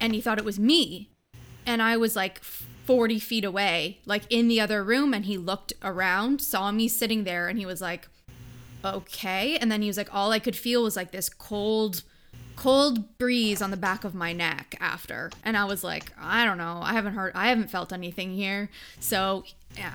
and 0.00 0.14
he 0.14 0.20
thought 0.20 0.38
it 0.38 0.44
was 0.44 0.58
me. 0.58 1.10
And 1.66 1.82
I 1.82 1.96
was 1.96 2.16
like 2.16 2.42
40 2.42 3.18
feet 3.18 3.44
away 3.44 3.98
like 4.06 4.22
in 4.30 4.48
the 4.48 4.60
other 4.60 4.82
room 4.82 5.12
and 5.12 5.26
he 5.26 5.36
looked 5.36 5.74
around 5.82 6.40
saw 6.40 6.72
me 6.72 6.88
sitting 6.88 7.24
there 7.24 7.48
and 7.48 7.58
he 7.58 7.66
was 7.66 7.80
like 7.80 8.08
okay. 8.84 9.58
And 9.58 9.70
then 9.70 9.82
he 9.82 9.88
was 9.88 9.96
like 9.96 10.14
all 10.14 10.32
I 10.32 10.38
could 10.38 10.56
feel 10.56 10.82
was 10.82 10.96
like 10.96 11.10
this 11.10 11.28
cold 11.28 12.02
cold 12.56 13.18
breeze 13.18 13.62
on 13.62 13.70
the 13.70 13.76
back 13.76 14.04
of 14.04 14.14
my 14.14 14.32
neck 14.32 14.74
after. 14.80 15.30
And 15.44 15.56
i 15.56 15.64
was 15.64 15.84
like 15.84 16.12
i 16.18 16.44
don't 16.44 16.58
know. 16.58 16.80
I 16.82 16.92
haven't 16.92 17.14
heard 17.14 17.32
i 17.34 17.48
haven't 17.48 17.70
felt 17.70 17.92
anything 17.92 18.32
here. 18.34 18.70
So 19.00 19.44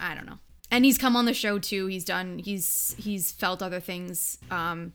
i 0.01 0.13
don't 0.13 0.27
know. 0.27 0.39
And 0.69 0.85
he's 0.85 0.97
come 0.97 1.15
on 1.15 1.25
the 1.25 1.33
show 1.33 1.57
too. 1.57 1.87
He's 1.87 2.05
done 2.05 2.39
he's 2.39 2.95
he's 2.99 3.31
felt 3.31 3.63
other 3.63 3.79
things 3.79 4.37
um 4.51 4.93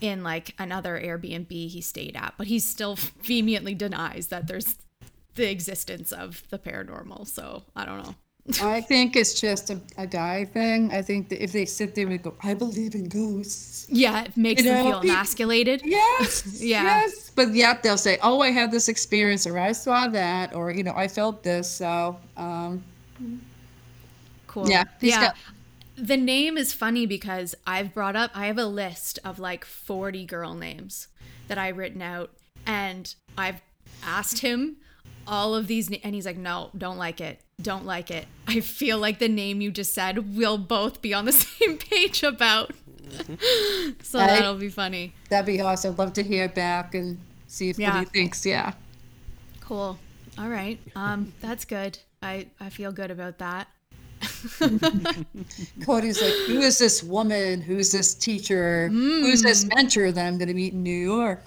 in 0.00 0.22
like 0.22 0.54
another 0.58 1.00
airbnb 1.00 1.50
he 1.50 1.80
stayed 1.80 2.16
at 2.16 2.34
but 2.38 2.46
he 2.46 2.58
still 2.58 2.96
vehemently 3.22 3.74
denies 3.74 4.28
that 4.28 4.46
there's 4.46 4.76
the 5.34 5.50
existence 5.50 6.12
of 6.12 6.42
the 6.50 6.58
paranormal 6.58 7.26
so 7.26 7.62
i 7.76 7.84
don't 7.84 8.02
know 8.04 8.14
I 8.62 8.80
think 8.80 9.14
it's 9.14 9.38
just 9.38 9.68
a, 9.68 9.78
a 9.98 10.06
guy 10.06 10.46
thing. 10.46 10.90
I 10.90 11.02
think 11.02 11.28
that 11.28 11.42
if 11.44 11.52
they 11.52 11.66
sit 11.66 11.94
there 11.94 12.06
and 12.06 12.22
go, 12.22 12.32
I 12.42 12.54
believe 12.54 12.94
in 12.94 13.06
ghosts. 13.06 13.86
yeah 13.90 14.22
it 14.24 14.34
makes 14.38 14.62
You 14.62 14.70
them 14.70 14.84
know, 14.86 15.00
feel 15.02 15.10
emasculated 15.10 15.82
Yes. 15.84 16.58
Yeah. 16.62 16.82
Yes. 16.84 17.30
But 17.34 17.52
yet 17.52 17.82
they'll 17.82 17.98
say, 17.98 18.16
Oh, 18.22 18.40
I 18.40 18.50
had 18.50 18.70
this 18.70 18.88
experience, 18.88 19.46
or 19.46 19.58
I 19.58 19.72
saw 19.72 20.08
that, 20.08 20.54
or 20.54 20.70
you 20.70 20.82
know, 20.82 20.94
I 20.96 21.08
felt 21.08 21.42
this. 21.42 21.70
So, 21.70 22.16
um, 22.38 22.82
Cool. 24.46 24.66
Yeah, 24.68 24.84
yeah. 25.00 25.20
got- 25.26 25.36
the 26.00 26.16
name 26.16 26.56
is 26.56 26.72
funny 26.72 27.06
because 27.06 27.54
I've 27.66 27.92
brought 27.94 28.16
up 28.16 28.30
I 28.34 28.46
have 28.46 28.58
a 28.58 28.66
list 28.66 29.18
of 29.24 29.38
like 29.38 29.64
40 29.64 30.24
girl 30.26 30.54
names 30.54 31.08
that 31.48 31.58
I've 31.58 31.76
written 31.76 32.02
out 32.02 32.30
and 32.66 33.14
I've 33.36 33.60
asked 34.04 34.38
him 34.40 34.76
all 35.26 35.54
of 35.54 35.66
these 35.66 35.90
and 36.02 36.14
he's 36.14 36.26
like 36.26 36.36
no, 36.36 36.70
don't 36.76 36.98
like 36.98 37.20
it. 37.20 37.40
Don't 37.60 37.84
like 37.84 38.10
it. 38.10 38.26
I 38.46 38.60
feel 38.60 38.98
like 38.98 39.18
the 39.18 39.28
name 39.28 39.60
you 39.60 39.70
just 39.70 39.92
said 39.92 40.36
we'll 40.36 40.58
both 40.58 41.02
be 41.02 41.12
on 41.12 41.24
the 41.24 41.32
same 41.46 41.76
page 41.78 42.22
about. 42.22 42.72
so 44.02 44.18
I- 44.18 44.26
that'll 44.26 44.56
be 44.56 44.68
funny. 44.68 45.14
that'd 45.30 45.46
be 45.46 45.60
awesome. 45.60 45.92
I'd 45.92 45.98
love 45.98 46.12
to 46.14 46.22
hear 46.22 46.48
back 46.48 46.94
and 46.94 47.18
see 47.46 47.70
if 47.70 47.76
what 47.76 47.82
Yeah. 47.82 47.98
he 48.00 48.04
thinks. 48.06 48.44
Yeah. 48.46 48.74
Cool. 49.60 49.98
All 50.38 50.48
right. 50.48 50.78
Um 50.94 51.32
that's 51.40 51.64
good. 51.64 51.98
I 52.22 52.46
I 52.60 52.68
feel 52.70 52.92
good 52.92 53.10
about 53.10 53.38
that. 53.38 53.68
Cody's 55.84 56.20
like, 56.20 56.32
Who 56.46 56.60
is 56.60 56.78
this 56.78 57.02
woman? 57.02 57.60
Who's 57.60 57.92
this 57.92 58.14
teacher? 58.14 58.88
Who's 58.88 59.42
this 59.42 59.62
Hmm. 59.62 59.68
mentor 59.74 60.12
that 60.12 60.26
I'm 60.26 60.38
going 60.38 60.48
to 60.48 60.54
meet 60.54 60.72
in 60.72 60.82
New 60.82 60.90
York? 60.90 61.42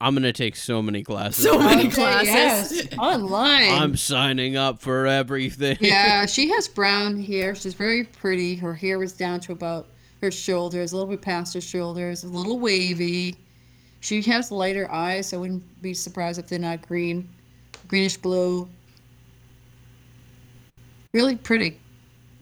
I'm 0.00 0.14
gonna 0.14 0.32
take 0.32 0.54
so 0.54 0.80
many 0.80 1.02
classes. 1.02 1.42
So 1.42 1.58
many 1.58 1.86
Okay, 1.88 1.90
classes. 1.90 2.84
Yes, 2.84 2.98
online. 2.98 3.68
I'm 3.72 3.96
signing 3.96 4.56
up 4.56 4.80
for 4.80 5.08
everything. 5.08 5.76
yeah, 5.80 6.24
she 6.26 6.48
has 6.50 6.68
brown 6.68 7.20
hair. 7.20 7.56
She's 7.56 7.74
very 7.74 8.04
pretty. 8.04 8.54
Her 8.54 8.72
hair 8.74 9.02
is 9.02 9.12
down 9.12 9.40
to 9.40 9.50
about 9.52 9.88
her 10.22 10.30
shoulders, 10.30 10.92
a 10.92 10.96
little 10.96 11.10
bit 11.10 11.20
past 11.20 11.52
her 11.54 11.60
shoulders, 11.60 12.22
a 12.22 12.28
little 12.28 12.60
wavy. 12.60 13.34
She 13.98 14.22
has 14.22 14.52
lighter 14.52 14.88
eyes. 14.92 15.30
so 15.30 15.38
I 15.38 15.40
wouldn't 15.40 15.82
be 15.82 15.92
surprised 15.94 16.38
if 16.38 16.46
they're 16.46 16.60
not 16.60 16.86
green, 16.86 17.28
greenish 17.88 18.18
blue. 18.18 18.68
Really 21.12 21.34
pretty. 21.34 21.76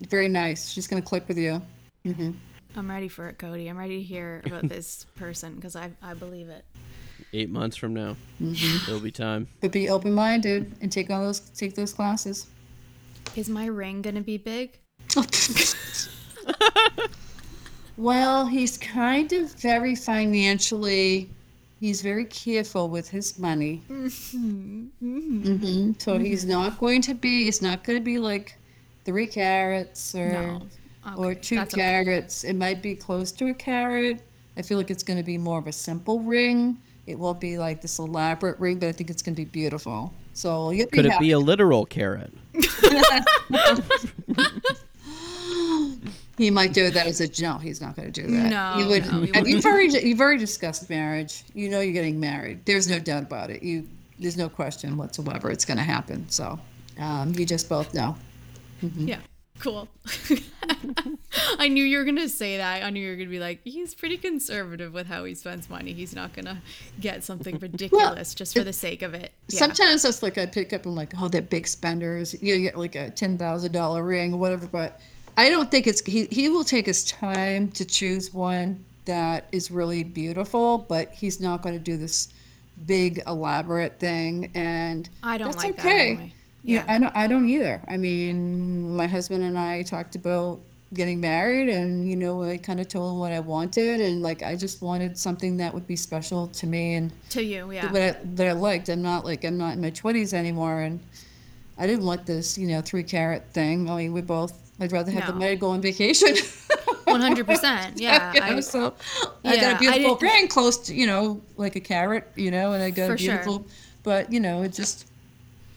Very 0.09 0.28
nice. 0.28 0.68
She's 0.70 0.86
going 0.86 1.03
to 1.03 1.09
click 1.09 1.26
with 1.28 1.38
you. 1.38 1.61
hmm 2.05 2.30
I'm 2.76 2.90
ready 2.90 3.09
for 3.09 3.28
it, 3.28 3.38
Cody. 3.38 3.68
I'm 3.68 3.78
ready 3.78 3.97
to 3.97 4.03
hear 4.03 4.42
about 4.44 4.68
this 4.68 5.07
person 5.16 5.55
because 5.55 5.76
I 5.76 5.90
I 6.03 6.12
believe 6.14 6.49
it. 6.51 6.64
Eight 7.32 7.49
months 7.51 7.76
from 7.76 7.94
now, 7.94 8.16
Mm-hmm. 8.40 8.88
it'll 8.90 9.01
be 9.01 9.11
time. 9.11 9.49
But 9.61 9.72
be 9.72 9.88
open 9.88 10.12
minded 10.12 10.74
and 10.82 10.92
take 10.92 11.11
all 11.11 11.22
those 11.24 11.40
take 11.40 11.74
those 11.74 11.92
classes. 11.94 12.47
Is 13.34 13.49
my 13.49 13.66
ring 13.66 14.03
gonna 14.03 14.20
be 14.20 14.36
big? 14.38 14.78
well, 17.97 18.47
he's 18.47 18.76
kind 18.78 19.32
of 19.32 19.53
very 19.55 19.94
financially. 19.94 21.30
He's 21.80 22.01
very 22.03 22.24
careful 22.26 22.88
with 22.88 23.09
his 23.09 23.38
money. 23.38 23.82
Mm-hmm. 25.03 25.92
So 25.99 26.18
he's 26.18 26.44
not 26.44 26.78
going 26.78 27.03
to 27.03 27.14
be. 27.14 27.49
It's 27.49 27.62
not 27.62 27.84
going 27.84 27.99
to 27.99 28.05
be 28.05 28.18
like 28.18 28.57
three 29.07 29.26
carats 29.26 30.14
or 30.14 30.28
No. 30.32 30.62
or 31.16 31.34
two 31.34 31.57
that's 31.57 31.72
okay. 31.72 32.26
It 32.44 32.57
might 32.57 32.82
be 32.82 32.94
close 32.94 33.32
to 33.32 33.46
a 33.46 33.54
carat. 33.54 34.20
I 34.59 34.62
feel 34.62 34.76
like 34.76 34.90
it's 34.90 35.02
going 35.02 35.16
to 35.18 35.22
be 35.22 35.38
more 35.38 35.59
of 35.59 35.66
a 35.66 35.72
simple 35.72 36.20
ring. 36.20 36.76
It 37.07 37.18
won't 37.18 37.40
be 37.40 37.57
like 37.57 37.80
this 37.80 37.98
elaborate 37.98 38.59
ring, 38.59 38.78
but 38.80 38.88
I 38.88 38.92
think 38.92 39.09
it's 39.11 39.22
going 39.22 39.34
to 39.36 39.40
be 39.40 39.44
beautiful. 39.46 40.12
So 40.34 40.70
you'll 40.70 40.88
be 40.88 40.96
Could 40.96 41.07
it 41.07 41.12
happy. 41.12 41.26
be 41.26 41.30
a 41.32 41.38
literal 41.38 41.86
carrot? 41.86 42.32
He 46.38 46.50
might 46.50 46.74
do 46.74 46.90
that 46.90 47.07
as 47.07 47.22
a 47.22 47.42
no. 47.42 47.57
He's 47.57 47.80
not 47.80 47.96
going 47.96 48.12
to 48.12 48.22
do 48.22 48.30
that. 48.30 48.50
No, 48.50 48.78
you 48.78 48.88
would. 48.88 49.11
no, 49.11 49.22
he 49.22 49.32
and 49.32 49.46
you've 49.46 49.64
already 49.64 50.07
you've 50.07 50.20
already 50.20 50.38
discussed 50.38 50.90
marriage. 50.90 51.44
You 51.54 51.70
know 51.70 51.80
you're 51.80 51.94
getting 51.94 52.20
married. 52.20 52.66
There's 52.66 52.88
no 52.88 52.98
doubt 52.98 53.22
about 53.22 53.48
it. 53.50 53.62
You 53.62 53.88
there's 54.18 54.36
no 54.36 54.50
question 54.50 54.98
whatsoever. 54.98 55.50
It's 55.50 55.64
going 55.64 55.78
to 55.78 55.82
happen. 55.82 56.28
So 56.28 56.59
um, 56.98 57.32
you 57.34 57.46
just 57.46 57.70
both 57.70 57.94
know. 57.94 58.16
Mm-hmm. 58.83 59.09
Yeah. 59.09 59.18
Cool. 59.59 59.89
I 61.59 61.68
knew 61.68 61.83
you 61.83 61.99
were 61.99 62.05
gonna 62.05 62.29
say 62.29 62.59
that. 62.59 62.83
I 62.83 62.91
knew 62.91 63.01
you 63.01 63.11
were 63.11 63.16
gonna 63.16 63.31
be 63.31 63.39
like, 63.39 63.61
he's 63.64 63.95
pretty 63.95 64.18
conservative 64.18 64.93
with 64.93 65.07
how 65.07 65.24
he 65.24 65.35
spends 65.35 65.70
money. 65.70 65.95
He's 65.95 66.14
not 66.14 66.35
gonna 66.35 66.61
get 67.01 67.24
something 67.24 67.59
ridiculous 67.59 68.35
just 68.35 68.55
for 68.55 68.64
the 68.64 68.72
sake 68.74 69.01
of 69.01 69.14
it. 69.14 69.33
Yeah. 69.49 69.59
Sometimes 69.61 70.03
that's 70.03 70.22
like 70.22 70.37
I 70.37 70.45
pick 70.45 70.74
up 70.74 70.85
and 70.85 70.95
like, 70.95 71.12
oh, 71.18 71.29
they're 71.29 71.41
big 71.41 71.66
spenders. 71.66 72.41
You 72.43 72.59
get 72.61 72.77
like 72.77 72.97
a 72.97 73.11
ten 73.11 73.39
thousand 73.39 73.72
dollar 73.72 74.03
ring 74.03 74.35
or 74.35 74.39
whatever. 74.39 74.66
But 74.66 75.01
I 75.39 75.49
don't 75.49 75.70
think 75.70 75.87
it's 75.87 76.03
he. 76.05 76.27
He 76.27 76.51
will 76.51 76.64
take 76.64 76.85
his 76.85 77.05
time 77.05 77.70
to 77.72 77.85
choose 77.87 78.35
one 78.35 78.85
that 79.07 79.47
is 79.53 79.70
really 79.70 80.05
beautiful, 80.05 80.79
but 80.79 81.11
he's 81.12 81.41
not 81.41 81.62
going 81.62 81.74
to 81.74 81.81
do 81.81 81.97
this 81.97 82.29
big 82.85 83.22
elaborate 83.27 83.99
thing. 83.99 84.51
And 84.55 85.09
I 85.22 85.39
don't 85.39 85.53
that's 85.53 85.64
like 85.64 85.77
that 85.77 85.87
okay. 85.87 86.11
anyway. 86.11 86.35
Yeah, 86.67 86.85
Yeah. 86.87 86.95
I 86.95 86.99
don't. 86.99 87.17
I 87.17 87.27
don't 87.27 87.49
either. 87.49 87.81
I 87.89 87.97
mean, 87.97 88.97
my 88.97 89.07
husband 89.07 89.43
and 89.45 89.57
I 89.59 89.83
talked 89.83 90.17
about 90.17 90.61
getting 90.95 91.21
married, 91.21 91.69
and 91.69 92.09
you 92.09 92.17
know, 92.17 92.43
I 92.43 92.57
kind 92.59 92.81
of 92.81 92.89
told 92.89 93.12
him 93.12 93.19
what 93.19 93.33
I 93.33 93.41
wanted, 93.41 94.01
and 94.01 94.23
like 94.23 94.43
I 94.43 94.57
just 94.57 94.83
wanted 94.83 95.17
something 95.19 95.57
that 95.59 95.73
would 95.75 95.87
be 95.87 95.97
special 95.97 96.49
to 96.49 96.67
me 96.67 96.95
and 96.95 97.12
To 97.31 97.43
you, 97.43 97.71
yeah. 97.73 97.89
that 97.93 98.17
I, 98.17 98.21
that 98.35 98.47
I 98.49 98.53
liked. 98.53 98.89
I'm 98.89 99.03
not 99.03 99.25
like 99.25 99.45
I'm 99.45 99.57
not 99.59 99.75
in 99.75 99.81
my 99.81 99.91
twenties 99.91 100.35
anymore, 100.35 100.81
and 100.83 101.01
I 101.79 101.87
didn't 101.87 102.05
want 102.05 102.27
this, 102.27 102.57
you 102.59 102.67
know, 102.69 102.81
three 102.81 103.03
carat 103.05 103.45
thing. 103.53 103.89
I 103.91 103.97
mean, 103.97 104.12
we 104.12 104.21
both. 104.23 104.53
I'd 104.81 104.93
rather 104.93 105.11
have 105.12 105.27
the 105.27 105.33
No. 105.33 105.39
money 105.39 105.57
go 105.57 105.71
on 105.71 105.81
vacation. 105.81 106.35
One 107.05 107.21
hundred 107.21 107.47
percent. 107.47 107.99
Yeah. 108.01 108.33
You 108.35 108.41
know, 108.41 108.47
I, 108.57 108.61
so 108.61 108.95
I 109.45 109.57
got 109.61 109.77
a 109.77 109.79
beautiful 109.79 110.17
ring 110.17 110.49
close 110.49 110.77
to, 110.89 110.95
you 110.95 111.07
know, 111.07 111.41
like 111.57 111.77
a 111.77 111.81
carat, 111.81 112.31
you 112.37 112.51
know, 112.51 112.73
and 112.73 112.83
I 112.83 112.91
got 112.91 113.05
a 113.11 113.17
sure. 113.17 113.17
beautiful, 113.17 113.64
but 114.03 114.33
you 114.33 114.41
know, 114.41 114.62
it 114.62 114.73
just 114.75 115.07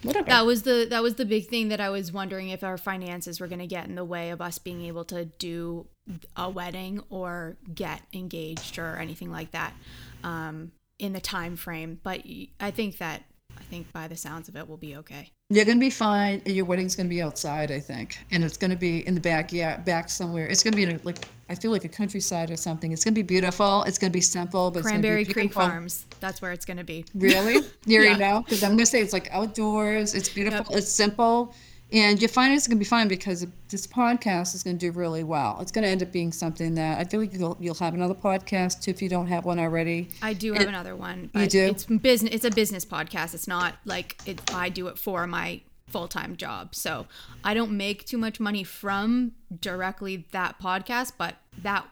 whatever. 0.04 0.28
that 0.28 0.46
was 0.46 0.64
the 0.64 0.88
that 0.90 1.04
was 1.04 1.16
the 1.16 1.26
big 1.26 1.48
thing 1.48 1.70
that 1.70 1.80
I 1.80 1.90
was 1.90 2.12
wondering 2.12 2.50
if 2.50 2.64
our 2.64 2.78
finances 2.78 3.40
were 3.40 3.48
going 3.48 3.60
to 3.60 3.68
get 3.68 3.88
in 3.88 3.96
the 3.96 4.06
way 4.06 4.30
of 4.32 4.42
us 4.42 4.58
being 4.58 4.84
able 4.86 5.06
to 5.06 5.26
do 5.26 5.86
a 6.36 6.50
wedding 6.50 7.02
or 7.10 7.58
get 7.74 8.02
engaged 8.14 8.80
or 8.80 8.98
anything 8.98 9.32
like 9.32 9.52
that 9.52 9.74
um, 10.24 10.72
in 10.98 11.14
the 11.14 11.22
time 11.22 11.56
frame. 11.56 12.00
But 12.04 12.24
I 12.60 12.72
think 12.72 12.98
that 12.98 13.24
think 13.70 13.92
by 13.94 14.08
the 14.08 14.16
sounds 14.18 14.50
of 14.50 14.56
it, 14.56 14.68
we'll 14.68 14.78
be 14.78 14.96
okay. 14.98 15.32
You're 15.50 15.66
gonna 15.66 15.80
be 15.80 15.90
fine. 15.90 16.42
Your 16.46 16.66
wedding's 16.66 16.96
gonna 16.96 17.10
be 17.10 17.22
outside, 17.22 17.72
I 17.72 17.80
think, 17.80 18.18
and 18.32 18.44
it's 18.44 18.58
gonna 18.58 18.76
be 18.76 19.06
in 19.08 19.16
the 19.16 19.22
back, 19.22 19.52
yeah, 19.54 19.78
back 19.78 20.10
somewhere. 20.10 20.48
It's 20.48 20.64
gonna 20.64 20.76
be 20.76 20.84
in 20.84 20.92
a, 20.96 21.00
like 21.04 21.28
I 21.50 21.56
feel 21.56 21.72
like 21.72 21.86
a 21.86 21.90
countryside 21.90 22.52
or 22.52 22.58
something. 22.58 22.92
It's 22.92 23.04
gonna 23.04 23.16
be 23.16 23.22
beautiful. 23.24 23.84
It's 23.84 23.98
gonna 23.98 24.12
be 24.12 24.22
simple, 24.22 24.70
but 24.72 24.84
Cranberry 24.84 25.24
gonna 25.24 25.34
Creek. 25.34 25.54
Farms. 25.54 26.06
That's 26.20 26.42
where 26.42 26.52
it's 26.52 26.66
going 26.66 26.78
to 26.78 26.84
be. 26.84 27.06
Really? 27.16 27.66
You 27.86 28.02
Yeah. 28.04 28.18
know? 28.18 28.42
Because 28.44 28.64
I'm 28.64 28.72
gonna 28.72 28.86
say 28.86 29.02
it's 29.02 29.14
like 29.14 29.30
outdoors. 29.32 30.14
It's 30.14 30.30
beautiful. 30.30 30.66
Yep. 30.70 30.78
It's 30.80 30.92
simple, 30.92 31.56
and 31.92 32.22
your 32.22 32.30
finance 32.30 32.64
is 32.64 32.68
gonna 32.68 32.80
be 32.80 32.86
fine 32.86 33.08
because 33.08 33.46
this 33.70 33.88
podcast 33.88 34.54
is 34.54 34.64
gonna 34.64 34.78
do 34.78 34.92
really 34.92 35.24
well. 35.24 35.58
It's 35.62 35.72
gonna 35.72 35.88
end 35.88 36.04
up 36.04 36.12
being 36.12 36.32
something 36.32 36.76
that 36.76 37.00
I 37.00 37.04
feel 37.04 37.20
like 37.20 37.34
you'll 37.34 37.58
you'll 37.60 37.76
have 37.76 37.94
another 37.94 38.14
podcast 38.14 38.82
too 38.82 38.92
if 38.92 39.02
you 39.02 39.10
don't 39.10 39.28
have 39.28 39.46
one 39.46 39.60
already. 39.60 40.10
I 40.22 40.34
do 40.34 40.54
have 40.54 40.68
another 40.68 40.96
one. 40.96 41.30
But 41.34 41.50
do? 41.50 41.66
It's 41.66 41.86
business. 41.86 42.34
It's 42.34 42.46
a 42.46 42.52
business 42.52 42.86
podcast. 42.86 43.34
It's 43.34 43.48
not 43.48 43.76
like 43.86 44.22
it, 44.26 44.40
I 44.54 44.70
do 44.70 44.88
it 44.88 44.98
for 44.98 45.26
my 45.26 45.62
full 45.88 46.08
time 46.08 46.36
job. 46.38 46.76
So 46.76 47.08
I 47.44 47.54
don't 47.54 47.72
make 47.72 48.06
too 48.06 48.18
much 48.18 48.40
money 48.40 48.64
from 48.64 49.34
directly 49.60 50.28
that 50.32 50.60
podcast, 50.60 51.14
but 51.18 51.36
that 51.62 51.86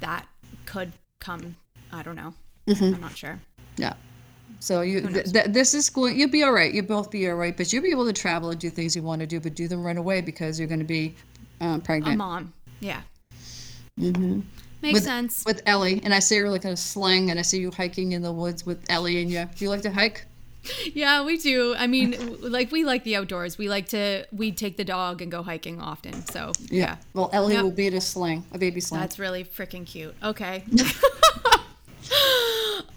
that 0.00 0.26
could 0.66 0.92
come. 1.20 1.56
I 1.92 2.02
don't 2.02 2.16
know. 2.16 2.34
Mm-hmm. 2.66 2.94
I'm 2.96 3.00
not 3.00 3.16
sure. 3.16 3.40
Yeah. 3.76 3.94
So 4.64 4.80
you 4.80 5.02
th- 5.02 5.30
th- 5.30 5.46
this 5.48 5.74
is 5.74 5.90
going. 5.90 6.18
You'll 6.18 6.30
be 6.30 6.42
all 6.42 6.52
right. 6.52 6.72
You'll 6.72 6.86
both 6.86 7.10
be 7.10 7.28
all 7.28 7.34
right. 7.36 7.54
But 7.54 7.70
you'll 7.70 7.82
be 7.82 7.90
able 7.90 8.06
to 8.06 8.14
travel 8.14 8.48
and 8.48 8.58
do 8.58 8.70
things 8.70 8.96
you 8.96 9.02
want 9.02 9.20
to 9.20 9.26
do, 9.26 9.38
but 9.38 9.54
do 9.54 9.68
them 9.68 9.82
right 9.82 9.98
away 9.98 10.22
because 10.22 10.58
you're 10.58 10.66
gonna 10.68 10.84
be 10.84 11.14
um, 11.60 11.80
A 11.80 11.84
pregnant 11.84 12.16
mom. 12.16 12.54
Yeah. 12.80 13.02
Mm-hmm. 14.00 14.40
Makes 14.80 14.94
With- 14.94 15.02
sense. 15.04 15.44
with 15.44 15.60
Ellie. 15.66 16.00
And 16.02 16.14
I 16.14 16.18
see 16.18 16.38
her 16.38 16.48
like 16.48 16.64
in 16.64 16.70
a 16.70 16.76
sling, 16.78 17.30
and 17.30 17.38
I 17.38 17.42
see 17.42 17.60
you 17.60 17.70
hiking 17.70 18.12
in 18.12 18.22
the 18.22 18.32
woods 18.32 18.64
with 18.64 18.82
Ellie. 18.88 19.20
And 19.20 19.30
you 19.30 19.44
do 19.54 19.64
you 19.66 19.70
like 19.70 19.82
to 19.82 19.90
hike? 19.90 20.24
Yeah, 20.94 21.26
we 21.26 21.36
do. 21.36 21.74
I 21.76 21.86
mean, 21.86 22.38
like 22.40 22.72
we 22.72 22.86
like 22.86 23.04
the 23.04 23.16
outdoors. 23.16 23.58
We 23.58 23.68
like 23.68 23.88
to 23.88 24.24
we 24.32 24.50
take 24.50 24.78
the 24.78 24.84
dog 24.84 25.20
and 25.20 25.30
go 25.30 25.42
hiking 25.42 25.78
often. 25.78 26.24
So 26.28 26.52
yeah. 26.70 26.96
Well, 27.12 27.28
Ellie 27.34 27.52
Yep. 27.52 27.64
will 27.64 27.70
be 27.70 27.86
in 27.88 27.92
a 27.94 28.00
sling, 28.00 28.46
a 28.50 28.56
baby 28.56 28.80
sling. 28.80 29.02
That's 29.02 29.18
really 29.18 29.44
freaking 29.44 29.84
cute. 29.84 30.14
Okay. 30.22 30.64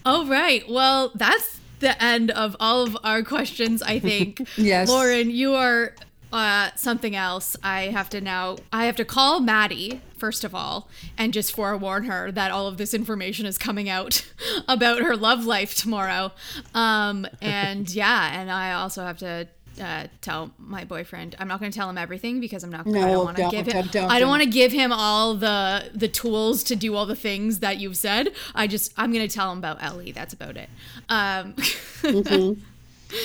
all 0.07 0.25
right. 0.25 0.67
Well, 0.69 1.11
that's 1.15 1.59
the 1.79 2.01
end 2.01 2.31
of 2.31 2.55
all 2.59 2.83
of 2.83 2.97
our 3.03 3.23
questions, 3.23 3.81
I 3.81 3.99
think. 3.99 4.47
Yes. 4.57 4.89
Lauren, 4.89 5.29
you 5.29 5.53
are 5.53 5.93
uh, 6.33 6.71
something 6.75 7.15
else. 7.15 7.55
I 7.63 7.83
have 7.83 8.09
to 8.09 8.21
now, 8.21 8.57
I 8.73 8.85
have 8.85 8.95
to 8.97 9.05
call 9.05 9.39
Maddie, 9.39 10.01
first 10.17 10.43
of 10.43 10.55
all, 10.55 10.89
and 11.17 11.33
just 11.33 11.53
forewarn 11.55 12.05
her 12.05 12.31
that 12.31 12.51
all 12.51 12.67
of 12.67 12.77
this 12.77 12.93
information 12.93 13.45
is 13.45 13.57
coming 13.57 13.89
out 13.89 14.25
about 14.67 15.01
her 15.01 15.15
love 15.15 15.45
life 15.45 15.75
tomorrow. 15.75 16.31
Um, 16.73 17.27
and 17.41 17.93
yeah, 17.93 18.39
and 18.39 18.51
I 18.51 18.73
also 18.73 19.03
have 19.03 19.17
to. 19.19 19.47
Uh, 19.79 20.07
tell 20.21 20.51
my 20.57 20.83
boyfriend. 20.83 21.35
I'm 21.39 21.47
not 21.47 21.59
going 21.59 21.71
to 21.71 21.77
tell 21.77 21.89
him 21.89 21.97
everything 21.97 22.39
because 22.39 22.63
I'm 22.63 22.71
not. 22.71 22.87
I 22.87 22.89
No, 22.91 23.01
don't 23.07 23.25
want 23.25 23.37
to 23.37 23.43
give 23.49 23.67
him. 23.67 23.73
don't, 23.73 23.91
don't, 23.91 24.11
I 24.11 24.19
don't 24.19 24.21
don't. 24.21 24.29
want 24.29 24.43
to 24.43 24.49
give 24.49 24.71
him 24.71 24.91
all 24.91 25.35
the 25.35 25.89
the 25.93 26.07
tools 26.07 26.63
to 26.65 26.75
do 26.75 26.95
all 26.95 27.05
the 27.05 27.15
things 27.15 27.59
that 27.59 27.77
you've 27.77 27.97
said. 27.97 28.31
I 28.55 28.67
just 28.67 28.93
I'm 28.97 29.11
gonna 29.13 29.27
tell 29.27 29.51
him 29.51 29.59
about 29.59 29.81
Ellie. 29.83 30.11
That's 30.11 30.33
about 30.33 30.57
it. 30.57 30.69
Um, 31.09 31.55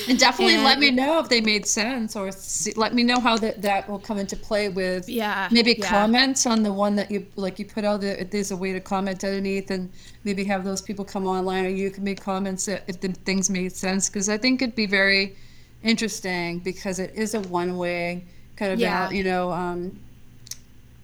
And 0.07 0.17
definitely 0.17 0.59
let 0.59 0.79
me 0.79 0.93
know 0.93 1.19
if 1.19 1.29
they 1.29 1.41
made 1.41 1.67
sense, 1.67 2.15
or 2.15 2.31
see, 2.31 2.73
let 2.77 2.95
me 2.95 3.03
know 3.03 3.19
how 3.19 3.37
that 3.39 3.63
that 3.63 3.89
will 3.89 3.99
come 3.99 4.17
into 4.19 4.37
play 4.37 4.69
with 4.69 5.09
Yeah, 5.09 5.49
maybe 5.51 5.75
yeah. 5.77 5.89
comments 5.89 6.47
on 6.47 6.63
the 6.63 6.73
one 6.73 6.95
that 6.97 7.11
you 7.11 7.27
like 7.35 7.59
you 7.59 7.65
put 7.67 7.85
out. 7.85 8.01
there. 8.01 8.23
There's 8.25 8.53
a 8.53 8.57
way 8.57 8.73
to 8.73 8.81
comment 8.81 9.25
underneath, 9.25 9.73
and 9.73 9.91
maybe 10.23 10.45
have 10.45 10.63
those 10.65 10.81
people 10.83 11.05
come 11.05 11.27
online, 11.27 11.67
or 11.67 11.69
you 11.69 11.91
can 11.91 12.05
make 12.05 12.21
comments 12.21 12.69
if 12.69 13.01
the 13.01 13.09
things 13.09 13.51
made 13.51 13.73
sense. 13.73 14.09
Because 14.09 14.29
I 14.29 14.39
think 14.39 14.63
it'd 14.63 14.77
be 14.77 14.87
very 14.87 15.37
interesting 15.83 16.59
because 16.61 16.99
it 16.99 17.13
is 17.15 17.35
a 17.35 17.41
one 17.41 17.77
way 17.77 18.25
kind 18.57 18.73
of 18.73 18.79
Yeah. 18.79 19.11
you 19.11 19.25
know 19.25 19.51
um, 19.53 19.99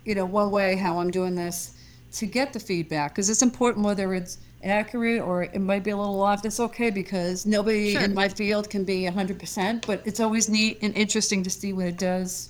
you 0.05 0.15
know 0.15 0.25
one 0.25 0.51
way 0.51 0.77
how 0.77 0.99
I'm 0.99 1.11
doing 1.11 1.35
this 1.35 1.75
to 2.13 2.27
get 2.27 2.53
the 2.53 2.61
feedback 2.61 3.13
because 3.13 3.29
it's 3.29 3.43
important 3.43 3.85
whether 3.85 4.15
it's 4.15 4.39
accurate 4.65 5.21
or 5.23 5.45
it 5.45 5.61
might 5.61 5.85
be 5.85 5.91
a 5.91 5.97
little 5.97 6.21
off. 6.21 6.43
That's 6.43 6.59
okay 6.59 6.91
because 6.91 7.47
nobody 7.47 7.93
Sure. 7.93 8.03
in 8.03 8.13
my 8.15 8.29
field 8.29 8.69
can 8.69 8.83
be 8.85 9.03
100%, 9.07 9.87
but 9.87 10.03
it's 10.05 10.19
always 10.19 10.49
neat 10.49 10.79
and 10.83 10.93
interesting 10.97 11.45
to 11.45 11.51
see 11.51 11.73
when 11.73 11.87
it 11.87 11.97
does 11.99 12.49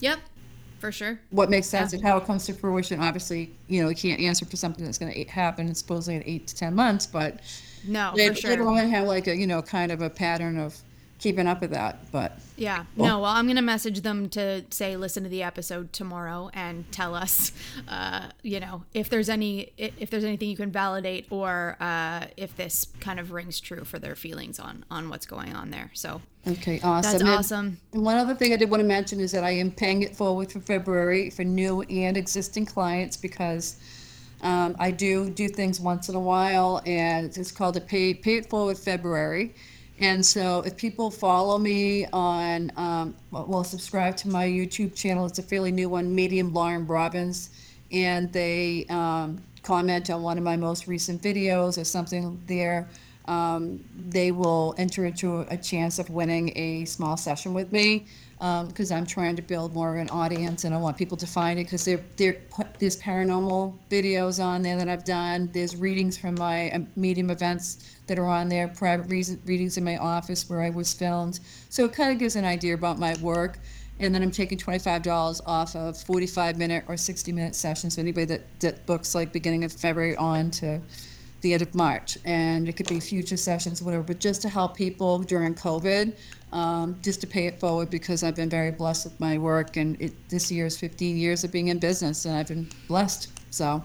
yep, 0.00 0.18
for 0.80 0.90
sure. 0.90 1.20
what 1.30 1.48
makes 1.48 1.68
sense 1.68 1.92
and 1.92 2.02
how 2.02 2.16
it 2.16 2.24
comes 2.24 2.44
to 2.46 2.54
fruition. 2.54 2.98
Obviously, 2.98 3.52
you 3.68 3.82
know, 3.82 3.88
you 3.88 3.94
can't 3.94 4.20
answer 4.20 4.44
for 4.46 4.56
something 4.56 4.84
that's 4.84 4.98
going 4.98 5.12
to 5.12 5.24
happen 5.30 5.72
supposedly 5.76 6.16
in 6.16 6.24
eight 6.26 6.48
to 6.48 6.56
10 6.56 6.74
months, 6.74 7.06
but 7.06 7.38
No, 7.86 8.12
they, 8.16 8.28
for 8.28 8.34
they 8.34 8.40
sure. 8.40 8.56
don't 8.56 8.76
have 8.90 9.06
like 9.06 9.28
a, 9.28 9.36
you 9.36 9.46
know, 9.46 9.62
kind 9.62 9.92
of 9.92 10.02
a 10.02 10.10
pattern 10.10 10.58
of 10.58 10.76
keeping 11.18 11.46
up 11.46 11.60
with 11.60 11.70
that. 11.70 12.10
But 12.12 12.38
Yeah. 12.56 12.84
No, 12.96 13.20
well, 13.20 13.24
I'm 13.26 13.46
going 13.46 13.56
to 13.56 13.62
message 13.62 14.00
them 14.02 14.28
to 14.30 14.64
say, 14.70 14.96
listen 14.96 15.22
to 15.24 15.28
the 15.28 15.42
episode 15.42 15.92
tomorrow 15.92 16.50
and 16.54 16.90
tell 16.92 17.14
us, 17.14 17.52
uh, 17.88 18.28
you 18.42 18.60
know, 18.60 18.84
if 18.94 19.08
there's 19.10 19.28
any, 19.28 19.72
if 19.76 20.10
there's 20.10 20.24
anything 20.24 20.48
you 20.48 20.56
can 20.56 20.70
validate 20.70 21.26
or 21.30 21.76
uh, 21.80 22.26
if 22.36 22.56
this 22.56 22.86
kind 23.00 23.18
of 23.20 23.32
rings 23.32 23.60
true 23.60 23.84
for 23.84 23.98
their 23.98 24.14
feelings 24.14 24.58
on, 24.58 24.84
on 24.90 25.08
what's 25.08 25.26
going 25.26 25.54
on 25.54 25.70
there. 25.70 25.90
So 25.94 26.20
okay, 26.46 26.80
awesome. 26.82 27.10
that's 27.12 27.22
And- 27.22 27.30
awesome. 27.30 27.78
And 27.92 28.04
one 28.04 28.16
other 28.16 28.34
thing 28.34 28.52
I 28.52 28.56
did 28.56 28.70
want 28.70 28.80
to 28.80 28.86
mention 28.86 29.20
is 29.20 29.32
that 29.32 29.44
I 29.44 29.50
am 29.50 29.70
paying 29.70 30.02
it 30.02 30.16
forward 30.16 30.52
for 30.52 30.60
February 30.60 31.30
for 31.30 31.44
new 31.44 31.82
and 31.82 32.16
existing 32.16 32.66
clients 32.66 33.16
because 33.16 33.76
um, 34.42 34.76
I 34.78 34.92
do 34.92 35.30
do 35.30 35.48
things 35.48 35.80
once 35.80 36.08
in 36.08 36.14
a 36.14 36.20
while, 36.20 36.80
and 36.86 37.36
it's 37.36 37.50
called 37.50 37.76
a 37.76 37.80
pay 37.80 38.14
pay 38.14 38.36
it 38.36 38.48
forward 38.48 38.78
February, 38.78 39.52
And 40.00 40.24
so 40.24 40.60
if 40.60 40.76
people 40.76 41.10
follow 41.10 41.58
me 41.58 42.06
on, 42.06 42.70
um, 42.76 43.16
well, 43.32 43.64
subscribe 43.64 44.16
to 44.18 44.28
my 44.28 44.46
YouTube 44.46 44.94
channel, 44.94 45.26
it's 45.26 45.40
a 45.40 45.42
fairly 45.42 45.72
new 45.72 45.88
one, 45.88 46.14
Medium 46.14 46.52
Lauren 46.52 46.86
Robbins, 46.86 47.50
and 47.90 48.32
they 48.32 48.86
um, 48.90 49.42
comment 49.62 50.08
on 50.10 50.22
one 50.22 50.38
of 50.38 50.44
my 50.44 50.56
most 50.56 50.86
recent 50.86 51.20
videos 51.20 51.80
or 51.80 51.84
something 51.84 52.40
there, 52.46 52.88
um, 53.28 53.84
they 54.08 54.32
will 54.32 54.74
enter 54.78 55.04
into 55.04 55.40
a 55.50 55.56
chance 55.56 55.98
of 55.98 56.08
winning 56.08 56.56
a 56.56 56.86
small 56.86 57.16
session 57.16 57.52
with 57.52 57.70
me 57.72 58.06
because 58.38 58.90
I'm 58.90 59.04
trying 59.04 59.36
to 59.36 59.42
build 59.42 59.74
more 59.74 59.94
of 59.94 60.00
an 60.00 60.08
audience 60.10 60.64
and 60.64 60.74
I 60.74 60.78
want 60.78 60.96
people 60.96 61.16
to 61.18 61.26
find 61.26 61.58
it 61.58 61.64
because 61.64 61.84
there 61.84 62.00
there 62.16 62.38
there's 62.78 63.00
paranormal 63.00 63.74
videos 63.90 64.42
on 64.42 64.62
there 64.62 64.76
that 64.76 64.88
I've 64.88 65.04
done. 65.04 65.50
There's 65.52 65.76
readings 65.76 66.16
from 66.16 66.36
my 66.36 66.70
um, 66.70 66.86
medium 66.96 67.30
events 67.30 67.96
that 68.06 68.18
are 68.18 68.26
on 68.26 68.48
there, 68.48 68.68
private 68.68 69.10
reason, 69.10 69.40
readings 69.44 69.76
in 69.76 69.84
my 69.84 69.98
office 69.98 70.48
where 70.48 70.62
I 70.62 70.70
was 70.70 70.94
filmed. 70.94 71.40
So 71.68 71.84
it 71.84 71.92
kind 71.92 72.12
of 72.12 72.18
gives 72.18 72.36
an 72.36 72.44
idea 72.44 72.74
about 72.74 72.98
my 72.98 73.14
work. 73.20 73.58
And 74.00 74.14
then 74.14 74.22
I'm 74.22 74.30
taking 74.30 74.56
$25 74.56 75.40
off 75.44 75.74
of 75.74 76.00
45 76.00 76.56
minute 76.56 76.84
or 76.86 76.96
60 76.96 77.32
minute 77.32 77.56
sessions. 77.56 77.96
So 77.96 78.00
anybody 78.00 78.26
that, 78.26 78.60
that 78.60 78.86
books 78.86 79.12
like 79.16 79.32
beginning 79.32 79.64
of 79.64 79.72
February 79.72 80.16
on 80.16 80.52
to 80.52 80.80
the 81.40 81.52
end 81.52 81.62
of 81.62 81.74
March. 81.74 82.18
And 82.24 82.68
it 82.68 82.76
could 82.76 82.88
be 82.88 83.00
future 83.00 83.36
sessions, 83.36 83.82
whatever, 83.82 84.02
but 84.02 84.18
just 84.18 84.42
to 84.42 84.48
help 84.48 84.76
people 84.76 85.18
during 85.20 85.54
COVID, 85.54 86.14
um, 86.52 86.96
just 87.02 87.20
to 87.20 87.26
pay 87.26 87.46
it 87.46 87.60
forward 87.60 87.90
because 87.90 88.22
I've 88.22 88.36
been 88.36 88.50
very 88.50 88.70
blessed 88.70 89.04
with 89.04 89.20
my 89.20 89.38
work. 89.38 89.76
And 89.76 90.00
it, 90.00 90.12
this 90.28 90.50
year 90.50 90.66
is 90.66 90.78
15 90.78 91.16
years 91.16 91.44
of 91.44 91.52
being 91.52 91.68
in 91.68 91.78
business 91.78 92.24
and 92.24 92.36
I've 92.36 92.48
been 92.48 92.68
blessed. 92.88 93.30
So. 93.50 93.82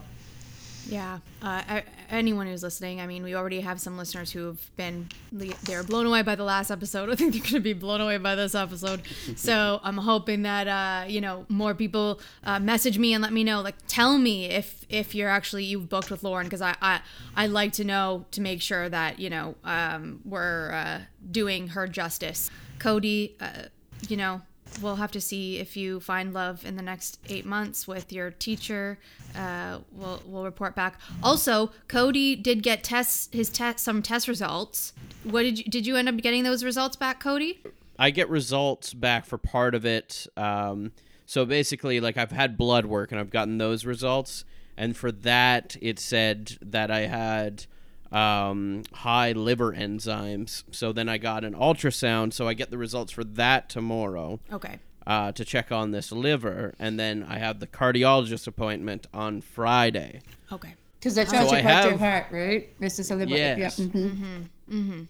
Yeah. 0.88 1.18
Uh, 1.42 1.62
I, 1.66 1.82
anyone 2.10 2.46
who's 2.46 2.62
listening, 2.62 3.00
I 3.00 3.06
mean, 3.06 3.22
we 3.22 3.34
already 3.34 3.60
have 3.60 3.80
some 3.80 3.96
listeners 3.96 4.32
who 4.32 4.46
have 4.46 4.76
been 4.76 5.08
they're 5.32 5.82
blown 5.82 6.06
away 6.06 6.22
by 6.22 6.34
the 6.34 6.44
last 6.44 6.70
episode. 6.70 7.10
I 7.12 7.14
think 7.14 7.32
they're 7.32 7.42
going 7.42 7.54
to 7.54 7.60
be 7.60 7.72
blown 7.72 8.00
away 8.00 8.18
by 8.18 8.34
this 8.34 8.54
episode. 8.54 9.02
so 9.36 9.80
I'm 9.84 9.98
hoping 9.98 10.42
that 10.42 10.68
uh, 10.68 11.06
you 11.08 11.20
know 11.20 11.46
more 11.48 11.74
people 11.74 12.20
uh, 12.44 12.60
message 12.60 12.98
me 12.98 13.12
and 13.12 13.22
let 13.22 13.32
me 13.32 13.44
know. 13.44 13.60
Like, 13.60 13.76
tell 13.86 14.18
me 14.18 14.46
if 14.46 14.84
if 14.88 15.14
you're 15.14 15.30
actually 15.30 15.64
you've 15.64 15.88
booked 15.88 16.10
with 16.10 16.22
Lauren 16.22 16.46
because 16.46 16.62
I, 16.62 16.76
I 16.80 17.00
I 17.36 17.46
like 17.46 17.72
to 17.74 17.84
know 17.84 18.26
to 18.32 18.40
make 18.40 18.60
sure 18.62 18.88
that 18.88 19.18
you 19.18 19.30
know 19.30 19.54
um, 19.64 20.20
we're 20.24 20.72
uh, 20.72 21.00
doing 21.30 21.68
her 21.68 21.86
justice. 21.86 22.50
Cody, 22.78 23.36
uh, 23.40 23.64
you 24.08 24.16
know, 24.16 24.42
we'll 24.80 24.96
have 24.96 25.12
to 25.12 25.20
see 25.20 25.58
if 25.58 25.76
you 25.76 26.00
find 26.00 26.32
love 26.32 26.64
in 26.64 26.76
the 26.76 26.82
next 26.82 27.18
eight 27.28 27.46
months 27.46 27.86
with 27.86 28.12
your 28.12 28.30
teacher. 28.30 28.98
Uh, 29.36 29.78
we'll 29.92 30.22
we'll 30.26 30.44
report 30.44 30.74
back. 30.74 30.98
Also, 31.22 31.70
Cody 31.88 32.36
did 32.36 32.62
get 32.62 32.84
tests 32.84 33.28
his 33.32 33.48
test 33.50 33.80
some 33.80 34.02
test 34.02 34.28
results. 34.28 34.92
What 35.24 35.42
did 35.42 35.58
you 35.58 35.64
did 35.64 35.86
you 35.86 35.96
end 35.96 36.08
up 36.08 36.16
getting 36.18 36.44
those 36.44 36.64
results 36.64 36.96
back, 36.96 37.20
Cody? 37.20 37.62
I 37.98 38.10
get 38.10 38.28
results 38.28 38.92
back 38.92 39.24
for 39.24 39.38
part 39.38 39.74
of 39.74 39.86
it. 39.86 40.26
Um, 40.36 40.92
so 41.26 41.44
basically, 41.44 42.00
like 42.00 42.16
I've 42.16 42.32
had 42.32 42.56
blood 42.56 42.86
work 42.86 43.12
and 43.12 43.20
I've 43.20 43.30
gotten 43.30 43.58
those 43.58 43.84
results, 43.84 44.44
and 44.76 44.96
for 44.96 45.12
that, 45.12 45.76
it 45.80 45.98
said 45.98 46.58
that 46.60 46.90
I 46.90 47.00
had 47.00 47.66
um, 48.14 48.84
high 48.92 49.32
liver 49.32 49.72
enzymes. 49.72 50.62
So 50.70 50.92
then 50.92 51.08
I 51.08 51.18
got 51.18 51.44
an 51.44 51.54
ultrasound. 51.54 52.32
So 52.32 52.48
I 52.48 52.54
get 52.54 52.70
the 52.70 52.78
results 52.78 53.12
for 53.12 53.24
that 53.24 53.68
tomorrow. 53.68 54.40
Okay. 54.52 54.78
Uh, 55.06 55.32
to 55.32 55.44
check 55.44 55.70
on 55.70 55.90
this 55.90 56.10
liver, 56.10 56.72
and 56.78 56.98
then 56.98 57.26
I 57.28 57.36
have 57.36 57.60
the 57.60 57.66
cardiologist 57.66 58.46
appointment 58.46 59.06
on 59.12 59.42
Friday. 59.42 60.22
Okay. 60.50 60.76
Because 60.98 61.14
that's 61.14 61.30
so 61.30 61.36
your 61.36 61.60
heart 61.62 61.90
to 61.90 61.98
heart, 61.98 62.26
right? 62.30 62.70
This 62.80 62.98
is 62.98 63.08
something. 63.08 63.28
Yes. 63.28 63.78
Yeah. 63.78 63.84
Mm-hmm. 63.84 63.98
Mm-hmm. 63.98 64.42
Mm-hmm. 64.70 65.02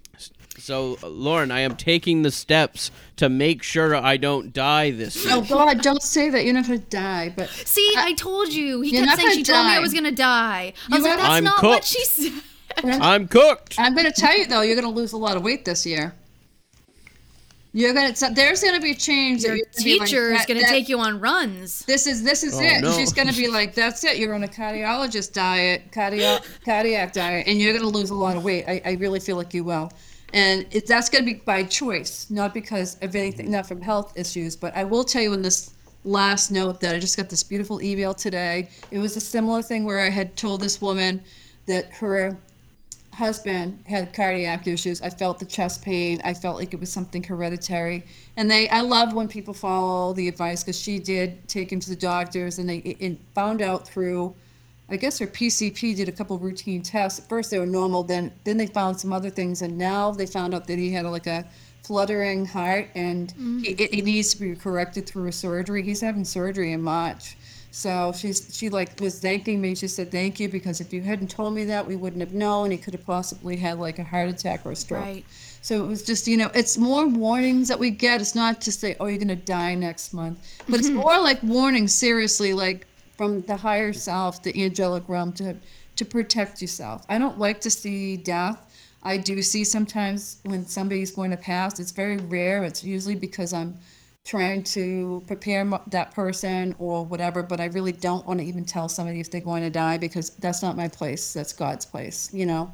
So, 0.58 0.98
Lauren, 1.04 1.52
I 1.52 1.60
am 1.60 1.76
taking 1.76 2.22
the 2.22 2.32
steps 2.32 2.90
to 3.18 3.28
make 3.28 3.62
sure 3.62 3.94
I 3.94 4.16
don't 4.16 4.52
die 4.52 4.90
this 4.90 5.24
year. 5.24 5.34
Oh 5.36 5.42
God, 5.42 5.80
don't 5.80 6.02
say 6.02 6.30
that. 6.30 6.44
You're 6.44 6.54
not 6.54 6.66
gonna 6.66 6.78
die. 6.78 7.32
But 7.36 7.48
see, 7.50 7.94
I, 7.96 8.06
I 8.06 8.12
told 8.14 8.52
you. 8.52 8.80
He 8.80 8.90
kept 8.90 9.20
saying 9.20 9.30
she 9.34 9.42
die. 9.44 9.52
told 9.52 9.66
me 9.68 9.74
I 9.74 9.78
was 9.78 9.94
gonna 9.94 10.10
die. 10.10 10.72
I 10.90 10.96
was 10.96 11.04
like, 11.04 11.18
that's 11.18 11.28
I'm 11.28 11.44
not 11.44 11.58
cooked. 11.58 11.70
what 11.70 11.84
she 11.84 12.04
said. 12.04 12.42
I'm 12.84 13.28
cooked. 13.28 13.76
I'm 13.78 13.94
going 13.94 14.06
to 14.06 14.12
tell 14.12 14.36
you 14.36 14.46
though, 14.46 14.62
you're 14.62 14.76
going 14.76 14.88
to 14.88 14.94
lose 14.94 15.12
a 15.12 15.16
lot 15.18 15.36
of 15.36 15.42
weight 15.42 15.64
this 15.64 15.84
year. 15.86 16.14
You're 17.76 17.92
gonna. 17.92 18.14
So 18.14 18.30
there's 18.30 18.62
gonna 18.62 18.80
be 18.80 18.92
a 18.92 18.94
change. 18.94 19.42
Your 19.42 19.58
teacher 19.72 20.32
is 20.32 20.46
gonna 20.46 20.60
that, 20.60 20.68
take 20.68 20.88
you 20.88 21.00
on 21.00 21.18
runs. 21.18 21.84
This 21.86 22.06
is 22.06 22.22
this 22.22 22.44
is 22.44 22.54
oh, 22.54 22.62
it. 22.62 22.82
No. 22.82 22.92
She's 22.92 23.12
gonna 23.12 23.32
be 23.32 23.48
like, 23.48 23.74
that's 23.74 24.04
it. 24.04 24.16
You're 24.16 24.32
on 24.32 24.44
a 24.44 24.48
cardiologist 24.48 25.32
diet, 25.32 25.90
cardiac 25.90 26.44
cardiac 26.64 27.12
diet, 27.12 27.48
and 27.48 27.60
you're 27.60 27.76
gonna 27.76 27.88
lose 27.88 28.10
a 28.10 28.14
lot 28.14 28.36
of 28.36 28.44
weight. 28.44 28.64
I, 28.68 28.80
I 28.84 28.92
really 28.92 29.18
feel 29.18 29.34
like 29.36 29.52
you 29.52 29.64
will, 29.64 29.90
and 30.32 30.64
it, 30.70 30.86
that's 30.86 31.08
gonna 31.08 31.24
be 31.24 31.34
by 31.34 31.64
choice, 31.64 32.30
not 32.30 32.54
because 32.54 32.96
of 33.02 33.16
anything, 33.16 33.50
not 33.50 33.66
from 33.66 33.80
health 33.80 34.16
issues. 34.16 34.54
But 34.54 34.76
I 34.76 34.84
will 34.84 35.02
tell 35.02 35.22
you 35.22 35.32
in 35.32 35.42
this 35.42 35.72
last 36.04 36.52
note 36.52 36.80
that 36.80 36.94
I 36.94 37.00
just 37.00 37.16
got 37.16 37.28
this 37.28 37.42
beautiful 37.42 37.82
email 37.82 38.14
today. 38.14 38.68
It 38.92 39.00
was 39.00 39.16
a 39.16 39.20
similar 39.20 39.62
thing 39.62 39.84
where 39.84 39.98
I 39.98 40.10
had 40.10 40.36
told 40.36 40.60
this 40.60 40.80
woman 40.80 41.20
that 41.66 41.92
her 41.94 42.38
husband 43.14 43.82
had 43.86 44.12
cardiac 44.12 44.66
issues. 44.66 45.00
I 45.00 45.10
felt 45.10 45.38
the 45.38 45.44
chest 45.44 45.82
pain. 45.82 46.20
I 46.24 46.34
felt 46.34 46.56
like 46.56 46.74
it 46.74 46.80
was 46.80 46.92
something 46.92 47.22
hereditary. 47.22 48.04
And 48.36 48.50
they, 48.50 48.68
I 48.68 48.80
love 48.80 49.14
when 49.14 49.28
people 49.28 49.54
follow 49.54 50.12
the 50.12 50.28
advice 50.28 50.62
because 50.62 50.78
she 50.78 50.98
did 50.98 51.48
take 51.48 51.72
him 51.72 51.80
to 51.80 51.88
the 51.88 51.96
doctors 51.96 52.58
and 52.58 52.68
they 52.68 52.78
it 52.78 53.18
found 53.34 53.62
out 53.62 53.86
through, 53.86 54.34
I 54.88 54.96
guess 54.96 55.18
her 55.18 55.26
PCP 55.26 55.96
did 55.96 56.08
a 56.08 56.12
couple 56.12 56.38
routine 56.38 56.82
tests. 56.82 57.20
At 57.20 57.28
first 57.28 57.50
they 57.50 57.58
were 57.58 57.66
normal, 57.66 58.02
then 58.02 58.32
then 58.44 58.56
they 58.56 58.66
found 58.66 59.00
some 59.00 59.12
other 59.12 59.30
things, 59.30 59.62
and 59.62 59.78
now 59.78 60.10
they 60.10 60.26
found 60.26 60.54
out 60.54 60.66
that 60.66 60.78
he 60.78 60.92
had 60.92 61.06
like 61.06 61.26
a 61.26 61.46
fluttering 61.84 62.46
heart 62.46 62.88
and 62.94 63.28
mm-hmm. 63.28 63.58
he, 63.58 63.70
it, 63.72 63.92
it 63.92 64.04
needs 64.04 64.34
to 64.34 64.40
be 64.40 64.56
corrected 64.56 65.06
through 65.06 65.28
a 65.28 65.32
surgery. 65.32 65.82
He's 65.82 66.00
having 66.00 66.24
surgery 66.24 66.72
in 66.72 66.82
March. 66.82 67.36
So 67.74 68.12
she's 68.16 68.56
she 68.56 68.70
like 68.70 69.00
was 69.00 69.18
thanking 69.18 69.60
me. 69.60 69.74
She 69.74 69.88
said, 69.88 70.12
"Thank 70.12 70.38
you 70.38 70.48
because 70.48 70.80
if 70.80 70.92
you 70.92 71.02
hadn't 71.02 71.28
told 71.28 71.54
me 71.54 71.64
that, 71.64 71.84
we 71.84 71.96
wouldn't 71.96 72.20
have 72.20 72.32
known. 72.32 72.70
He 72.70 72.76
could 72.76 72.94
have 72.94 73.04
possibly 73.04 73.56
had 73.56 73.80
like 73.80 73.98
a 73.98 74.04
heart 74.04 74.28
attack 74.28 74.64
or 74.64 74.70
a 74.70 74.76
stroke." 74.76 75.02
Right. 75.02 75.24
So 75.60 75.84
it 75.84 75.88
was 75.88 76.04
just 76.04 76.28
you 76.28 76.36
know, 76.36 76.52
it's 76.54 76.78
more 76.78 77.04
warnings 77.08 77.66
that 77.66 77.80
we 77.80 77.90
get. 77.90 78.20
It's 78.20 78.36
not 78.36 78.60
to 78.60 78.70
say, 78.70 78.94
"Oh, 79.00 79.06
you're 79.06 79.18
gonna 79.18 79.34
die 79.34 79.74
next 79.74 80.14
month," 80.14 80.38
but 80.68 80.78
it's 80.78 80.88
more 81.04 81.18
like 81.18 81.42
warnings, 81.42 81.92
seriously, 81.92 82.54
like 82.54 82.86
from 83.16 83.42
the 83.42 83.56
higher 83.56 83.92
self, 83.92 84.40
the 84.40 84.54
angelic 84.64 85.08
realm, 85.08 85.32
to 85.32 85.56
to 85.96 86.04
protect 86.04 86.62
yourself. 86.62 87.04
I 87.08 87.18
don't 87.18 87.40
like 87.40 87.60
to 87.62 87.70
see 87.70 88.16
death. 88.16 88.56
I 89.02 89.16
do 89.16 89.42
see 89.42 89.64
sometimes 89.64 90.36
when 90.44 90.64
somebody's 90.64 91.10
going 91.10 91.32
to 91.32 91.36
pass. 91.36 91.80
It's 91.80 91.90
very 91.90 92.18
rare. 92.18 92.62
It's 92.62 92.84
usually 92.84 93.16
because 93.16 93.52
I'm 93.52 93.76
trying 94.24 94.62
to 94.62 95.22
prepare 95.26 95.70
that 95.88 96.14
person 96.14 96.74
or 96.78 97.04
whatever, 97.04 97.42
but 97.42 97.60
I 97.60 97.66
really 97.66 97.92
don't 97.92 98.26
want 98.26 98.40
to 98.40 98.46
even 98.46 98.64
tell 98.64 98.88
somebody 98.88 99.20
if 99.20 99.30
they're 99.30 99.40
going 99.42 99.62
to 99.62 99.70
die 99.70 99.98
because 99.98 100.30
that's 100.30 100.62
not 100.62 100.76
my 100.76 100.88
place. 100.88 101.34
That's 101.34 101.52
God's 101.52 101.84
place, 101.84 102.32
you 102.32 102.46
know? 102.46 102.72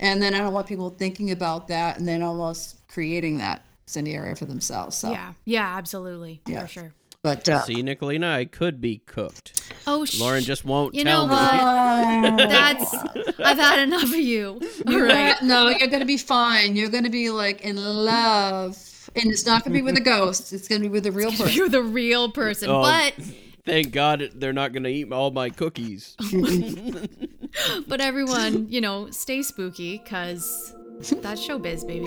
And 0.00 0.20
then 0.20 0.34
I 0.34 0.38
don't 0.38 0.52
want 0.52 0.66
people 0.66 0.90
thinking 0.90 1.30
about 1.30 1.68
that 1.68 1.98
and 1.98 2.06
then 2.06 2.22
almost 2.22 2.86
creating 2.88 3.38
that 3.38 3.64
scenario 3.86 4.34
for 4.34 4.46
themselves. 4.46 4.96
So. 4.96 5.12
Yeah, 5.12 5.32
yeah, 5.44 5.76
absolutely. 5.76 6.40
Yeah. 6.46 6.62
For 6.62 6.68
sure. 6.68 6.94
But 7.22 7.48
uh, 7.48 7.62
see, 7.62 7.82
Nicolina, 7.82 8.32
I 8.32 8.44
could 8.44 8.80
be 8.80 8.98
cooked. 8.98 9.60
Oh, 9.86 10.04
sh- 10.04 10.20
Lauren 10.20 10.42
just 10.42 10.64
won't 10.64 10.94
you 10.94 11.04
tell 11.04 11.26
know 11.26 11.32
what? 11.32 11.52
me. 12.38 12.46
That's 12.46 12.94
I've 13.40 13.58
had 13.58 13.80
enough 13.80 14.04
of 14.04 14.14
you. 14.14 14.60
All 14.86 15.00
right. 15.00 15.34
No, 15.42 15.68
you're 15.68 15.88
gonna 15.88 16.04
be 16.04 16.16
fine. 16.16 16.76
You're 16.76 16.90
gonna 16.90 17.10
be 17.10 17.30
like 17.30 17.62
in 17.62 17.76
love 17.76 18.76
and 19.20 19.30
it's 19.30 19.46
not 19.46 19.64
going 19.64 19.72
to 19.72 19.78
be 19.78 19.82
with 19.82 19.96
a 19.96 20.02
ghost. 20.02 20.52
It's 20.52 20.68
going 20.68 20.82
to 20.82 20.88
be 20.88 20.92
with 20.92 21.06
a 21.06 21.12
real 21.12 21.30
person. 21.30 21.50
You're 21.50 21.68
the 21.68 21.82
real 21.82 22.30
person. 22.30 22.70
Oh, 22.70 22.82
but 22.82 23.14
thank 23.64 23.92
God 23.92 24.30
they're 24.34 24.52
not 24.52 24.72
going 24.72 24.84
to 24.84 24.90
eat 24.90 25.12
all 25.12 25.30
my 25.30 25.50
cookies. 25.50 26.16
but 27.88 28.00
everyone, 28.00 28.68
you 28.68 28.80
know, 28.80 29.10
stay 29.10 29.42
spooky 29.42 29.98
because 29.98 30.74
that's 31.20 31.46
showbiz, 31.46 31.86
baby. 31.86 32.06